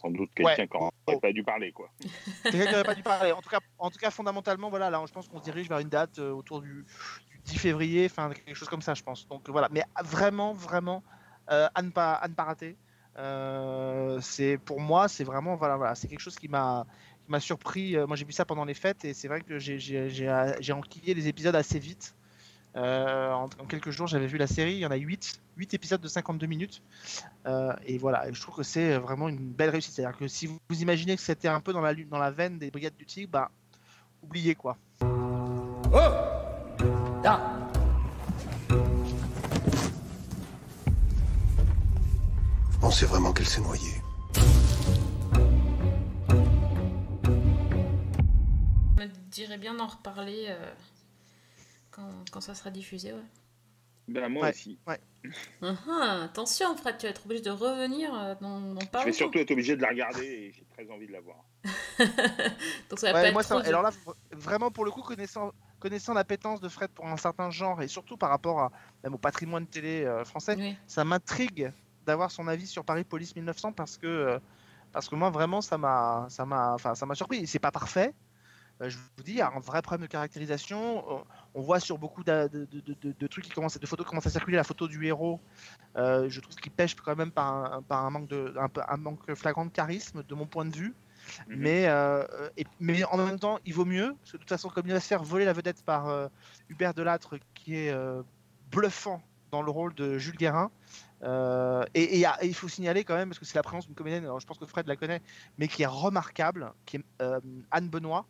sans 0.00 0.10
doute 0.10 0.30
Ouais. 0.38 0.54
quelqu'un 0.56 0.78
qui 0.78 0.84
n'aurait 1.08 1.20
pas 1.20 1.32
dû 1.32 1.42
parler, 1.42 1.72
quoi. 1.72 1.90
Quelqu'un 2.44 2.64
qui 2.66 2.70
n'aurait 2.72 2.84
pas 2.84 2.94
dû 2.94 3.02
parler. 3.02 3.32
En 3.32 3.40
tout 3.42 3.50
cas, 3.50 3.58
en 3.78 3.90
tout 3.90 3.98
cas, 3.98 4.10
fondamentalement, 4.10 4.70
voilà, 4.70 4.90
là, 4.90 5.02
je 5.06 5.12
pense 5.12 5.28
qu'on 5.28 5.38
se 5.38 5.44
dirige 5.44 5.68
vers 5.68 5.78
une 5.78 5.88
date 5.88 6.18
euh, 6.18 6.30
autour 6.30 6.60
du, 6.60 6.84
du 7.30 7.38
10 7.44 7.58
février, 7.58 8.06
enfin 8.06 8.30
quelque 8.30 8.54
chose 8.54 8.68
comme 8.68 8.82
ça, 8.82 8.94
je 8.94 9.02
pense. 9.02 9.26
Donc 9.28 9.48
voilà, 9.48 9.68
mais 9.70 9.82
vraiment, 10.02 10.52
vraiment, 10.52 11.02
euh, 11.50 11.68
à 11.74 11.82
ne 11.82 11.90
pas, 11.90 12.12
à 12.14 12.28
ne 12.28 12.34
pas 12.34 12.44
rater. 12.44 12.76
Euh, 13.18 14.18
c'est 14.20 14.56
pour 14.58 14.80
moi, 14.80 15.08
c'est 15.08 15.24
vraiment, 15.24 15.56
voilà, 15.56 15.76
voilà, 15.76 15.94
c'est 15.94 16.08
quelque 16.08 16.20
chose 16.20 16.36
qui 16.36 16.48
m'a, 16.48 16.86
qui 17.24 17.30
m'a 17.30 17.40
surpris. 17.40 17.96
Euh, 17.96 18.06
Moi, 18.06 18.16
j'ai 18.16 18.24
vu 18.24 18.32
ça 18.32 18.44
pendant 18.44 18.64
les 18.64 18.74
fêtes 18.74 19.04
et 19.04 19.12
c'est 19.14 19.28
vrai 19.28 19.40
que 19.40 19.58
j'ai, 19.58 19.78
j'ai 19.78 20.72
enquillé 20.72 21.14
les 21.14 21.28
épisodes 21.28 21.54
assez 21.56 21.78
vite. 21.78 22.14
Euh, 22.76 23.32
en, 23.32 23.44
en 23.44 23.66
quelques 23.66 23.90
jours, 23.90 24.06
j'avais 24.06 24.26
vu 24.26 24.38
la 24.38 24.46
série. 24.46 24.74
Il 24.74 24.78
y 24.78 24.86
en 24.86 24.90
a 24.90 24.96
8, 24.96 25.40
8 25.56 25.74
épisodes 25.74 26.00
de 26.00 26.08
52 26.08 26.46
minutes. 26.46 26.82
Euh, 27.46 27.72
et 27.84 27.98
voilà, 27.98 28.28
et 28.28 28.32
je 28.34 28.40
trouve 28.40 28.56
que 28.56 28.62
c'est 28.62 28.96
vraiment 28.98 29.28
une 29.28 29.38
belle 29.52 29.70
réussite. 29.70 29.94
C'est-à-dire 29.94 30.16
que 30.18 30.28
si 30.28 30.46
vous, 30.46 30.58
vous 30.68 30.82
imaginez 30.82 31.16
que 31.16 31.22
c'était 31.22 31.48
un 31.48 31.60
peu 31.60 31.72
dans 31.72 31.80
la, 31.80 31.94
dans 31.94 32.18
la 32.18 32.30
veine 32.30 32.58
des 32.58 32.70
Brigades 32.70 32.96
du 32.96 33.06
Tigre, 33.06 33.30
bah, 33.30 33.50
oubliez 34.22 34.54
quoi. 34.54 34.76
Vous 42.70 42.78
pensez 42.80 43.06
vraiment 43.06 43.32
qu'elle 43.32 43.46
s'est 43.46 43.60
noyée 43.60 44.00
On 48.98 49.02
me 49.02 49.06
dirait 49.30 49.58
bien 49.58 49.74
d'en 49.74 49.86
reparler 49.86 50.46
euh, 50.48 50.72
quand, 52.00 52.24
quand 52.32 52.40
ça 52.40 52.54
sera 52.54 52.70
diffusé, 52.70 53.12
ouais. 53.12 53.20
Ben, 54.08 54.28
moi 54.28 54.44
Ouais, 54.44 54.50
aussi. 54.50 54.78
ouais. 54.88 55.00
Ah, 55.62 55.74
ah, 55.88 56.22
attention, 56.24 56.74
Fred, 56.76 56.96
tu 56.98 57.06
vas 57.06 57.10
être 57.10 57.24
obligé 57.26 57.42
de 57.42 57.50
revenir 57.50 58.12
euh, 58.14 58.34
dans, 58.40 58.60
dans 58.60 58.86
pas 58.86 59.00
Je 59.00 59.06
vais 59.06 59.12
surtout 59.12 59.38
être 59.38 59.50
obligé 59.50 59.76
de 59.76 59.82
la 59.82 59.88
regarder 59.90 60.24
et 60.24 60.52
j'ai 60.52 60.64
très 60.64 60.90
envie 60.90 61.06
de 61.06 61.12
la 61.12 61.20
voir. 61.20 61.44
Donc 62.88 62.98
ça 62.98 63.12
va 63.12 63.18
Ouais, 63.18 63.22
pas 63.22 63.26
être 63.28 63.32
moi, 63.34 63.42
trop 63.42 63.54
ça- 63.56 63.60
dur. 63.60 63.68
alors 63.68 63.82
là, 63.82 63.90
vraiment 64.32 64.70
pour 64.70 64.84
le 64.84 64.90
coup, 64.90 65.02
connaissant, 65.02 65.52
connaissant 65.78 66.14
l'appétence 66.14 66.60
de 66.60 66.68
Fred 66.68 66.90
pour 66.90 67.06
un 67.06 67.16
certain 67.18 67.50
genre 67.50 67.82
et 67.82 67.88
surtout 67.88 68.16
par 68.16 68.30
rapport 68.30 68.60
à, 68.60 68.72
même 69.04 69.14
au 69.14 69.18
patrimoine 69.18 69.66
télé 69.66 70.04
euh, 70.04 70.24
français, 70.24 70.56
Oui. 70.58 70.76
ça 70.86 71.04
m'intrigue 71.04 71.70
d'avoir 72.06 72.30
son 72.30 72.48
avis 72.48 72.66
sur 72.66 72.84
Paris 72.84 73.04
Police 73.04 73.36
1900 73.36 73.72
parce 73.72 73.96
que, 73.98 74.06
euh, 74.06 74.38
parce 74.90 75.08
que 75.08 75.14
moi 75.14 75.30
vraiment 75.30 75.60
ça 75.60 75.76
m'a, 75.78 76.26
ça 76.30 76.46
m'a, 76.46 76.72
enfin 76.74 76.94
ça 76.94 77.04
m'a 77.06 77.14
surpris. 77.14 77.46
C'est 77.46 77.58
pas 77.58 77.70
parfait. 77.70 78.12
Euh, 78.80 78.88
je 78.88 78.96
vous 78.96 79.22
dis, 79.24 79.32
il 79.32 79.36
y 79.36 79.40
a 79.42 79.52
un 79.54 79.60
vrai 79.60 79.82
problème 79.82 80.06
de 80.06 80.10
caractérisation. 80.10 81.04
On- 81.10 81.24
On 81.54 81.62
voit 81.62 81.80
sur 81.80 81.98
beaucoup 81.98 82.22
de, 82.22 82.48
de- 82.48 82.64
de- 82.64 82.94
de- 83.02 83.12
de 83.18 83.26
trucs 83.26 83.44
qui 83.44 83.50
commencent, 83.50 83.76
de 83.78 83.86
photos 83.86 84.06
qui 84.06 84.10
commencent 84.10 84.26
à 84.28 84.30
circuler, 84.30 84.56
la 84.56 84.62
photo 84.64 84.86
du 84.88 85.04
héros. 85.04 85.40
euh, 85.96 86.28
je 86.28 86.40
trouve 86.40 86.54
qu'il 86.54 86.70
pêche 86.70 86.94
quand 86.94 87.16
même 87.16 87.32
par 87.32 87.74
un, 87.74 87.82
par 87.82 88.04
un 88.04 88.10
manque 88.10 88.28
de, 88.28 88.54
un, 88.88 88.96
manque 88.96 89.34
flagrant 89.34 89.64
de 89.66 89.70
charisme, 89.70 90.22
de 90.22 90.34
mon 90.36 90.46
point 90.46 90.64
de 90.64 90.74
vue. 90.76 90.94
Mais, 91.48 91.88
euh, 91.88 92.24
et- 92.56 92.64
mais 92.78 93.02
en 93.04 93.16
même 93.16 93.38
temps, 93.38 93.58
il 93.64 93.74
vaut 93.74 93.84
mieux, 93.84 94.14
parce 94.20 94.30
que 94.32 94.36
de 94.36 94.42
toute 94.42 94.48
façon, 94.48 94.68
comme 94.68 94.86
il 94.86 94.92
va 94.92 95.00
se 95.00 95.06
faire 95.08 95.22
voler 95.24 95.44
la 95.44 95.52
vedette 95.52 95.82
par 95.84 96.08
euh, 96.08 96.28
Hubert 96.68 96.94
Delattre, 96.94 97.34
qui 97.54 97.74
est 97.76 97.90
euh, 97.90 98.22
bluffant 98.70 99.20
dans 99.50 99.62
le 99.62 99.70
rôle 99.72 99.92
de 99.94 100.16
Jules 100.18 100.36
Guérin. 100.36 100.70
euh, 101.22 101.84
et, 101.94 102.20
et 102.20 102.26
il 102.42 102.48
et 102.48 102.52
faut 102.52 102.68
signaler 102.68 103.02
quand 103.04 103.16
même, 103.16 103.28
parce 103.28 103.38
que 103.40 103.44
c'est 103.44 103.56
la 103.58 103.62
présence 103.64 103.86
d'une 103.86 103.94
comédienne, 103.96 104.24
alors 104.24 104.38
je 104.40 104.46
pense 104.46 104.58
que 104.58 104.66
Fred 104.66 104.86
la 104.86 104.96
connaît, 104.96 105.20
mais 105.58 105.66
qui 105.68 105.82
est 105.82 105.86
remarquable, 105.86 106.72
qui 106.86 106.96
est 106.98 107.04
euh, 107.20 107.40
Anne 107.72 107.88
Benoît. 107.88 108.26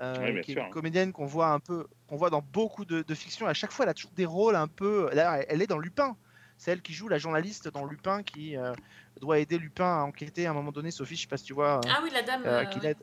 Euh, 0.00 0.32
Oui, 0.32 0.40
qui 0.42 0.52
est 0.52 0.54
sûr. 0.54 0.64
une 0.64 0.70
comédienne 0.70 1.12
qu'on 1.12 1.26
voit 1.26 1.48
un 1.48 1.60
peu, 1.60 1.86
qu'on 2.06 2.16
voit 2.16 2.30
dans 2.30 2.42
beaucoup 2.42 2.84
de, 2.84 3.02
de 3.02 3.14
fictions. 3.14 3.46
À 3.46 3.54
chaque 3.54 3.72
fois, 3.72 3.84
elle 3.84 3.90
a 3.90 3.94
toujours 3.94 4.12
des 4.12 4.26
rôles 4.26 4.56
un 4.56 4.68
peu. 4.68 5.08
D'ailleurs, 5.12 5.44
elle- 5.48 5.62
est 5.62 5.66
dans 5.66 5.78
Lupin. 5.78 6.16
C'est 6.58 6.70
elle 6.70 6.80
qui 6.82 6.94
joue 6.94 7.08
la 7.08 7.18
journaliste 7.18 7.68
dans 7.68 7.84
Lupin 7.84 8.22
qui 8.22 8.56
euh, 8.56 8.72
doit 9.20 9.38
aider 9.38 9.58
Lupin 9.58 9.84
à 10.00 10.02
enquêter 10.04 10.46
à 10.46 10.50
un 10.50 10.54
moment 10.54 10.72
donné. 10.72 10.90
Sophie, 10.90 11.16
je 11.16 11.22
sais 11.22 11.26
pas 11.28 11.36
si 11.36 11.44
tu 11.44 11.52
vois. 11.54 11.78
euh, 11.84 11.88
Ah 11.90 12.00
oui, 12.02 12.10
la 12.12 12.22
dame. 12.22 12.42
euh, 12.46 12.64
qui 12.64 12.80
l'aide 12.80 12.96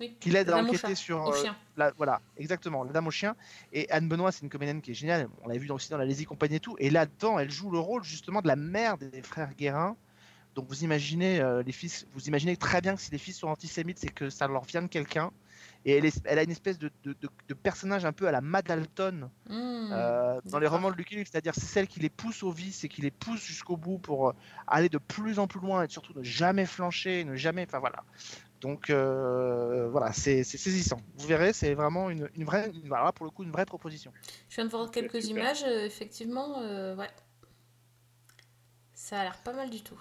oui. 0.00 0.16
qui 0.20 0.30
l'aide 0.30 0.48
La 0.48 0.54
à 0.54 0.56
dame 0.58 0.66
au 0.66 0.68
enquêter 0.68 0.94
sur 0.94 1.26
au 1.26 1.32
chien. 1.32 1.56
la, 1.76 1.92
voilà 1.96 2.20
exactement 2.36 2.84
la 2.84 2.92
dame 2.92 3.06
au 3.06 3.10
chien 3.10 3.34
et 3.72 3.90
Anne 3.90 4.08
Benoît 4.08 4.30
c'est 4.32 4.42
une 4.42 4.48
comédienne 4.48 4.80
qui 4.80 4.92
est 4.92 4.94
géniale 4.94 5.28
on 5.42 5.48
l'a 5.48 5.56
vu 5.58 5.68
aussi 5.70 5.90
dans 5.90 5.98
la 5.98 6.04
Lazy 6.04 6.24
Company 6.24 6.54
et 6.56 6.60
tout 6.60 6.76
et 6.78 6.88
là-dedans 6.88 7.38
elle 7.38 7.50
joue 7.50 7.70
le 7.70 7.78
rôle 7.80 8.04
justement 8.04 8.40
de 8.40 8.46
la 8.48 8.56
mère 8.56 8.96
des 8.96 9.22
frères 9.22 9.54
Guérin 9.54 9.96
donc 10.54 10.66
vous 10.68 10.84
imaginez 10.84 11.40
euh, 11.40 11.62
les 11.62 11.72
fils 11.72 12.06
vous 12.12 12.26
imaginez 12.28 12.56
très 12.56 12.80
bien 12.80 12.94
que 12.94 13.00
si 13.02 13.10
les 13.10 13.18
fils 13.18 13.36
sont 13.38 13.48
antisémites 13.48 13.98
c'est 13.98 14.08
que 14.08 14.30
ça 14.30 14.46
leur 14.46 14.64
vient 14.64 14.82
de 14.82 14.86
quelqu'un 14.88 15.30
et 15.84 15.96
elle, 15.96 16.04
est- 16.06 16.20
elle 16.24 16.38
a 16.38 16.42
une 16.42 16.50
espèce 16.50 16.78
de, 16.78 16.90
de- 17.02 17.12
de- 17.20 17.28
de 17.48 17.54
personnage 17.54 18.04
un 18.04 18.12
peu 18.12 18.26
à 18.26 18.32
la 18.32 18.40
Madalton 18.40 19.30
Mmh, 19.48 19.88
euh, 19.92 20.40
dans 20.46 20.58
les 20.58 20.66
romans 20.66 20.90
de 20.90 20.96
Lucky 20.96 21.16
Luke, 21.16 21.28
c'est-à-dire 21.30 21.54
c'est 21.54 21.66
celle 21.66 21.86
qui 21.86 22.00
les 22.00 22.08
pousse 22.08 22.42
au 22.42 22.50
vice 22.50 22.84
et 22.84 22.88
qui 22.88 23.02
les 23.02 23.10
pousse 23.10 23.44
jusqu'au 23.44 23.76
bout 23.76 23.98
pour 23.98 24.28
euh, 24.30 24.32
aller 24.66 24.88
de 24.88 24.98
plus 24.98 25.38
en 25.38 25.46
plus 25.46 25.60
loin 25.60 25.84
et 25.84 25.88
surtout 25.88 26.12
ne 26.16 26.22
jamais 26.22 26.64
flancher, 26.66 27.24
ne 27.24 27.34
jamais, 27.36 27.64
enfin 27.66 27.80
voilà. 27.80 28.02
Donc 28.60 28.88
euh, 28.88 29.88
voilà, 29.90 30.12
c'est 30.14 30.42
saisissant. 30.42 31.00
Vous 31.16 31.26
verrez, 31.26 31.52
c'est 31.52 31.74
vraiment 31.74 32.08
une, 32.08 32.30
une 32.34 32.44
vraie, 32.44 32.70
une- 32.70 32.88
voilà, 32.88 33.12
pour 33.12 33.26
le 33.26 33.30
coup, 33.30 33.42
une 33.44 33.52
vraie 33.52 33.66
proposition. 33.66 34.10
Je 34.48 34.54
viens 34.56 34.64
de 34.64 34.70
voir 34.70 34.90
quelques 34.90 35.20
super. 35.22 35.42
images, 35.44 35.62
effectivement, 35.64 36.60
euh, 36.62 36.96
ouais. 36.96 37.10
Ça 38.94 39.20
a 39.20 39.24
l'air 39.24 39.36
pas 39.42 39.52
mal 39.52 39.68
du 39.68 39.82
tout. 39.82 40.00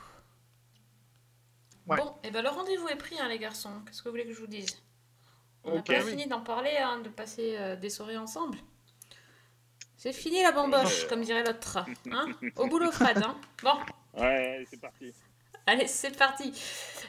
Ouais. 1.87 1.97
Bon, 1.97 2.15
et 2.23 2.31
ben 2.31 2.41
le 2.41 2.47
rendez-vous 2.47 2.87
est 2.87 2.95
pris, 2.95 3.19
hein, 3.19 3.27
les 3.27 3.37
garçons. 3.39 3.81
Qu'est-ce 3.85 4.01
que 4.01 4.07
vous 4.07 4.13
voulez 4.13 4.25
que 4.25 4.31
je 4.33 4.39
vous 4.39 4.47
dise? 4.47 4.81
On 5.65 5.75
n'a 5.75 5.81
pas 5.81 6.01
fini 6.01 6.27
d'en 6.27 6.41
parler, 6.41 6.75
hein, 6.77 6.99
de 7.01 7.09
passer 7.09 7.55
euh, 7.57 7.75
des 7.75 7.89
soirées 7.89 8.17
ensemble. 8.17 8.57
C'est 9.95 10.13
fini 10.13 10.41
la 10.41 10.51
bamboche, 10.51 11.05
Euh. 11.05 11.07
comme 11.09 11.21
dirait 11.21 11.43
l'autre. 11.43 11.77
Hein 12.11 12.25
Au 12.57 12.67
boulot, 12.67 12.91
Fred. 12.91 13.17
Hein 13.23 13.35
bon, 13.63 13.71
Ouais, 14.21 14.65
c'est 14.69 14.79
parti. 14.81 15.13
allez, 15.65 15.87
c'est 15.87 16.17
parti. 16.17 16.53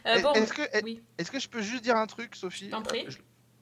Euh, 0.06 0.14
Est- 0.16 0.22
bon, 0.22 0.32
Est-ce 0.35 0.52
que, 0.52 0.62
est- 0.62 0.85
oui, 0.85 1.02
est-ce 1.18 1.31
que 1.31 1.40
je 1.40 1.48
peux 1.48 1.60
juste 1.62 1.82
dire 1.82 1.97
un 1.97 2.06
truc, 2.06 2.36
Sophie? 2.36 2.70
T'en 2.70 2.82
prie. 2.82 3.05
Je, 3.09 3.18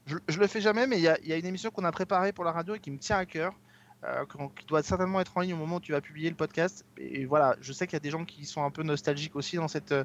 je, 0.06 0.16
je 0.28 0.38
le 0.38 0.46
fais 0.46 0.60
jamais, 0.60 0.86
mais 0.86 0.98
il 0.98 1.02
y 1.02 1.08
a, 1.08 1.18
il 1.20 1.28
y 1.28 1.32
a 1.32 1.36
une 1.36 1.46
émission 1.46 1.70
qu'on 1.70 1.84
a 1.84 1.92
préparée 1.92 2.32
pour 2.32 2.44
la 2.44 2.52
radio 2.52 2.74
et 2.74 2.78
qui 2.80 2.90
me 2.90 2.98
tient 2.98 3.16
à 3.16 3.24
cœur, 3.24 3.54
euh, 4.04 4.24
qui 4.58 4.66
doit 4.66 4.82
certainement 4.82 5.20
être 5.20 5.34
en 5.36 5.40
ligne 5.40 5.54
au 5.54 5.58
moment 5.58 5.76
où 5.76 5.80
tu 5.80 5.92
vas 5.92 6.00
publier 6.02 6.28
le 6.28 6.36
podcast. 6.36 6.84
Et 6.98 7.24
voilà, 7.24 7.56
je 7.60 7.72
sais 7.72 7.86
qu'il 7.86 7.94
y 7.94 7.96
a 7.96 8.00
des 8.00 8.10
gens 8.10 8.24
qui 8.26 8.44
sont 8.44 8.62
un 8.62 8.70
peu 8.70 8.82
nostalgiques 8.82 9.34
aussi 9.36 9.56
dans 9.56 9.68
cette. 9.68 9.92
euh, 9.92 10.04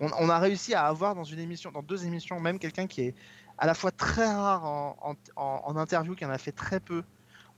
on, 0.00 0.10
on 0.18 0.28
a 0.28 0.38
réussi 0.38 0.74
à 0.74 0.84
avoir 0.86 1.14
dans 1.14 1.24
une 1.24 1.38
émission, 1.38 1.70
dans 1.72 1.82
deux 1.82 2.04
émissions, 2.04 2.38
même 2.38 2.58
quelqu'un 2.58 2.86
qui 2.86 3.00
est 3.02 3.14
à 3.58 3.66
la 3.66 3.74
fois 3.74 3.90
très 3.90 4.26
rare 4.26 4.64
en, 5.36 5.76
interview, 5.76 6.14
qui 6.14 6.24
en 6.24 6.30
a 6.30 6.38
fait 6.38 6.52
très 6.52 6.80
peu 6.80 7.02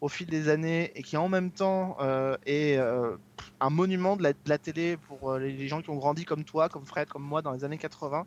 au 0.00 0.08
fil 0.08 0.26
des 0.26 0.48
années 0.48 0.92
et 0.94 1.02
qui 1.02 1.18
en 1.18 1.28
même 1.28 1.50
temps 1.50 1.98
euh, 2.00 2.36
est 2.46 2.78
euh, 2.78 3.16
un 3.60 3.68
monument 3.68 4.16
de 4.16 4.34
la, 4.46 4.58
télé 4.58 4.96
pour 4.96 5.32
euh, 5.32 5.38
les, 5.38 5.68
gens 5.68 5.82
qui 5.82 5.90
ont 5.90 5.96
grandi 5.96 6.24
comme 6.24 6.44
toi, 6.44 6.70
comme 6.70 6.86
Fred, 6.86 7.08
comme 7.08 7.22
moi 7.22 7.42
dans 7.42 7.52
les 7.52 7.64
années 7.64 7.76
80. 7.76 8.26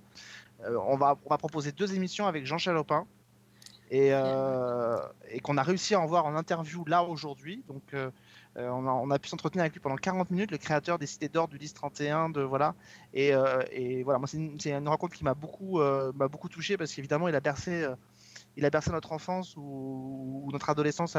Euh, 0.66 0.78
on, 0.86 0.96
va, 0.98 1.16
proposer 1.16 1.72
deux 1.72 1.96
émissions 1.96 2.28
avec 2.28 2.46
Jean 2.46 2.60
Chalopin 2.60 3.08
et, 3.90 4.10
et 4.10 5.40
qu'on 5.42 5.58
a 5.58 5.64
réussi 5.64 5.94
à 5.94 6.00
en 6.00 6.06
voir 6.06 6.26
en 6.26 6.36
interview 6.36 6.84
là 6.86 7.04
aujourd'hui. 7.04 7.64
Donc 7.68 7.96
euh, 8.58 8.70
on, 8.70 9.10
a, 9.10 9.18
pu 9.20 9.30
s'entretenir 9.30 9.64
avec 9.64 9.74
lui 9.74 9.80
pendant 9.80 9.96
40 9.96 10.30
minutes, 10.30 10.52
le 10.52 10.58
créateur 10.58 11.00
des 11.00 11.08
Cités 11.08 11.28
d'Or 11.28 11.48
du 11.48 11.58
1031, 11.58 12.30
de 12.30 12.42
voilà. 12.42 12.76
Euh, 13.16 13.64
et 13.72 14.04
voilà, 14.04 14.20
moi 14.20 14.28
c'est 14.28 14.38
une, 14.38 14.58
une 14.64 14.88
rencontre 14.88 15.16
qui 15.16 15.24
m'a 15.24 15.34
beaucoup, 15.34 15.80
euh, 15.80 16.12
m'a 16.16 16.28
beaucoup 16.28 16.50
touché 16.50 16.78
parce 16.78 16.94
qu'évidemment 16.94 17.28
il 17.28 17.36
a 17.36 17.40
bercé, 17.40 17.84
euh, 17.84 17.96
il 18.56 18.66
a 18.66 18.70
bercé 18.70 18.92
notre 18.92 19.12
enfance 19.12 19.56
ou, 19.58 20.48
notre 20.54 20.70
adolescence 20.70 21.18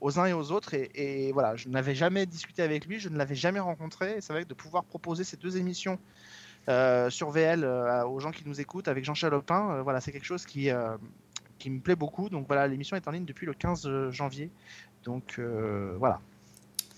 aux 0.00 0.18
uns 0.18 0.26
et 0.26 0.32
aux 0.32 0.50
autres. 0.50 0.72
Et, 0.74 1.30
voilà, 1.32 1.56
je 1.56 1.68
n'avais 1.68 1.94
jamais 1.94 2.24
discuté 2.24 2.62
avec 2.62 2.86
lui, 2.86 2.98
je 2.98 3.10
ne 3.10 3.18
l'avais 3.18 3.34
jamais 3.34 3.60
rencontré. 3.60 4.16
C'est 4.20 4.32
vrai 4.32 4.44
que 4.44 4.48
de 4.48 4.54
pouvoir 4.54 4.84
proposer 4.84 5.24
ces 5.24 5.36
deux 5.36 5.58
émissions 5.58 5.98
sur 7.10 7.30
VL 7.30 7.66
aux 8.06 8.18
gens 8.18 8.30
qui 8.30 8.44
nous 8.46 8.62
écoutent 8.62 8.88
avec 8.88 9.04
Jean-Charles 9.04 9.34
Lopin, 9.34 9.72
euh, 9.72 9.82
voilà, 9.82 10.00
c'est 10.00 10.12
quelque 10.12 10.24
chose 10.24 10.46
qui, 10.46 10.70
qui 11.58 11.70
me 11.70 11.80
plaît 11.80 11.96
beaucoup. 11.96 12.30
Donc 12.30 12.46
voilà, 12.46 12.66
l'émission 12.66 12.96
est 12.96 13.06
en 13.06 13.10
ligne 13.10 13.26
depuis 13.26 13.44
le 13.44 13.52
15 13.52 14.08
janvier. 14.08 14.50
Donc 15.04 15.38
voilà. 15.98 16.20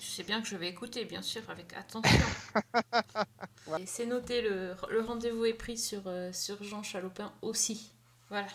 Je 0.04 0.10
sais 0.10 0.22
bien 0.22 0.42
que 0.42 0.46
je 0.48 0.56
vais 0.56 0.68
écouter, 0.68 1.04
bien 1.06 1.22
sûr, 1.22 1.42
avec 1.48 1.72
attention. 1.72 2.18
Et 3.78 3.86
c'est 3.86 4.06
noté, 4.06 4.42
le, 4.42 4.74
le 4.90 5.00
rendez-vous 5.00 5.44
est 5.46 5.54
pris 5.54 5.78
sur, 5.78 6.02
euh, 6.06 6.30
sur 6.32 6.62
Jean 6.62 6.82
Chalopin 6.82 7.32
aussi. 7.42 7.90
Voilà, 8.28 8.46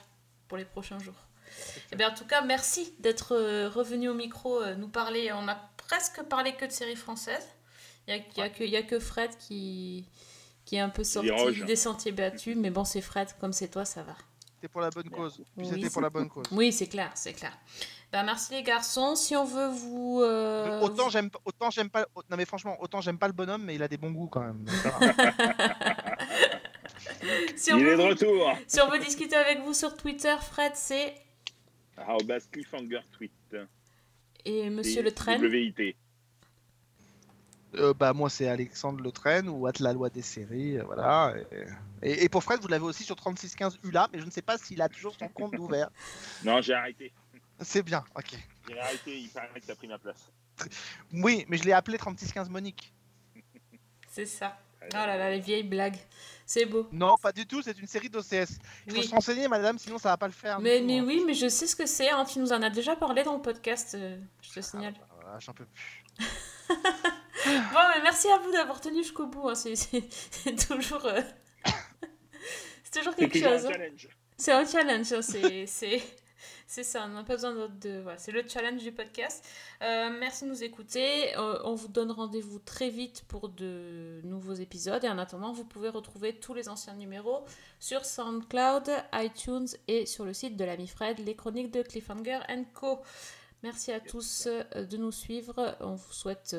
pour 0.47 0.57
les 0.57 0.65
prochains 0.65 0.99
jours. 0.99 1.15
Eh 1.91 1.95
bien, 1.95 2.11
en 2.11 2.13
tout 2.15 2.25
cas, 2.25 2.41
merci 2.43 2.93
d'être 2.99 3.35
euh, 3.35 3.69
revenu 3.69 4.09
au 4.09 4.13
micro 4.13 4.61
euh, 4.61 4.75
nous 4.75 4.87
parler. 4.89 5.31
On 5.33 5.47
a 5.47 5.55
presque 5.77 6.21
parlé 6.23 6.53
que 6.55 6.65
de 6.65 6.71
séries 6.71 6.95
françaises. 6.95 7.47
Il 8.07 8.13
n'y 8.13 8.19
a, 8.19 8.23
il 8.35 8.37
y 8.37 8.41
a 8.41 8.49
que- 8.49 8.63
il 8.63 8.69
y 8.69 8.77
a 8.77 8.83
que 8.83 8.99
Fred 8.99 9.31
qui, 9.37 10.07
qui 10.65 10.75
est 10.75 10.79
un 10.79 10.89
peu 10.89 11.03
sorti 11.03 11.27
des 11.65 11.75
sentiers 11.75 12.11
battus. 12.11 12.55
Mais 12.55 12.69
bon, 12.69 12.85
c'est 12.85 13.01
Fred, 13.01 13.27
comme 13.39 13.53
c'est 13.53 13.69
toi, 13.69 13.85
ça 13.85 14.03
va. 14.03 14.15
C'était 14.55 14.67
pour 14.67 14.81
la 14.81 14.89
bonne 14.91 15.09
cause. 15.09 15.35
Puis 15.37 15.45
Oui, 15.57 15.69
c'était 15.73 15.89
pour 15.89 16.01
la 16.01 16.09
bonne 16.11 16.29
cause. 16.29 16.45
Oui, 16.51 16.71
c'est 16.71 16.87
clair, 16.87 17.11
c'est 17.15 17.33
clair. 17.33 17.57
Ben, 18.11 18.23
merci 18.23 18.53
les 18.53 18.63
garçons. 18.63 19.15
Si 19.15 19.35
on 19.35 19.45
veut 19.45 19.67
vous... 19.67 20.21
euh, 20.23 20.79
Autant 20.81 21.09
j'aime, 21.09 21.29
autant 21.45 21.69
j'aime 21.69 21.89
pas. 21.91 22.05
Non 22.29 22.37
mais 22.37 22.45
franchement, 22.45 22.75
autant 22.81 23.01
j'aime 23.01 23.19
pas 23.19 23.27
le 23.27 23.33
bonhomme, 23.33 23.63
mais 23.63 23.75
il 23.75 23.83
a 23.83 23.87
des 23.87 23.97
bons 23.97 24.11
goûts 24.11 24.27
quand 24.27 24.41
même. 24.41 24.65
si 27.55 27.71
on 27.73 27.77
Il 27.77 27.85
veut 27.85 27.93
est 27.93 27.97
de 27.97 28.01
retour. 28.01 28.51
Si 28.67 28.81
on 28.81 28.89
veut 28.89 28.99
discuter 28.99 29.35
avec 29.35 29.59
vous 29.61 29.73
sur 29.73 29.95
Twitter, 29.95 30.35
Fred, 30.41 30.71
c'est... 30.75 31.13
Cliffhanger 32.51 33.01
tweet. 33.11 33.31
Et 34.45 34.69
Monsieur 34.69 35.03
Le 35.03 35.11
Train. 35.11 35.37
WIT. 35.37 35.95
Euh, 37.75 37.93
bah 37.93 38.13
moi 38.13 38.31
c'est 38.31 38.47
Alexandre 38.47 38.99
Le 39.03 39.11
Train 39.11 39.45
ou 39.47 39.67
At 39.67 39.73
la 39.79 39.93
loi 39.93 40.09
des 40.09 40.23
séries, 40.23 40.79
euh, 40.79 40.83
voilà. 40.85 41.35
Et, 42.01 42.09
et- 42.13 42.23
et 42.23 42.29
pour 42.29 42.43
Fred, 42.43 42.59
vous 42.61 42.67
l'avez 42.67 42.83
aussi 42.85 43.03
sur 43.03 43.15
3615 43.15 43.77
ULA, 43.83 44.07
mais 44.11 44.19
je 44.19 44.25
ne 44.25 44.31
sais 44.31 44.41
pas 44.41 44.57
s'il 44.57 44.81
a 44.81 44.89
toujours 44.89 45.13
son 45.19 45.27
compte 45.27 45.55
ouvert. 45.59 45.89
Non, 46.43 46.61
j'ai 46.61 46.73
arrêté. 46.73 47.11
C'est 47.61 47.83
bien, 47.83 48.03
ok. 48.15 48.35
J'ai 48.67 48.79
arrêté, 48.79 49.19
il 49.19 49.29
paraît 49.29 49.59
que 49.59 49.65
t'as 49.65 49.75
pris 49.75 49.87
ma 49.87 49.97
place. 49.97 50.29
Oui, 51.13 51.45
mais 51.47 51.57
je 51.57 51.63
l'ai 51.63 51.73
appelé 51.73 51.97
3615 51.97 52.49
Monique. 52.49 52.93
C'est 54.09 54.25
ça. 54.25 54.57
Oh 54.81 54.87
là 54.93 55.17
là, 55.17 55.29
les 55.31 55.39
vieilles 55.39 55.63
blagues. 55.63 55.97
C'est 56.45 56.65
beau. 56.65 56.87
Non, 56.91 57.15
pas 57.17 57.31
du 57.31 57.45
tout, 57.45 57.61
c'est 57.61 57.77
une 57.79 57.85
série 57.87 58.09
d'OCS. 58.09 58.57
Il 58.87 58.93
faut 58.93 58.99
Oui. 58.99 59.03
se 59.03 59.11
renseigner, 59.11 59.47
madame, 59.47 59.77
sinon 59.77 59.97
ça 59.97 60.09
va 60.09 60.17
pas 60.17 60.25
le 60.27 60.33
faire. 60.33 60.59
Mais, 60.59 60.79
oui, 61.01 61.23
mais 61.25 61.33
je 61.33 61.47
sais 61.47 61.67
ce 61.67 61.75
que 61.75 61.85
c'est. 61.85 62.09
hein. 62.09 62.25
Tu 62.25 62.39
nous 62.39 62.51
en 62.53 62.61
as 62.63 62.69
déjà 62.69 62.95
parlé 62.95 63.23
dans 63.23 63.35
le 63.35 63.41
podcast, 63.41 63.93
euh, 63.95 64.17
je 64.41 64.51
te 64.53 64.61
signale. 64.61 64.95
Voilà, 65.21 65.39
J'en 65.39 65.53
peux 65.53 65.65
plus. 65.65 66.03
Bon, 67.45 67.79
mais 67.95 68.01
merci 68.03 68.27
à 68.29 68.37
vous 68.37 68.51
d'avoir 68.51 68.81
tenu 68.81 68.97
jusqu'au 68.97 69.25
bout. 69.27 69.47
hein. 69.49 69.55
C'est 69.55 69.75
toujours... 70.67 71.05
euh, 71.05 71.21
c'est 72.83 72.99
toujours 72.99 73.13
C'est 73.17 73.29
quelque 73.29 73.39
chose. 73.39 73.65
hein. 73.65 73.69
challenge. 73.71 74.07
C'est 74.37 74.51
un 74.51 74.65
challenge, 74.65 75.13
hein, 75.13 75.21
c'est 75.21 76.01
c'est- 76.67 76.83
ça, 76.83 77.05
on 77.05 77.09
n'a 77.09 77.23
pas 77.23 77.35
besoin 77.35 77.53
d'autre 77.53 77.73
de... 77.81 77.99
Voilà, 77.99 78.17
c'est 78.17 78.31
le 78.31 78.43
challenge 78.47 78.81
du 78.81 78.91
podcast. 78.91 79.45
Euh, 79.81 80.09
merci 80.19 80.45
de 80.45 80.49
nous 80.49 80.63
écouter, 80.63 81.35
Euh, 81.37 81.59
on 81.63 81.75
vous 81.75 81.87
donne 81.87 82.11
rendez-vous 82.11 82.59
très 82.59 82.89
vite 82.89 83.23
pour 83.27 83.49
de 83.49 84.21
nouveaux 84.23 84.53
épisodes 84.53 85.03
et 85.03 85.09
en 85.09 85.17
attendant, 85.17 85.51
vous 85.51 85.65
pouvez 85.65 85.89
retrouver 85.89 86.33
tous 86.39 86.53
les 86.53 86.69
anciens 86.69 86.95
numéros 86.95 87.43
sur 87.79 88.05
SoundCloud, 88.05 88.89
iTunes 89.13 89.67
et 89.87 90.05
sur 90.05 90.25
le 90.25 90.33
site 90.33 90.57
de 90.57 90.65
l'ami 90.65 90.87
Fred, 90.87 91.19
les 91.19 91.35
chroniques 91.35 91.71
de 91.71 91.81
Cliffhanger 91.81 92.39
Co. 92.73 92.99
Merci 93.63 93.91
à 93.91 93.99
tous 93.99 94.47
euh, 94.47 94.85
de 94.85 94.97
nous 94.97 95.11
suivre, 95.11 95.75
on 95.81 95.95
vous 95.95 96.13
souhaite... 96.13 96.55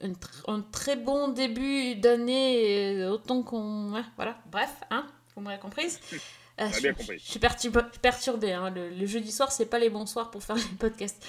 un, 0.00 0.10
tr- 0.10 0.44
un 0.46 0.60
très 0.62 0.94
bon 0.96 1.28
début 1.28 1.96
d'année, 1.96 3.04
autant 3.06 3.42
qu'on... 3.42 3.94
hein, 3.96 4.04
voilà, 4.16 4.38
bref, 4.50 4.72
hein, 4.90 5.06
vous 5.34 5.42
m'aurez 5.42 5.58
comprise. 5.58 5.98
Euh, 6.60 6.64
On 6.64 6.68
a 6.68 6.72
je, 6.72 6.80
bien 6.80 6.92
je- 6.92 6.96
compris. 6.98 7.18
je 7.18 7.30
suis 7.30 7.38
perturb- 7.40 7.90
perturbée. 8.02 8.52
hein. 8.52 8.70
Le, 8.70 8.90
le 8.90 9.06
jeudi 9.06 9.30
soir, 9.32 9.52
c'est 9.52 9.66
pas 9.66 9.78
les 9.78 9.90
bons 9.90 10.06
soirs 10.06 10.30
pour 10.30 10.42
faire 10.42 10.56
les 10.56 10.62
podcasts. 10.78 11.24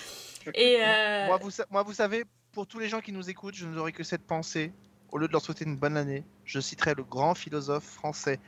Et 0.56 0.78
euh, 0.82 1.28
Moi, 1.28 1.38
vous, 1.38 1.52
sa- 1.52 1.66
moi, 1.70 1.84
vous 1.84 1.94
savez, 1.94 2.24
pour 2.52 2.66
tous 2.68 2.80
les 2.80 2.90
gens 2.90 3.00
qui 3.02 3.12
nous 3.12 3.30
écoutent, 3.30 3.56
je 3.56 3.68
n'aurai 3.68 3.92
que 3.92 4.04
cette 4.04 4.26
pensée. 4.26 4.72
Au 5.12 5.18
lieu 5.18 5.28
de 5.28 5.32
leur 5.34 5.42
souhaiter 5.42 5.66
une 5.66 5.76
bonne 5.78 5.98
année, 5.98 6.24
je 6.46 6.60
citerai 6.60 6.94
le 6.96 7.04
grand 7.04 7.34
philosophe 7.34 7.84
français 7.84 8.40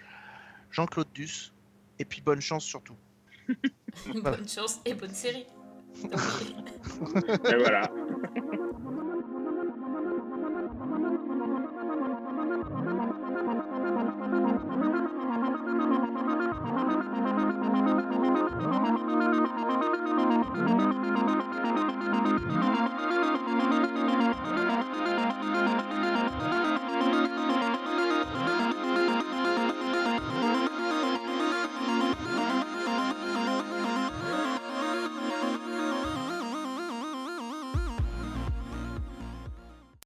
Jean-Claude 0.70 1.08
Duss. 1.14 1.54
Et 2.00 2.06
puis 2.06 2.22
bonne 2.22 2.42
chance 2.42 2.64
surtout. 2.64 2.96
bonne 4.16 4.48
chance 4.48 4.80
et 4.86 4.94
bonne 4.94 5.14
série. 5.14 5.46
Et 6.04 7.56
voilà. 7.58 7.92